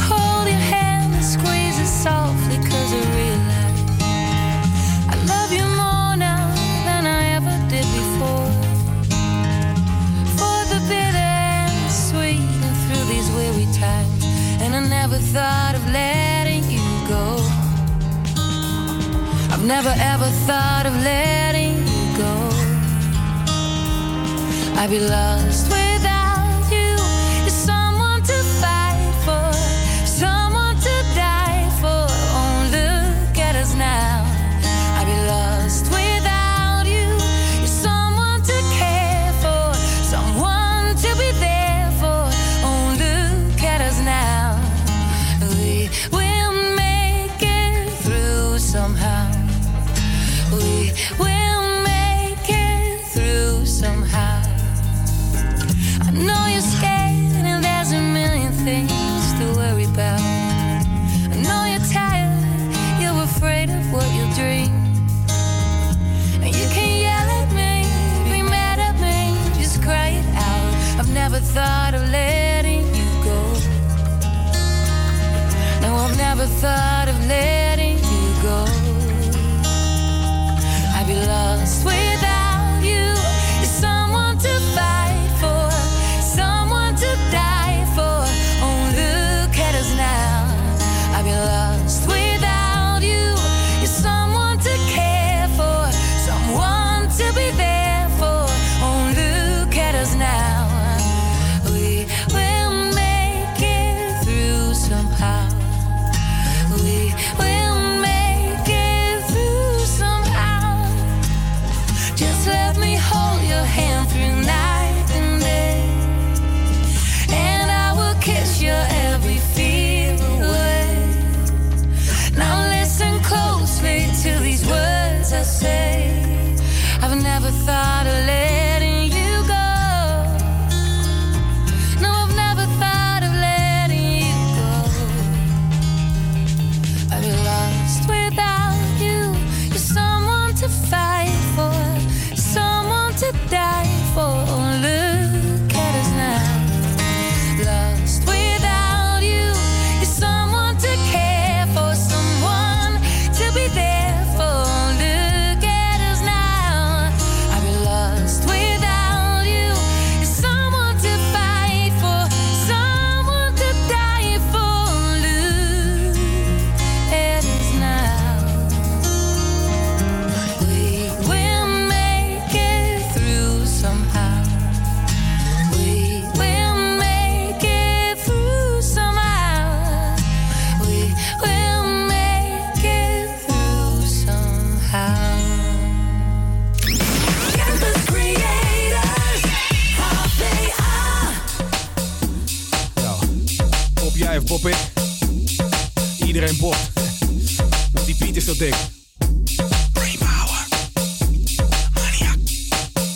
Hold 0.09 0.49
your 0.49 0.61
hand 0.71 1.15
and 1.15 1.25
squeeze 1.25 1.81
it 1.81 2.03
softly, 2.03 2.59
cause 2.59 2.93
I 2.95 3.03
realize 3.15 3.83
I 5.11 5.17
love 5.27 5.55
you 5.55 5.67
more 5.69 6.17
now 6.17 6.55
than 6.85 7.07
I 7.07 7.35
ever 7.35 7.69
did 7.69 7.87
before. 7.95 8.51
For 10.37 10.65
the 10.69 10.81
bitter 10.89 11.19
and 11.19 11.93
sweet, 11.93 12.41
and 12.67 12.77
through 12.87 13.07
these 13.09 13.31
weary 13.31 13.69
times, 13.81 14.25
and 14.61 14.75
I 14.75 14.89
never 14.89 15.19
thought 15.19 15.75
of 15.75 15.85
letting 15.93 16.36
never 19.67 19.93
ever 19.99 20.31
thought 20.47 20.87
of 20.87 20.95
letting 21.03 21.75
go. 22.17 22.33
I'd 24.79 24.91
be 24.91 25.01
lost 25.01 25.86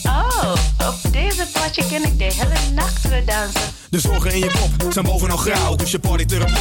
Oh, 0.04 0.52
op 0.88 1.12
deze 1.12 1.46
potje 1.52 1.86
ken 1.88 2.04
ik 2.04 2.18
de 2.18 2.24
hele 2.24 2.74
nacht 2.74 3.08
weer 3.08 3.24
dansen. 3.24 3.79
De 3.90 4.00
zorgen 4.00 4.32
in 4.32 4.38
je 4.38 4.50
kop 4.60 4.92
zijn 4.92 5.04
bovenal 5.04 5.36
grauw, 5.36 5.74
dus 5.74 5.90
je 5.90 5.98
partyt 5.98 6.32
er 6.32 6.42
een. 6.42 6.54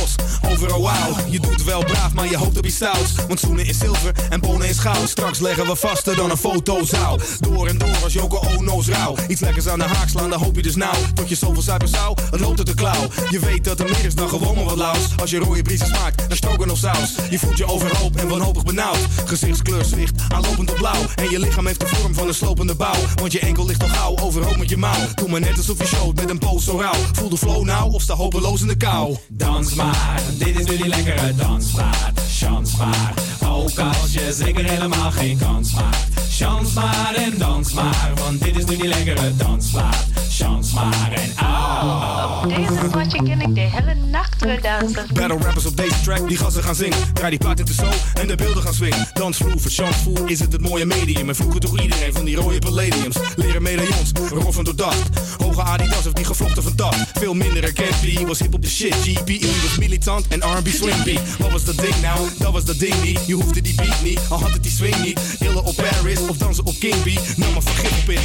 Overal 0.51 0.81
wauw, 0.81 1.15
je 1.29 1.39
doet 1.39 1.63
wel 1.63 1.83
braaf, 1.83 2.13
maar 2.13 2.29
je 2.29 2.37
hoopt 2.37 2.57
op 2.57 2.65
iets 2.65 2.75
stouts. 2.75 3.13
Want 3.27 3.39
zoenen 3.39 3.65
is 3.65 3.77
zilver 3.77 4.13
en 4.29 4.39
bonen 4.39 4.67
is 4.67 4.77
goud. 4.77 5.09
Straks 5.09 5.39
leggen 5.39 5.67
we 5.67 5.75
vaster 5.75 6.15
dan 6.15 6.29
een 6.29 6.37
fotozaal. 6.37 7.19
Door 7.39 7.67
en 7.67 7.77
door 7.77 8.03
als 8.03 8.13
Joko 8.13 8.41
Ono's 8.57 8.87
rauw. 8.87 9.15
Iets 9.27 9.41
lekkers 9.41 9.67
aan 9.67 9.79
de 9.79 9.85
haak 9.85 10.09
slaan, 10.09 10.29
dan 10.29 10.41
hoop 10.41 10.55
je 10.55 10.61
dus 10.61 10.75
nauw. 10.75 10.93
Tot 11.13 11.29
je 11.29 11.35
zoveel 11.35 11.61
suiker 11.61 11.87
zou, 11.87 12.17
het 12.31 12.39
loopt 12.39 12.57
uit 12.57 12.67
de 12.67 12.73
klauw. 12.73 13.07
Je 13.29 13.39
weet 13.39 13.63
dat 13.63 13.79
er 13.79 13.85
meer 13.85 14.05
is 14.05 14.15
dan 14.15 14.29
gewoon 14.29 14.55
maar 14.55 14.65
wat 14.65 14.77
laus. 14.77 15.05
Als 15.19 15.29
je 15.29 15.37
rode 15.37 15.61
briesen 15.61 15.87
smaakt, 15.87 16.27
dan 16.27 16.37
stroken 16.37 16.69
of 16.69 16.77
saus. 16.77 17.15
Je 17.29 17.39
voelt 17.39 17.57
je 17.57 17.65
overhoop 17.65 18.15
en 18.15 18.27
wanhopig 18.27 18.63
benauwd. 18.63 18.99
Gezichtskleur 19.25 19.85
zwicht, 19.85 20.21
aanlopend 20.29 20.71
op 20.71 20.75
blauw. 20.75 21.01
En 21.15 21.29
je 21.29 21.39
lichaam 21.39 21.65
heeft 21.65 21.79
de 21.79 21.87
vorm 21.87 22.13
van 22.13 22.27
een 22.27 22.33
slopende 22.33 22.75
bouw. 22.75 22.99
Want 23.15 23.31
je 23.31 23.39
enkel 23.39 23.65
ligt 23.65 23.83
al 23.83 23.89
gauw, 23.89 24.17
overhoop 24.17 24.57
met 24.57 24.69
je 24.69 24.77
mouw. 24.77 25.07
Doe 25.15 25.29
maar 25.29 25.39
net 25.39 25.57
alsof 25.57 25.77
je 25.77 25.85
showt 25.85 26.15
met 26.15 26.29
een 26.29 26.37
poos 26.39 26.63
zo 26.63 26.77
rauw. 26.77 27.18
Voel 27.19 27.29
de 27.29 27.37
flow 27.37 27.63
nou 27.63 27.91
of 27.91 28.01
sta 28.01 28.13
hopeloos 28.13 28.61
in 28.61 28.67
de 28.67 28.77
kou. 28.77 29.17
Dans 29.27 29.73
maar, 29.73 30.21
dit 30.37 30.59
is 30.59 30.65
nu 30.65 30.77
die 30.77 30.87
lekkere 30.87 31.35
dansplaat. 31.35 32.21
Chans 32.31 32.75
maar, 32.75 33.13
ook 33.45 33.79
als 33.79 34.13
je 34.13 34.33
zeker 34.33 34.69
helemaal 34.69 35.11
geen 35.11 35.37
kans 35.37 35.73
maakt. 35.73 36.07
Chans 36.29 36.73
maar 36.73 37.13
en 37.15 37.37
dans 37.37 37.73
maar, 37.73 38.11
want 38.15 38.41
dit 38.41 38.57
is 38.57 38.65
nu 38.65 38.77
die 38.77 38.87
lekkere 38.87 39.35
dansplaat. 39.35 40.05
Chans 40.29 40.73
maar 40.73 41.11
en 41.11 41.45
au. 41.45 42.43
Op 42.43 42.49
deze 42.55 42.87
potje 42.91 43.23
ken 43.23 43.41
ik 43.41 43.55
de 43.55 43.61
hele 43.61 43.93
nacht 43.93 44.41
weer 44.41 44.61
dansen. 44.61 45.07
Battle 45.13 45.37
rappers 45.37 45.65
op 45.65 45.77
deze 45.77 46.01
track, 46.03 46.27
die 46.27 46.37
gassen 46.37 46.63
gaan 46.63 46.75
zingen. 46.75 47.13
Draai 47.13 47.29
die 47.29 47.39
plaat 47.39 47.59
in 47.59 47.65
de 47.65 47.73
zo 47.73 47.89
en 48.13 48.27
de 48.27 48.35
beelden 48.35 48.63
gaan 48.63 48.73
swingen. 48.73 49.07
Dansvloer, 49.13 49.59
voor 49.59 49.71
chansvoer 49.71 50.29
is 50.29 50.39
het 50.39 50.51
het 50.51 50.61
mooie 50.61 50.85
medium. 50.85 51.29
En 51.29 51.35
vroeger 51.35 51.59
toch 51.59 51.81
iedereen 51.81 52.13
van 52.13 52.25
die 52.25 52.35
rode 52.35 52.59
palladiums. 52.59 53.17
Leren 53.35 53.61
medaillons, 53.61 54.11
roffen 54.29 54.63
doordacht. 54.63 55.09
Hoge 55.43 55.61
Adidas 55.61 56.07
of 56.07 56.13
die 56.13 56.25
gevlochten 56.25 56.63
van 56.63 56.73
dag. 56.75 56.95
Veel 57.19 57.33
minder 57.33 57.63
herkend, 57.63 58.27
was 58.27 58.39
hip 58.39 58.53
op 58.53 58.61
de 58.61 58.69
shit. 58.69 58.93
GPE 58.93 59.47
was 59.61 59.77
militant 59.77 60.27
en 60.27 60.39
R&B 60.39 60.67
swing 60.67 61.03
beat. 61.03 61.37
Wat 61.37 61.51
was 61.51 61.63
dat 61.63 61.77
ding 61.77 62.01
nou? 62.01 62.29
Dat 62.37 62.51
was 62.51 62.65
dat 62.65 62.79
ding 62.79 63.03
niet. 63.03 63.19
Je 63.27 63.33
hoefde 63.33 63.61
die 63.61 63.75
beat 63.75 64.01
niet, 64.03 64.19
al 64.29 64.39
had 64.39 64.51
het 64.51 64.63
die 64.63 64.71
swing 64.71 65.03
niet. 65.03 65.19
Illen 65.39 65.63
op 65.63 65.75
Paris 65.75 66.19
of 66.19 66.37
dansen 66.37 66.65
op 66.65 66.75
King 66.79 67.03
B. 67.03 67.37
Nam 67.37 67.53
maar 67.53 67.61
vergif 67.61 68.01
op 68.01 68.09
in. 68.09 68.19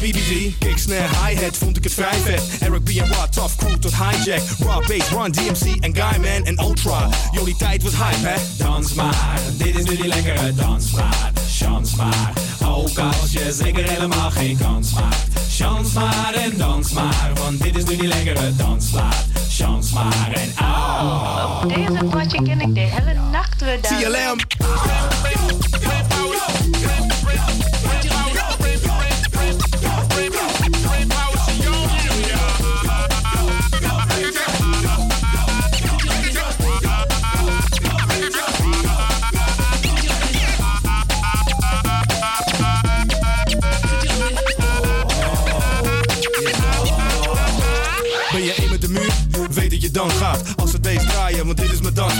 BBG, 0.00 0.58
kick, 0.58 0.78
snare, 0.78 1.26
hi-hat, 1.26 1.56
vond 1.56 1.76
ik 1.76 1.84
het 1.84 1.92
vrij 1.92 2.18
vet. 2.24 2.42
Eric 2.60 2.84
B 2.84 2.88
en 2.88 3.08
Rod, 3.08 3.32
tough 3.32 3.56
crew 3.56 3.76
tot 3.76 3.94
hijack. 3.94 4.42
Raw 4.58 4.86
bass, 4.86 5.08
Run 5.10 5.32
DMC 5.32 5.84
en 5.84 5.96
Guyman 5.96 6.44
en 6.44 6.60
Ultra. 6.60 7.08
Jullie 7.32 7.56
tijd 7.56 7.82
was 7.82 7.92
hype, 7.92 8.28
hè? 8.28 8.36
Dans 8.56 8.94
maar, 8.94 9.40
dit 9.56 9.78
is 9.78 9.84
nu 9.84 9.96
die 9.96 10.06
lekkere 10.06 10.54
dansplaat. 10.54 11.40
Chans 11.48 11.94
maar, 11.94 12.32
ook 12.70 12.98
als 12.98 13.32
je 13.32 13.52
zeker 13.52 13.90
helemaal 13.90 14.30
geen 14.30 14.58
kans 14.58 14.92
maakt. 14.92 15.28
Chans 15.48 15.92
maar 15.92 16.34
en 16.34 16.56
dans 16.56 16.92
maar, 16.92 17.30
want 17.34 17.62
dit 17.62 17.76
is 17.76 17.84
nu 17.84 17.96
die 17.96 18.08
lekkere 18.08 18.56
dansplaat. 18.56 19.24
Chans 19.48 19.92
maar 19.92 20.32
en 20.32 20.52
au. 20.56 21.62
Op 21.62 21.74
deze 21.74 22.04
potje 22.04 22.42
ken 22.42 22.60
ik 22.60 22.74
de 22.74 22.80
hele 22.80 23.20
nacht 23.30 23.60
weer 23.60 23.80
dansen. 23.80 24.00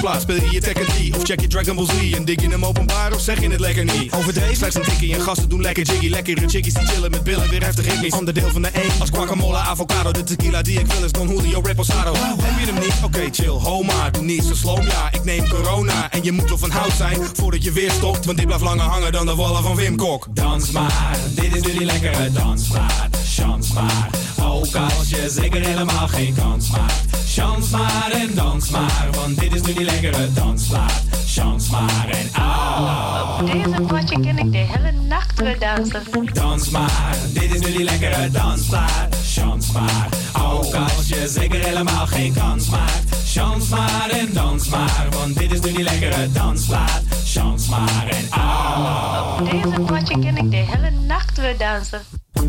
Speel 0.00 0.36
je 0.36 0.50
je 0.50 0.60
Tekken 0.60 0.86
3 0.86 1.14
of 1.16 1.22
check 1.22 1.40
je 1.40 1.46
Dragon 1.46 1.76
Ball 1.76 1.86
Z? 1.86 2.12
En 2.12 2.24
dik 2.24 2.40
je 2.40 2.48
hem 2.48 2.64
openbaar 2.64 3.12
of 3.12 3.20
zeg 3.20 3.40
je 3.40 3.48
het 3.50 3.60
lekker 3.60 3.84
niet? 3.84 4.12
Over 4.12 4.34
deze 4.34 4.54
slechts 4.54 4.74
een 4.74 4.82
tikkie 4.82 5.14
en 5.14 5.20
gasten 5.20 5.48
doen 5.48 5.60
lekker 5.60 5.84
jiggy. 5.84 6.08
Lekkere 6.08 6.48
chickies 6.48 6.74
die 6.74 6.86
chillen 6.86 7.10
met 7.10 7.24
billen, 7.24 7.48
weer 7.48 7.62
heftig 7.62 7.92
hippies. 7.92 8.14
Onderdeel 8.14 8.48
van 8.48 8.62
de 8.62 8.68
één 8.68 8.90
als 9.00 9.10
guacamole, 9.10 9.56
avocado. 9.56 10.10
De 10.12 10.22
tequila 10.22 10.62
die 10.62 10.78
ik 10.78 10.86
wil 10.86 11.04
is 11.04 11.12
Don 11.12 11.28
Julio 11.28 11.60
Reposado. 11.60 12.12
Heb 12.16 12.58
je 12.58 12.72
hem 12.72 12.80
niet? 12.80 12.94
Oké, 13.04 13.28
chill, 13.30 13.48
ho 13.48 13.82
maar. 13.82 14.12
Doe 14.12 14.22
niet 14.22 14.44
zo 14.44 14.54
sloom, 14.54 14.82
ja. 14.82 15.12
Ik 15.12 15.24
neem 15.24 15.48
corona 15.48 16.10
en 16.10 16.24
je 16.24 16.32
moet 16.32 16.48
wel 16.48 16.58
van 16.58 16.70
hout 16.70 16.92
zijn 16.96 17.18
voordat 17.34 17.64
je 17.64 17.72
weer 17.72 17.90
stopt. 17.90 18.24
Want 18.24 18.36
dit 18.36 18.46
blijft 18.46 18.64
langer 18.64 18.84
hangen 18.84 19.12
dan 19.12 19.26
de 19.26 19.34
wallen 19.34 19.62
van 19.62 19.76
Wim 19.76 19.96
Kok. 19.96 20.26
Dans 20.30 20.70
maar, 20.70 21.18
dit 21.34 21.56
is 21.56 21.62
nu 21.62 21.72
die 21.72 21.84
lekkere 21.84 22.32
dansplaat. 22.32 23.08
Chans 23.24 23.72
maar, 23.72 24.10
ook 24.50 24.74
als 24.74 25.08
je 25.08 25.28
zeker 25.28 25.66
helemaal 25.66 26.08
geen 26.08 26.34
kans 26.34 26.70
maakt. 26.70 27.18
Chans 27.26 27.70
maar 27.70 28.10
en 28.12 28.34
dans 28.34 28.70
maar, 28.70 29.08
want 29.14 29.40
dit 29.40 29.54
is 29.54 29.60
nu 29.62 29.72
die 29.72 29.84
lekkere 29.84 30.32
dansplaat. 30.32 31.02
Chans 31.26 31.70
maar 31.70 32.08
en 32.08 32.42
au. 32.42 33.40
Op 33.40 33.52
deze 33.52 33.82
potje 33.82 34.20
ken 34.20 34.38
ik 34.38 34.52
de 34.52 34.58
hele 34.58 34.92
nacht 35.08 35.40
weer 35.40 35.58
dansen. 35.58 36.02
Dans 36.32 36.70
maar, 36.70 37.16
dit 37.32 37.54
is 37.54 37.60
nu 37.60 37.72
die 37.72 37.84
lekkere 37.84 38.30
dansplaat. 38.30 39.16
Chans 39.24 39.72
maar, 39.72 40.08
ook 40.42 40.74
als 40.74 41.08
je 41.08 41.28
zeker 41.28 41.64
helemaal 41.64 42.06
geen 42.06 42.32
kans 42.32 42.68
maakt. 42.68 43.16
Chans 43.26 43.68
maar 43.68 44.10
en 44.10 44.32
dans 44.32 44.68
maar, 44.68 45.06
want 45.10 45.38
dit 45.38 45.52
is 45.52 45.60
nu 45.60 45.72
die 45.72 45.82
lekkere 45.82 46.32
dansplaat. 46.32 47.02
Chans 47.32 47.68
maar 47.68 48.08
en 48.08 48.28
au. 48.30 49.40
Op 49.40 49.50
deze 49.50 49.80
potje 49.80 50.18
ken 50.18 50.36
ik 50.36 50.50
de 50.50 50.56
hele 50.56 50.90
nacht 51.06 51.40
weer 51.40 51.58
dansen. 51.58 52.00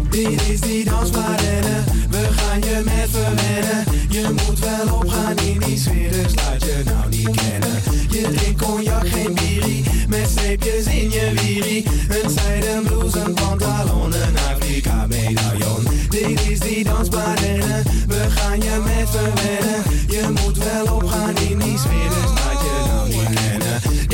Dit 0.10 0.48
is 0.48 0.62
die 0.62 0.86
dansparenne, 0.86 1.84
we 2.10 2.28
gaan 2.32 2.60
je 2.60 2.82
met 2.86 3.10
verwennen. 3.10 3.86
Je 4.10 4.30
moet 4.30 4.60
wel 4.60 4.96
opgaan 4.96 5.38
in 5.38 5.60
die 5.60 5.78
sfeer, 5.78 6.12
dus 6.12 6.36
laat 6.36 6.64
je 6.64 6.82
nou 6.86 7.10
niet 7.10 7.36
kennen. 7.36 7.82
Je 8.10 8.32
drinkt 8.36 8.62
cognac, 8.62 9.08
geen 9.08 9.34
bierie, 9.34 9.84
met 10.08 10.30
streepjes 10.30 10.86
in 10.86 11.10
je 11.12 11.32
wierie. 11.36 11.86
Een 12.10 12.30
zijden 12.30 12.84
blouse, 12.84 13.20
een 13.20 13.34
pantalon, 13.34 14.14
een 14.14 14.38
Afrika 14.54 15.06
medaillon. 15.08 15.88
Dit 16.10 16.50
is 16.50 16.60
die 16.60 16.84
dansparenne, 16.84 17.82
we 18.08 18.26
gaan 18.30 18.62
je 18.62 18.82
met 18.84 19.10
verwennen. 19.10 19.84
Je 20.08 20.34
moet 20.44 20.58
wel 20.58 20.96
opgaan 20.96 21.36
in 21.38 21.58
die 21.58 21.78
sfeer, 21.78 22.10
dus 22.10 22.41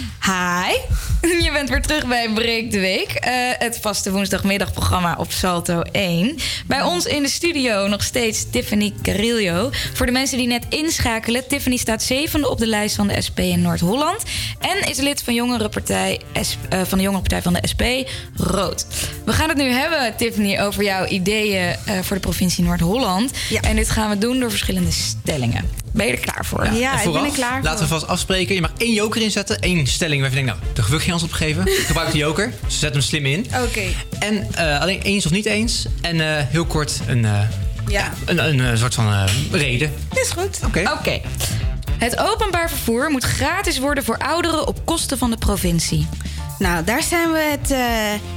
Hi, 0.00 0.72
je 1.44 1.50
bent 1.52 1.68
weer 1.68 1.82
terug 1.82 2.06
bij 2.06 2.30
Breek 2.34 2.70
de 2.70 2.78
Week. 2.80 3.10
eh, 3.12 3.32
het 3.58 3.78
vaste 3.80 4.10
woensdagmiddagprogramma 4.12 5.14
op 5.18 5.32
Salto 5.32 5.80
1. 5.92 6.36
Bij 6.66 6.82
ons 6.82 7.04
in 7.04 7.22
de 7.22 7.28
studio 7.28 7.86
nog 7.86 8.02
steeds 8.02 8.50
Tiffany 8.50 8.92
Carillo. 9.02 9.70
Voor 9.94 10.06
de 10.06 10.12
mensen 10.12 10.38
die 10.38 10.46
net 10.46 10.64
inschakelen... 10.68 11.48
Tiffany 11.48 11.76
staat 11.76 12.02
zevende 12.02 12.48
op 12.50 12.58
de 12.58 12.66
lijst 12.66 12.96
van 12.96 13.06
de 13.08 13.22
SP 13.26 13.38
in 13.40 13.60
Noord-Holland... 13.62 14.22
en 14.60 14.88
is 14.90 14.96
lid 14.98 15.22
van, 15.22 15.34
jongerenpartij, 15.34 16.20
S- 16.40 16.56
eh, 16.68 16.80
van 16.84 16.98
de 16.98 17.04
Jongerenpartij 17.04 17.42
van 17.42 17.52
de 17.52 17.68
SP, 17.72 17.82
Rood. 18.36 18.86
We 19.24 19.32
gaan 19.32 19.48
het 19.48 19.58
nu 19.58 19.70
hebben, 19.70 20.16
Tiffany, 20.16 20.58
over 20.60 20.82
jouw 20.84 21.06
ideeën... 21.06 21.76
eh, 21.84 21.98
voor 22.02 22.16
de 22.16 22.22
provincie 22.22 22.64
Noord-Holland. 22.64 23.30
En 23.60 23.76
dit 23.76 23.90
gaan 23.90 24.08
we 24.10 24.18
doen 24.18 24.40
door 24.40 24.50
verschillende 24.50 24.90
stellingen. 24.90 25.70
Ben 25.92 26.06
je 26.06 26.12
er 26.12 26.18
klaar 26.18 26.44
voor? 26.44 26.60
En 26.60 26.98
vooraf, 27.04 27.22
Laten 27.62 27.82
we 27.82 27.86
vast 27.88 28.06
afspreken. 28.06 28.54
Je 28.54 28.60
mag 28.60 28.72
één 28.78 28.92
joker 28.92 29.22
inzetten. 29.22 29.60
één 29.60 29.85
stelling 29.86 30.20
waarvan 30.20 30.38
je 30.40 30.44
denkt, 30.44 30.60
nou, 30.62 30.74
daar 30.74 30.86
wil 30.88 30.96
ik 30.98 31.02
geen 31.04 31.12
antwoord 31.12 31.32
op 31.32 31.38
geven. 31.38 31.68
Gebruik 31.86 32.10
de 32.12 32.18
joker. 32.18 32.52
Ze 32.66 32.78
zet 32.78 32.92
hem 32.92 33.02
slim 33.02 33.26
in. 33.26 33.46
Oké. 33.64 33.82
En 34.18 34.46
eh, 34.54 34.80
alleen 34.80 35.00
eens 35.02 35.26
of 35.26 35.32
niet 35.32 35.46
eens. 35.46 35.86
En 36.00 36.20
eh, 36.20 36.44
heel 36.46 36.64
kort 36.64 37.00
een, 37.06 37.24
eh, 37.24 37.40
Ja. 37.88 38.12
een, 38.24 38.58
een, 38.58 38.78
soort 38.78 38.94
van 38.94 39.12
eh, 39.12 39.24
reden. 39.50 39.92
Is 40.14 40.30
goed. 40.30 40.58
Oké. 40.66 40.90
Oké. 40.98 41.20
Het 41.98 42.18
openbaar 42.18 42.68
vervoer 42.68 43.10
moet 43.10 43.24
gratis 43.24 43.78
worden 43.78 44.04
voor 44.04 44.18
ouderen 44.18 44.66
op 44.66 44.84
kosten 44.86 45.18
van 45.18 45.30
de 45.30 45.36
provincie. 45.36 46.06
Nou, 46.58 46.84
daar 46.84 47.02
zijn 47.02 47.32
we 47.32 47.56
het 47.60 47.70
eh, 47.70 47.80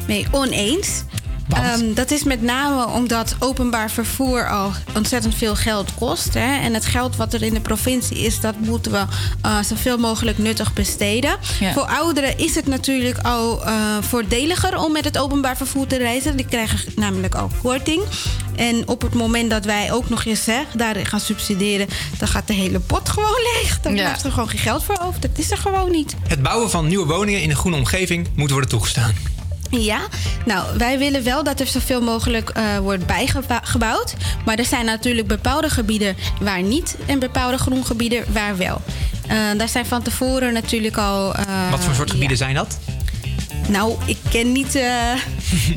mee 0.07 0.25
oneens. 0.31 1.03
Ehm, 1.49 1.93
dat 1.93 2.11
is 2.11 2.23
met 2.23 2.41
name 2.41 2.87
omdat 2.87 3.35
openbaar 3.39 3.91
vervoer 3.91 4.49
al 4.49 4.71
ontzettend 4.95 5.35
veel 5.35 5.55
geld 5.55 5.93
kost. 5.95 6.33
Hè? 6.33 6.59
En 6.61 6.73
het 6.73 6.85
geld 6.85 7.15
wat 7.15 7.33
er 7.33 7.41
in 7.43 7.53
de 7.53 7.59
provincie 7.61 8.17
is, 8.17 8.39
dat 8.39 8.55
moeten 8.59 8.91
we 8.91 9.03
eh, 9.41 9.59
zoveel 9.63 9.97
mogelijk 9.97 10.37
nuttig 10.37 10.73
besteden. 10.73 11.37
Ja. 11.59 11.73
Voor 11.73 11.83
ouderen 11.85 12.37
is 12.37 12.55
het 12.55 12.67
natuurlijk 12.67 13.17
al 13.17 13.65
eh, 13.65 13.73
voordeliger 14.01 14.77
om 14.77 14.91
met 14.91 15.03
het 15.05 15.17
openbaar 15.17 15.57
vervoer 15.57 15.87
te 15.87 15.97
reizen. 15.97 16.37
Die 16.37 16.45
krijgen 16.45 16.79
namelijk 16.95 17.35
al 17.35 17.49
korting. 17.61 18.01
En 18.55 18.87
op 18.87 19.01
het 19.01 19.13
moment 19.13 19.49
dat 19.49 19.65
wij 19.65 19.91
ook 19.93 20.09
nog 20.09 20.25
eens 20.25 20.45
hè, 20.45 20.61
daarin 20.75 21.05
gaan 21.05 21.19
subsidiëren, 21.19 21.87
dan 22.17 22.27
gaat 22.27 22.47
de 22.47 22.53
hele 22.53 22.79
pot 22.79 23.09
gewoon 23.09 23.39
leeg. 23.53 23.79
Dan 23.81 23.95
Ja. 23.95 24.01
blijft 24.03 24.23
er 24.23 24.31
gewoon 24.31 24.49
geen 24.49 24.59
geld 24.59 24.83
voor 24.83 24.97
over. 25.01 25.19
Dat 25.21 25.31
is 25.35 25.51
er 25.51 25.57
gewoon 25.57 25.91
niet. 25.91 26.15
Het 26.27 26.41
bouwen 26.43 26.69
van 26.69 26.87
nieuwe 26.87 27.05
woningen 27.05 27.41
in 27.41 27.49
een 27.49 27.55
groene 27.55 27.77
omgeving 27.77 28.27
moet 28.35 28.51
worden 28.51 28.69
toegestaan. 28.69 29.13
Ja, 29.69 29.99
nou, 30.45 30.77
wij 30.77 30.97
willen 30.99 31.23
wel 31.23 31.43
dat 31.43 31.59
er 31.59 31.67
zoveel 31.67 32.01
mogelijk 32.01 32.49
eh, 32.49 32.77
wordt 32.77 33.05
bijgebouwd. 33.05 34.13
Maar 34.45 34.57
er 34.57 34.65
zijn 34.65 34.85
natuurlijk 34.85 35.27
bepaalde 35.27 35.69
gebieden 35.69 36.15
waar 36.41 36.61
niet 36.61 36.95
en 37.05 37.19
bepaalde 37.19 37.57
groengebieden 37.57 38.23
waar 38.33 38.57
wel. 38.57 38.81
Eh, 39.27 39.37
daar 39.57 39.69
zijn 39.69 39.85
van 39.85 40.01
tevoren 40.01 40.53
natuurlijk 40.53 40.97
al. 40.97 41.35
eh, 41.35 41.71
Wat 41.71 41.79
voor 41.79 41.95
soort 41.95 42.07
ja. 42.07 42.13
gebieden 42.13 42.37
zijn 42.37 42.55
dat? 42.55 42.77
Nou, 43.69 43.95
ik 44.05 44.17
ken 44.29 44.51
niet. 44.51 44.75
eh 44.75 45.13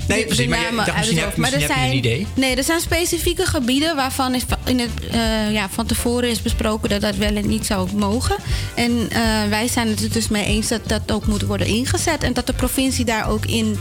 Nee, 0.09 0.27
de- 0.37 0.49
maar 0.49 0.59
je- 0.59 0.65
namen 0.65 0.85
dacht, 0.87 0.97
uit 0.99 1.07
het 1.09 1.21
hoofd. 1.21 1.37
Maar 1.37 1.53
er 1.53 1.61
je 1.61 1.67
zijn, 1.67 1.91
een 1.91 1.97
idee. 1.97 2.27
Nee, 2.35 2.57
er 2.57 2.65
zijn 2.65 2.81
specifieke 2.81 3.47
gebieden 3.47 3.97
waarvan 3.97 4.35
is 4.35 4.43
in 4.65 4.79
het, 4.79 4.91
eh, 5.11 5.53
ja, 5.53 5.69
van 5.71 5.87
tevoren 5.87 6.31
is 6.31 6.43
besproken 6.43 6.89
dat 6.89 7.01
dat 7.01 7.17
wel 7.17 7.35
en 7.37 7.49
niet 7.49 7.67
zou 7.67 7.89
mogen. 7.95 8.37
En 8.75 9.11
eh, 9.11 9.21
wij 9.49 9.69
zijn 9.69 9.89
het 9.89 10.03
er 10.03 10.13
dus 10.13 10.29
mee 10.29 10.45
eens 10.45 10.69
dat 10.69 10.81
dat 10.89 11.13
ook 11.13 11.27
moet 11.27 11.43
worden 11.43 11.67
ingezet. 11.67 12.23
En 12.23 12.33
dat 12.33 12.47
de 12.47 12.53
provincie 12.53 13.05
daar 13.05 13.29
ook 13.31 13.47
in 13.47 13.79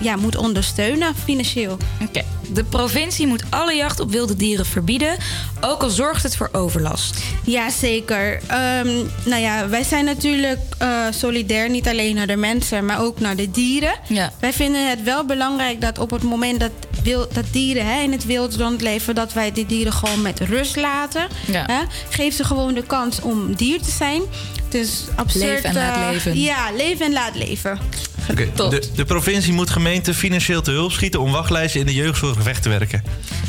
ja, 0.00 0.16
moet 0.16 0.36
ondersteunen 0.36 1.14
financieel. 1.24 1.76
Oké. 2.02 2.22
De 2.52 2.64
provincie 2.64 3.26
moet 3.26 3.42
alle 3.50 3.74
jacht 3.74 4.00
op 4.00 4.10
wilde 4.10 4.36
dieren 4.36 4.66
verbieden, 4.66 5.16
ook 5.60 5.82
al 5.82 5.90
zorgt 5.90 6.22
het 6.22 6.36
voor 6.36 6.48
overlast. 6.52 7.18
Ja, 7.44 7.70
zeker. 7.70 8.40
Ehm, 8.46 8.88
nou 9.24 9.42
ja, 9.42 9.68
wij 9.68 9.82
zijn 9.82 10.04
natuurlijk 10.04 10.60
eh, 10.78 10.88
solidair, 11.10 11.70
niet 11.70 11.88
alleen 11.88 12.14
naar 12.14 12.26
de 12.26 12.36
mensen, 12.36 12.84
maar 12.84 13.00
ook 13.00 13.20
naar 13.20 13.36
de 13.36 13.50
dieren. 13.50 13.94
Ja. 14.08 14.32
Wij 14.40 14.52
vinden 14.52 14.88
het 14.88 15.02
wel 15.02 15.24
belangrijk 15.24 15.80
dat 15.80 15.98
op 15.98 16.10
het 16.10 16.22
moment 16.22 16.60
dat, 16.60 16.72
wil, 17.02 17.26
dat 17.32 17.44
dieren 17.50 17.86
hè, 17.86 18.00
in 18.00 18.12
het 18.12 18.24
wild 18.24 18.54
rondleven, 18.54 19.14
dat 19.14 19.32
wij 19.32 19.52
die 19.52 19.66
dieren 19.66 19.92
gewoon 19.92 20.22
met 20.22 20.40
rust 20.40 20.76
laten. 20.76 21.26
Ja. 21.46 21.64
Hè? 21.66 21.80
Geef 22.08 22.34
ze 22.34 22.44
gewoon 22.44 22.74
de 22.74 22.82
kans 22.82 23.20
om 23.20 23.54
dier 23.54 23.82
te 23.82 23.90
zijn. 23.90 24.22
Is 24.74 25.04
absurd. 25.14 25.44
Leef 25.44 25.62
en 25.62 25.74
laat 25.74 25.96
eh, 25.96 26.10
leven. 26.10 26.40
Ja, 26.40 26.70
leven 26.76 27.06
en 27.06 27.12
laat 27.12 27.34
leven. 27.34 27.78
De, 28.70 28.90
de 28.94 29.04
provincie 29.04 29.52
moet 29.52 29.70
gemeenten 29.70 30.14
financieel 30.14 30.62
te 30.62 30.70
hulp 30.70 30.92
schieten 30.92 31.20
om 31.20 31.32
wachtlijsten 31.32 31.80
in 31.80 31.86
de 31.86 31.94
jeugdzorg 31.94 32.42
weg 32.42 32.60
te 32.60 32.68
werken. 32.68 33.02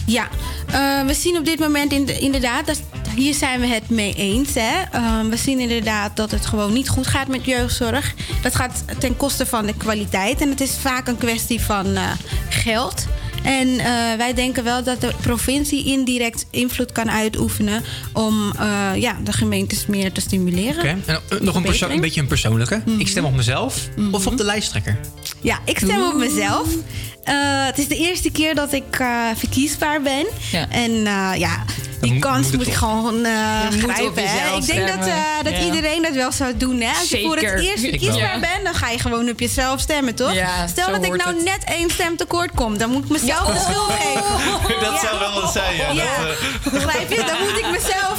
Ja, 0.06 0.28
eh, 0.72 1.06
we 1.06 1.14
zien 1.14 1.38
op 1.38 1.46
dit 1.46 1.60
moment 1.60 1.92
in 1.92 2.06
de- 2.06 2.20
inderdaad, 2.20 2.66
dat, 2.66 2.82
hier 3.16 3.34
zijn 3.34 3.60
we 3.60 3.68
het 3.68 3.90
mee 3.90 4.14
eens. 4.14 4.54
Hè? 4.54 4.82
Eh, 4.92 5.20
we 5.30 5.38
zien 5.38 5.60
inderdaad 5.60 6.16
dat 6.16 6.32
het 6.32 6.46
gewoon 6.46 6.74
niet 6.74 6.90
goed 6.90 7.08
gaat 7.08 7.28
met 7.28 7.46
jeugdzorg. 7.46 8.14
Dat 8.42 8.56
gaat 8.56 8.84
ten 9.00 9.18
koste 9.18 9.46
van 9.46 9.66
de 9.66 9.74
kwaliteit 9.78 10.42
en 10.42 10.50
het 10.50 10.62
is 10.62 10.72
vaak 10.82 11.08
een 11.08 11.18
kwestie 11.18 11.62
van 11.62 11.96
eh, 11.96 12.04
geld. 12.50 13.06
En 13.46 13.80
eh, 13.80 14.18
wij 14.18 14.34
denken 14.34 14.64
wel 14.64 14.84
dat 14.84 15.02
de 15.02 15.12
provincie 15.22 15.86
indirect 15.86 16.46
invloed 16.50 16.92
kan 16.92 17.12
uitoefenen 17.12 17.84
om 18.14 18.52
eh, 18.60 18.92
ja, 18.96 19.18
de 19.24 19.34
gemeentes 19.34 19.86
meer 19.86 20.12
te 20.12 20.22
stimuleren. 20.22 20.78
Oké. 20.78 20.88
En, 20.88 21.04
eh, 21.06 21.40
nog 21.40 21.56
een, 21.56 21.92
een 21.92 22.02
beetje 22.02 22.22
een 22.22 22.28
persoonlijke. 22.28 22.82
Mhm. 22.86 23.00
Ik 23.00 23.08
stem 23.08 23.26
op 23.26 23.36
mezelf 23.36 23.90
of 24.12 24.28
op 24.28 24.38
de 24.38 24.44
lijsttrekker. 24.44 25.00
Ja, 25.46 25.60
ik 25.66 25.78
stem 25.78 26.02
op 26.08 26.14
mezelf. 26.16 26.68
Eh, 27.24 27.36
het 27.66 27.78
is 27.78 27.88
de 27.88 27.96
eerste 27.98 28.32
keer 28.32 28.56
dat 28.56 28.74
ik 28.74 29.00
eh, 29.00 29.08
verkiesbaar 29.36 30.02
ben. 30.02 30.26
Ja. 30.52 30.66
En 30.70 30.92
eh, 31.08 31.32
ja, 31.38 31.64
die 32.02 32.12
moet- 32.14 32.22
kans 32.22 32.36
moet 32.42 32.46
het 32.52 32.56
moet 32.58 32.68
ik 32.68 32.74
gewoon 32.74 33.16
Je 33.16 33.68
moet 33.72 33.84
op 33.84 33.90
grijpen. 33.92 34.24
hè. 34.30 34.56
Ik 34.58 34.66
denk 34.66 34.88
dat, 34.88 35.08
eh, 35.08 35.14
dat 35.44 35.54
Ja. 35.54 35.64
iedereen 35.66 36.02
dat 36.02 36.14
wel 36.14 36.32
zou 36.32 36.58
doen. 36.58 36.82
Hè? 36.82 36.90
Als 37.00 37.10
je 37.10 37.22
voor 37.22 37.36
het 37.38 37.60
eerst 37.62 37.84
verkiesbaar 37.84 38.40
bent, 38.40 38.64
dan 38.64 38.74
ga 38.76 38.90
je 38.90 39.00
gewoon 39.00 39.30
op 39.30 39.40
jezelf 39.40 39.80
stemmen, 39.80 40.16
toch? 40.16 40.34
Ja, 40.34 40.68
Stel 40.68 40.92
dat 40.92 41.06
ik 41.06 41.16
nou 41.16 41.36
het. 41.36 41.44
net 41.44 41.64
één 41.66 41.90
stem 41.90 42.16
tekort 42.18 42.52
kom, 42.56 42.78
dan 42.78 42.90
moet 42.90 43.04
ik 43.04 43.10
mezelf 43.10 43.48
Ja. 43.48 43.54
de 43.54 43.60
schuld 43.60 43.92
geven. 43.92 44.80
Dat 44.92 45.00
zou 45.00 45.20
wel 45.20 45.42
wat 45.42 45.52
zijn, 45.52 45.76
ja. 45.76 45.92
Ja. 45.92 46.04
Dat, 46.64 46.74
Begrijp 46.74 47.10
je? 47.10 47.16
Dan 47.16 47.38
moet 47.48 47.58
ik 47.58 47.66
mezelf 47.72 48.18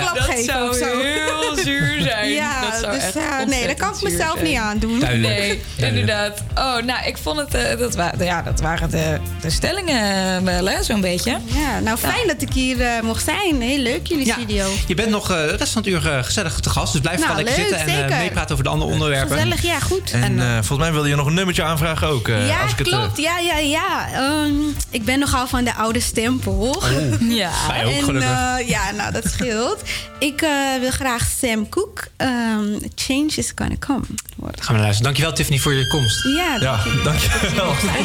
klap 0.00 0.14
dat 0.14 0.24
geven 0.24 0.44
zou 0.44 0.68
of 0.68 0.76
zo. 0.76 0.98
heel 1.00 1.56
zuur 1.64 2.00
zijn. 2.10 2.30
Ja, 2.30 2.60
Dat 2.60 2.80
zou 2.80 2.92
dus 2.94 3.02
echt 3.02 3.16
eh, 3.16 3.46
nee, 3.46 3.66
dat 3.66 3.76
kan 3.76 3.94
ik 3.94 4.02
mezelf 4.02 4.32
zijn. 4.34 4.44
niet 4.44 4.56
aandoen. 4.58 5.00
Duidelijk. 5.00 5.38
Nee, 5.38 5.60
Duidelijk. 5.76 6.00
inderdaad. 6.00 6.42
Oh, 6.54 6.86
nou, 6.86 7.06
ik 7.06 7.16
vond 7.18 7.38
het... 7.38 7.54
eh, 7.54 7.78
dat, 7.78 7.94
wa 7.94 8.12
ja, 8.18 8.42
dat 8.42 8.60
waren 8.60 8.90
de, 8.90 9.18
de 9.40 9.50
stellingen 9.50 10.44
wel, 10.44 10.66
hè, 10.68 10.82
zo'n 10.82 11.00
beetje. 11.00 11.30
Ja, 11.44 11.80
nou 11.80 11.98
fijn 11.98 12.26
dat 12.26 12.42
ik 12.42 12.52
hier 12.52 12.80
eh, 12.80 13.02
mocht 13.02 13.24
zijn. 13.24 13.60
Heel 13.60 13.78
leuk, 13.78 14.06
jullie 14.06 14.26
Ja, 14.26 14.34
studio. 14.34 14.66
je 14.86 14.94
bent 14.94 15.10
nog 15.10 15.30
eh, 15.30 15.36
de 15.36 15.56
rest 15.56 15.72
van 15.72 15.82
het 15.82 15.90
uur 15.90 16.00
gezellig 16.24 16.60
te 16.60 16.70
gast. 16.70 16.92
Dus 16.92 17.00
blijf 17.00 17.16
Nou, 17.18 17.28
gewoon 17.30 17.44
lekker 17.44 17.62
leuk, 17.64 17.78
zitten 17.78 18.04
en 18.10 18.18
meepraten 18.18 18.52
over 18.52 18.64
de 18.64 18.70
andere 18.70 18.90
onderwerpen. 18.90 19.36
Gezellig, 19.36 19.62
ja, 19.62 19.78
goed. 19.80 20.10
En 20.10 20.40
eh, 20.40 20.52
volgens 20.52 20.78
mij 20.78 20.92
wilde 20.92 21.08
je 21.08 21.16
nog 21.16 21.26
een 21.26 21.34
nummertje 21.34 21.62
aanvragen 21.62 22.08
ook. 22.08 22.28
eh, 22.28 22.48
ja, 22.48 22.60
als 22.62 22.72
ik 22.72 22.78
het, 22.78 22.88
klopt. 22.88 23.18
Ja, 23.18 23.38
ja, 23.38 23.58
ja. 23.58 24.08
Ehm, 24.12 24.52
ik 24.90 25.04
ben 25.04 25.18
nogal 25.18 25.46
van 25.46 25.64
de 25.64 25.74
oude 25.74 26.00
stempel. 26.00 26.82
Ja. 27.20 27.50
Wij 27.68 27.84
ook, 27.84 28.08
en, 28.08 28.22
eh, 28.22 28.68
ja, 28.68 28.90
nou, 28.96 29.12
dat 29.12 29.24
scheelt. 29.32 29.81
Ik 30.18 30.42
eh, 30.42 30.50
wil 30.80 30.90
graag 30.90 31.26
Sam 31.38 31.68
Cooke. 31.68 32.08
ehm, 32.16 32.78
Change 32.94 33.32
is 33.36 33.52
gonna 33.54 33.76
come. 33.78 34.02
Gaan 34.40 34.50
we 34.66 34.72
naar 34.72 34.80
luisteren. 34.80 35.02
Dankjewel 35.02 35.32
Tiffany 35.32 35.58
voor 35.58 35.72
je 35.72 35.86
komst. 35.86 36.24
Ja, 36.24 36.56
Ja, 36.60 36.80
dankjewel. 37.04 37.72
I 37.72 38.04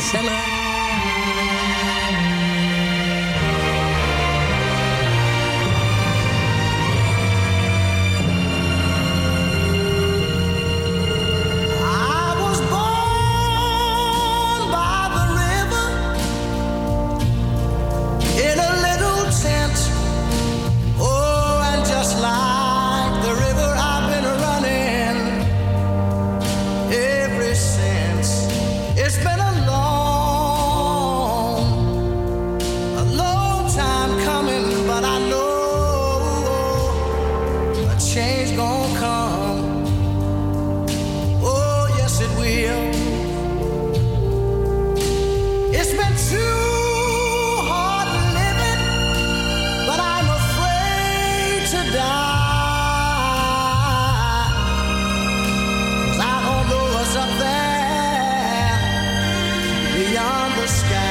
sky. 60.67 61.06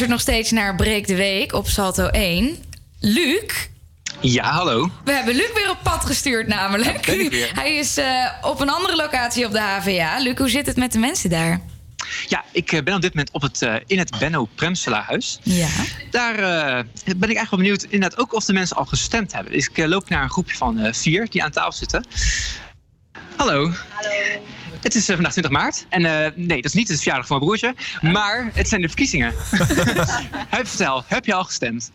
Luistert 0.00 0.26
nog 0.26 0.34
steeds 0.34 0.50
naar 0.50 0.76
Breek 0.76 1.06
de 1.06 1.14
Week 1.16 1.52
op 1.52 1.68
Salto 1.68 2.06
1. 2.06 2.56
Luc, 3.00 3.68
Ja, 4.20 4.50
hallo. 4.50 4.90
we 5.04 5.12
hebben 5.12 5.34
Luc 5.34 5.52
weer 5.54 5.70
op 5.70 5.78
pad 5.82 6.04
gestuurd 6.04 6.46
namelijk. 6.46 7.06
ben 7.06 7.20
ik 7.20 7.30
weer. 7.30 7.50
Hij 7.54 7.74
is 7.76 7.96
eh, 7.96 8.32
op 8.42 8.60
een 8.60 8.68
andere 8.70 8.96
locatie 8.96 9.46
op 9.46 9.52
de 9.52 9.60
HVA. 9.60 10.18
Luc, 10.18 10.38
hoe 10.38 10.48
zit 10.48 10.66
het 10.66 10.76
met 10.76 10.92
de 10.92 10.98
mensen 10.98 11.30
daar? 11.30 11.60
Ja, 12.28 12.44
ik 12.52 12.72
eh, 12.72 12.82
ben 12.82 12.94
op 12.94 13.00
dit 13.00 13.14
moment 13.14 13.32
op 13.32 13.42
het, 13.42 13.62
eh, 13.62 13.74
in 13.86 13.98
het 13.98 14.18
Benno 14.18 14.48
Premselaarhuis. 14.54 15.38
Ja. 15.42 15.68
Daar 16.10 16.34
eh, 16.34 16.84
ben 17.16 17.30
ik 17.30 17.36
eigenlijk 17.36 17.50
wel 17.50 17.58
benieuwd 17.58 17.82
inderdaad 17.82 18.18
ook 18.18 18.34
of 18.34 18.44
de 18.44 18.52
mensen 18.52 18.76
al 18.76 18.84
gestemd 18.86 19.32
hebben. 19.32 19.52
Dus 19.52 19.68
ik 19.74 19.86
loop 19.86 20.08
naar 20.08 20.22
een 20.22 20.30
groepje 20.30 20.56
van 20.56 20.78
eh, 20.78 20.92
vier 20.92 21.30
die 21.30 21.42
aan 21.42 21.50
tafel 21.50 21.72
zitten. 21.72 22.04
Hallo. 23.36 23.72
Hallo. 23.88 24.40
Het 24.80 24.94
is 24.94 25.08
eh, 25.08 25.14
vandaag 25.14 25.32
20 25.32 25.52
maart. 25.52 25.86
En 25.88 26.04
eh, 26.04 26.30
nee, 26.34 26.56
dat 26.56 26.64
is 26.64 26.72
niet 26.72 26.88
het 26.88 26.96
verjaardag 26.98 27.26
van 27.26 27.36
mijn 27.36 27.48
broertje. 27.48 27.74
Maar 28.12 28.50
het 28.54 28.68
zijn 28.68 28.80
de 28.80 28.86
verkiezingen. 28.86 29.34
Heb, 30.56 30.66
vertel, 30.68 31.04
heb 31.06 31.24
je 31.24 31.34
al 31.34 31.44
gestemd? 31.44 31.90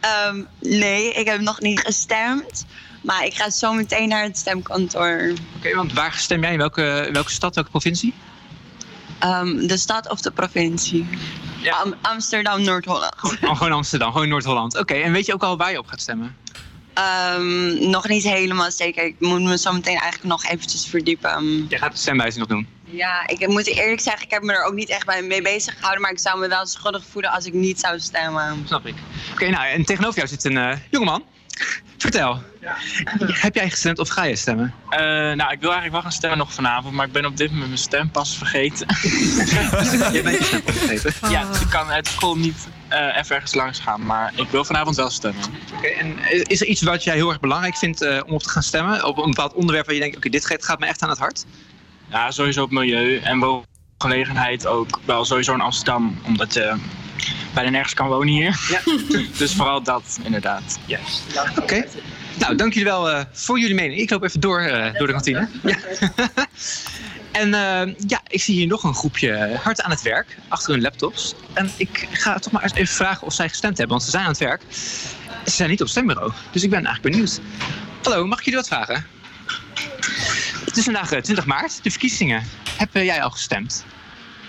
Ehm, 0.00 0.42
nee, 0.60 1.12
ik 1.12 1.26
heb 1.26 1.40
nog 1.40 1.60
niet 1.60 1.80
gestemd. 1.80 2.64
Maar 3.02 3.24
ik 3.24 3.34
ga 3.34 3.50
zo 3.50 3.72
meteen 3.72 4.08
naar 4.08 4.22
het 4.22 4.38
stemkantoor. 4.38 5.32
Oké, 5.56 5.74
want 5.74 5.92
waar 5.92 6.12
stem 6.12 6.40
jij? 6.42 6.52
In 6.52 6.58
welke, 6.58 7.08
welke 7.12 7.30
stad, 7.30 7.54
welke 7.54 7.70
provincie? 7.70 8.14
Ehm, 9.18 9.66
de 9.66 9.76
stad 9.76 10.08
of 10.10 10.20
de 10.20 10.30
provincie? 10.30 11.06
Am- 11.82 11.94
Amsterdam, 12.02 12.62
Noord-Holland. 12.62 13.14
Oh, 13.22 13.56
gewoon 13.56 13.72
Amsterdam, 13.72 14.12
gewoon 14.12 14.28
Noord-Holland. 14.28 14.78
Oké, 14.78 14.94
en 14.94 15.12
weet 15.12 15.26
je 15.26 15.32
ook 15.34 15.42
al 15.42 15.56
waar 15.56 15.70
je 15.70 15.78
op 15.78 15.86
gaat 15.86 16.00
stemmen? 16.00 16.36
Ehm, 16.94 17.90
nog 17.90 18.08
niet 18.08 18.22
helemaal 18.22 18.70
zeker. 18.70 19.04
Ik 19.04 19.14
moet 19.18 19.42
me 19.42 19.58
zo 19.58 19.72
meteen 19.72 19.98
eigenlijk 19.98 20.24
nog 20.24 20.44
eventjes 20.44 20.86
verdiepen. 20.86 21.66
Jij 21.68 21.78
gaat 21.78 21.92
de 21.92 21.98
stemwijze 21.98 22.38
nog 22.38 22.48
doen. 22.48 22.66
Ja, 22.84 23.26
ik 23.26 23.48
moet 23.48 23.66
eerlijk 23.66 24.00
zeggen, 24.00 24.24
ik 24.24 24.30
heb 24.30 24.42
me 24.42 24.52
er 24.52 24.64
ook 24.64 24.74
niet 24.74 24.88
echt 24.88 25.06
bij 25.06 25.22
mee 25.22 25.42
bezig 25.42 25.74
gehouden. 25.74 26.02
Maar 26.02 26.10
ik 26.10 26.18
zou 26.18 26.38
me 26.38 26.48
wel 26.48 26.66
schuldig 26.66 27.04
voelen 27.10 27.30
als 27.30 27.46
ik 27.46 27.52
niet 27.52 27.80
zou 27.80 28.00
stemmen. 28.00 28.62
Snap 28.66 28.86
ik. 28.86 28.94
Oké, 29.32 29.48
nou, 29.48 29.66
en 29.66 29.84
tegenover 29.84 30.16
jou 30.16 30.28
zit 30.28 30.44
een 30.44 30.56
eh, 30.56 30.76
jongeman. 30.90 31.24
Vertel, 32.04 32.42
heb 33.26 33.54
jij 33.54 33.70
gestemd 33.70 33.98
of 33.98 34.08
ga 34.08 34.24
je 34.24 34.36
stemmen? 34.36 34.74
Eh, 34.88 34.98
nou, 35.00 35.52
ik 35.52 35.60
wil 35.60 35.70
eigenlijk 35.72 35.90
wel 35.92 36.02
gaan 36.02 36.12
stemmen 36.12 36.38
nog 36.38 36.52
vanavond, 36.52 36.94
maar 36.94 37.06
ik 37.06 37.12
ben 37.12 37.24
op 37.24 37.36
dit 37.36 37.50
moment 37.50 37.66
mijn 37.66 37.78
stempas 37.78 38.36
vergeten. 38.36 38.86
Je 40.12 40.20
bent 40.24 40.38
je 40.38 40.44
stempas 40.44 40.76
vergeten? 40.76 41.12
Ja, 41.30 41.44
dus 41.44 41.60
ik 41.60 41.68
kan 41.70 41.88
uit 41.88 42.06
school 42.06 42.36
niet 42.36 42.68
eh, 42.88 43.16
even 43.16 43.34
ergens 43.34 43.54
langs 43.54 43.78
gaan, 43.78 44.06
maar 44.06 44.32
ik 44.36 44.48
wil 44.48 44.64
vanavond 44.64 44.96
wel 44.96 45.10
stemmen. 45.10 45.44
Oké, 45.76 45.86
en 45.86 46.18
is 46.28 46.60
er 46.60 46.66
iets 46.66 46.82
wat 46.82 47.04
jij 47.04 47.14
heel 47.14 47.28
erg 47.28 47.40
belangrijk 47.40 47.76
vindt 47.76 48.02
eh, 48.02 48.20
om 48.26 48.32
op 48.32 48.42
te 48.42 48.48
gaan 48.48 48.62
stemmen? 48.62 49.04
Op 49.04 49.18
een 49.18 49.30
bepaald 49.30 49.54
onderwerp 49.54 49.86
waar 49.86 49.94
je 49.94 50.00
denkt, 50.00 50.16
oké, 50.16 50.28
dit 50.28 50.46
gaat, 50.46 50.64
gaat 50.64 50.78
me 50.78 50.86
echt 50.86 51.02
aan 51.02 51.08
het 51.08 51.18
hart? 51.18 51.44
Ja, 52.10 52.30
sowieso 52.30 52.62
op 52.62 52.70
milieu 52.70 53.18
en 53.18 53.38
woongelegenheid 53.38 54.66
ook 54.66 55.00
wel 55.04 55.24
sowieso 55.24 55.54
in 55.54 55.60
Amsterdam, 55.60 56.18
omdat 56.24 56.54
je 56.54 56.76
bijna 57.54 57.70
nergens 57.70 57.94
kan 57.94 58.08
wonen 58.08 58.28
hier. 58.28 58.60
Ja. 58.70 58.80
dus 59.38 59.54
vooral 59.54 59.82
dat, 59.82 60.18
inderdaad. 60.22 60.78
Juist. 60.86 61.22
Oké. 61.58 61.84
Nou, 62.38 62.56
dank 62.56 62.72
jullie 62.72 62.88
wel 62.88 63.10
eh, 63.10 63.24
voor 63.32 63.58
jullie 63.58 63.74
mening. 63.74 64.00
Ik 64.00 64.10
loop 64.10 64.22
even 64.22 64.40
door, 64.40 64.60
eh, 64.60 64.98
door 64.98 65.06
de 65.06 65.12
kantine. 65.12 65.48
Ja. 65.62 65.76
en 67.40 67.54
eh, 67.54 67.94
ja, 68.06 68.20
ik 68.28 68.42
zie 68.42 68.54
hier 68.54 68.66
nog 68.66 68.84
een 68.84 68.94
groepje 68.94 69.58
hard 69.62 69.82
aan 69.82 69.90
het 69.90 70.02
werk, 70.02 70.38
achter 70.48 70.72
hun 70.72 70.82
laptops. 70.82 71.34
En 71.52 71.70
ik 71.76 72.08
ga 72.10 72.38
toch 72.38 72.52
maar 72.52 72.62
eens 72.62 72.74
even 72.74 72.94
vragen 72.94 73.26
of 73.26 73.32
zij 73.32 73.48
gestemd 73.48 73.78
hebben, 73.78 73.96
want 73.96 74.02
ze 74.02 74.10
zijn 74.10 74.24
aan 74.24 74.30
het 74.30 74.38
werk. 74.38 74.62
Ze 75.44 75.50
zijn 75.50 75.70
niet 75.70 75.80
op 75.80 75.86
het 75.86 75.96
stembureau, 75.96 76.32
dus 76.50 76.62
ik 76.62 76.70
ben 76.70 76.84
eigenlijk 76.84 77.14
benieuwd. 77.14 77.40
Hallo, 78.02 78.26
mag 78.26 78.38
ik 78.38 78.44
jullie 78.44 78.60
wat 78.60 78.68
vragen? 78.68 79.06
Het 80.64 80.76
is 80.76 80.84
vandaag 80.84 81.12
eh, 81.12 81.20
20 81.20 81.46
maart, 81.46 81.82
de 81.82 81.90
verkiezingen. 81.90 82.42
Heb 82.76 82.88
jij 82.92 83.22
al 83.22 83.30
gestemd? 83.30 83.84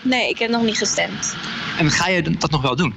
Nee, 0.06 0.30
ik 0.30 0.40
heb 0.40 0.50
nog 0.50 0.64
niet 0.64 0.78
gestemd. 0.78 1.36
En 1.78 1.92
ga 1.92 2.08
je 2.08 2.22
dat 2.22 2.52
nog 2.52 2.62
wel 2.62 2.76
doen? 2.76 2.94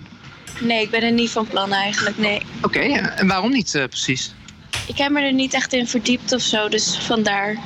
Nee, 0.60 0.82
ik 0.82 0.90
ben 0.90 1.02
er 1.02 1.12
niet 1.12 1.30
van 1.30 1.46
plan 1.46 1.72
eigenlijk, 1.72 2.18
nee. 2.18 2.42
Oké, 2.62 2.78
en 2.78 3.26
waarom 3.26 3.50
niet 3.50 3.74
eh, 3.74 3.84
precies? 3.84 4.34
Ik 4.86 4.98
heb 4.98 5.10
me 5.10 5.20
er 5.20 5.32
niet 5.32 5.54
echt 5.54 5.72
in 5.72 5.86
verdiept 5.86 6.32
of 6.32 6.40
zo, 6.40 6.68
dus 6.68 6.98
vandaar. 6.98 7.56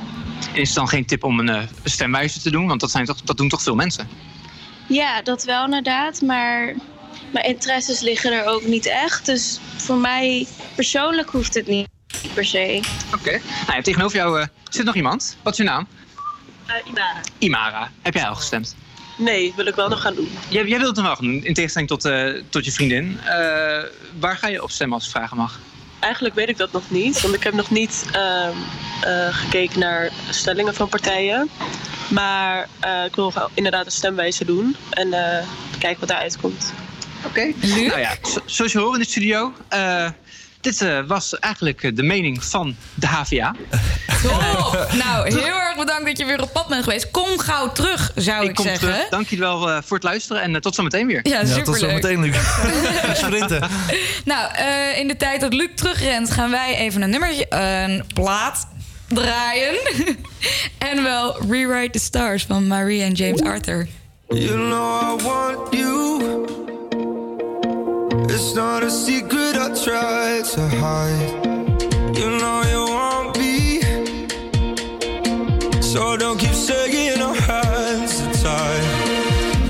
Is 0.53 0.67
het 0.67 0.77
dan 0.77 0.87
geen 0.87 1.05
tip 1.05 1.23
om 1.23 1.39
een 1.39 1.49
eh, 1.49 1.63
stemwijzer 1.83 2.41
te 2.41 2.51
doen? 2.51 2.67
Want 2.67 2.79
dat, 2.79 2.91
zijn 2.91 3.05
toch, 3.05 3.21
dat 3.21 3.37
doen 3.37 3.49
toch 3.49 3.61
veel 3.61 3.75
mensen? 3.75 4.07
Ja, 4.87 5.21
dat 5.21 5.43
wel 5.43 5.65
inderdaad, 5.65 6.21
maar 6.21 6.75
mijn 7.31 7.45
interesses 7.45 7.99
liggen 7.99 8.31
er 8.33 8.45
ook 8.45 8.63
niet 8.63 8.85
echt. 8.85 9.25
Dus 9.25 9.59
voor 9.75 9.97
mij 9.97 10.47
persoonlijk 10.75 11.29
hoeft 11.29 11.53
het 11.53 11.67
niet 11.67 11.87
per 12.33 12.45
se. 12.45 12.81
Oké. 13.13 13.31
Nou, 13.65 13.77
ja, 13.77 13.81
tegenover 13.81 14.17
jou 14.17 14.41
eh, 14.41 14.47
zit 14.69 14.85
nog 14.85 14.95
iemand. 14.95 15.37
Wat 15.41 15.53
is 15.53 15.57
je 15.57 15.63
naam? 15.63 15.87
Imara. 16.85 17.21
Imara. 17.37 17.91
Heb 18.01 18.13
jij 18.13 18.27
al 18.27 18.35
gestemd? 18.35 18.75
Nee, 19.15 19.53
wil 19.55 19.65
ik 19.65 19.75
wel 19.75 19.89
nog 19.89 20.01
gaan 20.01 20.15
doen. 20.15 20.29
Jij, 20.49 20.65
jij 20.65 20.77
wilt 20.79 20.87
het 20.87 20.95
nog 20.95 21.05
wel 21.05 21.15
gaan 21.15 21.25
doen, 21.25 21.43
in 21.43 21.53
tegenstelling 21.53 21.89
tot, 21.89 22.05
eh, 22.05 22.29
tot 22.49 22.65
je 22.65 22.71
vriendin. 22.71 23.19
Eh, 23.25 23.83
waar 24.19 24.37
ga 24.37 24.47
je 24.47 24.63
op 24.63 24.71
stemmen 24.71 24.95
als 24.97 25.05
ik 25.05 25.11
vragen 25.11 25.37
mag? 25.37 25.59
Eigenlijk 25.99 26.35
weet 26.35 26.49
ik 26.49 26.57
dat 26.57 26.71
nog 26.71 26.83
niet, 26.91 27.21
want 27.21 27.33
ik 27.33 27.43
heb 27.43 27.53
nog 27.53 27.69
niet 27.69 28.05
ehm, 28.11 28.51
eh, 29.01 29.27
gekeken 29.35 29.79
naar 29.79 30.11
stellingen 30.29 30.73
van 30.73 30.89
partijen. 30.89 31.49
Maar 32.09 32.67
eh, 32.79 33.05
ik 33.05 33.15
wil 33.15 33.31
wel 33.33 33.49
inderdaad 33.53 33.85
een 33.85 33.91
stemwijze 33.91 34.45
doen 34.45 34.75
en 34.89 35.13
eh, 35.13 35.45
kijken 35.79 35.99
wat 35.99 36.09
daaruit 36.09 36.37
komt. 36.37 36.73
Oké. 37.25 37.51
Nou 37.61 37.99
ja, 37.99 38.15
zo- 38.23 38.39
zoals 38.45 38.71
je 38.71 38.79
hoort 38.79 38.93
in 38.93 38.99
de 39.01 39.07
studio. 39.09 39.53
Dit 40.63 40.81
eh, 40.81 40.99
was 41.07 41.39
eigenlijk 41.39 41.83
eh, 41.83 41.95
de 41.95 42.03
mening 42.03 42.43
van 42.43 42.75
de 42.93 43.07
HVA. 43.07 43.55
Top! 44.23 44.87
nou, 45.03 45.33
heel 45.33 45.59
erg 45.59 45.77
bedankt 45.77 46.05
dat 46.05 46.17
je 46.17 46.25
weer 46.25 46.41
op 46.41 46.53
pad 46.53 46.67
bent 46.67 46.83
geweest. 46.83 47.11
Kom 47.11 47.39
gauw 47.39 47.71
terug, 47.71 48.11
zou 48.15 48.45
ik, 48.45 48.55
kom 48.55 48.65
zeggen. 48.65 48.89
terug. 48.89 49.09
Dank 49.09 49.27
jullie 49.27 49.45
wel 49.45 49.69
eh, 49.69 49.77
voor 49.81 49.97
het 49.97 50.05
luisteren 50.05 50.41
en 50.41 50.55
eh, 50.55 50.61
tot 50.61 50.75
zometeen 50.75 51.07
weer. 51.07 51.19
Ja, 51.23 51.41
Ja, 51.41 51.61
tot 51.61 51.77
zometeen, 51.77 52.21
Luc. 52.21 52.35
Sprinten. 53.13 53.69
Nou, 54.25 54.53
eh, 54.53 54.99
in 54.99 55.07
de 55.07 55.17
tijd 55.17 55.41
dat 55.41 55.53
Luc 55.53 55.69
terugrent, 55.75 56.31
gaan 56.31 56.49
wij 56.49 56.75
even 56.75 57.01
een 57.01 57.09
nummertje, 57.09 57.45
een 57.49 58.03
plaat 58.13 58.67
draaien. 59.07 59.75
en 60.89 61.03
wel 61.03 61.37
Rewrite 61.49 61.91
the 61.91 61.99
Stars 61.99 62.45
van 62.45 62.67
Marie 62.67 63.03
en 63.03 63.11
James 63.11 63.41
Arthur. 63.41 63.87
You 64.27 64.47
know 64.47 65.19
I 65.19 65.23
want 65.23 65.73
you. 65.75 66.62
It's 68.35 68.55
not 68.55 68.81
a 68.81 68.89
secret 68.89 69.55
I 69.55 69.69
try 69.85 70.41
to 70.53 70.61
hide. 70.81 71.45
You 72.17 72.29
know 72.41 72.59
you 72.73 72.83
want 72.97 73.37
me. 73.37 73.79
So 75.81 76.17
don't 76.17 76.39
keep 76.39 76.55
saying 76.55 77.21
our 77.21 77.35
hands 77.35 78.43
are. 78.43 78.81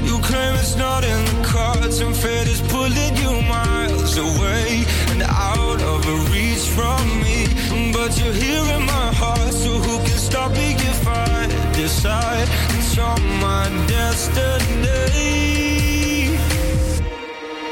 You 0.07 0.17
claim 0.19 0.55
it's 0.55 0.77
not 0.77 1.03
in 1.03 1.25
the 1.25 1.45
cards, 1.45 1.99
and 1.99 2.15
fate 2.15 2.47
is 2.47 2.61
pulling 2.61 3.17
you 3.17 3.33
miles 3.41 4.17
away 4.17 4.85
and 5.11 5.23
out 5.23 5.81
of 5.81 6.31
reach 6.31 6.65
from 6.77 7.03
me. 7.21 7.47
But 7.91 8.17
you're 8.17 8.31
here 8.31 8.65
in 8.77 8.85
my 8.85 9.09
heart, 9.21 9.53
so 9.53 9.71
who 9.71 9.97
can 10.05 10.17
stop 10.29 10.51
me 10.51 10.71
if 10.91 11.05
I 11.05 11.47
decide 11.75 12.47
that 12.47 12.95
you're 12.95 13.19
my 13.43 13.67
destiny? 13.87 15.42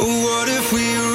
What 0.01 0.49
if 0.49 0.73
we 0.73 1.10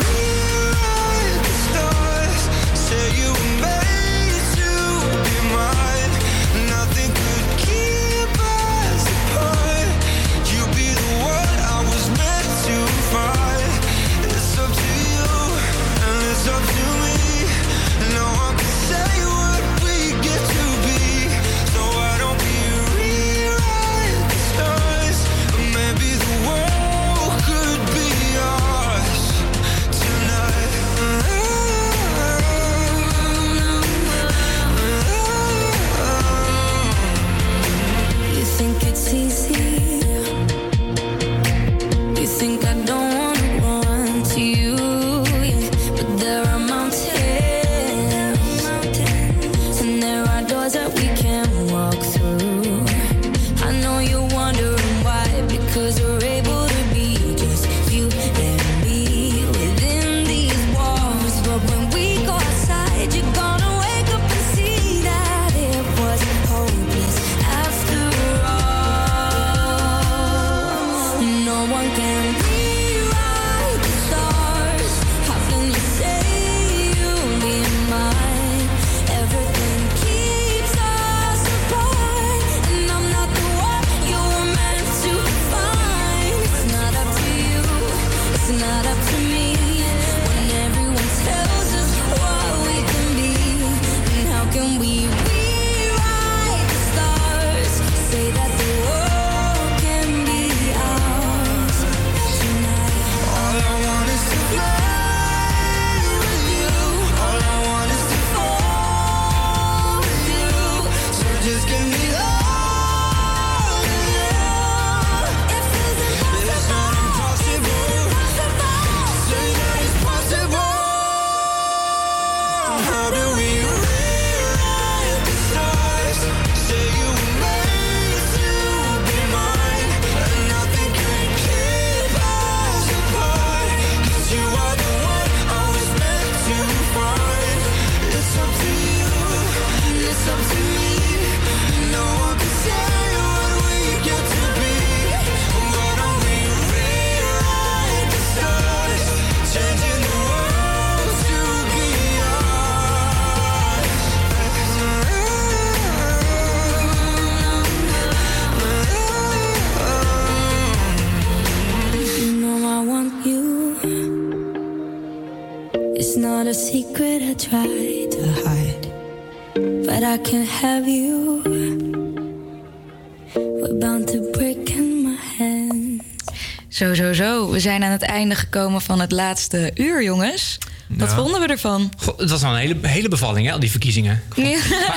zijn 177.66 177.84
aan 177.84 177.90
het 177.90 178.02
einde 178.02 178.34
gekomen 178.34 178.80
van 178.82 179.00
het 179.00 179.12
laatste 179.12 179.70
uur, 179.74 180.02
jongens. 180.02 180.58
Wat 180.88 181.14
vonden 181.14 181.40
we 181.40 181.46
ervan? 181.46 181.92
Goh, 181.98 182.18
Het 182.18 182.30
was 182.30 182.42
wel 182.42 182.50
een 182.50 182.56
hele, 182.56 182.76
hele 182.80 183.08
bevalling, 183.08 183.46
hè, 183.46 183.52
al 183.52 183.58
die 183.58 183.70
verkiezingen. 183.70 184.22
Ja. 184.34 184.44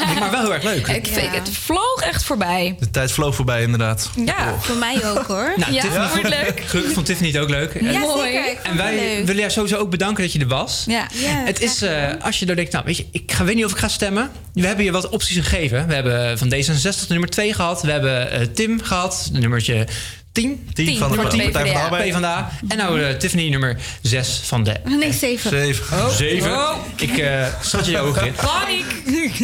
Maar, 0.06 0.16
maar 0.20 0.32
wel 0.32 0.42
heel 0.42 0.54
erg 0.54 0.64
leuk. 0.64 0.88
Ik 0.88 1.08
vind, 1.08 1.32
Het 1.36 1.50
vloog 1.50 2.02
echt 2.02 2.24
voorbij. 2.24 2.76
De 2.80 2.90
tijd 2.92 3.12
vloog 3.12 3.36
voorbij, 3.36 3.62
inderdaad. 3.62 4.10
Ja, 4.26 4.56
voor 4.60 4.76
mij 4.76 5.06
ook 5.06 5.26
hoor. 5.26 5.54
Nou, 5.58 5.74
ja, 5.74 5.82
Tiffany 5.82 6.08
vond, 6.08 6.30
leuk. 6.30 6.62
gelukkig 6.66 6.94
vond 6.94 7.06
Tiffany 7.06 7.32
het 7.32 7.38
ook 7.42 7.50
leuk. 7.50 7.82
Ja, 7.82 8.00
Mooi. 8.00 8.36
En 8.64 8.78
wij 8.78 8.96
leuk. 8.96 9.26
willen 9.26 9.36
jou 9.42 9.52
sowieso 9.52 9.78
ook 9.78 9.90
bedanken 9.90 10.24
dat 10.24 10.34
je 10.34 10.40
er 10.40 10.48
was. 10.48 10.84
Ja. 10.88 11.08
Ja, 11.14 11.44
Het 11.46 11.62
is, 11.62 11.82
eh, 11.82 12.08
als 12.22 12.40
je 12.40 12.46
er 12.46 12.56
denkt, 12.56 12.72
nou 12.72 12.86
weet 12.86 12.98
je, 12.98 13.06
ik 13.12 13.32
ga, 13.32 13.44
weet 13.44 13.56
niet 13.56 13.66
of 13.66 13.72
ik 13.72 13.78
ga 13.78 13.88
stemmen. 13.88 14.30
We 14.54 14.68
hebben 14.68 14.86
je 14.86 14.92
wat 14.92 15.10
opties 15.10 15.38
gegeven. 15.38 15.88
We 15.88 15.94
hebben 15.94 16.38
van 16.38 16.54
D66 16.54 16.82
de 16.82 17.06
nummer 17.08 17.30
2 17.30 17.54
gehad. 17.54 17.82
We 17.82 17.92
hebben 17.92 18.32
eh, 18.32 18.42
Tim 18.54 18.82
gehad, 18.84 19.30
de 19.34 19.40
nummertje 19.40 19.88
10. 20.32 20.70
10 20.74 20.98
van 20.98 21.12
de 21.12 21.18
Partij 21.18 21.52
van 21.52 21.64
de. 21.64 21.74
Arbeid. 21.74 22.12
PvdA. 22.14 22.52
En 22.68 22.78
nou 22.78 23.02
eh, 23.02 23.16
Tiffany 23.16 23.50
nummer 23.50 23.78
6 24.02 24.40
van 24.44 24.64
de 24.64 24.76
Nee, 24.86 25.14
zeven. 25.14 25.50
Zeven. 25.50 26.12
7. 26.12 26.52
Oh. 26.52 26.76
Ik 26.96 27.18
eh 27.18 27.46
schat 27.62 27.86
je 27.86 28.00
ogen 28.00 28.26
in. 28.28 28.34
Paniek! 28.34 28.86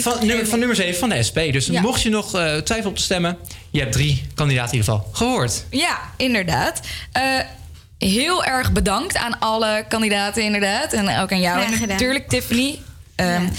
Van, 0.01 0.25
nummer, 0.27 0.47
van 0.47 0.59
nummer 0.59 0.75
7 0.77 0.99
van 0.99 1.09
de 1.09 1.23
SP. 1.27 1.39
Dus 1.51 1.65
Ja. 1.65 1.81
mocht 1.81 2.01
je 2.01 2.09
nog 2.09 2.25
eh, 2.35 2.41
twijfelen 2.57 2.85
op 2.91 2.95
te 2.95 3.03
stemmen, 3.03 3.37
je 3.69 3.79
hebt 3.79 3.91
drie 3.91 4.23
kandidaten 4.35 4.71
in 4.73 4.77
ieder 4.79 4.93
geval 4.93 5.09
gehoord. 5.13 5.65
Ja, 5.69 5.99
inderdaad. 6.17 6.79
Eh, 7.11 7.23
heel 7.97 8.45
erg 8.45 8.71
bedankt 8.71 9.17
aan 9.17 9.39
alle 9.39 9.85
kandidaten, 9.89 10.43
inderdaad. 10.43 10.93
En 10.93 11.19
ook 11.19 11.31
aan 11.31 11.39
jou. 11.39 11.85
Natuurlijk 11.87 12.29
Tiffany. 12.29 12.79
Ehm, 13.15 13.29
Ja. 13.43 13.49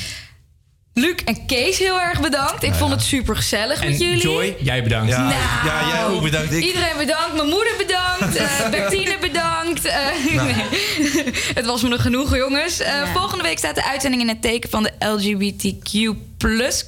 Luc 0.98 1.14
en 1.24 1.46
Kees, 1.46 1.78
heel 1.78 2.00
erg 2.00 2.20
bedankt. 2.20 2.62
Ik 2.62 2.74
vond 2.74 2.90
het 2.92 3.02
super 3.02 3.36
gezellig 3.36 3.80
En 3.82 3.90
met 3.90 4.00
jullie. 4.00 4.20
Joy, 4.20 4.56
jij 4.60 4.82
bedankt. 4.82 5.08
Ja, 5.10 5.18
Nou. 5.20 5.34
ja, 5.64 5.88
jij 5.88 6.04
ook 6.06 6.22
bedankt. 6.22 6.52
Ik. 6.52 6.64
Iedereen 6.64 6.96
bedankt. 6.98 7.34
Mijn 7.34 7.48
moeder 7.48 7.72
bedankt. 7.78 8.36
eh 8.36 8.68
Bertine 8.70 9.16
bedankt. 9.20 9.84
eh, 9.84 10.34
Nou. 10.34 10.46
nee. 10.52 10.64
Het 11.54 11.66
was 11.66 11.82
me 11.82 11.88
nog 11.88 12.02
genoeg, 12.02 12.36
jongens. 12.36 12.80
Eh, 12.80 13.12
Volgende 13.14 13.42
week 13.44 13.58
staat 13.58 13.74
de 13.74 13.84
uitzending 13.84 14.22
in 14.22 14.28
het 14.28 14.42
teken 14.42 14.70
van 14.70 14.82
de 14.82 14.92
LGBTQ 14.98 16.16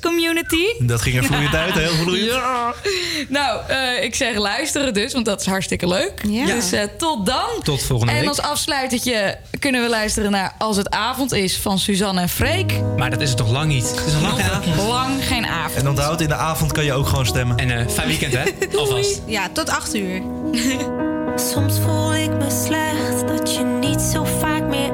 community. 0.00 0.64
Dat 0.78 1.02
ging 1.02 1.16
er 1.16 1.24
vloeiend 1.24 1.54
uit, 1.54 1.74
heel 1.74 1.90
vloeiend. 1.90 2.30
Ja. 2.30 2.74
Nou, 3.28 3.60
eh, 3.68 4.04
ik 4.04 4.14
zeg 4.14 4.36
luisteren 4.36 4.94
dus, 4.94 5.12
want 5.12 5.24
dat 5.24 5.40
is 5.40 5.46
hartstikke 5.46 5.86
leuk. 5.86 6.22
Ja. 6.28 6.46
Dus 6.46 6.72
eh, 6.72 6.82
tot 6.98 7.26
dan. 7.26 7.48
Tot 7.62 7.82
volgende 7.82 8.12
en 8.12 8.18
week. 8.18 8.28
als 8.28 8.40
afsluitertje 8.40 9.38
kunnen 9.58 9.82
we 9.82 9.88
luisteren 9.88 10.30
naar 10.30 10.54
Als 10.58 10.76
het 10.76 10.90
avond 10.90 11.32
is 11.32 11.56
van 11.56 11.78
Suzanne 11.78 12.20
en 12.20 12.28
Freek. 12.28 12.72
Maar 12.96 13.10
dat 13.10 13.20
is 13.20 13.28
het 13.28 13.38
toch 13.38 13.50
lang 13.50 13.72
niet? 13.72 13.90
Het 13.90 14.06
is 14.06 14.12
nog 14.12 14.22
lang 14.22 14.34
geen 14.34 14.50
avond. 14.50 14.88
Lang 14.88 15.26
geen 15.26 15.46
avond. 15.46 15.74
En 15.74 15.88
onthoud, 15.88 16.20
in 16.20 16.28
de 16.28 16.34
avond 16.34 16.72
kan 16.72 16.84
je 16.84 16.92
ook 16.92 17.06
gewoon 17.06 17.26
stemmen. 17.26 17.56
En 17.56 17.70
eh 17.70 17.88
fijn 17.88 18.08
weekend, 18.08 18.32
hè? 18.32 18.44
Alvast. 18.78 19.22
Ja, 19.26 19.48
tot 19.52 19.70
acht 19.70 19.94
uur. 19.94 20.22
Soms 21.36 21.78
voel 21.78 22.14
ik 22.14 22.30
me 22.30 22.64
slecht 22.64 23.28
dat 23.28 23.54
je 23.54 23.64
niet 23.64 24.00
zo 24.00 24.24
vaak 24.24 24.62
meer 24.62 24.92